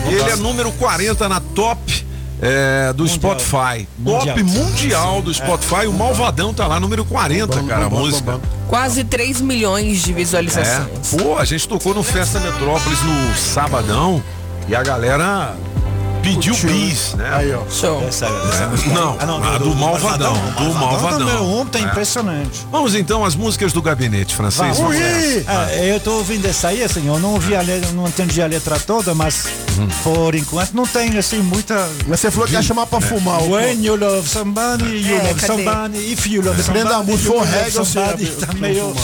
Ele 0.09 0.29
é 0.29 0.35
número 0.35 0.73
40 0.73 1.29
na 1.29 1.39
top 1.39 2.05
é, 2.43 2.93
do 2.93 3.07
Spotify. 3.07 3.87
Top 4.05 4.43
mundial 4.43 5.23
do 5.23 5.33
Spotify. 5.33 5.87
O 5.87 5.93
Malvadão 5.93 6.53
tá 6.53 6.67
lá, 6.67 6.81
número 6.81 7.05
40, 7.05 7.63
cara, 7.63 7.87
a 7.87 7.89
música. 7.89 8.41
Quase 8.67 9.05
3 9.05 9.41
milhões 9.41 10.03
de 10.03 10.11
É. 10.11 10.15
visualizações. 10.17 11.15
Pô, 11.17 11.39
a 11.39 11.45
gente 11.45 11.69
tocou 11.69 11.95
no 11.95 12.03
Festa 12.03 12.41
Metrópolis 12.41 13.01
no 13.01 13.37
sabadão 13.37 14.21
e 14.67 14.75
a 14.75 14.83
galera 14.83 15.55
pediu 16.35 16.55
bis, 16.57 17.15
né? 17.15 17.29
Aí, 17.33 17.53
ó. 17.55 17.63
Show. 17.71 18.03
Essa, 18.07 18.27
É, 18.27 18.93
Não, 18.93 19.17
a 19.43 19.59
do, 19.59 19.75
Malvadão, 19.75 20.33
do 20.59 20.75
Malvadão. 20.75 21.19
número 21.21 21.43
um 21.45 21.65
tá 21.67 21.79
É. 21.79 21.83
impressionante. 21.83 22.67
Vamos 22.71 22.95
então 22.95 23.25
às 23.25 23.35
músicas 23.35 23.73
do 23.73 23.81
gabinete 23.81 24.35
francês. 24.35 24.77
Vamos. 24.79 24.97
Ah, 25.47 25.73
eu 25.75 26.01
tô 26.01 26.13
ouvindo 26.15 26.47
essa 26.47 26.69
aí, 26.69 26.83
assim, 26.83 27.07
eu 27.07 27.19
não 27.19 27.35
ouvi 27.35 27.55
a 27.55 27.61
letra, 27.63 27.91
não 27.93 28.07
entendi 28.09 28.43
a 28.43 28.47
letra 28.47 28.79
toda, 28.81 29.15
mas 29.15 29.47
Hum. 29.79 29.87
por 30.03 30.35
enquanto 30.35 30.73
não 30.75 30.87
tem 30.87 31.17
assim 31.19 31.39
muita. 31.39 31.89
Mas 32.07 32.21
você 32.21 32.31
falou 32.31 32.47
que 32.49 32.55
ia 32.55 32.63
chamar 32.63 32.87
pra 32.87 33.01
fumar. 33.01 33.43
o- 33.43 33.51
When 33.53 33.85
you 33.85 33.97
love 33.97 34.29
somebody, 34.29 34.85
you 34.85 35.17
É, 35.17 35.23
love 35.29 35.41
somebody, 35.47 35.99
if 36.13 36.27
you 36.27 36.43
love 36.43 36.57
Dependendo 36.57 36.89
somebody, 36.91 37.07
da 37.07 37.13
música, 37.13 37.35
you 37.35 37.39
love 37.41 37.71
somebody, 37.73 38.25
é- 38.43 38.47
tá 38.47 38.53
meio... 38.55 38.95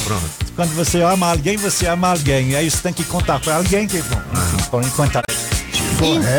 Quando 0.57 0.75
você 0.75 1.03
ama 1.03 1.31
alguém, 1.31 1.57
você 1.57 1.87
ama 1.87 2.11
alguém. 2.11 2.55
Aí 2.55 2.71
você 2.71 2.79
tem 2.79 2.93
que 2.93 3.05
contar 3.05 3.41
com 3.41 3.51
alguém 3.51 3.87
que, 3.87 4.03
bom, 4.03 4.21
enfim, 4.33 4.69
por 4.71 4.83
enquanto. 4.85 5.21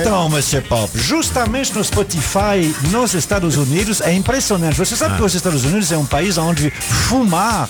Então, 0.01 0.27
Mr. 0.27 0.61
Pop, 0.61 0.89
justamente 0.97 1.73
no 1.73 1.83
Spotify, 1.83 2.73
nos 2.91 3.13
Estados 3.13 3.57
Unidos, 3.57 4.01
é 4.01 4.13
impressionante. 4.13 4.77
Você 4.77 4.95
sabe 4.95 5.15
que 5.15 5.23
os 5.23 5.33
Estados 5.33 5.63
Unidos 5.63 5.91
é 5.91 5.97
um 5.97 6.05
país 6.05 6.37
onde 6.37 6.69
fumar 6.71 7.69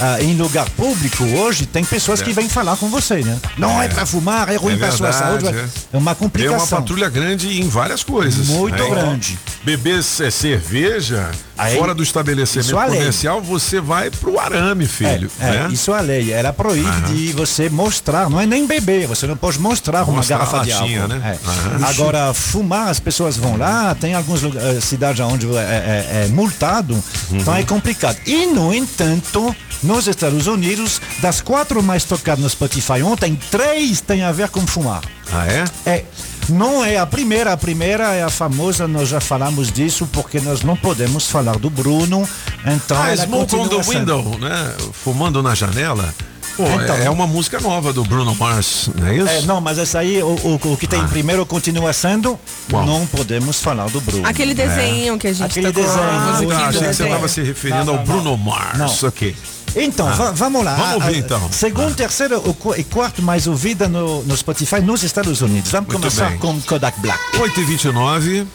ah, 0.00 0.20
em 0.22 0.34
lugar 0.34 0.68
público 0.70 1.24
hoje 1.24 1.66
tem 1.66 1.84
pessoas 1.84 2.22
que 2.22 2.32
vêm 2.32 2.48
falar 2.48 2.76
com 2.76 2.88
você, 2.88 3.16
né? 3.16 3.38
Não 3.58 3.82
é, 3.82 3.86
para 3.88 4.06
fumar, 4.06 4.48
é 4.48 4.56
ruim 4.56 4.74
É 4.74 4.78
para 4.78 4.90
sua 4.92 5.12
saúde. 5.12 5.46
é. 5.46 5.50
É 5.50 5.54
uma 5.54 5.68
Tem 5.90 6.00
uma 6.00 6.14
complicação. 6.14 6.78
patrulha 6.80 7.08
grande 7.10 7.60
em 7.60 7.68
várias 7.68 8.02
coisas. 8.02 8.46
Muito 8.46 8.82
né? 8.82 8.88
grande. 8.88 9.38
Beber 9.62 9.98
é 9.98 10.30
cerveja, 10.30 11.30
Aí, 11.60 11.76
fora 11.78 11.94
do 11.94 12.02
estabelecimento 12.02 12.78
é 12.78 12.86
comercial, 12.86 13.40
você 13.42 13.80
vai 13.80 14.10
pro 14.10 14.38
arame, 14.38 14.86
filho. 14.86 15.30
É, 15.40 15.44
é, 15.46 15.50
né? 15.64 15.68
isso 15.72 15.92
é 15.94 15.98
a 15.98 16.00
lei. 16.00 16.32
Ela 16.32 16.52
proíbe 16.52 17.00
de 17.08 17.32
você 17.32 17.68
mostrar, 17.68 18.30
não 18.30 18.40
é 18.40 18.46
nem 18.46 18.66
beber, 18.66 19.06
você 19.06 19.26
não 19.26 19.36
pode 19.36 19.58
mostrar 19.58 20.04
uma 20.04 20.16
Mostrar 20.16 20.36
a 20.36 20.38
garrafa 20.38 20.64
de 20.64 20.72
latinha, 20.72 21.02
álcool. 21.02 21.14
né? 21.16 21.38
É. 21.82 21.84
Agora, 21.86 22.32
fumar, 22.32 22.88
as 22.88 22.98
pessoas 23.00 23.36
vão 23.36 23.56
lá, 23.56 23.94
tem 23.94 24.14
algumas 24.14 24.42
eh, 24.42 24.80
cidades 24.80 25.20
onde 25.20 25.46
é, 25.54 25.60
é- 25.60 26.24
é 26.24 26.28
multado, 26.28 27.02
então 27.30 27.52
Uhum. 27.54 27.60
é 27.60 27.62
complicado. 27.64 28.16
E, 28.26 28.46
no 28.46 28.72
entanto, 28.74 29.54
nos 29.82 30.06
Estados 30.06 30.46
Unidos, 30.46 31.00
das 31.20 31.40
quatro 31.40 31.82
mais 31.82 32.04
tocadas 32.04 32.42
no 32.42 32.48
Spotify 32.48 33.02
ontem, 33.02 33.38
três 33.50 34.00
têm 34.00 34.22
a 34.22 34.32
ver 34.32 34.48
com 34.48 34.66
fumar. 34.66 35.00
Ah, 35.32 35.46
é? 35.46 35.64
É. 35.86 36.04
Não 36.50 36.84
é 36.84 36.98
a 36.98 37.06
primeira, 37.06 37.52
a 37.52 37.56
primeira 37.56 38.12
é 38.14 38.22
a 38.22 38.30
famosa, 38.30 38.86
nós 38.86 39.08
já 39.08 39.20
falamos 39.20 39.70
disso, 39.70 40.08
porque 40.12 40.40
nós 40.40 40.62
não 40.62 40.76
podemos 40.76 41.26
falar 41.28 41.58
do 41.58 41.70
Bruno, 41.70 42.28
Então 42.66 43.00
ah, 43.00 43.10
ela 43.10 43.24
Smoke 43.24 43.56
on 43.56 43.68
the 43.68 43.82
sendo. 43.82 44.16
Window, 44.16 44.38
né? 44.38 44.74
Fumando 44.92 45.42
na 45.42 45.54
janela. 45.54 46.12
Pô, 46.56 46.64
Então. 46.66 46.96
é 46.96 47.08
uma 47.08 47.26
música 47.26 47.58
nova 47.60 47.92
do 47.92 48.04
Bruno 48.04 48.34
Mars, 48.34 48.90
não 48.94 49.06
é 49.06 49.16
isso? 49.16 49.28
É, 49.28 49.40
não, 49.42 49.60
mas 49.60 49.78
essa 49.78 49.98
aí, 50.00 50.22
o, 50.22 50.26
o, 50.26 50.72
o 50.72 50.76
que 50.76 50.86
tem 50.86 51.06
primeiro 51.08 51.46
continua 51.46 51.92
sendo, 51.92 52.38
Qual? 52.70 52.84
não 52.84 53.06
podemos 53.06 53.60
falar 53.60 53.88
do 53.88 54.00
Bruno. 54.00 54.26
Aquele 54.26 54.52
desenho 54.54 55.16
que 55.18 55.28
a 55.28 55.32
gente 55.32 55.46
Aquele 55.50 55.72
tocou, 55.72 55.82
desenho. 55.84 56.04
Ah, 56.04 56.40
do 56.40 56.52
achei 56.52 56.80
que 56.88 56.94
você 56.94 57.02
estava 57.04 57.28
se 57.28 57.42
referindo 57.42 57.90
ao 57.90 57.98
Bruno 57.98 58.36
Mars. 58.36 58.78
Não. 58.78 59.08
Ok. 59.08 59.34
Então, 59.76 60.08
Ah. 60.08 60.12
va- 60.12 60.30
vamos 60.32 60.64
lá. 60.64 60.74
Vamos 60.74 60.94
ouvir, 60.96 61.14
a- 61.14 61.18
então. 61.18 61.48
Segundo, 61.52 61.94
terceiro 61.94 62.38
o 62.44 62.52
qu- 62.52 62.74
e 62.76 62.82
quarto 62.82 63.22
mais 63.22 63.46
ouvida 63.46 63.86
no, 63.88 64.22
no 64.24 64.36
Spotify 64.36 64.80
nos 64.80 65.02
Estados 65.04 65.40
Unidos. 65.42 65.70
Vamos 65.70 65.88
Muito 65.92 66.00
começar 66.02 66.30
bem. 66.30 66.38
com 66.38 66.60
Kodak 66.62 67.00
Black. 67.00 67.18
8h29. 67.38 68.46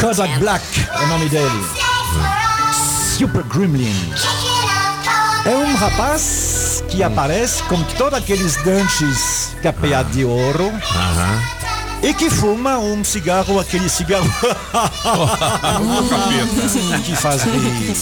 Kodak 0.00 0.38
Black 0.38 0.64
é 0.90 1.04
o 1.04 1.06
nome 1.08 1.28
dele. 1.28 1.64
Super 3.18 3.42
Gremlin. 3.44 3.94
Rapaz 5.84 6.82
que 6.88 7.02
aparece 7.02 7.62
com 7.64 7.82
todos 7.98 8.18
aqueles 8.18 8.56
dentes 8.62 9.54
capeados 9.62 10.14
de 10.14 10.24
ouro. 10.24 10.72
E 12.02 12.14
que 12.14 12.30
fuma 12.30 12.78
um 12.78 13.04
cigarro, 13.04 13.60
aquele 13.60 13.90
cigarro 13.90 14.24
que 17.04 17.14
faz 17.14 17.42
rir. 17.42 17.94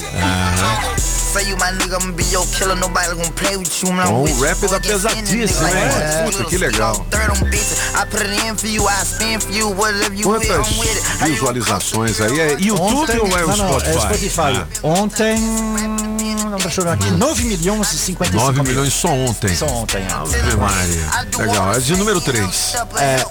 Say 0.96 1.11
you 1.40 1.56
my 1.56 1.70
nigga, 1.78 1.96
I'ma 2.00 2.12
be 2.12 2.24
your 2.30 2.46
killer, 2.48 2.76
nobody 2.76 3.08
gonna 3.16 3.30
play 3.32 3.56
with 3.56 3.82
you. 3.82 3.90
I'm 3.90 4.06
Bom, 4.08 4.22
with 4.22 4.32
o 4.32 4.36
you, 4.36 4.42
rap 4.44 4.58
pesadíssimo, 4.58 5.48
spending, 5.48 5.74
né? 5.74 6.22
Puta, 6.30 6.44
que 6.44 6.58
legal. 6.58 7.06
Third 7.10 7.30
on 7.30 7.48
bitches, 7.50 7.78
I 7.94 8.04
put 8.06 8.20
it 8.22 8.46
in 8.46 8.56
for 8.56 8.66
you, 8.68 8.86
I 8.88 9.04
spend 9.04 9.42
for 9.42 9.52
you, 9.52 9.68
whatever 9.70 10.12
you 10.14 10.28
with, 10.28 10.46
Quantas 10.46 11.28
visualizações 11.28 12.20
aí? 12.20 12.40
É 12.40 12.52
YouTube 12.60 12.80
Ontem- 12.80 13.18
ou 13.18 13.38
é 13.38 13.44
o 13.44 13.48
não, 13.48 13.56
não, 13.56 13.80
Spotify? 13.80 13.96
é 13.96 14.00
Spotify. 14.00 14.40
Ah, 14.40 14.66
Ontem. 14.82 15.38
Não, 16.52 16.58
deixa 16.58 16.80
eu 16.80 16.84
ver 16.84 16.90
aqui. 16.92 17.10
9 17.12 17.44
milhões 17.44 17.92
e 17.94 17.98
55 17.98 18.44
9 18.44 18.62
mil. 18.62 18.70
milhões 18.72 18.92
só 18.92 19.08
ontem. 19.08 19.54
Só 19.56 19.66
ontem. 19.66 20.04
ah. 20.10 20.20
Ave 20.22 20.56
Maria. 20.56 21.46
Legal, 21.46 21.72
é 21.74 21.78
de 21.80 21.96
número 21.96 22.20
3. 22.20 22.74
É, 22.98 23.24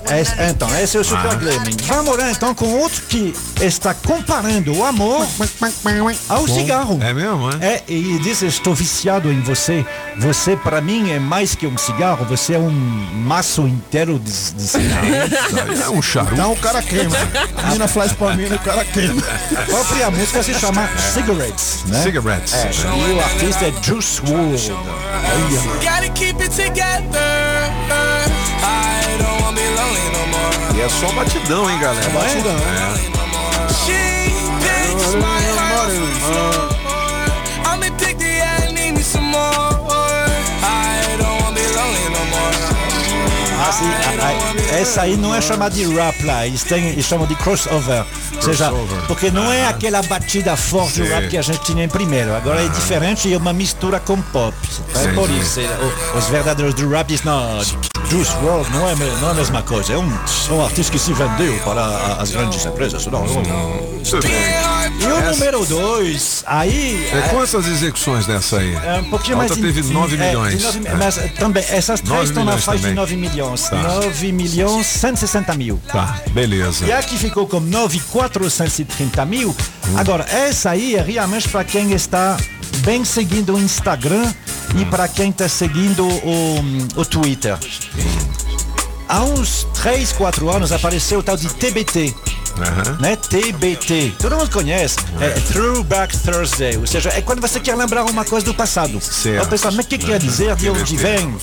é, 0.45 0.49
então, 0.49 0.67
esse 0.79 0.97
é 0.97 0.99
o 1.01 1.03
Super 1.03 1.31
Ah. 1.31 1.35
Gremlin. 1.35 1.77
Vamos 1.85 2.17
lá 2.17 2.31
então 2.31 2.55
com 2.55 2.65
outro 2.79 3.01
que 3.03 3.35
está 3.61 3.93
comparando 3.93 4.73
o 4.75 4.83
amor 4.83 5.27
ao 6.29 6.47
cigarro. 6.47 6.99
É 7.01 7.13
mesmo, 7.13 7.49
é? 7.61 7.65
É, 7.75 7.83
e 7.91 8.11
ele 8.11 8.19
diz: 8.19 8.41
Estou 8.41 8.73
viciado 8.73 9.31
em 9.31 9.41
você. 9.41 9.85
Você, 10.17 10.55
para 10.55 10.81
mim, 10.81 11.11
é 11.11 11.19
mais 11.19 11.55
que 11.55 11.67
um 11.67 11.77
cigarro. 11.77 12.25
Você 12.25 12.53
é 12.53 12.59
um 12.59 12.71
maço 12.71 13.67
inteiro 13.67 14.17
de, 14.19 14.31
de 14.31 14.63
cigarro. 14.63 15.01
É 15.81 15.89
um 15.89 16.01
charuto. 16.01 16.33
Então 16.33 16.51
o 16.51 16.57
cara 16.57 16.81
queima. 16.81 17.15
A 17.57 17.71
mina 17.71 17.87
faz 17.87 18.13
pra 18.13 18.35
mim 18.35 18.43
e 18.43 18.53
o 18.53 18.59
cara 18.59 18.85
queima. 18.85 19.21
A 19.57 19.61
própria 19.63 20.11
música 20.11 20.43
se 20.43 20.53
chama 20.53 20.87
Cigarettes, 21.13 21.83
né? 21.87 22.03
Cigarettes. 22.03 22.53
É, 22.53 22.69
e 23.09 23.13
o 23.13 23.19
artista 23.19 23.65
é 23.65 23.73
Juice 23.81 24.21
WRLD. 24.21 24.71
Gotta 25.83 26.09
keep 26.13 26.41
it. 26.41 26.51
E 30.75 30.81
é 30.81 30.89
só 30.89 31.11
batidão, 31.13 31.69
hein, 31.69 31.79
galera? 31.79 32.05
É 32.05 32.09
batidão. 32.09 32.55
É. 33.07 33.11
Ah, 43.71 43.73
sim, 43.73 43.85
a- 44.19 44.75
a- 44.75 44.79
essa 44.81 45.01
aí 45.03 45.15
não 45.15 45.33
é 45.33 45.39
chamada 45.39 45.73
de 45.73 45.85
rap 45.95 46.23
lá, 46.25 46.45
eles, 46.45 46.61
têm, 46.63 46.89
eles 46.89 47.05
chamam 47.05 47.25
de 47.25 47.35
crossover. 47.35 48.03
Ou 48.35 48.41
seja, 48.41 48.67
Crossover. 48.69 49.01
porque 49.07 49.31
não 49.31 49.51
é 49.51 49.65
Ah. 49.65 49.69
aquela 49.69 50.01
batida 50.03 50.57
forte 50.57 50.99
do 51.01 51.07
rap 51.07 51.29
que 51.29 51.37
a 51.37 51.41
gente 51.41 51.59
tinha 51.61 51.83
em 51.83 51.87
primeiro. 51.89 52.33
Agora 52.35 52.61
é 52.63 52.67
diferente 52.67 53.29
e 53.29 53.33
é 53.33 53.37
uma 53.37 53.53
mistura 53.53 53.99
com 53.99 54.21
pop. 54.21 54.53
É 54.95 55.07
por 55.13 55.29
isso. 55.29 55.59
é, 55.61 56.17
os 56.17 56.25
verdadeiros 56.27 56.73
do 56.75 56.89
rap 56.89 57.07
dizem, 57.07 57.25
não, 57.27 57.61
Juice 58.09 58.31
WRLD 58.43 58.69
não 58.71 58.89
é, 58.89 58.95
não 59.21 59.27
é 59.29 59.31
a 59.31 59.33
mesma 59.33 59.61
coisa. 59.63 59.93
É 59.93 59.97
um, 59.97 60.09
é 60.49 60.51
um 60.53 60.63
artista 60.65 60.91
que 60.91 60.99
se 60.99 61.13
vendeu 61.13 61.57
para 61.63 61.85
as 62.19 62.31
grandes 62.31 62.65
empresas. 62.65 63.05
Não, 63.07 63.25
não. 63.25 64.01
E 64.99 65.05
o 65.05 65.21
número 65.31 65.65
dois, 65.65 66.43
aí... 66.45 67.07
É, 67.13 67.21
quantas 67.29 67.65
execuções 67.67 68.25
dessa 68.25 68.57
aí? 68.57 68.73
É 68.75 68.99
um 68.99 69.09
pouquinho 69.09 69.37
A 69.37 69.43
outra 69.43 69.55
mais. 69.57 69.73
teve 69.75 69.87
in- 69.89 69.93
9 69.93 70.15
é, 70.15 70.17
de 70.19 70.25
milhões. 70.27 70.63
nove- 70.63 70.81
É. 70.87 70.93
Mas 70.95 71.17
eh, 71.17 71.27
também, 71.39 71.63
essas 71.69 72.01
três 72.01 72.09
9 72.17 72.23
estão 72.25 72.43
na 72.43 72.51
faixa 72.57 72.71
de 72.77 72.81
também. 72.81 72.95
9 72.95 73.15
milhões. 73.15 73.69
Tá. 73.69 73.75
9 73.77 74.31
milhões 74.31 74.85
160 74.87 75.53
mil. 75.55 75.79
Tá, 75.87 76.19
beleza. 76.31 76.85
E 76.85 76.91
a 76.91 77.01
que 77.01 77.17
ficou 77.17 77.47
com 77.47 77.59
9,430 77.59 79.25
mil. 79.25 79.49
Hum. 79.87 79.97
Agora, 79.97 80.25
essa 80.29 80.71
aí 80.71 80.95
é 80.95 81.01
realmente 81.01 81.47
para 81.47 81.63
quem 81.63 81.91
está 81.93 82.37
bem 82.77 83.05
seguindo 83.05 83.55
o 83.55 83.59
Instagram 83.59 84.31
Hum. 84.75 84.81
e 84.81 84.85
para 84.85 85.07
quem 85.07 85.29
está 85.29 85.47
seguindo 85.49 86.07
o, 86.07 87.01
o 87.01 87.05
Twitter. 87.05 87.57
Há 89.11 89.25
uns 89.25 89.67
3, 89.73 90.13
4 90.13 90.49
anos 90.49 90.71
apareceu 90.71 91.19
o 91.19 91.23
tal 91.23 91.35
de 91.35 91.49
TBT. 91.49 92.15
Aham. 92.57 92.97
Né? 93.01 93.17
TBT. 93.17 94.13
Todo 94.17 94.37
mundo 94.37 94.49
conhece. 94.49 94.95
É 95.19 95.31
Throwback 95.51 96.17
Thursday. 96.19 96.77
Ou 96.77 96.87
seja, 96.87 97.09
é 97.09 97.21
quando 97.21 97.41
você 97.41 97.59
quer 97.59 97.75
lembrar 97.75 98.05
uma 98.05 98.23
coisa 98.23 98.45
do 98.45 98.53
passado. 98.53 99.01
Certo. 99.01 99.43
Eu 99.43 99.45
penso, 99.49 99.65
mas 99.65 99.85
o 99.85 99.89
que 99.89 99.97
quer 99.97 100.17
dizer? 100.17 100.55
De 100.55 100.69
onde 100.69 100.95
vem? 100.95 101.35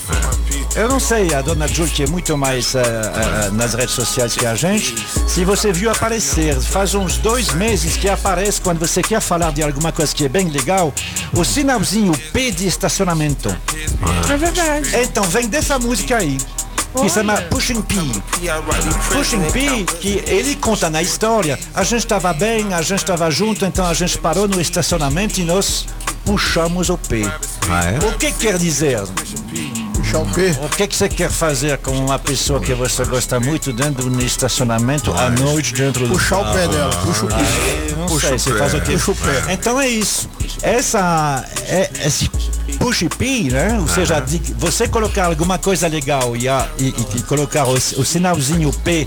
Eu 0.74 0.88
não 0.88 0.98
sei, 0.98 1.34
a 1.34 1.42
dona 1.42 1.68
Julie, 1.68 1.92
que 1.92 2.04
é 2.04 2.06
muito 2.06 2.38
mais 2.38 2.74
eh, 2.74 2.80
eh, 2.80 3.50
nas 3.52 3.74
redes 3.74 3.94
sociais 3.94 4.34
que 4.34 4.46
a 4.46 4.54
gente, 4.54 4.94
se 5.26 5.44
você 5.44 5.70
viu 5.70 5.90
aparecer, 5.90 6.58
faz 6.58 6.94
uns 6.94 7.18
dois 7.18 7.52
meses 7.52 7.98
que 7.98 8.08
aparece 8.08 8.62
quando 8.62 8.78
você 8.78 9.02
quer 9.02 9.20
falar 9.20 9.52
de 9.52 9.62
alguma 9.62 9.92
coisa 9.92 10.14
que 10.14 10.24
é 10.24 10.28
bem 10.28 10.48
legal, 10.48 10.92
o 11.34 11.44
sinalzinho 11.44 12.16
P 12.32 12.50
de 12.50 12.66
estacionamento. 12.66 13.54
É 14.30 14.36
verdade. 14.38 14.88
Então, 15.02 15.24
vem 15.24 15.48
dessa 15.48 15.78
música 15.78 16.16
aí. 16.16 16.38
Que 17.00 17.08
se 17.08 17.14
chama 17.14 17.36
Pushing 17.42 17.82
P. 17.82 17.94
Pushing 19.12 19.50
P, 19.52 19.84
que 20.00 20.22
ele 20.26 20.56
conta 20.56 20.90
na 20.90 21.00
história. 21.00 21.58
A 21.74 21.84
gente 21.84 22.00
estava 22.00 22.32
bem, 22.32 22.74
a 22.74 22.82
gente 22.82 22.98
estava 22.98 23.30
junto, 23.30 23.64
então 23.64 23.86
a 23.86 23.94
gente 23.94 24.18
parou 24.18 24.48
no 24.48 24.60
estacionamento 24.60 25.40
e 25.40 25.44
nós 25.44 25.86
puxamos 26.24 26.90
o 26.90 26.98
P. 26.98 27.24
Ah, 27.70 27.84
é? 27.84 27.98
O 27.98 28.18
que 28.18 28.32
quer 28.32 28.58
dizer? 28.58 29.00
O 30.16 30.26
P. 30.26 30.50
O 30.62 30.68
que, 30.68 30.86
que 30.86 30.96
você 30.96 31.08
quer 31.08 31.30
fazer 31.30 31.78
com 31.78 31.90
uma 31.92 32.18
pessoa 32.18 32.60
que 32.60 32.72
você 32.74 33.04
gosta 33.04 33.38
muito 33.38 33.72
dentro 33.72 34.08
do 34.08 34.24
estacionamento 34.24 35.12
à 35.12 35.28
noite 35.30 35.74
dentro 35.74 36.06
do 36.06 36.14
Puxar 36.14 36.38
o 36.38 36.52
pé 36.52 36.66
dela. 36.68 36.94
Puxa 37.04 37.24
o 37.24 37.28
pé. 37.28 37.34
Ah, 37.36 37.96
Não 37.96 38.06
Puxa 38.06 38.26
sei, 38.28 38.36
o 38.36 38.40
você 38.40 38.54
faz 38.58 38.74
o 38.74 38.80
quê? 38.80 38.92
Puxa 38.92 39.10
o 39.12 39.14
pé. 39.16 39.52
Então 39.52 39.80
é 39.80 39.88
isso. 39.88 40.28
Essa, 40.62 41.44
é, 41.66 41.90
esse 42.04 42.28
push 42.78 43.04
P, 43.16 43.48
né? 43.50 43.78
Ou 43.80 43.88
seja, 43.88 44.18
de 44.20 44.38
você 44.54 44.88
colocar 44.88 45.26
alguma 45.26 45.58
coisa 45.58 45.86
legal 45.88 46.36
e, 46.36 46.48
a- 46.48 46.66
e- 46.78 46.94
e 47.16 47.22
colocar 47.22 47.66
o, 47.66 47.72
o 47.74 48.04
sinalzinho 48.04 48.72
P 48.72 49.06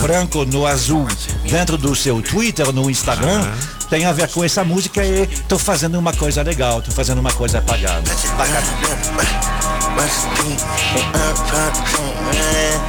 branco 0.00 0.44
no 0.44 0.66
azul 0.66 1.06
dentro 1.48 1.76
do 1.76 1.94
seu 1.94 2.20
Twitter, 2.22 2.72
no 2.72 2.90
Instagram, 2.90 3.46
tem 3.88 4.04
a 4.04 4.12
ver 4.12 4.28
com 4.28 4.42
essa 4.42 4.64
música 4.64 5.04
e 5.04 5.26
tô 5.48 5.58
fazendo 5.58 5.98
uma 5.98 6.12
coisa 6.12 6.42
legal, 6.42 6.80
tô 6.82 6.90
fazendo 6.90 7.18
uma 7.18 7.32
coisa 7.32 7.60
pagada. 7.62 8.02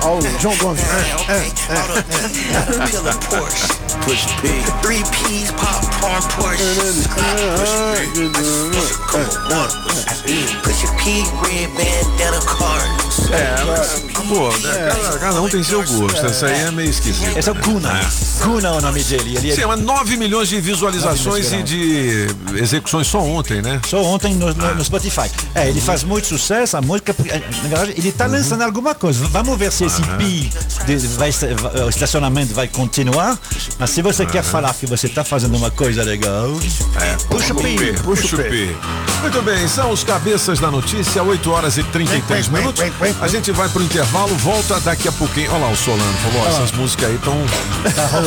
Ó, 0.04 0.18
o 0.18 0.40
João 0.40 0.56
Gomes. 0.58 0.82
Pillar 2.90 3.18
Porsche. 3.30 3.68
Push 4.06 4.26
P. 4.42 4.48
Three 4.82 5.04
P's, 5.12 5.52
popcorn 5.52 6.22
Porsche. 6.36 6.64
Push 10.64 10.84
your 10.84 10.94
P, 10.98 11.24
red 11.44 11.70
bandana 11.76 12.42
card. 12.46 13.12
É, 13.31 13.64
mas, 13.65 14.03
pô, 14.27 14.49
né, 14.68 14.90
cada, 15.03 15.19
cada 15.19 15.41
um 15.41 15.49
tem 15.49 15.64
seu 15.64 15.84
gosto. 15.84 16.26
Essa 16.26 16.48
aí 16.48 16.61
é 16.61 16.72
meio 16.72 16.90
esquisita. 16.90 17.38
Esse 17.38 17.49
é 17.49 17.52
o 17.52 17.56
Kuna. 17.56 17.99
Kuna 18.41 18.68
é 18.69 18.72
o 18.72 18.81
nome 18.81 19.03
dele. 19.03 19.38
Ele 19.38 19.52
é 19.52 19.56
Sim, 19.56 19.65
mas 19.65 19.80
9 19.81 20.18
milhões 20.18 20.48
de 20.49 20.60
visualizações 20.60 21.52
e 21.52 21.64
de 21.64 22.27
execuções 22.56 23.07
só 23.07 23.19
ontem, 23.19 23.61
né? 23.61 23.80
Só 23.88 24.02
ontem 24.03 24.34
no, 24.35 24.53
no- 24.53 24.76
no 24.76 24.84
Spotify. 24.84 25.30
É, 25.56 25.69
ele 25.69 25.81
faz 25.81 26.03
muito 26.03 26.27
sucesso, 26.27 26.77
a 26.77 26.81
música, 26.81 27.15
na 27.64 27.69
verdade, 27.69 27.94
ele 27.98 28.10
está 28.10 28.26
lançando 28.26 28.61
alguma 28.64 28.94
coisa. 28.95 29.26
Vamos 29.27 29.57
ver 29.57 29.72
se 29.72 29.85
esse 29.85 30.02
pi, 30.18 30.49
de, 30.85 30.98
vai, 31.18 31.30
o 31.85 31.90
estacionamento 31.90 32.53
vai 32.53 32.68
continuar. 32.68 33.38
Mas 33.80 33.90
se 33.91 34.02
você 34.02 34.26
quer 34.26 34.44
falar 34.44 34.73
que 34.73 34.85
você 34.85 35.07
está 35.07 35.23
fazando 35.23 35.56
uma 35.57 35.72
coisa 35.72 36.03
legal, 36.03 36.49
puxa 37.30 37.53
o 37.53 37.57
pi. 37.57 37.94
Puxa 38.03 38.35
o 38.35 38.40
P. 38.44 38.76
Muito 39.22 39.41
bem, 39.41 39.68
são 39.68 39.91
os 39.91 40.03
cabeças 40.03 40.60
da 40.60 40.69
notícia, 40.69 41.23
8 41.23 41.52
horas 41.52 41.77
e 41.77 41.84
33 41.84 42.48
minutos. 42.49 42.81
A 43.22 43.28
gente 43.28 43.52
vai 43.52 43.68
pro 43.70 43.82
intervalo, 43.84 44.36
volta 44.38 44.80
daqui 44.80 45.08
a 45.08 45.12
pouquinho. 45.12 45.52
Olha 45.52 45.66
lá 45.66 45.72
o 45.72 45.76
Solano 45.76 46.04
falou, 46.18 46.46
ó, 46.46 46.50
essas 46.50 46.72
músicas 46.72 47.10
aí 47.10 47.16
estão. 47.16 47.36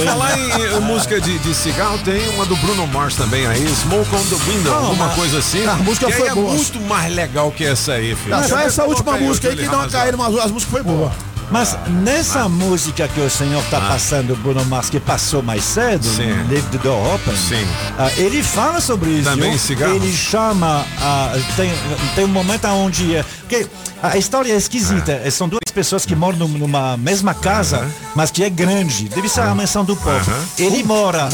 Falar 0.04 0.38
em 0.38 0.50
eh, 0.50 0.80
música 0.80 1.20
de, 1.20 1.38
de 1.38 1.54
cigarro, 1.54 1.98
tem 1.98 2.28
uma 2.30 2.44
do 2.44 2.56
Bruno 2.56 2.86
Mars 2.86 3.16
também 3.16 3.46
aí, 3.46 3.66
Smoke 3.68 4.14
on 4.14 4.24
the 4.24 4.36
Window, 4.50 4.72
Não, 4.72 4.84
alguma 4.86 5.06
mas- 5.06 5.16
coisa 5.16 5.38
assim. 5.38 5.66
a 5.66 5.74
música 5.76 6.06
que 6.06 6.12
aí 6.12 6.18
foi 6.18 6.28
é 6.28 6.34
boa. 6.34 6.52
muito 6.52 6.80
mais 6.80 7.14
legal 7.14 7.50
que 7.50 7.64
essa 7.64 7.92
aí, 7.92 8.14
filho. 8.14 8.36
Não, 8.36 8.48
só 8.48 8.58
essa 8.58 8.84
última 8.84 9.14
aí, 9.14 9.22
música 9.24 9.48
aí 9.48 9.56
que 9.56 9.62
deu 9.62 9.72
uma 9.72 9.88
caída, 9.88 10.16
mas 10.16 10.34
as 10.36 10.50
músicas 10.50 10.72
foi 10.72 10.82
boa. 10.82 11.12
Mas 11.50 11.76
nessa 12.02 12.48
música 12.48 13.06
que 13.06 13.20
o 13.20 13.30
senhor 13.30 13.62
está 13.62 13.78
Ah. 13.78 13.88
passando, 13.92 14.34
Bruno 14.36 14.64
Mars, 14.64 14.90
que 14.90 14.98
passou 14.98 15.42
mais 15.42 15.62
cedo, 15.62 16.04
Sim. 16.04 16.32
Live 16.50 16.62
the 16.72 16.78
Door 16.78 17.14
Open, 17.14 17.36
Sim. 17.36 17.64
ah, 17.98 18.10
ele 18.16 18.42
fala 18.42 18.80
sobre 18.80 19.10
isso. 19.10 19.30
Também 19.30 19.56
cigarros? 19.56 19.96
Ele 19.96 20.12
chama. 20.12 20.84
ah, 21.00 21.32
tem, 21.56 21.72
tem 22.16 22.24
um 22.24 22.28
momento 22.28 22.66
onde. 22.68 23.14
é, 23.16 23.24
porque 23.40 23.66
a 24.02 24.16
história 24.16 24.52
é 24.52 24.56
esquisita. 24.56 25.22
Ah. 25.24 25.30
São 25.30 25.48
duas 25.48 25.60
pessoas 25.72 26.04
que 26.04 26.16
moram 26.16 26.38
num- 26.38 26.48
numa 26.58 26.96
mesma 26.96 27.32
casa, 27.32 27.88
mas 28.14 28.30
que 28.30 28.42
é 28.42 28.50
grande. 28.50 29.08
Deve 29.08 29.28
ser 29.28 29.42
a 29.42 29.54
mansão 29.54 29.84
do 29.84 29.94
povo. 29.94 30.32
Ele 30.58 30.82
mora. 30.82 31.28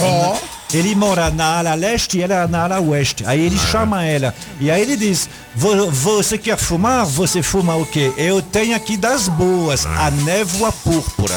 Ele 0.74 0.94
mora 0.94 1.30
na 1.30 1.58
ala 1.58 1.74
leste 1.74 2.18
e 2.18 2.22
ela 2.22 2.46
na 2.48 2.64
ala 2.64 2.80
oeste. 2.80 3.24
Aí 3.26 3.40
ele 3.40 3.58
chama 3.58 4.04
ela. 4.04 4.34
E 4.60 4.70
aí 4.70 4.80
ele 4.82 4.96
diz: 4.96 5.28
"Vo- 5.54 5.90
Você 5.90 6.38
quer 6.38 6.56
fumar? 6.56 7.04
Você 7.06 7.42
fuma 7.42 7.74
o 7.76 7.84
quê? 7.86 8.12
Eu 8.16 8.40
tenho 8.40 8.74
aqui 8.74 8.96
das 8.96 9.28
boas, 9.28 9.84
a 9.86 10.10
névoa 10.10 10.72
púrpura. 10.72 11.34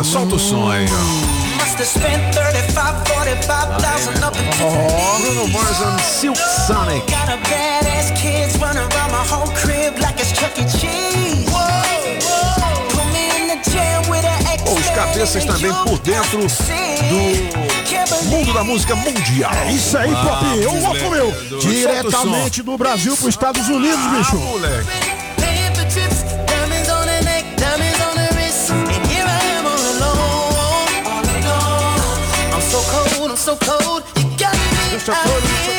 É, 0.00 0.02
solta 0.02 0.34
o 0.36 0.38
som 0.38 0.70
aí, 0.70 0.86
ó. 0.86 1.38
Must 1.58 1.76
have 1.76 1.84
spent 1.86 2.34
35, 2.34 3.04
45,000 3.12 4.24
up 4.24 4.38
in 4.38 5.22
Bruno 5.22 5.48
Mars 5.48 5.80
and 5.82 5.98
Silk 6.00 6.38
Sonic. 6.66 7.04
Got 7.10 7.28
a 7.28 7.36
badass 7.48 8.10
kids 8.20 8.56
running 8.58 8.78
around 8.78 9.10
my 9.12 9.24
whole 9.28 9.48
crib 9.54 9.98
like 10.00 10.18
it's 10.20 10.32
Chuck 10.32 10.58
E. 10.58 10.64
Cheese. 10.78 11.47
Cabeças 14.98 15.44
também 15.44 15.72
por 15.84 15.96
dentro 16.00 16.38
do 16.38 18.24
mundo 18.24 18.52
da 18.52 18.64
música 18.64 18.96
mundial. 18.96 19.52
É 19.66 19.72
isso 19.72 19.96
aí, 19.96 20.10
Pop. 20.10 20.44
Eu 20.60 20.70
Vamos, 20.70 20.86
gosto, 20.88 21.04
moleque. 21.04 21.48
meu. 21.50 21.56
O 21.56 21.60
Diretamente 21.60 22.62
do 22.64 22.76
Brasil 22.76 23.16
para 23.16 23.22
os 23.28 23.34
Estados 23.34 23.68
Unidos, 23.68 24.00
bicho. 24.18 24.36
moleque. 24.36 24.88
Alone, 29.88 31.06
all 31.06 31.22
alone. 31.22 32.54
I'm 32.54 32.60
so 32.60 32.80
cold, 32.90 33.30
I'm 33.30 33.36
so 33.36 33.56
cold. 33.56 34.02
You 34.16 34.24
got 34.36 34.52
me 34.92 34.98
so 34.98 35.12
out 35.12 35.24
cold, 35.24 35.42
here. 35.42 35.78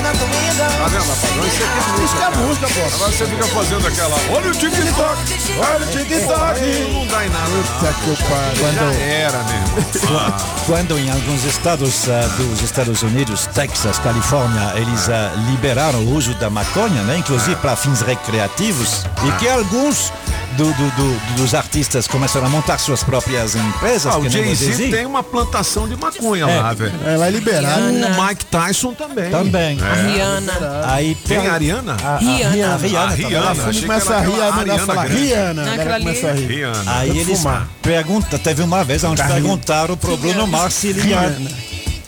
The 0.00 0.24
window. 0.24 0.66
Tá 0.78 0.88
vendo, 0.88 1.04
rapaz? 1.04 1.46
Isso 1.46 1.62
aqui 1.62 1.78
é 1.78 2.00
música. 2.00 2.24
É 2.24 2.36
música, 2.36 2.66
pô. 2.68 2.94
Agora 2.94 3.12
você 3.12 3.26
fica 3.26 3.46
fazendo 3.48 3.86
aquela. 3.86 4.16
Olha 4.34 4.48
o 4.48 4.52
TikTok! 4.52 5.18
Olha 5.58 5.86
o 5.86 5.90
TikTok. 5.90 6.92
Não 6.92 7.06
dá 7.06 7.26
em 7.26 7.28
nada. 7.28 7.50
Puta 7.78 7.92
que 7.92 8.22
pariu. 8.24 8.72
Já 8.74 9.04
era 9.04 9.38
mesmo. 9.44 10.40
Quando 10.66 10.98
em 10.98 11.10
alguns 11.10 11.44
estados 11.44 12.08
ah, 12.08 12.26
dos 12.36 12.62
Estados 12.62 13.02
Unidos, 13.02 13.46
Texas, 13.48 13.98
Califórnia, 13.98 14.72
eles 14.76 15.08
ah, 15.10 15.32
liberaram 15.50 15.98
o 15.98 16.14
uso 16.14 16.32
da 16.34 16.48
maconha, 16.48 17.02
né, 17.02 17.18
inclusive 17.18 17.56
para 17.56 17.76
fins 17.76 18.00
recreativos, 18.00 19.04
e 19.26 19.32
que 19.32 19.48
alguns 19.48 20.12
do- 20.56 20.72
do- 20.74 20.90
do- 20.90 21.20
dos 21.36 21.54
artistas 21.54 22.06
começaram 22.08 22.46
a 22.46 22.50
montar 22.50 22.78
suas 22.78 23.02
próprias 23.02 23.54
empresas. 23.54 24.12
Ah, 24.12 24.18
o 24.18 24.28
Jay-Z 24.28 24.90
tem 24.90 25.06
uma 25.06 25.22
plantação 25.22 25.88
de 25.88 25.96
maconha 25.96 26.44
É. 26.48 26.60
lá, 26.60 26.72
velho. 26.74 26.92
Ela 27.06 27.26
é 27.28 27.30
liberada. 27.30 27.80
O 27.80 28.26
Mike 28.26 28.44
Tyson 28.46 28.92
também. 28.94 29.30
Também. 29.30 29.78
É. 29.80 29.84
A 29.84 29.94
Rihanna. 29.94 30.52
Aí 30.86 31.14
Tem 31.14 31.46
a 31.46 31.52
Ariana? 31.52 31.96
A, 32.02 32.14
a, 32.14 32.18
Rihanna. 32.18 32.50
Rihanna, 32.50 32.74
A 32.74 32.76
Rihanna, 32.76 33.14
Rihanna. 33.14 33.36
Ela 33.36 33.46
também. 33.54 33.68
achei 33.68 33.80
que 33.80 33.86
começa 33.86 34.14
a 34.14 34.20
rir, 34.20 34.26
aquela 34.32 34.44
a 34.46 34.54
Ariana 34.56 34.86
fala. 34.86 35.04
Rihanna. 35.04 35.64
Começa 35.98 36.28
a 36.28 36.32
rir. 36.32 36.46
Rihanna. 36.46 36.82
Aí 36.98 37.18
eles 37.18 37.40
perguntam, 37.82 38.38
teve 38.38 38.62
uma 38.62 38.84
vez 38.84 39.04
onde 39.04 39.22
Tá 39.22 39.28
perguntaram 39.28 39.96
pro 39.96 40.16
Bruno 40.16 40.46
Mars 40.46 40.74
se 40.74 40.88
ele 40.88 41.08
ia, 41.08 41.36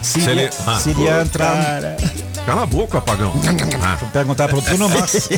se 0.02 0.20
ele- 0.20 0.50
se 0.80 0.90
ele 0.90 1.02
ia 1.02 1.22
entrar. 1.22 1.96
Cala 2.46 2.64
a 2.64 2.66
boca, 2.66 2.98
apagão. 2.98 3.32
Ah. 3.84 3.96
perguntar 4.12 4.46
pro 4.46 4.60
Bruno 4.60 4.88
Mars 4.88 5.28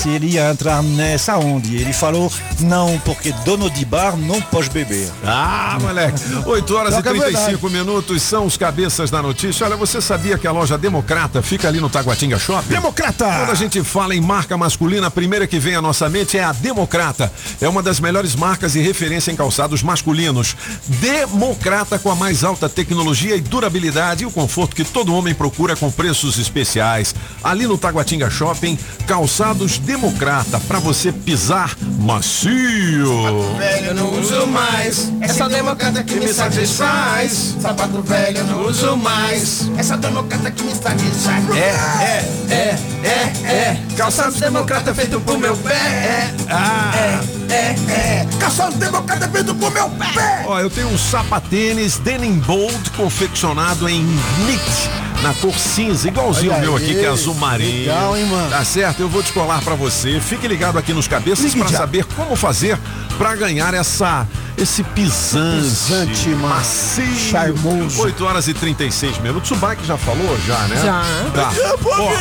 se 0.00 0.08
ele 0.08 0.28
ia 0.28 0.50
entrar 0.50 0.82
nessa 0.82 1.36
onda. 1.36 1.66
E 1.68 1.76
ele 1.76 1.92
falou, 1.92 2.32
não, 2.60 2.98
porque 3.04 3.30
dono 3.44 3.68
de 3.68 3.84
bar 3.84 4.16
não 4.16 4.40
pode 4.40 4.70
beber. 4.70 5.10
Ah, 5.22 5.76
moleque. 5.80 6.22
8 6.46 6.74
horas 6.74 6.94
Pior 6.94 7.00
e 7.00 7.02
que 7.02 7.08
é 7.08 7.28
35 7.30 7.68
minutos 7.68 8.22
são 8.22 8.46
os 8.46 8.56
cabeças 8.56 9.10
da 9.10 9.20
notícia. 9.20 9.66
Olha, 9.66 9.76
você 9.76 10.00
sabia 10.00 10.38
que 10.38 10.46
a 10.46 10.52
loja 10.52 10.78
Democrata 10.78 11.42
fica 11.42 11.68
ali 11.68 11.80
no 11.80 11.90
Taguatinga 11.90 12.38
Shopping? 12.38 12.68
Democrata! 12.70 13.26
Quando 13.26 13.50
a 13.50 13.54
gente 13.54 13.82
fala 13.84 14.14
em 14.14 14.20
marca 14.20 14.56
masculina, 14.56 15.08
a 15.08 15.10
primeira 15.10 15.46
que 15.46 15.58
vem 15.58 15.74
à 15.74 15.82
nossa 15.82 16.08
mente 16.08 16.38
é 16.38 16.44
a 16.44 16.52
Democrata. 16.52 17.30
É 17.60 17.68
uma 17.68 17.82
das 17.82 18.00
melhores 18.00 18.34
marcas 18.34 18.74
e 18.74 18.80
referência 18.80 19.30
em 19.30 19.36
calçados 19.36 19.82
masculinos. 19.82 20.56
Democrata 20.86 21.98
com 21.98 22.10
a 22.10 22.14
mais 22.14 22.42
alta 22.42 22.68
tecnologia 22.70 23.36
e 23.36 23.40
durabilidade 23.40 24.22
e 24.22 24.26
o 24.26 24.30
conforto 24.30 24.74
que 24.74 24.84
todo 24.84 25.14
homem 25.14 25.34
procura 25.34 25.76
com 25.76 25.90
preços 25.90 26.25
especiais. 26.38 27.14
Ali 27.44 27.66
no 27.66 27.78
Taguatinga 27.78 28.28
Shopping, 28.28 28.76
calçados 29.06 29.78
Democrata 29.78 30.58
para 30.66 30.78
você 30.80 31.12
pisar 31.12 31.76
macio. 32.00 33.56
velho 33.56 33.86
eu 33.86 33.94
não 33.94 34.18
uso 34.20 34.46
mais. 34.48 35.12
Essa 35.20 35.48
democrata 35.48 36.02
que 36.02 36.14
me 36.16 36.28
satisfaz. 36.28 37.54
Sapato 37.60 38.02
velho 38.02 38.38
eu 38.38 38.44
não 38.44 38.66
uso 38.66 38.96
mais. 38.96 39.70
Essa 39.76 39.96
democrata 39.96 40.50
que 40.50 40.62
me 40.64 40.74
satisfaz. 40.74 41.44
É, 41.56 41.60
é, 42.02 42.54
é, 42.54 42.78
é, 43.04 43.52
é. 43.52 43.82
Calçados 43.96 44.40
democrata 44.40 44.94
feito 44.94 45.20
pro 45.20 45.38
meu 45.38 45.56
pé. 45.56 45.74
É, 45.74 46.34
Ah. 46.50 46.92
é, 46.96 47.54
é, 47.54 47.74
é. 47.92 48.26
Calçados 48.40 48.76
democrata 48.76 49.28
feito 49.28 49.54
pro 49.54 49.70
meu 49.70 49.88
pé. 49.90 50.44
Ó, 50.46 50.58
eu 50.60 50.68
tenho 50.70 50.88
um 50.88 50.98
sapatênis 50.98 51.98
Denim 51.98 52.38
Bold 52.40 52.90
confeccionado 52.90 53.88
em 53.88 54.02
knit 54.04 54.90
na 55.26 55.34
cor 55.34 55.58
cinza, 55.58 56.06
igualzinho 56.06 56.52
Olha 56.52 56.58
o 56.58 56.62
meu 56.62 56.76
aqui, 56.76 56.90
aí, 56.90 56.94
que 56.94 57.04
é 57.04 57.08
azul 57.08 57.34
marinho. 57.34 57.80
legal, 57.80 58.16
hein, 58.16 58.26
mano? 58.26 58.48
Tá 58.50 58.64
certo? 58.64 59.00
Eu 59.00 59.08
vou 59.08 59.22
descolar 59.22 59.60
pra 59.60 59.74
você. 59.74 60.20
Fique 60.20 60.46
ligado 60.46 60.78
aqui 60.78 60.92
nos 60.92 61.08
cabeças 61.08 61.50
já. 61.52 61.66
saber 61.66 62.04
como 62.04 62.36
fazer 62.36 62.78
pra 63.18 63.34
ganhar 63.34 63.74
essa 63.74 64.26
esse 64.56 64.82
pisante, 64.82 65.64
Pisante, 65.64 66.28
mano. 66.30 66.48
macio. 66.48 67.16
Charmoso. 67.16 68.00
8 68.02 68.24
horas 68.24 68.48
e 68.48 68.54
36 68.54 69.18
minutos. 69.18 69.50
O 69.50 69.56
Bike 69.56 69.84
já 69.84 69.98
falou 69.98 70.38
já, 70.46 70.58
né? 70.68 70.76
Já. 70.76 71.02
Tá. 71.34 71.52
Ó, 71.84 72.12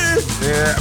é... 0.43 0.75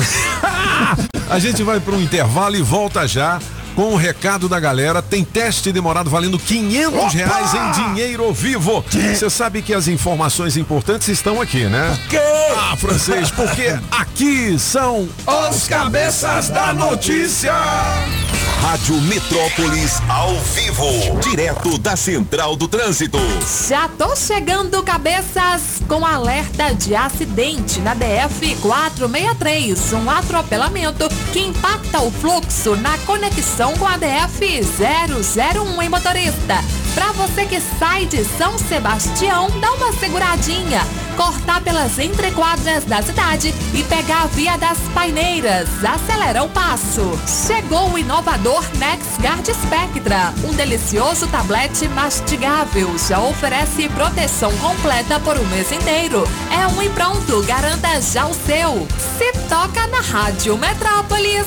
A 1.31 1.39
gente 1.39 1.63
vai 1.63 1.79
para 1.81 1.95
um 1.95 2.01
intervalo 2.01 2.57
e 2.57 2.63
volta 2.63 3.07
já 3.07 3.39
com 3.75 3.93
o 3.93 3.97
recado 3.97 4.49
da 4.49 4.59
galera. 4.59 5.03
Tem 5.03 5.25
teste 5.25 5.73
demorado 5.73 6.09
valendo 6.11 6.39
500 6.39 7.13
reais 7.13 7.55
em 7.55 7.73
dinheiro 7.73 8.33
vivo. 8.33 8.85
Você 8.91 9.29
sabe 9.29 9.63
que 9.63 9.75
as 9.75 9.89
informações 9.89 10.57
importantes 10.57 11.09
estão 11.09 11.41
aqui, 11.41 11.65
né? 11.65 11.99
Ah, 12.57 12.77
francês, 12.77 13.31
porque 13.31 13.77
aqui 13.91 14.59
são 14.59 15.09
Os 15.27 15.67
cabeças 15.69 16.49
da 16.49 16.73
notícia. 16.73 17.53
Rádio 18.61 18.99
Metrópolis 19.03 20.01
ao 20.09 20.35
vivo, 20.41 21.21
direto 21.21 21.77
da 21.77 21.97
Central 21.97 22.57
do 22.57 22.67
Trânsito. 22.67 23.19
Já 23.69 23.89
tô 23.89 24.17
chegando, 24.17 24.83
cabeças, 24.83 25.83
com 25.87 26.05
alerta 26.05 26.75
de 26.75 26.97
acidente 26.97 27.81
na 27.81 27.93
DF 27.95 28.57
463. 28.57 29.93
Um 29.93 30.11
atropelamento 30.11 31.09
que 31.33 31.41
impacta 31.41 32.01
o 32.01 32.11
fluxo 32.11 32.75
na 32.77 32.97
conexão 32.99 33.64
com 33.73 33.87
a 33.87 33.97
DF 33.97 34.61
001 34.61 35.83
em 35.83 35.89
motorista. 35.89 36.57
Pra 36.95 37.13
você 37.13 37.47
que 37.47 37.61
sai 37.79 38.05
de 38.07 38.25
São 38.25 38.59
Sebastião, 38.59 39.49
dá 39.59 39.73
uma 39.73 39.93
seguradinha. 39.95 40.81
Cortar 41.17 41.61
pelas 41.63 41.99
entrequadras 41.99 42.85
da 42.85 43.01
cidade 43.01 43.55
e 43.73 43.83
pegar 43.85 44.25
a 44.25 44.27
via 44.27 44.57
das 44.57 44.79
paineiras. 44.93 45.69
Acelera 45.85 46.43
o 46.43 46.49
passo. 46.49 47.19
Chegou 47.47 47.91
o 47.91 47.99
inovador 47.99 48.65
NexGuard 48.77 49.49
Spectra, 49.55 50.35
um 50.45 50.53
delicioso 50.53 51.27
tablete 51.29 51.89
mastigável. 51.89 52.97
Já 52.99 53.21
oferece 53.21 53.89
proteção 53.89 54.53
completa 54.59 55.19
por 55.21 55.39
um 55.39 55.47
mês 55.47 55.73
inteiro. 55.73 56.29
É 56.51 56.67
um 56.67 56.83
e 56.83 56.89
pronto, 56.91 57.43
garanta 57.45 58.01
já 58.01 58.27
o 58.27 58.35
seu. 58.35 58.87
Se 59.19 59.33
toca 59.49 59.87
na 59.87 60.01
Rádio 60.01 60.59
Metrópolis, 60.59 61.47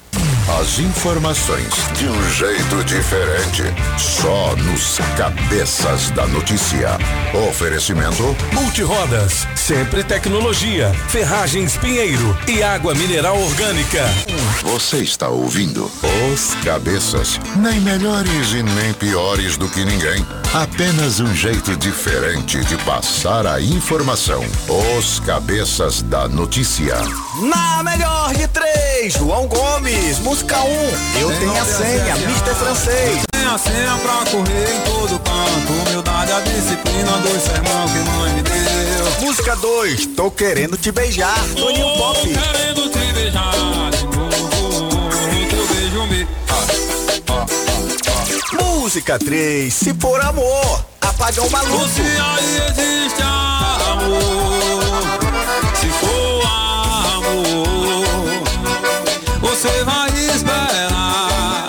As 0.59 0.79
informações 0.79 1.73
de 1.97 2.07
um 2.07 2.29
jeito 2.31 2.83
diferente. 2.83 3.63
Só 3.97 4.55
nos 4.57 4.99
Cabeças 5.15 6.11
da 6.11 6.27
Notícia. 6.27 6.97
Oferecimento 7.49 8.35
Multirodas, 8.53 9.47
sempre 9.55 10.03
tecnologia, 10.03 10.91
ferragens 11.07 11.77
Pinheiro 11.77 12.37
e 12.47 12.61
água 12.61 12.93
mineral 12.93 13.39
orgânica. 13.39 14.03
Você 14.63 14.97
está 14.97 15.29
ouvindo 15.29 15.89
Os 16.33 16.53
Cabeças. 16.63 17.39
Nem 17.55 17.79
melhores 17.79 18.51
e 18.51 18.61
nem 18.61 18.93
piores 18.93 19.57
do 19.57 19.69
que 19.69 19.85
ninguém. 19.85 20.25
Apenas 20.53 21.21
um 21.21 21.33
jeito 21.33 21.77
diferente 21.77 22.59
de 22.65 22.75
passar 22.83 23.47
a 23.47 23.61
informação. 23.61 24.43
Os 24.97 25.19
Cabeças 25.21 26.01
da 26.01 26.27
Notícia. 26.27 26.95
Na 27.41 27.81
melhor 27.83 28.33
de 28.35 28.47
três, 28.49 29.13
João 29.13 29.47
Gomes, 29.47 30.19
1. 30.43 30.57
Um. 30.67 31.19
Eu 31.19 31.29
tenho 31.39 31.51
a 31.51 31.65
senha, 31.65 32.15
Mr. 32.17 32.55
Francês. 32.55 33.21
Tem 33.31 33.45
a 33.45 33.57
senha 33.57 33.97
pra 34.01 34.31
correr 34.31 34.75
em 34.75 34.81
todo 34.81 35.19
canto. 35.19 35.73
Humildade, 35.87 36.31
a 36.31 36.39
disciplina, 36.41 37.11
dois 37.23 37.41
sermão 37.43 37.87
que 37.87 37.99
mãe 38.09 38.33
me 38.33 38.41
deu. 38.41 39.21
Música 39.21 39.55
2, 39.55 40.05
tô 40.15 40.31
querendo 40.31 40.77
te 40.77 40.91
beijar, 40.91 41.37
Toninho 41.55 41.97
Pop. 41.97 42.19
Querendo 42.21 42.89
te 42.89 43.13
beijar 43.13 43.51
de 43.91 44.03
novo. 44.05 45.09
Teu 45.49 45.67
beijo 45.67 46.05
me. 46.07 46.27
Música 48.59 49.19
3, 49.19 49.73
se 49.73 49.93
for 49.93 50.19
amor, 50.21 50.85
apaga 50.99 51.41
o 51.41 51.49
maluco. 51.49 51.87
Se 51.87 52.01
aí 52.01 52.61
existe 52.67 53.21
amor, 53.21 54.19
se 55.79 55.87
for 55.87 56.41
amor, 57.15 58.10
você 59.51 59.83
vai 59.83 60.07
esperar. 60.33 61.67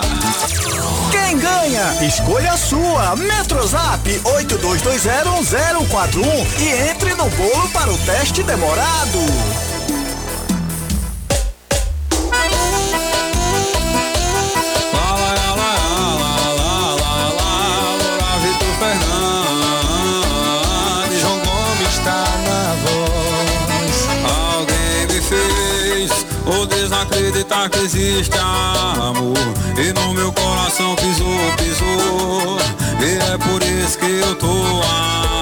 Quem 1.11 1.37
ganha? 1.37 2.05
Escolha 2.07 2.53
a 2.53 2.57
sua. 2.57 3.13
Metrozap 3.17 4.09
82201041 4.23 6.61
e 6.61 6.69
entre 6.89 7.13
no 7.15 7.29
bolo 7.31 7.67
para 7.73 7.91
o 7.91 7.97
teste 7.97 8.41
demorado. 8.41 9.19
Ou 27.03 27.09
desacreditar 27.09 27.69
que 27.69 27.79
existe 27.79 28.37
amor. 28.37 29.37
E 29.77 29.91
no 29.93 30.13
meu 30.13 30.31
coração 30.31 30.95
pisou, 30.95 31.27
pisou. 31.57 32.57
E 32.99 33.17
é 33.31 33.37
por 33.37 33.61
isso 33.63 33.97
que 33.97 34.05
eu 34.05 34.35
tô 34.35 34.81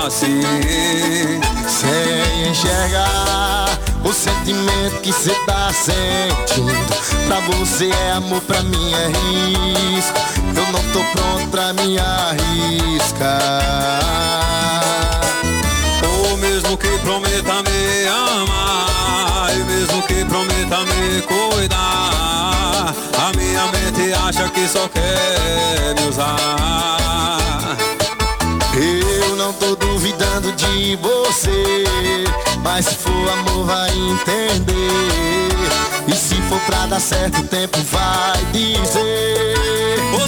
assim. 0.05 0.41
Sem 1.67 2.49
enxergar 2.49 3.77
o 4.03 4.11
sentimento 4.11 5.01
que 5.01 5.13
cê 5.13 5.35
tá 5.45 5.71
sentindo. 5.71 6.73
Pra 7.27 7.39
você 7.41 7.89
é 7.89 8.11
amor, 8.13 8.41
pra 8.41 8.61
mim 8.63 8.93
é 8.93 9.07
risco. 9.07 10.19
Eu 10.55 10.65
não 10.71 10.83
tô 10.91 11.03
pronto 11.11 11.47
pra 11.49 11.73
me 11.73 11.97
arriscar. 11.99 13.31
Que 16.81 16.97
prometa 16.99 17.61
me 17.63 18.07
amar, 18.07 19.53
e 19.53 19.63
mesmo 19.63 20.01
que 20.03 20.25
prometa 20.25 20.79
me 20.85 21.21
cuidar, 21.21 22.93
a 23.19 23.31
minha 23.37 23.67
mente 23.67 24.13
acha 24.13 24.49
que 24.49 24.67
só 24.67 24.87
quer 24.89 25.93
me 25.95 26.07
usar. 26.09 27.77
Eu 28.73 29.35
não 29.35 29.53
tô 29.53 29.75
duvidando 29.75 30.51
de 30.53 30.95
você, 30.95 31.83
mas 32.63 32.85
se 32.85 32.95
for 32.95 33.29
amor 33.29 33.65
vai 33.65 33.89
entender. 33.89 35.51
E 36.07 36.13
se 36.13 36.35
for 36.49 36.59
pra 36.61 36.87
dar 36.87 36.99
certo, 36.99 37.41
o 37.41 37.43
tempo 37.43 37.77
vai 37.91 38.43
dizer. 38.51 39.99
Ou 40.13 40.27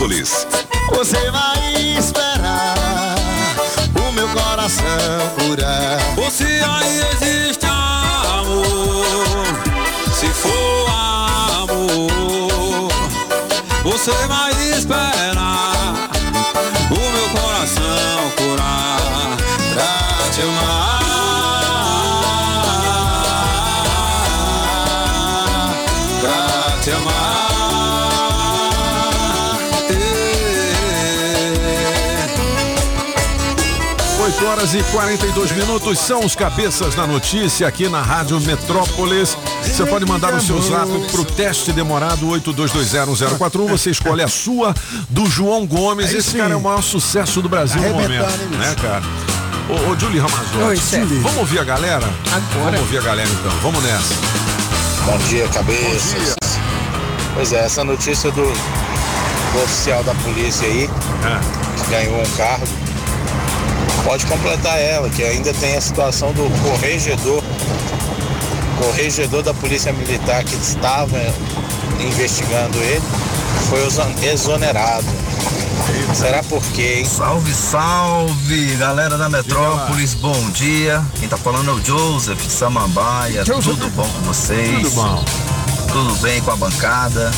Você 0.00 1.30
vai 1.30 1.74
esperar 1.98 3.16
o 4.08 4.12
meu 4.12 4.26
coração 4.30 4.82
curar. 5.38 5.98
Ou 6.16 6.30
se 6.30 6.44
aí 6.44 7.02
existe 7.12 7.66
amor, 7.66 9.44
se 10.18 10.26
for 10.28 10.90
amor, 11.64 12.90
você 13.84 14.10
vai 14.26 14.52
esperar 14.72 15.49
horas 34.70 34.74
e 34.74 34.82
42 34.92 35.52
minutos 35.52 35.98
são 35.98 36.24
os 36.24 36.36
cabeças 36.36 36.94
da 36.94 37.06
notícia 37.06 37.66
aqui 37.66 37.88
na 37.88 38.02
Rádio 38.02 38.40
Metrópolis. 38.40 39.36
Você 39.62 39.84
pode 39.84 40.06
mandar 40.06 40.32
o 40.34 40.40
seu 40.40 40.60
zap 40.62 40.88
pro 41.10 41.24
teste 41.24 41.72
demorado 41.72 42.26
82201041. 42.26 43.68
Você 43.68 43.90
escolhe 43.90 44.22
a 44.22 44.28
sua 44.28 44.74
do 45.08 45.26
João 45.26 45.66
Gomes. 45.66 46.12
Esse 46.12 46.36
cara 46.36 46.52
é 46.52 46.56
o 46.56 46.60
maior 46.60 46.82
sucesso 46.82 47.42
do 47.42 47.48
Brasil 47.48 47.80
no 47.82 47.94
momento, 47.94 48.56
né, 48.58 48.74
cara? 48.80 49.02
Ô, 49.68 49.90
ô 49.90 49.98
Julie 49.98 50.20
Ramazotti, 50.20 50.96
vamos 51.22 51.38
ouvir 51.38 51.58
a 51.58 51.64
galera? 51.64 52.06
Agora. 52.26 52.64
Vamos 52.64 52.80
ouvir 52.80 52.98
a 52.98 53.02
galera 53.02 53.28
então, 53.28 53.52
vamos 53.62 53.82
nessa. 53.82 54.14
Bom 55.06 55.18
dia, 55.28 55.48
cabeças. 55.48 56.36
Pois 57.34 57.52
é, 57.52 57.64
essa 57.64 57.84
notícia 57.84 58.30
do, 58.30 58.42
do 58.42 59.62
oficial 59.64 60.02
da 60.04 60.14
polícia 60.16 60.66
aí, 60.66 60.88
que 61.76 61.90
ganhou 61.90 62.20
um 62.20 62.36
cargo, 62.36 62.66
pode 64.04 64.26
completar 64.26 64.78
ela, 64.80 65.08
que 65.10 65.22
ainda 65.22 65.52
tem 65.54 65.76
a 65.76 65.80
situação 65.80 66.32
do 66.32 66.48
corregedor, 66.68 67.42
corregedor 68.78 69.42
da 69.42 69.54
polícia 69.54 69.92
militar 69.92 70.42
que 70.44 70.54
estava 70.54 71.18
investigando 72.00 72.78
ele, 72.78 73.02
foi 73.68 73.86
exon- 73.86 74.14
exonerado. 74.22 75.06
Será 76.14 76.42
por 76.42 76.62
quê, 76.72 76.96
hein? 76.98 77.04
Salve, 77.04 77.52
salve, 77.54 78.76
galera 78.76 79.16
da 79.16 79.28
Metrópolis, 79.28 80.14
bom 80.14 80.50
dia. 80.50 81.02
Quem 81.18 81.28
tá 81.28 81.36
falando 81.36 81.70
é 81.70 81.74
o 81.74 81.84
Joseph 81.84 82.40
de 82.42 82.50
Samambaia. 82.52 83.44
Tudo 83.44 83.88
bom 83.90 84.02
com 84.08 84.20
vocês? 84.22 84.82
Tudo 84.82 84.90
bom. 84.90 85.24
Tudo 85.92 86.14
bem 86.16 86.40
com 86.42 86.50
a 86.52 86.56
bancada? 86.56 87.30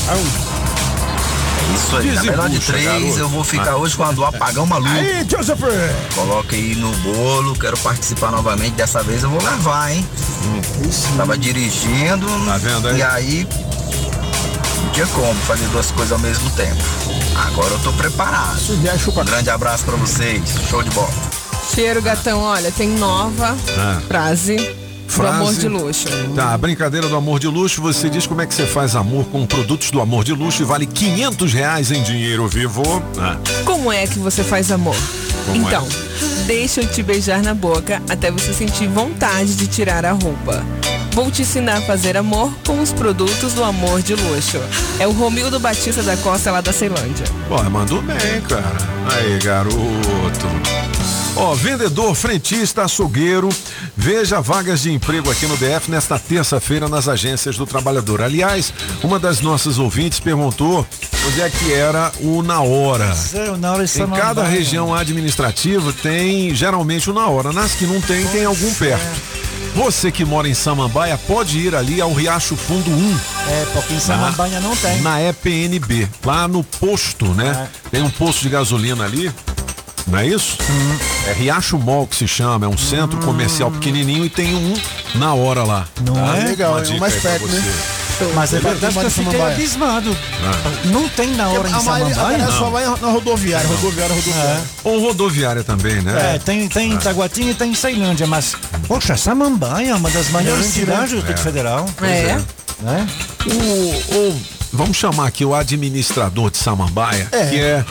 É 1.70 1.74
isso 1.74 1.96
aí. 1.96 2.12
Na 2.14 2.22
melhor 2.22 2.48
de 2.48 2.60
três, 2.60 2.84
garoto. 2.84 3.18
eu 3.18 3.28
vou 3.28 3.44
ficar 3.44 3.72
Ah. 3.72 3.76
hoje 3.76 3.96
com 3.96 4.04
a 4.04 4.12
do 4.12 4.24
apagão 4.24 4.66
maluco. 4.66 4.90
Aí, 4.90 5.26
Joseph! 5.28 5.60
Coloca 6.14 6.54
aí 6.56 6.74
no 6.74 6.92
bolo, 6.96 7.54
quero 7.58 7.76
participar 7.78 8.30
novamente. 8.30 8.72
Dessa 8.74 9.02
vez 9.02 9.22
eu 9.22 9.30
vou 9.30 9.42
levar, 9.42 9.92
hein? 9.92 10.06
Tava 11.16 11.36
dirigindo. 11.38 12.26
Tá 12.46 12.56
vendo 12.58 12.88
aí? 12.88 12.98
E 12.98 13.02
aí. 13.02 13.48
Não 14.84 14.90
tinha 14.92 15.06
como 15.06 15.34
fazer 15.42 15.64
duas 15.68 15.90
coisas 15.92 16.12
ao 16.12 16.18
mesmo 16.18 16.50
tempo. 16.50 16.82
Agora 17.46 17.70
eu 17.70 17.78
tô 17.78 17.92
preparado. 17.92 18.58
Um 19.20 19.24
grande 19.24 19.48
abraço 19.50 19.84
pra 19.84 19.96
vocês. 19.96 20.42
Show 20.68 20.82
de 20.82 20.90
bola. 20.90 21.10
Cheiro, 21.74 22.02
gatão, 22.02 22.40
olha, 22.40 22.70
tem 22.70 22.88
nova 22.88 23.56
Ah. 23.78 24.00
frase, 24.06 24.56
Frase. 25.12 25.36
do 25.36 25.42
amor 25.42 25.54
de 25.54 25.68
luxo. 25.68 26.08
Tá, 26.34 26.56
brincadeira 26.58 27.08
do 27.08 27.16
amor 27.16 27.38
de 27.38 27.46
luxo, 27.48 27.80
você 27.82 28.08
diz 28.10 28.26
como 28.26 28.40
é 28.42 28.46
que 28.46 28.54
você 28.54 28.66
faz 28.66 28.96
amor 28.96 29.24
com 29.26 29.46
produtos 29.46 29.90
do 29.90 30.00
amor 30.00 30.24
de 30.24 30.32
luxo 30.32 30.62
e 30.62 30.64
vale 30.64 30.86
500 30.86 31.52
reais 31.52 31.90
em 31.90 32.02
dinheiro 32.02 32.46
vivo. 32.48 32.82
Ah, 33.18 33.36
Como 33.64 33.92
é 33.92 34.06
que 34.06 34.18
você 34.18 34.42
faz 34.42 34.70
amor? 34.70 34.96
Como 35.46 35.66
então, 35.66 35.86
é? 35.86 36.44
deixa 36.46 36.80
eu 36.82 36.86
te 36.88 37.02
beijar 37.02 37.42
na 37.42 37.54
boca 37.54 38.00
até 38.08 38.30
você 38.30 38.52
sentir 38.52 38.86
vontade 38.86 39.54
de 39.56 39.66
tirar 39.66 40.04
a 40.04 40.12
roupa. 40.12 40.64
Vou 41.12 41.30
te 41.30 41.42
ensinar 41.42 41.74
a 41.78 41.82
fazer 41.82 42.16
amor 42.16 42.50
com 42.66 42.80
os 42.80 42.90
produtos 42.90 43.52
do 43.52 43.62
amor 43.62 44.00
de 44.00 44.14
luxo. 44.14 44.58
É 44.98 45.06
o 45.06 45.12
Romildo 45.12 45.60
Batista 45.60 46.02
da 46.02 46.16
Costa 46.16 46.50
lá 46.50 46.62
da 46.62 46.72
Ceilândia. 46.72 47.26
Pô, 47.48 47.62
mandou 47.64 48.00
bem, 48.00 48.40
cara. 48.48 48.78
Aí, 49.14 49.38
garoto. 49.38 50.46
Ó, 51.34 51.54
vendedor, 51.54 52.14
frentista, 52.14 52.84
açougueiro, 52.84 53.48
veja 53.96 54.40
vagas 54.40 54.82
de 54.82 54.92
emprego 54.92 55.30
aqui 55.30 55.46
no 55.46 55.56
DF 55.56 55.90
nesta 55.90 56.18
terça-feira 56.18 56.88
nas 56.88 57.08
agências 57.08 57.56
do 57.56 57.66
trabalhador. 57.66 58.20
Aliás, 58.20 58.72
uma 59.02 59.18
das 59.18 59.40
nossas 59.40 59.78
ouvintes 59.78 60.20
perguntou 60.20 60.86
onde 61.26 61.40
é 61.40 61.48
que 61.48 61.72
era 61.72 62.12
o 62.20 62.42
Na 62.42 62.60
Hora. 62.60 63.16
É, 63.32 63.56
na 63.56 63.74
Em 63.82 64.10
cada 64.10 64.44
região 64.44 64.94
administrativa 64.94 65.92
tem 66.02 66.54
geralmente 66.54 67.08
o 67.08 67.14
Na 67.14 67.26
Hora. 67.26 67.52
Nas 67.52 67.72
que 67.72 67.86
não 67.86 68.00
tem, 68.00 68.26
tem 68.26 68.44
algum 68.44 68.72
perto. 68.74 69.02
Você 69.74 70.12
que 70.12 70.22
mora 70.22 70.46
em 70.46 70.54
Samambaia 70.54 71.16
pode 71.16 71.58
ir 71.58 71.74
ali 71.74 71.98
ao 71.98 72.12
Riacho 72.12 72.56
Fundo 72.56 72.90
1. 72.90 73.20
É, 73.48 73.66
porque 73.72 73.94
em 73.94 74.00
Samambaia 74.00 74.60
não 74.60 74.76
tem. 74.76 75.00
Na 75.00 75.20
EPNB, 75.22 76.08
lá 76.24 76.46
no 76.46 76.62
posto, 76.62 77.24
né? 77.32 77.68
Tem 77.90 78.02
um 78.02 78.10
posto 78.10 78.42
de 78.42 78.50
gasolina 78.50 79.04
ali. 79.04 79.32
Não 80.06 80.18
é 80.18 80.26
isso? 80.26 80.58
Hum. 80.68 80.98
É 81.28 81.32
Riacho 81.32 81.78
Mall 81.78 82.06
que 82.06 82.16
se 82.16 82.26
chama, 82.28 82.66
é 82.66 82.68
um 82.68 82.76
centro 82.76 83.18
comercial 83.20 83.70
pequenininho 83.70 84.24
e 84.24 84.28
tem 84.30 84.54
um 84.54 84.74
na 85.14 85.32
hora 85.34 85.62
lá. 85.62 85.86
Não 86.04 86.14
Tá? 86.14 86.36
é? 86.38 86.44
Legal, 86.48 86.72
Uma 86.78 86.86
é 86.96 86.98
mais 86.98 87.14
perto, 87.14 87.46
né? 87.46 87.72
Mas 88.34 88.52
é 88.54 88.58
verdade 88.60 88.94
que 88.98 89.04
eu 89.04 89.10
fiquei 89.10 89.40
abismado. 89.40 90.16
Não 90.84 91.08
tem 91.08 91.28
na 91.34 91.48
hora 91.48 91.68
em 91.68 91.72
A 91.72 91.82
maioria 91.82 92.14
Samambaia? 92.14 92.36
a 92.36 92.38
galera 92.38 92.52
só 92.58 92.70
vai 92.70 92.84
na 92.84 93.08
rodoviária, 93.10 93.66
rodoviária, 93.68 94.14
rodoviária. 94.14 94.60
Ou 94.84 95.00
rodoviária 95.00 95.64
também, 95.64 96.00
né? 96.02 96.34
É, 96.34 96.38
tem, 96.38 96.68
tem 96.68 96.92
Itaguatinga 96.92 97.50
e 97.50 97.54
tem 97.54 97.74
Ceilândia, 97.74 98.26
mas, 98.26 98.54
poxa, 98.86 99.16
Samambaia 99.16 99.90
é 99.90 99.94
uma 99.94 100.10
das 100.10 100.28
maiores 100.30 100.72
Grande, 100.72 100.78
né? 100.80 100.84
cidades 100.86 101.10
do 101.10 101.16
É. 101.16 101.18
Distrito 101.20 101.40
Federal. 101.40 101.86
Pois 101.96 102.10
é. 102.10 102.40
Né? 102.80 103.08
O, 103.46 104.16
o- 104.16 104.40
vamos 104.72 104.96
chamar 104.96 105.26
aqui 105.26 105.44
o 105.44 105.54
administrador 105.54 106.50
de 106.50 106.58
Samambaia, 106.58 107.28
É. 107.32 107.46
que 107.46 107.60
é 107.60 107.84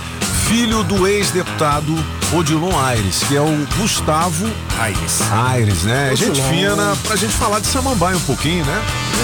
filho 0.52 0.84
do 0.84 1.08
ex-deputado 1.08 1.96
Odilon 2.34 2.78
Aires, 2.78 3.24
que 3.26 3.38
é 3.38 3.40
o 3.40 3.68
Gustavo 3.78 4.52
Aires. 4.78 5.22
Aires, 5.32 5.84
né? 5.84 6.12
Odilon. 6.12 6.36
Gente 6.36 6.50
fina, 6.50 6.98
pra 7.08 7.16
gente 7.16 7.32
falar 7.36 7.60
de 7.60 7.68
Samambaia 7.68 8.18
um 8.18 8.22
pouquinho, 8.22 8.66
né? 8.66 8.82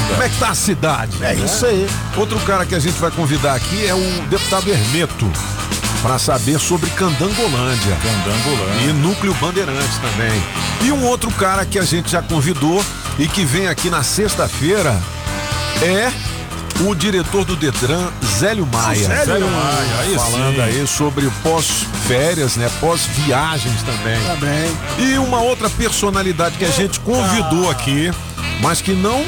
Como 0.08 0.24
é 0.24 0.30
que 0.30 0.38
tá 0.38 0.52
a 0.52 0.56
cidade? 0.56 1.18
É 1.22 1.36
né? 1.36 1.44
isso 1.44 1.66
aí. 1.66 1.86
Outro 2.16 2.40
cara 2.40 2.66
que 2.66 2.74
a 2.74 2.80
gente 2.80 2.98
vai 2.98 3.12
convidar 3.12 3.56
aqui 3.56 3.86
é 3.86 3.94
o 3.94 4.22
deputado 4.30 4.70
Hermeto. 4.70 5.30
Para 6.02 6.18
saber 6.18 6.60
sobre 6.60 6.90
Candangolândia. 6.92 7.98
Candangolândia. 8.02 8.90
E 8.90 8.94
Núcleo 8.94 9.34
Bandeirantes 9.34 9.98
também. 9.98 10.42
E 10.82 10.94
um 10.94 11.06
outro 11.08 11.30
cara 11.32 11.66
que 11.66 11.78
a 11.78 11.84
gente 11.84 12.10
já 12.10 12.22
convidou 12.22 12.82
e 13.20 13.28
que 13.28 13.44
vem 13.44 13.68
aqui 13.68 13.90
na 13.90 14.02
sexta-feira 14.02 14.98
é 15.82 16.10
o 16.86 16.94
diretor 16.94 17.44
do 17.44 17.56
Detran, 17.56 18.10
Zélio 18.38 18.66
Maia. 18.68 19.08
Zélio 19.08 19.26
Zélio 19.26 19.48
Maia, 19.48 20.00
aí 20.00 20.16
Falando 20.16 20.56
sim. 20.56 20.62
aí 20.62 20.88
sobre 20.88 21.30
pós-férias, 21.42 22.56
né? 22.56 22.70
Pós-viagens 22.80 23.82
também. 23.84 24.20
Tá 24.22 24.36
bem. 24.36 24.78
E 25.00 25.18
uma 25.18 25.42
outra 25.42 25.70
personalidade 25.70 26.58
que 26.58 26.66
a 26.66 26.70
gente 26.70 27.00
convidou 27.00 27.70
aqui, 27.70 28.12
mas 28.62 28.82
que 28.82 28.94
não 28.94 29.26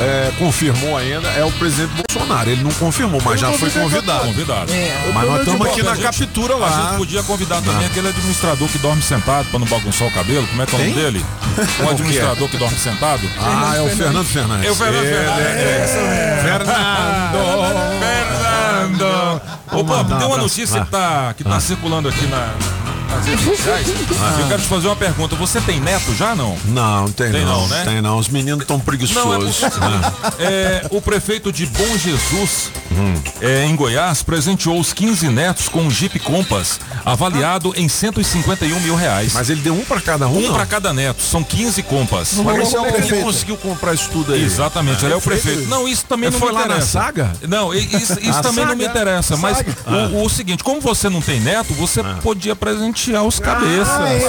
é, 0.00 0.32
confirmou 0.38 0.96
ainda, 0.96 1.28
é 1.28 1.44
o 1.44 1.50
presidente 1.52 1.90
Bolsonaro. 2.08 2.50
Ele 2.50 2.62
não 2.62 2.70
confirmou, 2.72 3.20
mas 3.24 3.38
já 3.40 3.52
foi 3.52 3.70
convidado. 3.70 4.24
Convidado. 4.26 4.72
Mas 5.14 5.28
nós 5.28 5.38
estamos 5.40 5.66
aqui 5.66 5.82
na 5.82 5.90
A 5.92 5.94
gente- 5.94 6.04
captura 6.04 6.54
A 6.54 6.56
lá. 6.58 6.70
gente 6.88 6.96
podia 6.98 7.22
convidar 7.22 7.60
também 7.62 7.86
aquele 7.86 8.08
administrador 8.08 8.68
que 8.68 8.78
dorme 8.78 9.02
sentado 9.02 9.46
pra 9.50 9.58
não 9.58 9.66
bagunçar 9.66 10.08
o 10.08 10.10
cabelo. 10.10 10.46
Como 10.48 10.62
é 10.62 10.66
que 10.66 10.74
é 10.74 10.78
o 10.78 10.82
nome 10.82 10.94
dele? 10.94 11.24
Um 11.80 11.88
é? 11.88 11.90
administrador 11.90 12.48
que 12.48 12.56
dorme 12.56 12.78
sentado. 12.78 13.20
Ah, 13.38 13.74
é 13.76 13.80
o 13.82 13.88
Fernando 13.88 14.24
Fernandes. 14.26 14.66
É 14.66 14.70
o 14.70 14.74
Fernando 14.74 15.02
Fernandes. 15.04 15.46
é- 15.46 16.40
Fernando. 16.42 18.00
Fernando. 18.00 19.40
Ô, 19.72 19.82
Bob, 19.82 20.08
tem 20.08 20.26
um 20.26 20.30
uma 20.30 20.36
notícia 20.38 20.80
que 20.84 20.90
tá, 20.90 21.34
que 21.36 21.44
tá 21.44 21.56
Ah. 21.56 21.60
circulando 21.60 22.08
aqui 22.08 22.26
na, 22.26 22.54
nas 23.10 23.26
redes 23.26 23.44
sociais. 23.44 23.88
Eu 23.88 24.48
quero 24.48 24.62
te 24.62 24.68
fazer 24.68 24.86
uma 24.88 24.96
pergunta. 24.96 25.36
Você 25.36 25.60
tem 25.60 25.80
neto 25.80 26.14
já, 26.14 26.34
não? 26.34 26.56
Não, 26.66 27.10
tem, 27.10 27.30
Tem 27.32 27.44
não, 27.44 27.60
não, 27.62 27.68
né? 27.68 27.84
Tem 27.84 28.00
não. 28.00 28.18
Os 28.18 28.28
meninos 28.28 28.62
estão 28.62 28.76
Não, 28.76 28.82
é 28.82 28.86
preguiçosos. 28.86 29.56
porque- 29.58 29.80
né? 29.80 30.00
É, 30.50 30.86
o 30.90 31.00
prefeito 31.02 31.52
de 31.52 31.66
Bom 31.66 31.96
Jesus, 31.98 32.70
é, 33.40 33.64
em 33.66 33.76
Goiás, 33.76 34.22
presenteou 34.22 34.78
os 34.80 34.92
15 34.92 35.28
netos 35.28 35.68
com 35.68 35.82
um 35.82 35.90
Jeep 35.90 36.18
Compass, 36.20 36.80
avaliado 37.04 37.72
em 37.76 37.88
151 37.88 38.80
mil 38.80 38.94
reais. 38.94 39.32
Mas 39.34 39.50
ele 39.50 39.60
deu 39.60 39.74
um 39.74 39.84
para 39.84 40.00
cada 40.00 40.26
um? 40.28 40.38
Um 40.38 40.40
não? 40.42 40.54
para 40.54 40.66
cada 40.66 40.92
neto, 40.92 41.22
são 41.22 41.42
15 41.44 41.82
Compass. 41.82 42.34
Mas 42.36 42.44
Mas 42.46 42.68
esse 42.68 42.76
é 42.76 42.80
o 42.80 42.84
prefeito. 42.92 43.24
conseguiu 43.24 43.56
comprar 43.56 43.94
isso 43.94 44.08
tudo 44.10 44.32
aí? 44.32 44.42
Exatamente, 44.42 45.04
ele 45.04 45.12
é 45.12 45.16
o 45.16 45.20
Prefeito? 45.20 45.42
prefeito. 45.58 45.68
Não, 45.70 45.86
isso 45.86 46.04
também 46.06 46.28
Ele 46.28 46.32
não 46.34 46.40
foi 46.40 46.48
me 46.48 46.54
lá 46.54 46.60
na 46.60 46.66
interessa. 46.74 46.90
saga? 46.92 47.32
Não, 47.46 47.74
isso, 47.74 48.18
isso 48.20 48.40
também 48.42 48.64
não 48.66 48.74
me 48.76 48.84
saga? 48.84 48.98
interessa. 49.00 49.36
Mas 49.36 49.58
Saga? 49.58 49.76
o, 50.14 50.24
o 50.24 50.28
seguinte, 50.30 50.64
como 50.64 50.80
você 50.80 51.08
não 51.08 51.20
tem 51.20 51.40
neto, 51.40 51.72
você 51.74 52.02
podia 52.22 52.56
presentear 52.56 52.99
os 53.08 53.38
cabeças. 53.38 54.22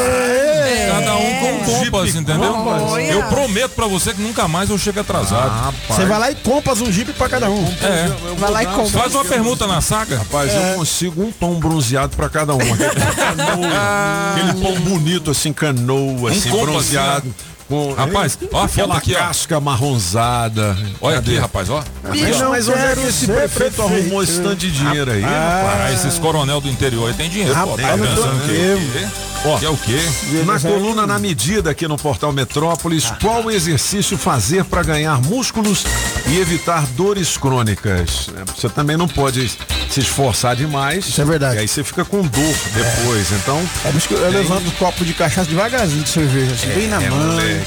Cada 0.91 1.15
um 1.15 1.39
com 1.39 1.51
um 1.53 1.85
Compass, 1.85 2.15
entendeu? 2.15 2.53
Compass. 2.53 3.09
Eu 3.09 3.23
prometo 3.23 3.71
pra 3.71 3.87
você 3.87 4.13
que 4.13 4.21
nunca 4.21 4.47
mais 4.47 4.69
eu 4.69 4.77
chego 4.77 4.99
atrasado. 4.99 5.75
Você 5.87 6.05
vai 6.05 6.19
lá 6.19 6.31
e 6.31 6.35
compra 6.35 6.73
um 6.73 6.91
jeep 6.91 7.13
pra 7.13 7.29
cada 7.29 7.49
um. 7.49 7.65
É. 7.81 8.35
Vai 8.37 8.51
lá 8.51 8.63
e 8.63 8.65
compra. 8.67 8.99
Faz 8.99 9.15
uma 9.15 9.25
pergunta 9.25 9.67
na 9.67 9.81
saga. 9.81 10.17
Rapaz, 10.17 10.53
eu 10.53 10.75
consigo 10.75 11.23
um 11.23 11.31
pão 11.31 11.55
bronzeado 11.55 12.15
pra 12.15 12.29
cada 12.29 12.53
um. 12.55 12.59
Aquele, 12.61 13.15
canoa, 13.15 14.31
aquele 14.31 14.61
pão 14.61 14.81
bonito 14.81 15.31
assim, 15.31 15.53
canoa, 15.53 16.31
assim, 16.31 16.49
bronzeado. 16.49 17.33
Com, 17.71 17.93
Rapaz, 17.93 18.37
ó 18.51 18.63
a 18.65 18.67
foto 18.67 18.91
aqui, 18.91 19.15
ó. 19.15 19.19
casca 19.19 19.57
marronzada. 19.61 20.77
Olha 20.99 21.15
Cadê? 21.15 21.31
aqui, 21.31 21.39
rapaz, 21.39 21.69
ó. 21.69 21.81
Mas, 22.03 22.19
mas 22.41 22.67
onde 22.67 22.79
é 22.79 22.95
que 22.95 23.07
esse 23.07 23.27
prefeito 23.27 23.81
arrumou 23.81 24.21
esse 24.21 24.41
tanto 24.41 24.57
de 24.57 24.69
dinheiro 24.71 25.09
aí, 25.09 25.23
Ah, 25.23 25.71
rapaz? 25.77 25.93
esses 26.05 26.19
coronel 26.19 26.59
do 26.59 26.67
interior 26.67 27.07
aí 27.07 27.13
tem 27.13 27.29
dinheiro. 27.29 27.53
pô, 27.53 27.77
tá 27.77 27.87
Rapaz, 27.87 28.01
que, 28.45 28.51
eu- 28.51 29.09
Ó, 29.43 29.57
que 29.57 29.65
é 29.65 29.69
o 29.69 29.77
quê? 29.77 29.97
Na 30.45 30.59
coluna 30.59 31.07
Na 31.07 31.17
Medida 31.17 31.71
aqui 31.71 31.87
no 31.87 31.97
Portal 31.97 32.31
Metrópolis, 32.31 33.11
qual 33.21 33.49
exercício 33.49 34.15
fazer 34.17 34.63
para 34.65 34.83
ganhar 34.83 35.19
músculos 35.21 35.83
e 36.27 36.37
evitar 36.39 36.85
dores 36.95 37.37
crônicas? 37.37 38.29
É, 38.37 38.43
Você 38.55 38.69
também 38.69 38.95
não 38.95 39.07
pode 39.07 39.49
se 39.89 39.99
esforçar 39.99 40.55
demais. 40.55 41.07
Isso 41.07 41.19
é 41.21 41.25
verdade. 41.25 41.55
E 41.55 41.59
aí 41.59 41.67
você 41.67 41.83
fica 41.83 42.05
com 42.05 42.21
dor 42.21 42.55
depois. 42.73 43.31
Então. 43.31 43.59
É 43.83 43.91
por 43.91 43.97
isso 43.97 44.07
que 44.07 44.13
eu 44.13 44.19
tem- 44.21 44.29
levanto 44.29 44.67
o 44.67 44.71
copo 44.73 45.03
de 45.03 45.13
cachaça 45.13 45.49
devagarzinho 45.49 46.03
de 46.03 46.09
cerveja, 46.09 46.53
assim, 46.53 46.67
bem 46.69 46.87
na 46.87 47.01
é, 47.01 47.09
mão, 47.09 47.19
uma 47.19 47.41
É. 47.41 47.63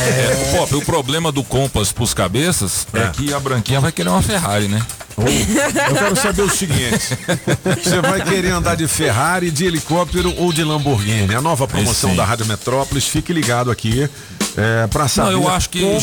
É, 0.00 0.56
Pop, 0.56 0.74
o 0.74 0.82
problema 0.82 1.30
do 1.30 1.44
Compass 1.44 1.92
pros 1.92 2.12
cabeças 2.12 2.86
é. 2.92 3.06
que 3.12 3.32
a 3.32 3.38
branquinha 3.38 3.80
vai 3.80 3.92
querer 3.92 4.08
uma 4.08 4.22
Ferrari, 4.22 4.66
né? 4.66 4.82
Eu 5.18 5.94
quero 5.94 6.16
saber 6.16 6.42
o 6.42 6.50
seguinte: 6.50 7.16
você 7.82 8.00
vai 8.00 8.20
querer 8.22 8.50
andar 8.50 8.74
de 8.76 8.86
Ferrari, 8.88 9.50
de 9.50 9.64
helicóptero 9.66 10.34
ou 10.38 10.52
de 10.52 10.64
Lamborghini? 10.64 11.34
A 11.34 11.40
nova 11.40 11.66
promoção 11.68 12.14
da 12.16 12.24
Rádio 12.24 12.46
Metrópolis, 12.46 13.06
fique 13.06 13.32
ligado 13.32 13.70
aqui 13.70 14.08
é, 14.56 14.86
para 14.88 15.02
Não, 15.02 15.08
saber. 15.08 15.32
eu 15.34 15.48
acho 15.48 15.68
que. 15.70 15.80
como- 15.80 16.00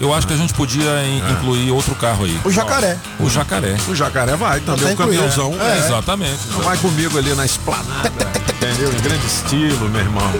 Eu 0.00 0.14
acho 0.14 0.26
que 0.26 0.32
a 0.32 0.36
gente 0.36 0.54
podia 0.54 1.04
in- 1.04 1.32
incluir 1.32 1.70
outro 1.70 1.94
carro 1.94 2.24
aí. 2.24 2.38
O 2.44 2.50
jacaré. 2.50 2.96
O 3.20 3.28
jacaré. 3.28 3.76
O 3.88 3.94
jacaré 3.94 4.36
vai 4.36 4.60
também, 4.60 4.92
o 4.92 4.96
caminhãozão. 4.96 5.52
incluído. 5.52 5.72
É, 5.74 5.78
exatamente. 5.78 6.38
Vai 6.62 6.76
comigo 6.78 7.18
ali 7.18 7.34
na 7.34 7.44
esplanada, 7.44 8.10
entendeu? 8.48 8.92
Em 8.92 9.00
grande 9.02 9.26
estilo, 9.26 9.88
meu 9.88 10.00
irmão. 10.00 10.30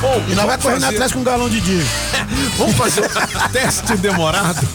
Bom, 0.00 0.22
E 0.28 0.34
nós 0.34 0.46
vai 0.46 0.58
correndo 0.58 0.80
fazer- 0.82 0.94
atrás 0.94 1.12
com 1.12 1.20
um 1.20 1.24
galão 1.24 1.48
de 1.48 1.60
diesel. 1.60 1.86
Vamos 2.58 2.76
fazer 2.76 3.02
um 3.04 3.48
teste 3.52 3.96
demorado? 3.96 4.66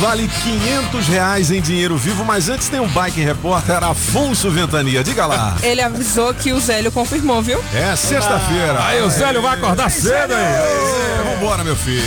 Vale 0.00 0.28
500 0.28 1.06
reais 1.08 1.50
em 1.50 1.60
dinheiro 1.60 1.83
vivo, 1.92 2.24
mas 2.24 2.48
antes 2.48 2.68
tem 2.68 2.80
um 2.80 2.88
bike 2.88 3.20
repórter 3.20 3.84
Afonso 3.84 4.50
Ventania. 4.50 5.04
Diga 5.04 5.26
lá. 5.26 5.56
Ele 5.62 5.82
avisou 5.82 6.32
que 6.32 6.52
o 6.52 6.60
Zélio 6.60 6.90
confirmou, 6.90 7.42
viu? 7.42 7.62
É 7.74 7.94
sexta-feira. 7.94 8.82
Aí 8.84 9.02
o 9.02 9.10
Zélio 9.10 9.42
vai 9.42 9.54
acordar 9.54 9.90
cedo 9.90 10.32
aí. 10.34 11.34
Vambora, 11.34 11.62
meu 11.62 11.76
filho. 11.76 12.02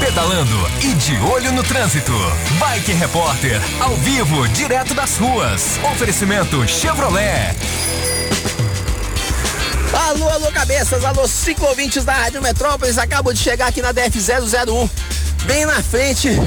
Pedalando 0.00 0.70
e 0.82 0.92
de 0.94 1.16
olho 1.18 1.52
no 1.52 1.62
trânsito. 1.62 2.12
Bike 2.58 2.92
Repórter, 2.92 3.60
ao 3.80 3.94
vivo, 3.96 4.46
direto 4.48 4.92
das 4.92 5.16
ruas. 5.16 5.78
Oferecimento 5.92 6.66
Chevrolet. 6.66 7.54
Alô, 9.92 10.28
alô, 10.28 10.52
cabeças, 10.52 11.04
alô, 11.04 11.26
ciclovintes 11.28 12.04
da 12.04 12.12
Rádio 12.12 12.42
Metrópolis. 12.42 12.98
Acabo 12.98 13.32
de 13.32 13.38
chegar 13.38 13.68
aqui 13.68 13.80
na 13.80 13.94
DF001, 13.94 14.90
bem 15.46 15.64
na 15.64 15.82
frente 15.82 16.38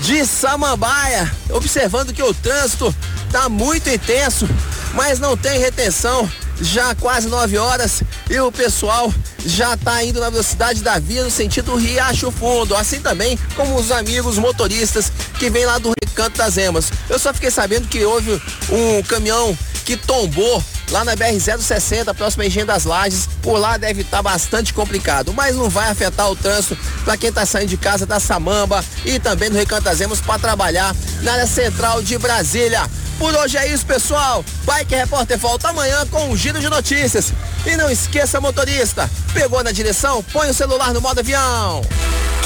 de 0.00 0.24
Samambaia, 0.26 1.30
observando 1.50 2.12
que 2.12 2.22
o 2.22 2.34
trânsito 2.34 2.94
tá 3.30 3.48
muito 3.48 3.88
intenso, 3.88 4.48
mas 4.94 5.18
não 5.18 5.36
tem 5.36 5.58
retenção. 5.58 6.30
Já 6.58 6.94
quase 6.94 7.28
9 7.28 7.58
horas 7.58 8.02
e 8.30 8.40
o 8.40 8.50
pessoal 8.50 9.12
já 9.44 9.76
tá 9.76 10.02
indo 10.02 10.20
na 10.20 10.30
velocidade 10.30 10.82
da 10.82 10.98
via 10.98 11.22
no 11.22 11.30
sentido 11.30 11.76
Riacho 11.76 12.30
Fundo, 12.30 12.74
assim 12.74 12.98
também 13.00 13.38
como 13.54 13.76
os 13.76 13.90
amigos 13.90 14.38
motoristas 14.38 15.12
que 15.38 15.50
vêm 15.50 15.66
lá 15.66 15.76
do 15.78 15.92
Recanto 16.02 16.38
das 16.38 16.56
Emas. 16.56 16.90
Eu 17.10 17.18
só 17.18 17.34
fiquei 17.34 17.50
sabendo 17.50 17.86
que 17.88 18.02
houve 18.04 18.40
um 18.70 19.02
caminhão 19.02 19.56
que 19.84 19.98
tombou 19.98 20.64
lá 20.90 21.04
na 21.04 21.16
BR-060, 21.16 22.14
próxima 22.14 22.46
Engenho 22.46 22.66
das 22.66 22.84
Lages. 22.84 23.28
Por 23.42 23.58
lá 23.58 23.76
deve 23.76 24.02
estar 24.02 24.22
bastante 24.22 24.72
complicado, 24.72 25.32
mas 25.32 25.56
não 25.56 25.68
vai 25.68 25.88
afetar 25.88 26.30
o 26.30 26.36
trânsito 26.36 26.76
para 27.04 27.16
quem 27.16 27.28
está 27.28 27.44
saindo 27.44 27.68
de 27.68 27.76
casa 27.76 28.06
da 28.06 28.20
Samamba 28.20 28.84
e 29.04 29.18
também 29.18 29.50
do 29.50 29.56
Emas 30.00 30.20
para 30.20 30.38
trabalhar 30.38 30.94
na 31.22 31.32
área 31.32 31.46
central 31.46 32.02
de 32.02 32.18
Brasília. 32.18 32.82
Por 33.18 33.34
hoje 33.34 33.56
é 33.56 33.66
isso, 33.72 33.86
pessoal. 33.86 34.44
Bike 34.64 34.94
Repórter 34.94 35.38
volta 35.38 35.68
amanhã 35.68 36.06
com 36.10 36.28
um 36.28 36.36
giro 36.36 36.60
de 36.60 36.68
notícias. 36.68 37.32
E 37.64 37.76
não 37.76 37.90
esqueça, 37.90 38.40
motorista, 38.40 39.10
pegou 39.32 39.62
na 39.64 39.72
direção, 39.72 40.22
põe 40.32 40.50
o 40.50 40.54
celular 40.54 40.92
no 40.92 41.00
modo 41.00 41.20
avião. 41.20 41.82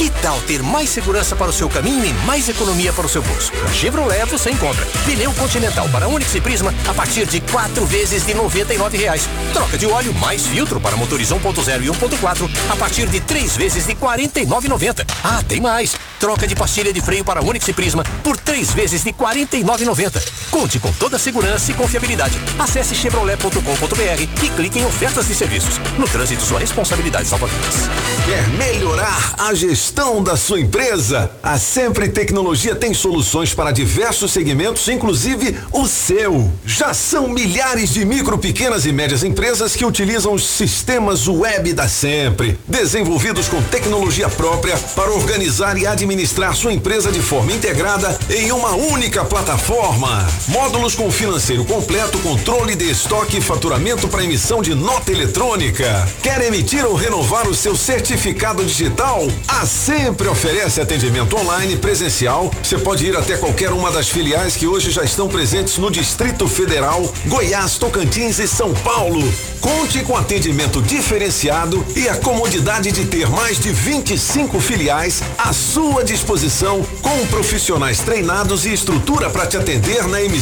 Que 0.01 0.09
tal 0.23 0.41
ter 0.43 0.63
mais 0.63 0.89
segurança 0.89 1.37
para 1.37 1.51
o 1.51 1.53
seu 1.53 1.69
caminho 1.69 2.03
e 2.07 2.13
mais 2.25 2.49
economia 2.49 2.91
para 2.91 3.05
o 3.05 3.09
seu 3.09 3.21
bolso? 3.21 3.53
Na 3.63 3.71
Chevrolet 3.71 4.25
você 4.25 4.51
encontra 4.51 4.87
pneu 5.05 5.31
Continental 5.35 5.87
para 5.91 6.09
Onix 6.09 6.35
e 6.35 6.41
Prisma 6.41 6.73
a 6.89 6.95
partir 6.95 7.27
de 7.27 7.39
quatro 7.41 7.85
vezes 7.85 8.25
de 8.25 8.33
99 8.33 8.97
reais. 8.97 9.29
Troca 9.53 9.77
de 9.77 9.85
óleo 9.85 10.15
mais 10.15 10.47
filtro 10.47 10.81
para 10.81 10.97
motores 10.97 11.29
1.0 11.29 11.83
e 11.83 11.89
1.4 11.89 12.51
a 12.71 12.77
partir 12.77 13.09
de 13.09 13.21
três 13.21 13.55
vezes 13.55 13.85
de 13.85 13.93
R$ 13.93 13.99
49,90. 14.01 15.07
Ah, 15.23 15.43
tem 15.47 15.61
mais! 15.61 15.95
Troca 16.19 16.47
de 16.47 16.55
pastilha 16.55 16.95
de 16.95 17.01
freio 17.03 17.25
para 17.25 17.45
Onix 17.45 17.69
e 17.69 17.73
Prisma 17.75 18.03
por 18.25 18.39
três 18.39 18.73
vezes 18.73 19.03
de 19.03 19.11
R$ 19.11 19.17
49,90. 19.19 20.23
Conte 20.61 20.79
com 20.79 20.93
toda 20.93 21.17
a 21.17 21.19
segurança 21.19 21.71
e 21.71 21.75
confiabilidade. 21.75 22.39
Acesse 22.59 22.95
chevrolet.com.br 22.95 24.45
e 24.45 24.51
clique 24.51 24.79
em 24.79 24.85
ofertas 24.85 25.27
de 25.27 25.35
serviços. 25.35 25.81
No 25.97 26.07
trânsito, 26.07 26.43
sua 26.43 26.59
responsabilidade 26.59 27.27
salva 27.27 27.47
vidas. 27.47 27.89
Quer 28.27 28.47
melhorar 28.49 29.37
a 29.39 29.55
gestão 29.55 30.23
da 30.23 30.37
sua 30.37 30.61
empresa? 30.61 31.31
A 31.43 31.59
Sempre 31.59 32.11
Tecnologia 32.11 32.75
tem 32.75 32.93
soluções 32.93 33.55
para 33.55 33.71
diversos 33.71 34.33
segmentos, 34.33 34.87
inclusive 34.87 35.57
o 35.73 35.87
seu. 35.87 36.53
Já 36.67 36.93
são 36.93 37.27
milhares 37.27 37.95
de 37.95 38.05
micro, 38.05 38.37
pequenas 38.37 38.85
e 38.85 38.93
médias 38.93 39.25
empresas 39.25 39.75
que 39.75 39.87
utilizam 39.87 40.35
os 40.35 40.47
sistemas 40.47 41.27
web 41.27 41.73
da 41.73 41.89
Sempre, 41.89 42.59
desenvolvidos 42.69 43.49
com 43.49 43.63
tecnologia 43.63 44.29
própria 44.29 44.77
para 44.95 45.11
organizar 45.11 45.79
e 45.79 45.87
administrar 45.87 46.55
sua 46.55 46.75
empresa 46.75 47.11
de 47.11 47.23
forma 47.23 47.51
integrada 47.51 48.19
em 48.29 48.53
uma 48.53 48.75
única 48.75 49.25
plataforma. 49.25 50.29
Módulos 50.51 50.97
com 50.97 51.09
financeiro 51.13 51.65
completo, 51.65 52.19
controle 52.19 52.75
de 52.75 52.91
estoque 52.91 53.39
e 53.39 53.41
faturamento 53.41 54.09
para 54.09 54.25
emissão 54.25 54.61
de 54.61 54.75
nota 54.75 55.13
eletrônica. 55.13 56.09
Quer 56.25 56.43
emitir 56.43 56.85
ou 56.85 56.97
renovar 56.97 57.47
o 57.47 57.55
seu 57.55 57.77
certificado 57.77 58.65
digital? 58.65 59.29
A 59.47 59.65
Sempre 59.65 60.27
oferece 60.27 60.81
atendimento 60.81 61.37
online 61.37 61.77
presencial. 61.77 62.51
Você 62.65 62.77
pode 62.79 63.07
ir 63.07 63.17
até 63.17 63.37
qualquer 63.37 63.73
uma 63.73 63.93
das 63.93 64.09
filiais 64.09 64.57
que 64.57 64.67
hoje 64.67 64.91
já 64.91 65.05
estão 65.05 65.29
presentes 65.29 65.79
no 65.79 65.89
Distrito 65.89 66.49
Federal, 66.49 67.01
Goiás, 67.27 67.79
Tocantins 67.79 68.41
e 68.41 68.49
São 68.49 68.75
Paulo. 68.75 69.23
Conte 69.61 70.03
com 70.03 70.17
atendimento 70.17 70.83
diferenciado 70.83 71.85
e 71.95 72.09
a 72.09 72.17
comodidade 72.17 72.91
de 72.91 73.05
ter 73.05 73.29
mais 73.29 73.61
de 73.61 73.71
25 73.71 74.59
filiais 74.59 75.23
à 75.39 75.53
sua 75.53 76.03
disposição, 76.03 76.83
com 77.03 77.27
profissionais 77.27 78.01
treinados 78.01 78.65
e 78.65 78.73
estrutura 78.73 79.29
para 79.29 79.47
te 79.47 79.57
atender 79.57 80.09
na 80.09 80.21
emissão 80.21 80.40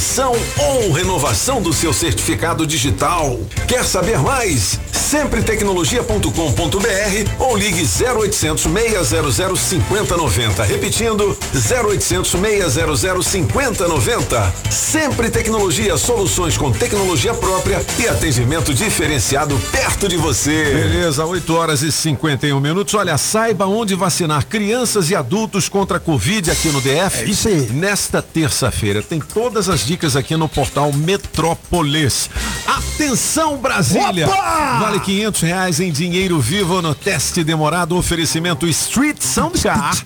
ou 0.58 0.92
renovação 0.92 1.62
do 1.62 1.72
seu 1.72 1.92
certificado 1.92 2.66
digital. 2.66 3.38
Quer 3.66 3.84
saber 3.84 4.18
mais? 4.18 4.78
Sempretecnologia.com.br 4.92 7.30
ou 7.38 7.56
ligue 7.56 7.82
0800 7.82 8.62
600 8.62 9.60
5090. 9.60 10.64
Repetindo, 10.64 11.36
0800 11.54 12.30
600 12.30 13.26
5090. 13.26 14.54
Sempre 14.70 15.30
Tecnologia, 15.38 15.96
soluções 15.96 16.58
com 16.58 16.72
tecnologia 16.72 17.32
própria 17.32 17.80
e 17.98 18.08
atendimento 18.08 18.74
diferenciado 18.74 19.56
perto 19.70 20.08
de 20.08 20.16
você. 20.16 20.64
Beleza, 20.64 21.24
8 21.24 21.54
horas 21.54 21.82
e 21.82 21.92
51 21.92 22.60
minutos. 22.60 22.92
Olha, 22.94 23.16
saiba 23.16 23.66
onde 23.66 23.94
vacinar 23.94 24.46
crianças 24.46 25.10
e 25.10 25.14
adultos 25.14 25.68
contra 25.68 25.98
a 25.98 26.00
Covid 26.00 26.50
aqui 26.50 26.68
no 26.68 26.80
DF. 26.80 27.22
É 27.22 27.24
isso 27.24 27.48
aí. 27.48 27.68
Nesta 27.70 28.20
terça-feira. 28.20 29.00
Tem 29.00 29.20
todas 29.20 29.68
as 29.68 29.86
dicas 29.88 30.16
aqui 30.16 30.36
no 30.36 30.50
portal 30.50 30.92
Metrópolis. 30.92 32.28
Atenção, 32.66 33.56
Brasília! 33.56 34.28
Opa! 34.28 34.80
Vale 34.80 35.00
500 35.00 35.40
reais 35.40 35.80
em 35.80 35.90
dinheiro 35.90 36.38
vivo 36.38 36.82
no 36.82 36.94
teste 36.94 37.42
demorado. 37.42 37.96
Oferecimento 37.96 38.66
Street 38.66 39.16
Soundcar. 39.18 39.96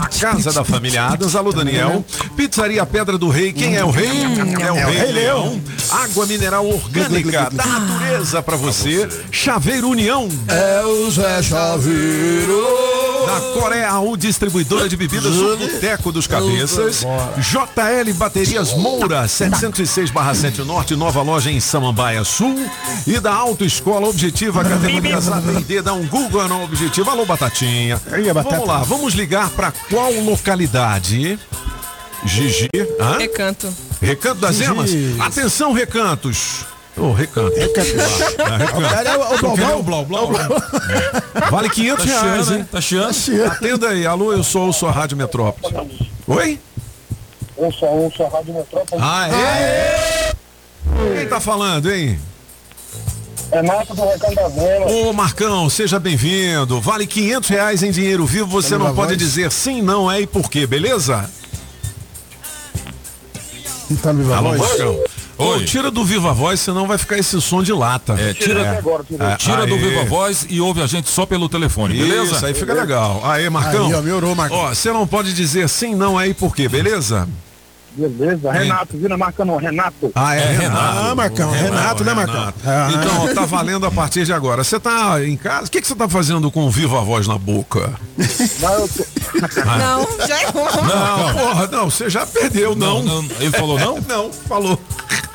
A 0.00 0.08
casa 0.08 0.52
da 0.52 0.64
família 0.64 1.04
Adams. 1.04 1.36
Alô, 1.36 1.52
Daniel. 1.52 2.04
Pizzaria 2.36 2.84
Pedra 2.84 3.16
do 3.16 3.28
Rei. 3.28 3.52
Quem 3.52 3.76
é 3.76 3.84
o 3.84 3.90
rei? 3.90 4.08
É 4.60 4.72
o 4.72 4.74
Rei 4.74 5.12
Leão. 5.12 5.60
Água 5.88 6.26
mineral 6.26 6.66
orgânica 6.66 7.48
da 7.52 7.64
natureza 7.64 8.42
pra 8.42 8.56
você. 8.56 9.08
Chaveiro 9.30 9.88
União. 9.88 10.28
É 10.48 10.84
o 10.84 11.08
Zé 11.12 11.40
Chaveiro. 11.44 12.66
Da 13.26 13.60
Coreia, 13.60 13.98
o 13.98 14.16
distribuidora 14.16 14.88
de 14.88 14.96
bebidas, 14.96 15.36
o 15.36 15.54
Boteco 15.56 16.10
dos 16.10 16.26
Cabeças. 16.26 17.04
JL 17.36 18.14
Baterias 18.14 18.72
Moura, 18.72 19.27
706/7 19.28 20.64
Norte, 20.64 20.96
nova 20.96 21.22
loja 21.22 21.50
em 21.50 21.60
Samambaia 21.60 22.24
Sul. 22.24 22.56
E 23.06 23.20
da 23.20 23.32
Autoescola 23.32 24.08
Objetiva, 24.08 24.64
categorias 24.64 25.28
A 25.30 25.40
e 25.58 25.62
D, 25.62 25.82
dá 25.82 25.92
um 25.92 26.06
Google 26.06 26.48
no 26.48 26.64
Objetivo. 26.64 27.10
Alô, 27.10 27.24
Batatinha. 27.24 28.00
Vamos 28.34 28.66
lá, 28.66 28.78
vamos 28.78 29.14
ligar 29.14 29.50
pra 29.50 29.72
qual 29.90 30.12
localidade? 30.12 31.38
Gigi. 32.24 32.68
Hã? 33.00 33.18
Recanto. 33.18 33.72
Recanto 34.00 34.40
das 34.40 34.56
Gigi. 34.56 34.70
Emas? 34.70 34.90
Atenção, 35.20 35.72
recantos. 35.72 36.66
Ô, 36.96 37.12
recanto. 37.12 37.54
Recanto. 37.56 37.88
É, 37.88 39.08
É 39.08 39.16
o 39.16 39.38
Tô 39.38 39.54
Blau, 39.54 39.54
querendo 39.54 39.82
Blau? 39.84 40.02
o 40.02 40.06
Blau, 40.06 40.26
Blau. 40.28 40.48
Vale 41.50 41.70
500 41.70 42.04
Tá 42.04 42.10
reais, 42.10 42.44
chiando, 42.46 42.58
hein? 42.58 42.68
Tá 42.72 42.80
chiando? 42.80 43.46
Atenda 43.46 43.88
aí. 43.90 44.04
Alô, 44.04 44.32
eu 44.32 44.42
sou, 44.42 44.72
sou 44.72 44.88
a 44.88 44.92
Rádio 44.92 45.16
Metrópole. 45.16 45.76
Oi? 46.26 46.58
Eu 47.58 47.72
sou 47.72 48.06
um, 48.06 48.10
sou 48.10 48.26
a 48.26 48.30
Rádio 48.30 48.54
Metrópole. 48.54 49.02
Ah, 49.04 49.28
é? 49.28 50.32
Quem 51.16 51.26
tá 51.28 51.40
falando, 51.40 51.90
hein? 51.90 52.18
É 53.50 53.62
Marco 53.62 53.94
do 53.96 54.04
Recanto 54.04 54.34
da 54.34 54.48
Vela. 54.48 54.86
Ô, 54.90 55.12
Marcão, 55.12 55.68
seja 55.70 55.98
bem-vindo. 55.98 56.80
Vale 56.80 57.06
500 57.06 57.48
reais 57.48 57.82
em 57.82 57.90
dinheiro 57.90 58.24
vivo. 58.26 58.46
Você 58.46 58.76
não 58.76 58.94
pode 58.94 59.14
Voz. 59.14 59.18
dizer 59.18 59.50
sim, 59.50 59.82
não 59.82 60.10
é 60.10 60.20
e 60.20 60.26
por 60.26 60.50
quê, 60.50 60.66
beleza? 60.66 61.28
Não 63.90 63.96
tá 63.96 64.12
me 64.12 64.32
Alô, 64.32 64.54
voz? 64.54 64.60
Marcão. 64.60 65.04
Ô, 65.38 65.44
Oi. 65.52 65.64
tira 65.64 65.90
do 65.90 66.04
Viva 66.04 66.32
Voz, 66.34 66.58
senão 66.60 66.86
vai 66.86 66.98
ficar 66.98 67.16
esse 67.16 67.40
som 67.40 67.62
de 67.62 67.72
lata. 67.72 68.14
É, 68.18 68.34
tira, 68.34 68.60
É. 68.60 69.32
É, 69.32 69.36
tira 69.36 69.66
do 69.66 69.74
aê. 69.74 69.80
Viva 69.80 70.04
Voz 70.04 70.44
e 70.50 70.60
ouve 70.60 70.82
a 70.82 70.86
gente 70.86 71.08
só 71.08 71.24
pelo 71.24 71.48
telefone, 71.48 71.96
beleza? 71.96 72.34
Isso, 72.34 72.46
aí 72.46 72.54
fica 72.54 72.74
legal. 72.74 73.20
Aê, 73.24 73.48
Marcão. 73.48 73.86
Aí, 73.86 73.94
ó, 73.94 74.02
melhorou, 74.02 74.34
Marcão. 74.34 74.58
Ó, 74.58 74.68
você 74.74 74.92
não 74.92 75.06
pode 75.06 75.32
dizer 75.32 75.68
sim, 75.68 75.94
não 75.94 76.20
é 76.20 76.28
e 76.28 76.34
por 76.34 76.54
quê, 76.54 76.68
beleza? 76.68 77.26
Beleza, 77.98 78.52
Renato, 78.52 78.96
vira 78.96 79.16
marcando 79.18 79.56
Renato. 79.56 80.12
Ah, 80.14 80.36
é, 80.36 80.38
É, 80.38 80.46
Renato. 80.52 80.62
Renato. 80.62 80.98
Ah, 81.10 81.14
Marcão, 81.14 81.50
Renato, 81.50 82.04
né, 82.04 82.14
Marcão? 82.14 82.54
Ah. 82.64 82.90
Então, 82.94 83.24
ó, 83.24 83.34
tá 83.34 83.44
valendo 83.44 83.84
a 83.86 83.90
partir 83.90 84.24
de 84.24 84.32
agora. 84.32 84.62
Você 84.62 84.78
tá 84.78 85.22
em 85.24 85.36
casa? 85.36 85.66
O 85.66 85.70
que, 85.70 85.80
que 85.80 85.86
você 85.88 85.94
tá 85.96 86.08
fazendo 86.08 86.50
com 86.50 86.64
o 86.64 86.70
Viva 86.70 87.00
Voz 87.02 87.26
na 87.26 87.36
boca? 87.36 87.92
Não, 88.60 88.72
eu 88.72 88.88
tô... 88.88 89.04
Não, 89.78 90.26
já 90.26 90.42
errou. 90.42 90.64
Não, 90.64 91.34
porra, 91.34 91.66
não, 91.66 91.90
você 91.90 92.08
já 92.08 92.24
perdeu, 92.24 92.74
não. 92.76 93.02
Não, 93.02 93.22
não, 93.22 93.30
ele 93.40 93.50
falou 93.50 93.78
não? 93.78 93.98
Não, 94.08 94.32
falou. 94.32 94.80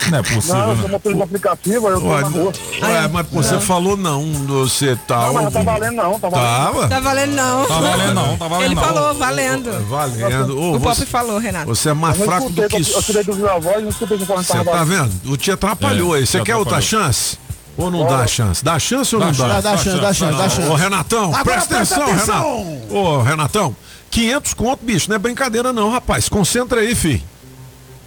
Não 0.09 0.17
é 0.19 0.23
possível, 0.23 0.55
Não, 0.55 0.69
eu 0.69 0.75
né? 0.75 0.81
sou 0.81 0.89
motorista 0.89 1.23
aplicativo, 1.23 1.87
eu 1.89 2.01
tô 2.01 2.07
Ué, 2.07 2.21
na 2.21 2.27
rua. 2.27 2.53
ué, 2.81 3.07
mas 3.07 3.27
você 3.27 3.59
falou 3.59 3.95
não, 3.97 4.23
você 4.47 4.95
tá. 5.07 5.27
Não, 5.27 5.33
mas 5.33 5.43
não 5.45 5.51
tá 5.51 5.61
valendo 5.63 5.95
não, 5.95 6.19
tá 6.19 6.29
valendo. 6.29 6.47
Tava? 6.47 6.87
Tá 6.87 6.99
valendo 6.99 7.31
não. 7.35 7.65
Tá 7.65 7.79
valendo 7.79 8.13
não, 8.13 8.37
tá 8.37 8.47
valendo 8.47 8.65
Ele 8.65 8.75
não. 8.75 8.83
falou, 8.83 9.13
valendo. 9.13 9.87
Valendo. 9.87 10.59
Ô, 10.59 10.75
O 10.75 10.79
Pop 10.79 10.95
você, 10.95 11.05
falou, 11.05 11.37
Renato. 11.37 11.65
você 11.67 11.89
é 11.89 11.93
mais 11.93 12.15
Eu 12.19 12.25
não 12.25 12.31
fraco 12.31 12.49
do 12.49 12.61
escutei, 12.63 12.83
que 12.83 12.91
eu 12.97 13.01
tirei 13.03 13.23
do 13.23 13.33
Viva 13.33 13.59
Voz, 13.59 13.81
não 13.83 13.89
escutei 13.89 14.17
você 14.17 14.25
falando 14.25 14.45
que 14.45 14.51
Você 14.51 14.63
tá 14.63 14.83
vendo? 14.83 15.11
O 15.31 15.37
te 15.37 15.51
atrapalhou 15.51 16.15
É, 16.15 16.19
aí. 16.19 16.27
Você 16.27 16.41
quer 16.41 16.55
outra 16.55 16.81
chance? 16.81 17.37
Ou 17.77 17.89
não 17.89 18.05
dá 18.05 18.27
chance? 18.27 18.63
Dá 18.63 18.77
chance 18.77 19.15
ou 19.15 19.21
não 19.21 19.31
Dá 19.31 19.47
dá? 19.47 19.61
chance, 19.61 19.63
Dá 19.63 19.77
chance, 19.77 19.99
dá 20.01 20.13
chance, 20.13 20.37
dá 20.37 20.49
chance. 20.49 20.67
Ô, 20.69 20.75
Renatão, 20.75 21.25
Agora 21.33 21.43
presta 21.43 21.75
atenção, 21.75 22.03
atenção. 22.03 22.35
Renato. 22.65 22.95
Ô, 22.95 23.21
Renatão, 23.23 23.75
500 24.11 24.53
conto, 24.53 24.85
bicho, 24.85 25.09
não 25.09 25.15
é 25.15 25.19
brincadeira 25.19 25.73
não, 25.73 25.89
rapaz. 25.89 26.29
Concentra 26.29 26.81
aí, 26.81 26.93
fi. 26.93 27.23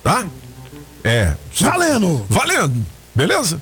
Tá? 0.04 0.24
É. 1.06 1.34
Valendo. 1.60 2.26
Valendo. 2.28 2.86
Beleza? 3.14 3.60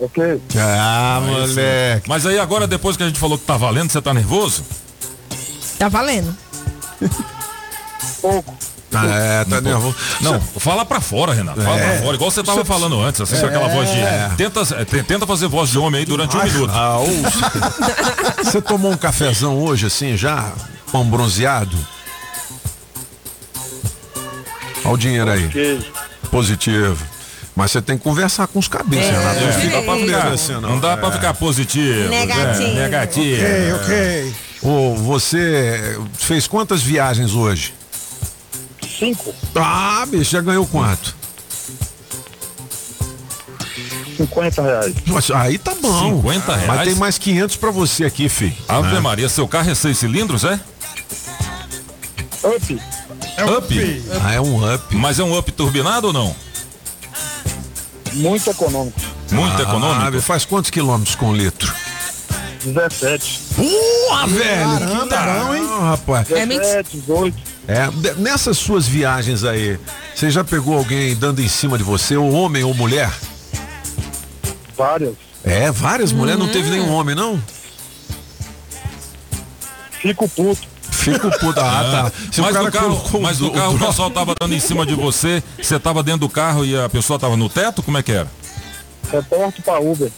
Ok. 0.00 0.40
Ah, 0.56 1.20
moleque. 1.24 2.08
Mas 2.08 2.24
aí 2.24 2.38
agora, 2.38 2.66
depois 2.66 2.96
que 2.96 3.02
a 3.02 3.06
gente 3.06 3.18
falou 3.18 3.36
que 3.38 3.44
tá 3.44 3.56
valendo, 3.56 3.90
você 3.90 4.00
tá 4.00 4.14
nervoso? 4.14 4.64
Tá 5.78 5.88
valendo. 5.88 6.36
Pouco. 8.20 8.54
Ah, 8.94 9.06
é, 9.06 9.44
tá 9.44 9.60
nervoso. 9.60 9.94
Não, 10.22 10.40
fala 10.40 10.84
pra 10.84 11.00
fora, 11.00 11.34
Renato. 11.34 11.60
Fala 11.60 11.78
É. 11.78 11.90
pra 11.92 12.02
fora, 12.02 12.14
igual 12.14 12.30
você 12.30 12.42
tava 12.42 12.64
falando 12.64 12.98
antes, 13.02 13.20
assim, 13.20 13.38
com 13.38 13.46
aquela 13.46 13.68
voz 13.68 13.88
de. 13.90 14.36
Tenta, 14.36 14.60
é, 14.80 14.84
te- 14.84 15.02
tenta 15.02 15.26
fazer 15.26 15.46
voz 15.46 15.68
de 15.70 15.78
homem 15.78 16.00
aí 16.00 16.06
durante 16.06 16.36
um 16.36 16.42
minuto. 16.42 16.72
Ah, 16.74 16.98
ô, 16.98 17.06
Você 18.42 18.62
tomou 18.62 18.90
um 18.92 18.96
cafezão 18.96 19.58
hoje, 19.62 19.86
assim, 19.86 20.16
já? 20.16 20.52
Pão 20.90 21.04
bronzeado? 21.04 21.76
Olha 24.84 24.94
o 24.94 24.96
dinheiro 24.98 25.30
aí. 25.30 25.46
Ok. 25.46 25.92
Positivo. 26.30 27.04
Mas 27.56 27.72
você 27.72 27.82
tem 27.82 27.98
que 27.98 28.04
conversar 28.04 28.46
com 28.46 28.58
os 28.58 28.68
cabeças, 28.68 29.06
É, 29.06 29.18
Renato. 29.18 29.40
Não 29.40 29.52
fica 29.52 29.82
pra 29.82 29.96
ficar 29.96 30.28
assim, 30.28 30.52
não. 30.52 30.60
Não 30.60 30.78
dá 30.80 30.96
pra 30.96 31.08
É. 31.08 31.12
ficar 31.12 31.34
positivo. 31.34 32.08
Negativo. 32.08 32.62
É, 32.62 32.74
negativo. 32.74 33.42
Ok, 33.42 33.72
ok. 33.72 34.34
Ô, 34.62 34.94
você 34.94 35.98
fez 36.14 36.46
quantas 36.46 36.82
viagens 36.82 37.32
hoje? 37.34 37.74
Cinco. 38.98 39.34
Ah, 39.56 40.04
bicho, 40.08 40.30
já 40.30 40.40
ganhou 40.40 40.66
quanto? 40.66 41.16
50 44.16 44.62
reais. 44.62 44.94
Mas 45.06 45.30
aí 45.30 45.58
tá 45.58 45.74
bom. 45.80 46.16
50 46.22 46.54
reais? 46.54 46.66
Mas 46.68 46.88
tem 46.88 46.94
mais 46.96 47.18
500 47.18 47.56
pra 47.56 47.70
você 47.70 48.04
aqui, 48.04 48.28
fi. 48.28 48.56
Ave 48.68 48.94
Né? 48.94 49.00
Maria, 49.00 49.28
seu 49.28 49.46
carro 49.46 49.70
é 49.70 49.74
seis 49.74 49.98
cilindros, 49.98 50.44
é? 50.44 50.58
Up. 52.44 52.80
Up? 53.56 54.02
Ah, 54.24 54.34
é 54.34 54.40
um 54.40 54.74
up. 54.74 54.94
Mas 54.96 55.18
é 55.18 55.24
um 55.24 55.36
up 55.36 55.50
turbinado 55.52 56.08
ou 56.08 56.12
não? 56.12 56.34
Muito 58.14 58.50
econômico. 58.50 58.98
Muito 59.30 59.58
Ah, 59.58 59.62
econômico? 59.62 60.20
Faz 60.22 60.44
quantos 60.44 60.70
quilômetros 60.70 61.14
com 61.14 61.34
litro? 61.34 61.72
17. 62.64 63.40
Porra, 63.54 64.26
velho! 64.26 65.08
Caramba, 65.08 65.08
que 65.08 65.44
bom, 65.44 65.54
hein? 65.54 65.68
Ah, 65.80 65.90
rapaz. 65.90 66.26
17, 66.28 66.96
18. 66.98 67.36
É, 67.68 67.86
de- 67.90 68.14
nessas 68.20 68.56
suas 68.58 68.86
viagens 68.86 69.44
aí, 69.44 69.78
você 70.14 70.30
já 70.30 70.42
pegou 70.42 70.76
alguém 70.76 71.14
dando 71.14 71.40
em 71.40 71.48
cima 71.48 71.76
de 71.78 71.84
você, 71.84 72.16
ou 72.16 72.32
homem 72.32 72.64
ou 72.64 72.74
mulher? 72.74 73.12
Várias. 74.76 75.14
É, 75.44 75.70
várias 75.70 76.10
mulheres, 76.12 76.40
não 76.40 76.48
teve 76.48 76.70
nenhum 76.70 76.90
homem, 76.92 77.14
não? 77.14 77.40
Fico 80.00 80.28
puto. 80.28 80.66
Fico 80.98 81.30
puto. 81.38 81.60
Ah, 81.60 82.10
tá. 82.10 82.12
Se 82.32 82.40
o 82.40 82.44
mas 82.44 82.52
cara 82.52 82.64
no 82.66 82.72
carro, 82.72 82.96
colocou 82.96 83.20
mas 83.20 83.40
o 83.40 83.50
carro 83.50 83.74
o 83.76 83.78
pessoal 83.78 84.10
tava 84.10 84.34
dando 84.40 84.54
em 84.54 84.60
cima 84.60 84.84
de 84.86 84.94
você, 84.94 85.42
você 85.60 85.78
tava 85.78 86.02
dentro 86.02 86.20
do 86.20 86.28
carro 86.28 86.64
e 86.64 86.78
a 86.78 86.88
pessoa 86.88 87.18
tava 87.18 87.36
no 87.36 87.48
teto? 87.48 87.82
Como 87.82 87.96
é 87.98 88.02
que 88.02 88.12
era? 88.12 88.28
Reporto 89.10 89.62
pra 89.62 89.78
Uber. 89.80 90.10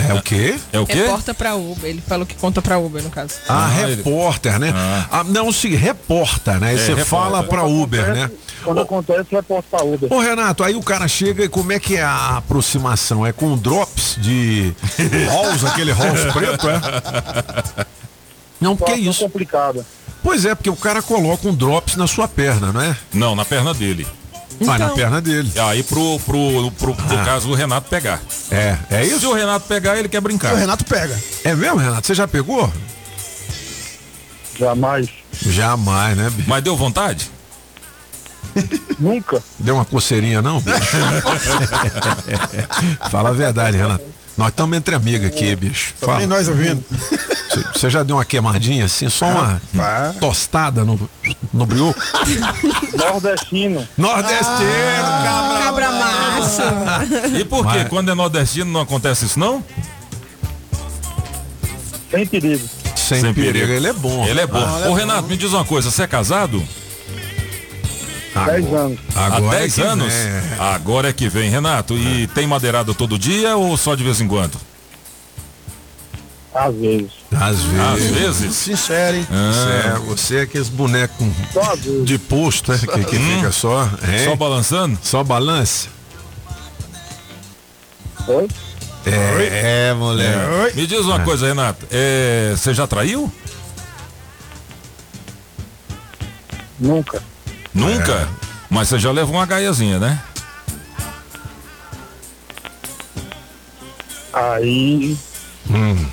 É 0.00 0.14
o 0.14 0.22
quê? 0.22 0.56
É 0.72 0.78
o 0.78 0.86
quê? 0.86 0.94
Reporta 0.94 1.34
pra 1.34 1.56
Uber. 1.56 1.90
Ele 1.90 2.00
falou 2.06 2.24
que 2.24 2.36
conta 2.36 2.62
pra 2.62 2.78
Uber, 2.78 3.02
no 3.02 3.10
caso. 3.10 3.34
Ah, 3.48 3.64
Ah, 3.64 3.68
repórter, 3.68 4.56
né? 4.60 4.72
Ah, 5.10 5.24
não, 5.24 5.50
se 5.52 5.74
reporta, 5.74 6.58
né? 6.60 6.74
É, 6.74 6.76
Você 6.76 6.94
repórter. 6.94 7.04
fala 7.06 7.42
pra 7.42 7.64
Uber, 7.64 8.14
né? 8.14 8.30
Quando 8.62 8.80
acontece, 8.80 9.26
reporto 9.32 9.66
pra 9.68 9.82
Uber. 9.84 10.12
Ô 10.12 10.20
Renato, 10.20 10.62
aí 10.62 10.76
o 10.76 10.82
cara 10.82 11.08
chega 11.08 11.44
e 11.44 11.48
como 11.48 11.72
é 11.72 11.80
que 11.80 11.96
é 11.96 12.02
a 12.02 12.36
aproximação? 12.36 13.26
É 13.26 13.32
com 13.32 13.56
drops 13.56 14.16
de 14.18 14.72
Halls, 15.30 15.64
aquele 15.64 15.90
Halls 15.92 16.32
preto, 16.32 16.68
é? 16.68 17.86
Não, 18.60 18.76
porque 18.76 18.92
é 18.92 18.98
isso. 18.98 19.20
complicada. 19.20 19.84
Pois 20.22 20.44
é, 20.44 20.54
porque 20.54 20.68
o 20.70 20.76
cara 20.76 21.00
coloca 21.00 21.48
um 21.48 21.54
drops 21.54 21.94
na 21.96 22.06
sua 22.06 22.26
perna, 22.26 22.72
não 22.72 22.80
é? 22.80 22.96
Não, 23.12 23.34
na 23.36 23.44
perna 23.44 23.72
dele. 23.72 24.06
Vai 24.60 24.76
na 24.78 24.86
Então. 24.86 24.96
perna 24.96 25.20
dele. 25.20 25.52
Aí 25.60 25.84
pro, 25.84 26.18
pro, 26.20 26.70
pro, 26.72 26.88
no 26.90 27.24
caso, 27.24 27.48
o 27.48 27.54
Renato 27.54 27.88
pegar. 27.88 28.20
É, 28.50 28.76
é 28.90 29.04
Se 29.04 29.14
isso? 29.14 29.28
o 29.30 29.32
Renato 29.34 29.66
pegar, 29.68 29.96
ele 29.96 30.08
quer 30.08 30.20
brincar. 30.20 30.52
O 30.54 30.56
Renato 30.56 30.84
pega. 30.84 31.16
É 31.44 31.54
mesmo, 31.54 31.76
Renato? 31.78 32.04
Você 32.06 32.14
já 32.14 32.26
pegou? 32.26 32.70
Jamais. 34.58 35.08
Jamais, 35.40 36.16
né, 36.16 36.28
bicho? 36.30 36.48
Mas 36.48 36.64
deu 36.64 36.76
vontade? 36.76 37.30
Nunca. 38.98 39.40
Deu 39.60 39.76
uma 39.76 39.84
coceirinha, 39.84 40.42
não? 40.42 40.60
Fala 43.10 43.28
a 43.28 43.32
verdade, 43.32 43.76
Renato. 43.76 44.04
Nós 44.38 44.48
estamos 44.50 44.78
entre 44.78 44.94
amigos 44.94 45.26
aqui, 45.26 45.54
bicho. 45.56 45.94
Também 46.00 46.14
Fala. 46.14 46.26
nós 46.28 46.46
ouvindo. 46.48 46.82
Você- 47.74 47.90
já 47.90 48.04
deu 48.04 48.16
uma 48.16 48.24
queimadinha 48.24 48.84
assim, 48.84 49.08
só 49.08 49.26
uma 49.26 49.60
Ah, 49.76 50.14
tostada 50.20 50.84
no, 50.84 51.10
no 51.52 51.66
brioco? 51.66 52.00
Nordestino. 52.96 53.86
Nordestino, 53.98 55.08
cabra. 55.24 55.58
Cabra 55.64 55.90
macho. 55.90 57.36
E 57.36 57.44
por 57.44 57.66
quê? 57.72 57.78
Mas- 57.80 57.88
Quando 57.88 58.10
é 58.10 58.14
nordestino 58.14 58.70
não 58.70 58.80
acontece 58.82 59.24
isso, 59.26 59.40
não? 59.40 59.62
Sem 62.10 62.24
perigo. 62.26 62.68
Sem, 62.96 63.20
Sem 63.20 63.34
perigo. 63.34 63.52
perigo. 63.52 63.72
Ele 63.72 63.88
é 63.88 63.92
bom. 63.92 64.24
Ele 64.24 64.40
é 64.40 64.46
bom. 64.46 64.58
Ah, 64.64 64.88
Ô, 64.88 64.94
Renato, 64.94 65.28
me 65.28 65.36
diz 65.36 65.52
uma 65.52 65.64
coisa, 65.64 65.90
você 65.90 66.02
é 66.04 66.06
casado? 66.06 66.62
10 68.46 68.72
anos. 68.74 68.98
Há 69.14 69.26
Agora 69.26 69.56
é 69.56 69.60
10 69.60 69.74
que 69.74 69.80
anos? 69.82 70.12
vem. 70.12 70.58
Agora 70.58 71.08
é 71.08 71.12
que 71.12 71.28
vem, 71.28 71.50
Renato. 71.50 71.94
E 71.94 72.26
tem 72.28 72.46
madeirada 72.46 72.94
todo 72.94 73.18
dia 73.18 73.56
ou 73.56 73.76
só 73.76 73.94
de 73.94 74.02
vez 74.04 74.20
em 74.20 74.28
quando? 74.28 74.56
Às 76.54 76.74
vezes. 76.74 77.10
Às 77.30 77.42
Às 77.42 77.62
vezes. 77.62 78.10
vezes? 78.40 78.54
Sincero, 78.56 79.16
hein? 79.18 79.26
Você 79.28 79.34
Ah, 79.34 79.94
é, 79.94 79.98
você 80.00 80.36
é 80.38 80.40
aqueles 80.42 80.68
bonecos 80.68 81.26
vezes. 81.84 82.04
de 82.04 82.18
posto, 82.18 82.72
é, 82.72 82.78
que, 82.78 83.04
que 83.04 83.18
fica 83.18 83.52
só. 83.52 83.88
É, 84.10 84.24
só 84.24 84.34
balançando? 84.34 84.98
só 85.02 85.22
balança? 85.22 85.88
Oi? 88.26 88.48
É, 89.06 89.88
é, 89.90 89.94
moleque. 89.94 90.76
Me 90.76 90.86
diz 90.86 91.00
uma 91.00 91.20
coisa, 91.20 91.46
Renato. 91.46 91.86
é, 91.90 92.54
você 92.56 92.74
já 92.74 92.86
traiu? 92.86 93.32
Nunca. 96.78 97.22
Nunca? 97.78 98.12
É. 98.12 98.26
Mas 98.70 98.88
você 98.88 98.98
já 98.98 99.10
levou 99.10 99.34
uma 99.36 99.46
gaiazinha, 99.46 99.98
né? 99.98 100.20
Aí 104.32 105.16
Hum. 105.70 106.06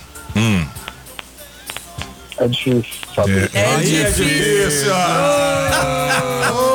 é 2.38 2.48
difícil 2.48 2.84
saber. 3.16 3.50
É 3.54 3.74
é 3.74 3.78
difícil. 3.78 4.92
Ô, 6.54 6.75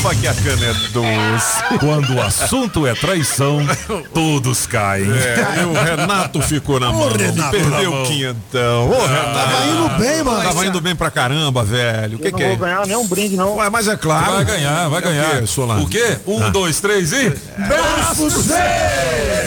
Chupa 0.00 0.14
que 0.14 0.26
a 0.26 0.32
cana 0.34 0.66
é 0.66 0.72
doce. 0.92 1.78
Quando 1.78 2.14
o 2.14 2.22
assunto 2.22 2.86
é 2.86 2.94
traição, 2.94 3.58
todos 4.14 4.64
caem. 4.66 5.10
É, 5.10 5.60
e 5.60 5.64
o 5.66 5.72
Renato 5.74 6.40
ficou 6.40 6.80
na 6.80 6.90
mão. 6.90 7.12
Renato. 7.12 7.50
Perdeu 7.50 7.70
Na 7.70 7.90
mão. 7.90 8.02
o 8.02 8.06
quinhentão. 8.06 8.90
Ô, 8.90 9.06
Renato. 9.06 9.34
Tava 9.34 9.66
indo 9.66 9.98
bem, 9.98 10.22
mano. 10.22 10.42
Tava 10.42 10.66
indo 10.66 10.80
bem 10.80 10.96
pra 10.96 11.10
caramba, 11.10 11.62
velho. 11.64 12.16
O 12.16 12.20
que, 12.20 12.30
não 12.30 12.38
que 12.38 12.44
é? 12.44 12.48
vou 12.48 12.56
ganhar 12.56 12.86
nem 12.86 12.96
um 12.96 13.06
brinde, 13.06 13.36
não. 13.36 13.56
Ué, 13.56 13.68
mas 13.68 13.88
é 13.88 13.96
claro. 13.96 14.32
Vai 14.32 14.44
ganhar, 14.44 14.88
vai 14.88 15.02
É 15.02 15.06
o 15.06 15.08
ganhar. 15.08 15.40
quê, 15.40 15.46
Solano? 15.46 15.82
O 15.82 15.88
quê? 15.88 16.16
Um, 16.26 16.50
dois, 16.50 16.80
três 16.80 17.12
e. 17.12 17.30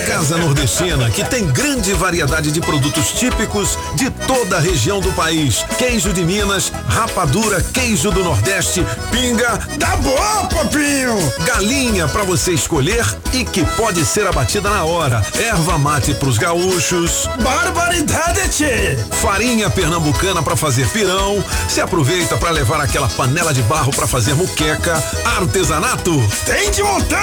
Casa 0.08 0.38
Nordestina, 0.38 1.10
que 1.10 1.24
tem 1.24 1.48
grande 1.48 1.94
variedade 1.94 2.52
de 2.52 2.62
produtos 2.62 3.08
típicos 3.14 3.78
de 3.96 4.10
toda 4.12 4.58
a 4.58 4.60
região 4.60 5.00
do 5.00 5.12
país. 5.14 5.66
Queijo 5.78 6.14
de 6.14 6.24
Minas, 6.24 6.72
rapadura, 6.88 7.60
queijo 7.74 8.12
do 8.12 8.24
Nordeste, 8.24 8.86
pinga, 9.12 9.58
Tá 9.80 9.96
bom, 10.44 10.48
papinho. 10.48 11.34
galinha 11.46 12.08
para 12.08 12.24
você 12.24 12.52
escolher 12.54 13.06
e 13.34 13.44
que 13.44 13.66
pode 13.76 14.06
ser 14.06 14.28
abatida 14.28 14.70
na 14.70 14.84
hora. 14.84 15.26
Erva 15.38 15.78
mate 15.78 16.14
pros 16.14 16.38
gaúchos, 16.38 17.28
Barbaridade, 17.42 18.50
tchê. 18.50 18.98
farinha 19.22 19.70
pernambucana 19.70 20.42
para 20.44 20.56
fazer 20.56 20.88
pirão. 20.90 21.44
Se 21.68 21.82
aproveita 21.82 22.38
para 22.38 22.52
levar 22.52 22.82
aquela 22.82 23.08
panela 23.10 23.54
de 23.54 23.62
barro 23.64 23.92
para 23.92 24.08
fazer 24.08 24.34
muqueca, 24.34 25.02
artesanato. 25.38 26.12
Tem 26.46 26.72
de 26.72 26.84
montão. 26.84 27.20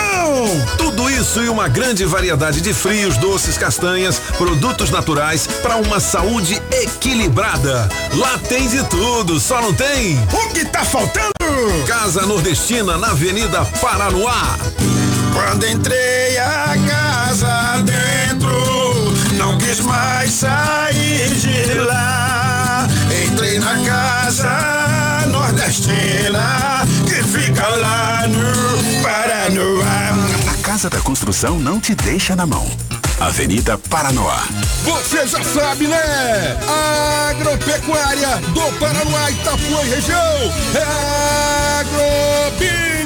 Tudo 0.77 1.09
isso 1.11 1.43
e 1.43 1.49
uma 1.49 1.69
grande 1.69 2.05
variedade 2.05 2.61
de 2.61 2.73
frios, 2.73 3.17
doces, 3.17 3.57
castanhas, 3.59 4.21
produtos 4.37 4.91
naturais 4.91 5.47
para 5.63 5.77
uma 5.77 6.01
saúde 6.01 6.61
equilibrada. 6.71 7.89
Lá 8.15 8.39
tem 8.49 8.69
de 8.69 8.83
tudo, 8.85 9.39
só 9.39 9.61
não 9.61 9.73
tem 9.73 10.19
O 10.33 10.49
que 10.53 10.65
tá 10.65 10.85
faltando? 10.85 11.31
Casa 11.87 12.25
Nordestina 12.27 12.97
na 12.97 13.10
Avenida 13.11 13.65
Paranoá. 13.81 14.57
Quando 15.35 15.67
entrei 15.67 16.39
a 16.39 16.77
casa 16.89 17.83
dentro, 17.83 19.13
não 19.37 19.59
quis 19.59 19.81
mais 19.81 20.31
sair 20.31 21.29
de 21.35 21.75
lá. 21.75 22.87
Entrei 23.27 23.59
na 23.59 23.75
casa 23.85 25.27
nordestina 25.27 26.87
que 27.05 27.21
fica 27.25 27.67
lá 27.67 28.29
no 28.29 29.03
Paranoá. 29.03 30.15
A 30.49 30.63
Casa 30.63 30.89
da 30.89 31.01
Construção 31.01 31.59
não 31.59 31.81
te 31.81 31.97
deixa 31.97 32.37
na 32.37 32.47
mão. 32.47 32.65
Avenida 33.19 33.77
Paranoá. 33.77 34.45
Você 34.85 35.27
já 35.27 35.43
sabe, 35.43 35.89
né? 35.89 36.57
Agropecuária 37.29 38.37
do 38.55 38.79
Paraná, 38.79 39.31
Itapuã 39.33 39.83
e 39.83 39.89
região. 39.89 40.53
É. 40.77 41.61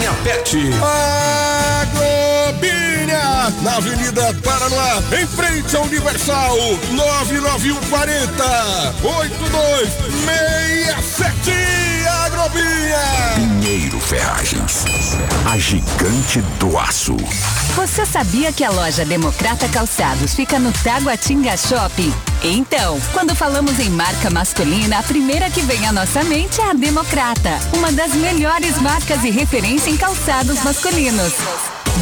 PET. 0.00 0.82
Na 3.62 3.76
Avenida 3.76 4.34
Paraná, 4.42 5.02
em 5.20 5.26
frente 5.26 5.76
ao 5.76 5.84
Universal, 5.84 6.56
99140 6.90 8.94
8267. 9.02 11.52
Agrobinha. 12.24 12.98
Pinheiro 13.34 14.00
Ferragens. 14.00 14.84
A 15.50 15.58
gigante 15.58 16.40
do 16.58 16.78
aço. 16.78 17.16
Você 17.74 18.06
sabia 18.06 18.52
que 18.52 18.62
a 18.64 18.70
loja 18.70 19.04
Democrata 19.04 19.68
Calçados 19.68 20.34
fica 20.34 20.58
no 20.58 20.72
Taguatinga 20.72 21.56
Shopping? 21.56 22.12
Então, 22.42 23.00
quando 23.12 23.34
falamos 23.34 23.78
em 23.80 23.90
marca 23.90 24.30
masculina, 24.30 24.98
a 24.98 25.02
primeira 25.02 25.50
que 25.50 25.60
vem 25.62 25.86
à 25.86 25.92
nossa 25.92 26.22
mente 26.24 26.60
é 26.60 26.70
a 26.70 26.74
Democrata, 26.74 27.58
uma 27.76 27.90
das 27.92 28.12
melhores 28.14 28.80
marcas 28.80 29.24
e 29.24 29.30
referência 29.30 29.90
em 29.90 29.96
calçados 29.96 30.62
masculinos. 30.62 31.32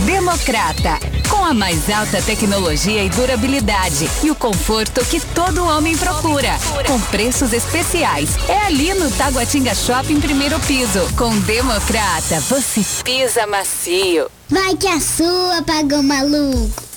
Democrata, 0.07 0.99
com 1.29 1.45
a 1.45 1.53
mais 1.53 1.91
alta 1.91 2.23
tecnologia 2.23 3.03
e 3.03 3.11
durabilidade 3.11 4.09
e 4.23 4.31
o 4.31 4.35
conforto 4.35 5.05
que 5.05 5.21
todo 5.21 5.65
homem 5.65 5.97
procura, 5.97 6.59
com 6.87 6.99
preços 7.03 7.53
especiais. 7.53 8.31
É 8.49 8.67
ali 8.67 8.95
no 8.95 9.11
Taguatinga 9.11 9.75
Shopping 9.75 10.21
primeiro 10.21 10.59
piso. 10.61 11.01
Com 11.17 11.37
Democrata, 11.41 12.41
você 12.41 12.85
pisa 13.03 13.47
macio. 13.47 14.31
Vai 14.49 14.77
que 14.77 14.87
a 14.87 15.01
sua 15.01 15.63
pagou 15.63 16.03
maluco. 16.03 16.90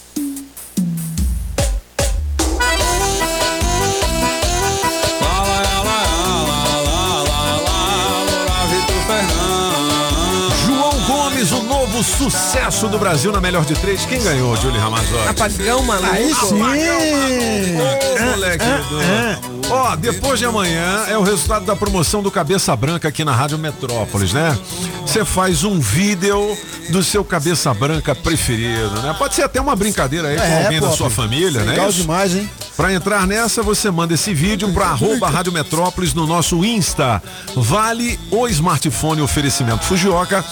Novo 11.94 12.04
sucesso 12.04 12.88
do 12.88 12.98
Brasil 12.98 13.32
na 13.32 13.40
melhor 13.40 13.64
de 13.66 13.76
três. 13.76 14.04
Quem 14.06 14.20
ganhou, 14.22 14.56
Julie 14.58 14.80
Ramazotti? 14.80 15.30
Apagão 15.30 15.84
maluco. 15.84 16.10
Aí 16.12 16.34
sim. 16.34 16.60
Ô, 16.60 18.26
moleque 18.32 18.66
do- 18.90 19.63
Ó, 19.70 19.96
depois 19.96 20.40
de 20.40 20.46
amanhã 20.46 21.06
é 21.08 21.18
o 21.18 21.24
resultado 21.24 21.66
da 21.66 21.76
promoção 21.76 22.22
do 22.22 22.30
Cabeça 22.30 22.76
Branca 22.76 23.08
aqui 23.08 23.24
na 23.26 23.32
Rádio 23.34 23.58
Metrópolis, 23.58 24.32
né? 24.34 24.58
Você 25.06 25.26
faz 25.26 25.64
um 25.64 25.80
vídeo 25.80 26.56
do 26.90 27.02
seu 27.04 27.24
Cabeça 27.24 27.74
Branca 27.74 28.14
preferido, 28.14 29.02
né? 29.02 29.16
Pode 29.18 29.34
ser 29.36 29.44
até 29.44 29.60
uma 29.60 29.76
brincadeira 29.76 30.28
aí 30.30 30.36
com 30.38 30.44
É, 30.44 30.64
alguém 30.66 30.82
da 30.82 30.88
pô, 30.90 30.96
sua 30.96 31.10
família, 31.10 31.62
né? 31.64 31.72
Legal 31.72 31.92
demais, 31.92 32.36
hein? 32.36 32.50
Pra 32.76 32.92
entrar 32.92 33.28
nessa, 33.28 33.62
você 33.62 33.92
manda 33.92 34.16
esse 34.16 34.34
vídeo 34.34 34.72
pra 34.74 34.88
arroba 34.88 35.30
Rádio 35.30 35.54
Metrópolis 35.54 36.14
no 36.14 36.26
nosso 36.26 36.64
Insta. 36.66 37.22
Vale 37.56 38.20
o 38.32 38.48
smartphone 38.48 39.22
oferecimento 39.22 39.84
Fujioka 39.86 40.44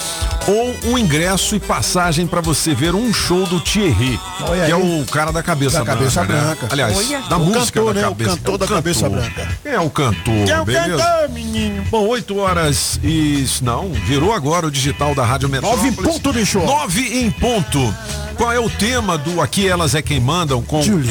ou 0.46 0.92
um 0.92 0.96
ingresso 0.98 1.56
e 1.56 1.60
passagem 1.60 2.26
pra 2.26 2.40
você 2.40 2.74
ver 2.74 2.94
um 2.94 3.12
show 3.12 3.44
do 3.46 3.58
Thierry, 3.60 4.18
Olha 4.48 4.64
que 4.66 4.70
é 4.70 4.76
o 4.76 5.04
cara 5.06 5.32
da 5.32 5.42
cabeça 5.42 5.78
Da 5.78 5.84
branca. 5.84 5.98
cabeça 5.98 6.20
né? 6.24 6.26
branca. 6.26 6.68
Aliás, 6.70 6.96
Olha. 6.96 7.20
da 7.22 7.36
O 7.36 7.40
música 7.44 7.80
cantor, 7.80 7.94
da 7.94 8.00
né? 8.00 8.06
O 8.06 8.10
cabeça. 8.10 8.30
cantor 8.36 8.54
é 8.54 8.58
da 8.58 8.66
cabeça 8.68 9.01
branca. 9.08 9.48
É 9.64 9.78
o 9.80 9.90
cantor, 9.90 10.44
Que 10.44 10.50
é 10.50 10.60
o 10.60 10.64
beleza? 10.64 10.96
cantor, 10.96 11.28
menino. 11.30 11.84
Bom, 11.90 12.06
8 12.08 12.36
horas 12.38 13.00
e. 13.02 13.44
Não, 13.62 13.90
virou 13.92 14.32
agora 14.32 14.66
o 14.66 14.70
digital 14.70 15.14
da 15.14 15.24
Rádio 15.24 15.48
Metrópolis. 15.48 15.84
Nove 15.84 16.00
em 16.00 16.04
ponto, 16.12 16.32
bicho. 16.32 16.58
9 16.60 17.24
em 17.24 17.30
ponto. 17.30 17.94
Qual 18.36 18.50
é 18.50 18.58
o 18.58 18.68
tema 18.68 19.18
do 19.18 19.40
Aqui 19.40 19.68
Elas 19.68 19.94
é 19.94 20.02
Quem 20.02 20.18
Mandam 20.18 20.62
com 20.62 20.82
Julie, 20.82 21.08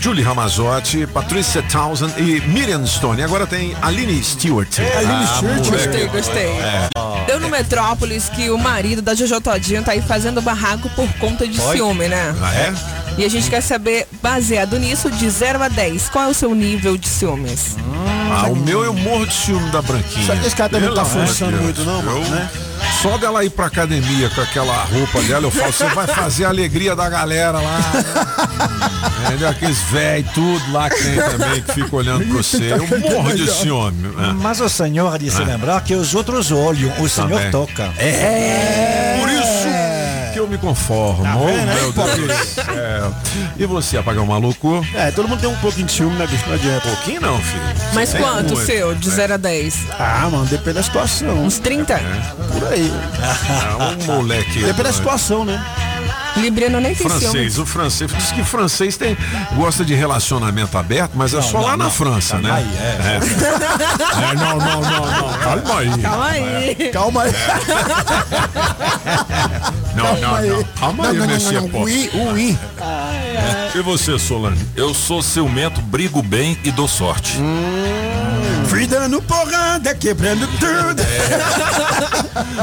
Julie 0.00 0.22
Ramazotti, 0.22 1.06
Patricia 1.06 1.62
Townsend 1.62 2.12
e 2.18 2.40
Miriam 2.48 2.86
Stone. 2.86 3.22
Agora 3.22 3.46
tem 3.46 3.74
Aline 3.82 4.22
Stewart. 4.22 4.68
Aline 4.78 5.26
Stewart. 5.26 5.70
Gostei, 5.70 6.06
gostei. 6.08 6.46
É. 6.46 6.88
Deu 7.26 7.40
no 7.40 7.48
Metrópolis 7.48 8.28
que 8.28 8.50
o 8.50 8.58
marido 8.58 9.02
da 9.02 9.14
Jojo 9.14 9.40
Todinho 9.40 9.82
tá 9.82 9.92
aí 9.92 10.02
fazendo 10.02 10.40
barraco 10.40 10.88
por 10.90 11.10
conta 11.14 11.46
de 11.48 11.60
Oi? 11.60 11.76
ciúme, 11.76 12.06
né? 12.06 12.34
Ah, 12.40 12.54
é? 12.54 12.74
E 13.18 13.24
a 13.24 13.28
gente 13.30 13.48
quer 13.48 13.62
saber, 13.62 14.06
baseado 14.22 14.78
nisso, 14.78 15.10
de 15.10 15.28
0 15.28 15.62
a 15.62 15.68
10, 15.68 16.10
qual 16.10 16.26
é 16.26 16.28
o 16.28 16.34
seu 16.34 16.54
nível 16.54 16.95
de 16.98 17.08
ciúmes? 17.08 17.76
Ah, 18.30 18.46
o 18.48 18.56
meu 18.56 18.84
eu 18.84 18.92
morro 18.94 19.26
de 19.26 19.34
ciúme 19.34 19.70
da 19.70 19.80
Branquinha. 19.82 20.26
Só 20.26 20.34
que 20.36 20.46
esse 20.46 20.56
cara 20.56 20.68
também 20.70 20.88
não 20.88 20.96
tá 20.96 21.04
forçando 21.04 21.56
muito, 21.62 21.82
não, 21.84 22.02
mano, 22.02 22.22
Eu- 22.24 22.30
né? 22.30 22.50
Só 23.02 23.16
dela 23.18 23.44
ir 23.44 23.50
pra 23.50 23.66
academia 23.66 24.28
com 24.30 24.40
aquela 24.40 24.74
roupa 24.84 25.20
dela, 25.22 25.46
eu 25.46 25.50
falo, 25.50 25.72
você 25.72 25.86
vai 25.88 26.06
fazer 26.06 26.44
a 26.44 26.48
alegria 26.48 26.94
da 26.96 27.08
galera 27.08 27.58
lá. 27.60 27.78
né? 27.78 29.26
Entendeu? 29.26 29.48
Aqueles 29.48 29.78
velhos, 29.90 30.30
tudo 30.32 30.72
lá 30.72 30.88
que 30.90 31.02
tem 31.02 31.16
também, 31.16 31.62
que 31.62 31.72
fica 31.72 31.96
olhando 31.96 32.24
pra 32.26 32.36
você. 32.36 32.72
Eu 32.72 33.00
morro 33.00 33.34
de 33.34 33.50
ciúme. 33.50 34.08
né? 34.16 34.36
Mas 34.40 34.60
o 34.60 34.68
senhor 34.68 35.12
há 35.14 35.18
de 35.18 35.30
se 35.30 35.40
Ah. 35.42 35.44
lembrar 35.44 35.80
que 35.82 35.94
os 35.94 36.14
outros 36.14 36.50
olham, 36.52 36.92
o 37.00 37.08
senhor 37.08 37.30
Também. 37.30 37.50
toca. 37.50 37.92
É. 37.98 39.16
Por 39.20 39.28
isso 39.30 39.55
eu 40.46 40.50
me 40.50 40.58
conformo. 40.58 41.22
Tá 41.22 41.34
vendo, 41.34 41.44
meu 41.44 41.88
hein, 41.88 42.26
Deus 42.26 42.48
céu. 42.48 43.14
E 43.56 43.66
você, 43.66 43.98
apagar 43.98 44.22
um 44.22 44.26
maluco? 44.26 44.84
É, 44.94 45.10
todo 45.10 45.28
mundo 45.28 45.40
tem 45.40 45.50
um 45.50 45.56
pouquinho 45.56 45.86
de 45.86 45.92
ciúme, 45.92 46.16
né, 46.16 46.26
bicho? 46.26 46.44
Não 46.46 46.54
adianta. 46.54 46.88
Pouquinho 46.88 47.20
não, 47.20 47.38
filho. 47.40 47.62
Mas 47.92 48.12
Tem 48.12 48.20
quanto 48.20 48.52
o 48.52 48.56
muito. 48.56 48.66
seu, 48.66 48.94
de 48.94 49.10
0 49.10 49.34
a 49.34 49.36
10? 49.36 49.76
Ah, 49.98 50.28
mano, 50.30 50.46
depende 50.46 50.74
da 50.74 50.82
situação. 50.82 51.44
Uns 51.44 51.58
30? 51.58 51.98
Por 52.52 52.72
aí. 52.72 52.92
É 53.20 54.12
um 54.12 54.16
moleque. 54.16 54.60
Depende 54.60 54.82
da 54.84 54.92
situação, 54.92 55.44
né? 55.44 55.62
Libriano 56.36 56.80
nem 56.80 56.94
tem 56.94 57.08
Francês, 57.08 57.30
ciúmes. 57.30 57.58
o 57.58 57.66
francês 57.66 58.12
diz 58.12 58.32
que 58.32 58.44
francês 58.44 58.96
tem 58.96 59.16
gosta 59.54 59.84
de 59.84 59.94
relacionamento 59.94 60.76
aberto, 60.76 61.12
mas 61.14 61.32
é 61.32 61.36
Não, 61.36 61.42
só 61.42 61.58
não, 61.58 61.64
lá 61.66 61.76
na 61.76 61.84
não. 61.84 61.90
França, 61.90 62.34
Calma 62.38 62.48
né? 62.48 62.54
aí, 62.54 62.76
é. 62.78 63.20
É, 64.30 64.34
não, 64.34 64.56
não, 64.58 64.80
não, 64.80 64.80
não. 64.80 65.38
Calma 65.38 65.78
aí. 65.80 65.98
Calma 66.02 66.26
aí. 66.26 66.90
Calma 66.92 67.22
aí. 67.22 67.32
Não, 69.94 70.20
não, 70.20 70.42
não. 70.42 70.64
Calma 70.78 71.08
aí, 71.08 71.26
Messias. 71.26 71.64
Ui, 71.72 72.10
ui. 72.14 72.58
E 73.74 73.80
você, 73.80 74.18
Solane? 74.18 74.58
Eu 74.76 74.92
sou 74.94 75.22
ciumento, 75.22 75.80
brigo 75.80 76.22
bem 76.22 76.58
e 76.64 76.70
dou 76.70 76.86
sorte. 76.88 77.32
Fui 77.32 77.44
dando 79.06 79.22
porrada, 79.22 79.94
quebrando 79.94 80.48
tudo. 80.58 81.02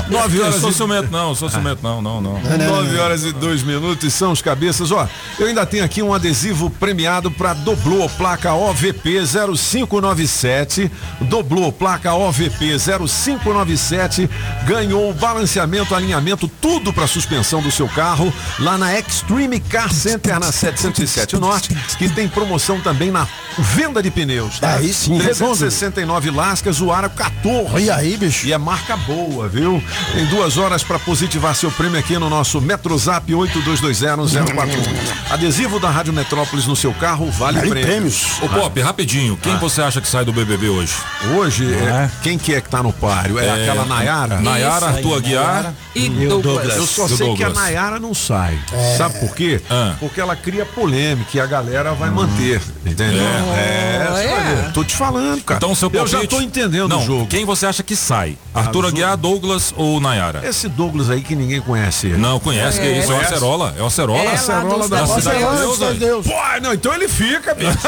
Nove 0.11 0.37
Eu 0.37 0.45
horas 0.45 0.59
sou 0.59 0.71
e... 0.71 0.73
ciumento 0.73 1.09
não, 1.09 1.33
sou 1.33 1.49
ciumento 1.49 1.81
não, 1.81 2.01
não, 2.01 2.21
não. 2.21 2.33
9 2.33 2.99
horas 2.99 3.23
e 3.23 3.31
2 3.31 3.63
minutos 3.63 4.03
e 4.03 4.11
são 4.11 4.33
os 4.33 4.41
cabeças. 4.41 4.91
Ó, 4.91 5.07
eu 5.39 5.47
ainda 5.47 5.65
tenho 5.65 5.85
aqui 5.85 6.01
um 6.01 6.13
adesivo 6.13 6.69
premiado 6.69 7.31
para 7.31 7.53
Doblô, 7.53 8.09
placa 8.09 8.53
OVP 8.53 9.21
0597. 9.25 10.91
Doblô, 11.21 11.71
placa 11.71 12.13
OVP 12.13 12.77
0597. 12.77 14.29
Ganhou 14.65 15.09
o 15.09 15.13
balanceamento, 15.13 15.95
alinhamento, 15.95 16.49
tudo 16.61 16.91
para 16.91 17.07
suspensão 17.07 17.61
do 17.61 17.71
seu 17.71 17.87
carro 17.87 18.33
lá 18.59 18.77
na 18.77 18.99
Extreme 18.99 19.61
Car 19.61 19.93
Center 19.93 20.39
na 20.39 20.51
707 20.51 21.37
Norte, 21.37 21.73
que 21.97 22.09
tem 22.09 22.27
promoção 22.27 22.81
também 22.81 23.11
na 23.11 23.25
venda 23.57 24.03
de 24.03 24.11
pneus. 24.11 24.59
Tá? 24.59 24.75
Aí 24.75 24.93
sim, 24.93 25.17
369 25.17 26.32
lascas, 26.33 26.81
o 26.81 26.91
Ara 26.91 27.09
14. 27.09 27.69
Olha 27.73 27.95
aí, 27.95 28.17
bicho. 28.17 28.45
E 28.47 28.53
é 28.53 28.57
marca 28.57 28.95
boa, 28.97 29.47
viu? 29.47 29.81
Tem 30.13 30.25
duas 30.25 30.57
horas 30.57 30.83
para 30.83 30.99
positivar 30.99 31.55
seu 31.55 31.71
prêmio 31.71 31.99
aqui 31.99 32.17
no 32.17 32.29
nosso 32.29 32.59
Metrozap 32.61 33.31
82201041. 33.31 35.31
Adesivo 35.31 35.79
da 35.79 35.89
Rádio 35.89 36.13
Metrópolis 36.13 36.65
no 36.67 36.75
seu 36.75 36.93
carro 36.93 37.29
vale, 37.31 37.57
Vale 37.59 37.69
prêmios. 37.69 37.85
prêmios. 37.85 38.25
Ô 38.41 38.49
Pop, 38.49 38.79
rapidinho, 38.81 39.37
quem 39.37 39.57
você 39.57 39.81
acha 39.81 40.01
que 40.01 40.07
sai 40.07 40.25
do 40.25 40.33
BBB 40.33 40.69
hoje? 40.69 40.93
Hoje, 41.35 41.73
é, 41.73 42.09
quem 42.21 42.37
que 42.37 42.53
é 42.53 42.61
que 42.61 42.69
tá 42.69 42.83
no 42.83 42.91
páreo? 42.93 43.39
É, 43.39 43.45
É, 43.45 43.51
aquela 43.61 43.85
Nayara? 43.85 44.39
Nayara, 44.39 44.87
Arthur 44.87 45.17
Aguiar 45.17 45.73
E 45.95 46.05
E 46.07 46.27
o 46.27 46.39
Douglas. 46.39 46.75
Eu 46.77 46.85
só 46.87 47.07
Do 47.07 47.15
sei 47.17 47.27
que 47.35 47.43
a 47.43 47.47
Douglas. 47.47 47.53
Nayara 47.55 47.99
não 47.99 48.13
sai. 48.13 48.57
Sabe 48.97 49.19
por 49.19 49.35
quê? 49.35 49.61
Ah. 49.69 49.93
Porque 49.99 50.19
ela 50.19 50.35
cria 50.35 50.65
polêmica 50.65 51.29
e 51.37 51.39
a 51.39 51.45
galera 51.45 51.93
vai 51.93 52.09
manter. 52.09 52.61
Entendeu? 52.85 53.21
É, 53.55 54.25
é. 54.25 54.63
ver. 54.65 54.71
tô 54.73 54.83
te 54.83 54.95
falando, 54.95 55.41
cara. 55.43 55.57
Então 55.57 55.73
seu 55.75 55.87
Eu 55.89 56.05
palpite... 56.05 56.22
já 56.23 56.27
tô 56.29 56.41
entendendo 56.41 56.87
não, 56.89 57.01
o 57.01 57.05
jogo. 57.05 57.27
Quem 57.27 57.45
você 57.45 57.65
acha 57.65 57.81
que 57.83 57.95
sai? 57.95 58.37
Arthur 58.53 58.85
Ah, 58.85 58.87
Aguiar, 58.89 59.17
Douglas 59.17 59.73
ou 59.77 59.99
Nayara? 59.99 60.41
Esse 60.47 60.67
Douglas 60.67 61.09
aí 61.09 61.21
que 61.21 61.35
ninguém 61.35 61.59
conhece. 61.61 62.07
ele. 62.07 62.17
Não, 62.17 62.39
conhece, 62.39 62.79
que 62.79 62.87
isso? 62.87 63.11
É 63.11 63.15
o? 63.15 63.19
Acerola. 63.21 63.75
É 63.77 63.81
o 63.81 63.85
Acerola. 63.85 64.19
É, 64.23 64.33
Acerola 64.33 64.87
da 64.87 64.95
da 64.97 65.01
da 65.01 65.07
Cidade 65.07 65.37
de 65.39 65.45
Deus. 65.45 65.79
Deus. 65.79 65.97
Deus. 65.99 66.27
Pô, 66.27 66.33
não, 66.61 66.73
então 66.73 66.93
ele 66.93 67.07
fica, 67.07 67.53
bicho. 67.55 67.71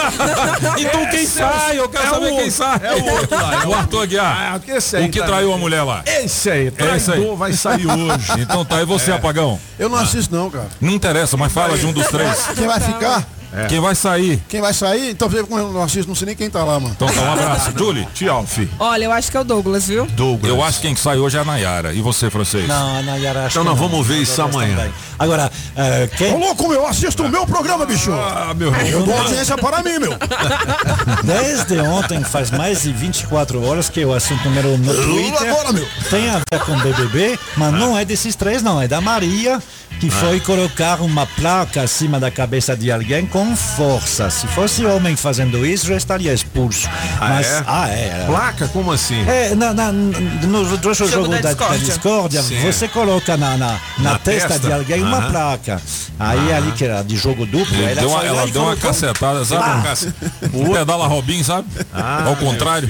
Então 0.78 1.06
quem 1.10 1.24
Esse 1.24 1.42
é 1.42 1.48
sai? 1.50 1.80
Eu 1.80 1.90
quero 1.90 2.06
é 2.06 2.10
saber 2.10 2.36
quem 2.36 2.50
sai. 2.50 2.80
é 2.84 2.94
o 2.96 3.06
outro 3.14 3.36
lá, 3.36 3.64
é 3.64 3.68
o 3.68 3.74
Arthur 3.76 4.02
Aguiar. 4.04 4.38
Ah, 4.56 4.60
esse 4.76 4.96
aí 4.98 5.06
o 5.08 5.12
que 5.12 5.20
tá- 5.20 5.26
traiu 5.26 5.54
a 5.54 5.58
mulher 5.58 5.84
lá. 5.84 6.04
Esse 6.06 6.50
aí, 6.50 6.68
esse 6.68 6.82
aí. 6.82 7.08
traidor, 7.08 7.36
vai 7.36 7.54
sair 7.54 7.86
hoje. 7.88 8.26
Então 8.46 8.64
tá, 8.66 8.82
e 8.82 8.86
você, 8.86 9.12
Apagão? 9.12 9.60
Eu 9.80 9.90
não 9.90 9.98
assisto, 9.98 10.34
não, 10.36 10.50
cara. 10.50 10.68
Não 10.80 10.92
interessa, 10.94 11.36
mas 11.38 11.52
fala 11.52 11.78
de 11.78 11.86
um 11.86 11.92
dos 11.92 12.08
três. 12.08 12.48
Quem 12.56 12.68
vai 12.68 12.80
ficar? 12.80 13.26
Quem 13.70 13.80
vai 13.80 13.96
sair? 13.96 14.42
Quem 14.50 14.62
vai 14.62 14.74
sair? 14.74 15.12
Então, 15.12 15.30
como 15.30 15.58
eu 15.60 15.72
não 15.72 15.84
assisto, 15.84 16.08
não 16.08 16.16
sei 16.16 16.28
nem 16.28 16.36
quem 16.36 16.50
tá 16.50 16.64
lá, 16.64 16.80
mano. 16.80 16.94
Então 16.96 17.08
tá, 17.08 17.22
um 17.22 17.32
abraço. 17.34 17.72
Julie, 17.78 18.08
Tchau, 18.14 18.46
fi. 18.48 18.70
Olha, 18.80 19.06
eu 19.06 19.12
acho 19.12 19.32
que 19.32 19.38
é 19.38 19.40
o 19.40 19.44
Douglas, 19.44 19.88
viu? 19.88 20.06
Douglas. 20.08 20.50
eu 20.52 20.64
acho 20.64 20.80
que 20.82 20.88
quem 20.88 20.96
sai 20.96 21.18
hoje 21.18 21.38
é 21.38 21.42
a 21.42 21.46
Nayara. 21.46 21.94
E 21.94 22.02
você, 22.02 22.30
francês? 22.30 22.68
Não, 22.68 23.02
não, 23.04 23.18
Yara, 23.18 23.46
acho 23.46 23.58
Então 23.60 23.64
que 23.64 23.70
nós 23.70 23.80
não. 23.80 23.90
vamos 23.90 24.06
ver 24.08 24.22
isso 24.22 24.42
amanhã. 24.42 24.76
também. 24.76 24.94
Agora, 25.18 25.50
Ô, 25.76 26.18
quem, 26.18 26.38
louco, 26.38 26.68
meu, 26.68 26.86
assisto 26.86 27.24
o 27.24 27.30
meu 27.30 27.46
programa, 27.46 27.86
bicho. 27.86 28.12
Ah, 28.12 28.54
meu 28.56 28.68
irmão. 28.74 28.86
Eu 28.88 29.04
dou 29.04 29.18
audiência 29.18 29.58
para 29.58 29.82
mim, 29.82 29.98
meu. 30.00 30.12
desde 31.24 31.80
ontem, 31.80 32.24
faz 32.24 32.52
mais 32.52 32.82
de 32.84 32.92
24 32.92 33.64
horas 33.66 33.90
que 33.90 34.04
o 34.04 34.14
assunto 34.14 34.44
número 34.46 34.70
um 34.70 34.78
no 34.78 34.94
Twitter 34.94 35.50
agora, 35.50 35.72
meu. 35.72 35.88
tem 36.10 36.30
a 36.30 36.38
ver 36.52 36.60
com 36.66 36.78
BBB, 36.80 37.40
mas 37.58 37.74
não 37.74 37.98
é 37.98 38.04
desses 38.06 38.36
três, 38.36 38.62
não. 38.62 38.82
É 38.82 38.88
da 38.88 39.00
Maria, 39.02 39.62
que 40.00 40.10
foi 40.10 40.40
colocar 40.40 41.02
uma 41.02 41.26
placa 41.26 41.82
acima 41.82 42.20
da 42.20 42.30
cabeça 42.30 42.76
de 42.76 42.92
alguém 42.92 43.26
com 43.26 43.45
com 43.46 43.56
força. 43.56 44.30
Se 44.30 44.48
fosse 44.48 44.84
homem 44.86 45.16
fazendo 45.16 45.66
isso, 45.66 45.86
já 45.88 45.96
estaria 45.96 46.34
expulso. 46.34 46.88
Ah, 47.20 47.30
Mas, 47.30 47.48
é? 47.48 47.64
ah, 47.68 47.88
é. 47.90 48.24
Placa? 48.26 48.68
Como 48.70 48.92
assim? 48.92 49.24
É, 49.28 49.54
na, 49.56 49.74
na, 49.74 49.92
no 49.92 50.70
outro 50.72 50.94
Jogo 50.94 51.12
jogo 51.12 51.28
da 51.28 51.54
da, 51.54 51.78
discórdia. 51.78 52.42
Sim. 52.42 52.60
você 52.62 52.88
coloca 52.88 53.38
na, 53.38 53.58
na, 53.58 53.68
na 53.98 54.12
Na 54.14 54.20
testa, 54.20 54.50
testa? 54.50 54.68
de 54.68 54.74
alguém 54.74 55.04
uma 55.04 55.22
placa. 55.22 55.82
Aí 56.20 56.54
ali 56.54 56.72
que 56.72 56.86
era 56.86 57.02
de 57.04 57.16
jogo 57.18 57.46
duplo, 57.46 57.76
ela, 57.84 57.96
deu 57.96 58.10
uma- 58.10 58.24
ela 58.24 58.48
deu 58.48 58.62
uma 58.64 58.76
cacetada, 58.76 59.44
sabe? 59.46 59.64
Ah, 59.66 59.82
Cace- 59.84 60.14
O 60.54 60.72
pedala 60.72 61.08
Robin, 61.08 61.44
sabe? 61.44 61.68
Ah, 61.94 62.24
Ao 62.26 62.36
contrário. 62.38 62.88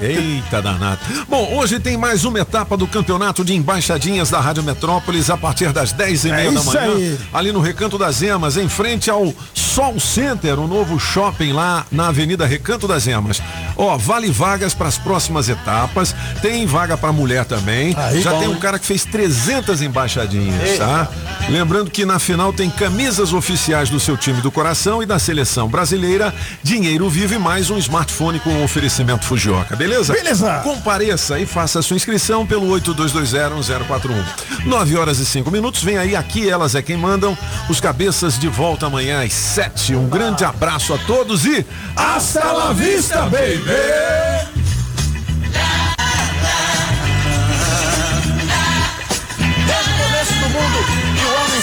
Eita 0.00 0.60
danado. 0.60 0.98
Bom, 1.28 1.54
hoje 1.56 1.78
tem 1.78 1.96
mais 1.96 2.24
uma 2.24 2.40
etapa 2.40 2.76
do 2.76 2.86
campeonato 2.86 3.44
de 3.44 3.54
embaixadinhas 3.54 4.28
da 4.30 4.40
Rádio 4.40 4.62
Metrópolis 4.64 5.30
a 5.30 5.36
partir 5.36 5.72
das 5.72 5.92
10 5.92 6.24
e 6.24 6.28
meia 6.32 6.48
É 6.48 6.52
da 6.52 6.62
manhã. 6.62 6.80
aí. 6.94 7.18
Ali 7.32 7.52
no 7.52 7.60
Recanto 7.60 7.96
das 7.96 8.22
Emas, 8.22 8.56
em 8.56 8.68
frente 8.68 9.08
ao 9.10 9.32
Sol 9.54 9.83
Center, 10.00 10.58
o 10.58 10.66
novo 10.66 10.98
shopping 10.98 11.52
lá 11.52 11.84
na 11.92 12.08
Avenida 12.08 12.46
Recanto 12.46 12.88
das 12.88 13.06
Emas. 13.06 13.42
Ó, 13.76 13.96
vale 13.98 14.30
vagas 14.30 14.72
para 14.72 14.88
as 14.88 14.96
próximas 14.96 15.48
etapas. 15.48 16.14
Tem 16.40 16.64
vaga 16.66 16.96
para 16.96 17.12
mulher 17.12 17.44
também. 17.44 17.94
Aí, 17.96 18.20
Já 18.22 18.30
bom, 18.30 18.38
tem 18.38 18.48
um 18.48 18.52
hein? 18.52 18.58
cara 18.60 18.78
que 18.78 18.86
fez 18.86 19.04
300 19.04 19.82
embaixadinhas, 19.82 20.62
Eita. 20.62 20.84
tá? 20.86 21.08
Lembrando 21.48 21.90
que 21.90 22.06
na 22.06 22.18
final 22.18 22.52
tem 22.52 22.70
camisas 22.70 23.32
oficiais 23.32 23.90
do 23.90 24.00
seu 24.00 24.16
time 24.16 24.40
do 24.40 24.50
coração 24.50 25.02
e 25.02 25.06
da 25.06 25.18
seleção 25.18 25.68
brasileira, 25.68 26.34
dinheiro 26.62 27.08
vivo 27.10 27.34
e 27.34 27.38
mais 27.38 27.68
um 27.70 27.76
smartphone 27.78 28.40
com 28.40 28.64
oferecimento 28.64 29.24
Fujioka, 29.24 29.76
beleza? 29.76 30.12
Beleza. 30.14 30.60
Compareça 30.62 31.38
e 31.38 31.44
faça 31.46 31.80
a 31.80 31.82
sua 31.82 31.96
inscrição 31.96 32.46
pelo 32.46 32.66
82201041. 32.80 34.24
9 34.64 34.96
horas 34.96 35.18
e 35.18 35.26
5 35.26 35.50
minutos, 35.50 35.82
vem 35.82 35.98
aí, 35.98 36.16
aqui 36.16 36.48
elas 36.48 36.74
é 36.74 36.80
quem 36.82 36.96
mandam. 36.96 37.36
Os 37.68 37.80
cabeças 37.80 38.38
de 38.38 38.48
volta 38.48 38.86
amanhã 38.86 39.22
às 39.22 39.32
7. 39.32 39.73
Um 39.90 40.08
grande 40.08 40.44
abraço 40.44 40.94
a 40.94 40.98
todos 40.98 41.44
e 41.44 41.64
hasta 41.94 42.52
la 42.52 42.72
vista, 42.72 43.22
baby! 43.22 44.54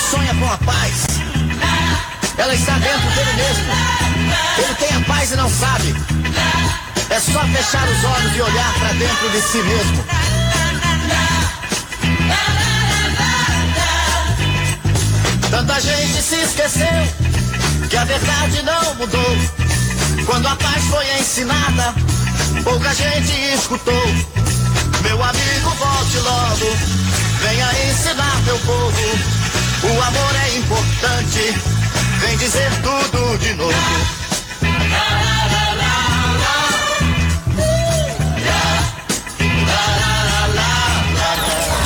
Sonha 0.09 0.35
com 0.35 0.45
a 0.45 0.57
paz. 0.57 1.05
Ela 2.37 2.53
está 2.53 2.73
dentro 2.73 3.09
dele 3.11 3.33
mesmo. 3.33 3.73
Ele 4.57 4.75
tem 4.75 4.97
a 4.97 5.01
paz 5.05 5.31
e 5.31 5.35
não 5.37 5.49
sabe. 5.49 5.95
É 7.09 7.19
só 7.19 7.39
fechar 7.39 7.87
os 7.87 8.03
olhos 8.03 8.35
e 8.35 8.41
olhar 8.41 8.73
para 8.73 8.93
dentro 8.93 9.29
de 9.29 9.41
si 9.41 9.57
mesmo. 9.59 10.05
Tanta 15.49 15.79
gente 15.79 16.21
se 16.21 16.35
esqueceu 16.35 17.31
que 17.91 17.97
a 17.97 18.05
verdade 18.05 18.63
não 18.63 18.95
mudou. 18.95 19.37
Quando 20.25 20.47
a 20.47 20.55
paz 20.55 20.81
foi 20.85 21.05
ensinada, 21.19 21.93
pouca 22.63 22.93
gente 22.95 23.33
escutou. 23.53 24.07
Meu 25.03 25.21
amigo, 25.21 25.69
volte 25.71 26.17
logo. 26.19 26.77
Venha 27.41 27.89
ensinar 27.89 28.41
meu 28.43 28.57
povo. 28.59 28.97
O 29.83 30.01
amor 30.03 30.35
é 30.35 30.57
importante. 30.57 31.53
Vem 32.21 32.37
dizer 32.37 32.71
tudo 32.81 33.37
de 33.39 33.53
novo. 33.55 34.20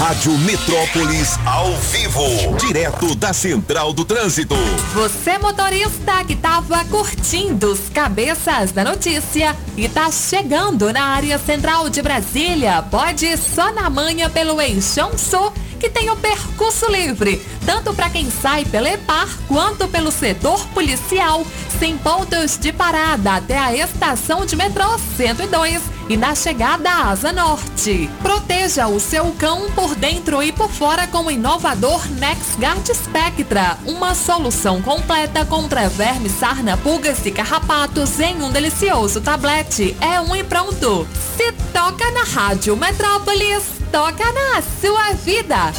Rádio 0.06 0.38
Metrópolis 0.38 1.36
ao 1.48 1.74
vivo, 1.78 2.56
direto 2.60 3.16
da 3.16 3.34
Central 3.34 3.92
do 3.92 4.06
Trânsito. 4.06 4.54
Você 4.94 5.40
motorista 5.40 6.24
que 6.24 6.36
tava 6.36 6.86
curtindo 6.86 7.72
os 7.72 7.90
cabeças 7.90 8.72
da 8.72 8.84
notícia 8.84 9.56
e 9.76 9.90
tá 9.90 10.12
chegando 10.12 10.94
na 10.94 11.06
área 11.06 11.40
central 11.40 11.90
de 11.90 12.04
Brasília, 12.04 12.84
pode 12.84 13.26
ir 13.26 13.36
só 13.36 13.74
na 13.74 13.90
manhã 13.90 14.30
pelo 14.30 14.62
Eixão 14.62 15.18
Sul, 15.18 15.52
que 15.80 15.90
tem 15.90 16.08
o 16.12 16.16
percurso 16.16 16.86
livre, 16.92 17.42
tanto 17.66 17.92
para 17.92 18.12
quem 18.12 18.30
sai 18.30 18.64
pela 18.64 18.88
EPAR 18.88 19.28
quanto 19.48 19.88
pelo 19.88 20.12
setor 20.12 20.68
policial, 20.68 21.44
sem 21.80 21.98
pontos 21.98 22.60
de 22.60 22.72
parada 22.72 23.38
até 23.38 23.58
a 23.58 23.76
estação 23.76 24.46
de 24.46 24.56
metrô 24.56 25.00
102 25.18 25.95
e 26.10 26.18
na 26.18 26.36
chegada 26.36 26.90
à 26.90 27.10
Asa 27.10 27.32
Norte. 27.32 28.10
Proteja 28.22 28.88
o 28.88 29.00
seu 29.00 29.34
cão 29.38 29.70
por 29.72 29.96
dentro 29.96 30.42
e 30.42 30.52
por 30.52 30.70
fora 30.70 31.08
com 31.08 31.26
o 31.26 31.32
inovador 31.32 32.02
NexGuard 32.20 32.94
Spectra, 32.94 33.78
uma 33.86 34.14
solução 34.14 34.82
completa 34.82 35.46
contra 35.46 35.90
vermes, 35.90 36.34
sarna, 36.34 36.78
pulgas 36.78 37.26
e 37.26 37.32
carrapatos 37.32 38.20
em 38.20 38.42
um 38.42 38.52
delicioso 38.52 39.22
tablete. 39.22 39.96
É 40.00 40.20
um 40.22 40.36
e 40.36 40.44
pronto. 40.44 41.08
Se 41.38 41.52
toca 41.74 42.10
na 42.12 42.24
Rádio 42.24 42.76
Metrópolis, 42.78 43.64
toca 43.92 44.26
na 44.32 44.62
sua 44.82 45.14
vida. 45.14 45.72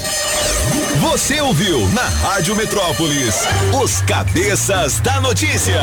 Você 1.01 1.41
ouviu 1.41 1.87
na 1.89 2.03
Rádio 2.03 2.57
Metrópolis 2.57 3.35
os 3.83 4.01
cabeças 4.03 5.01
da 5.01 5.21
notícia. 5.21 5.83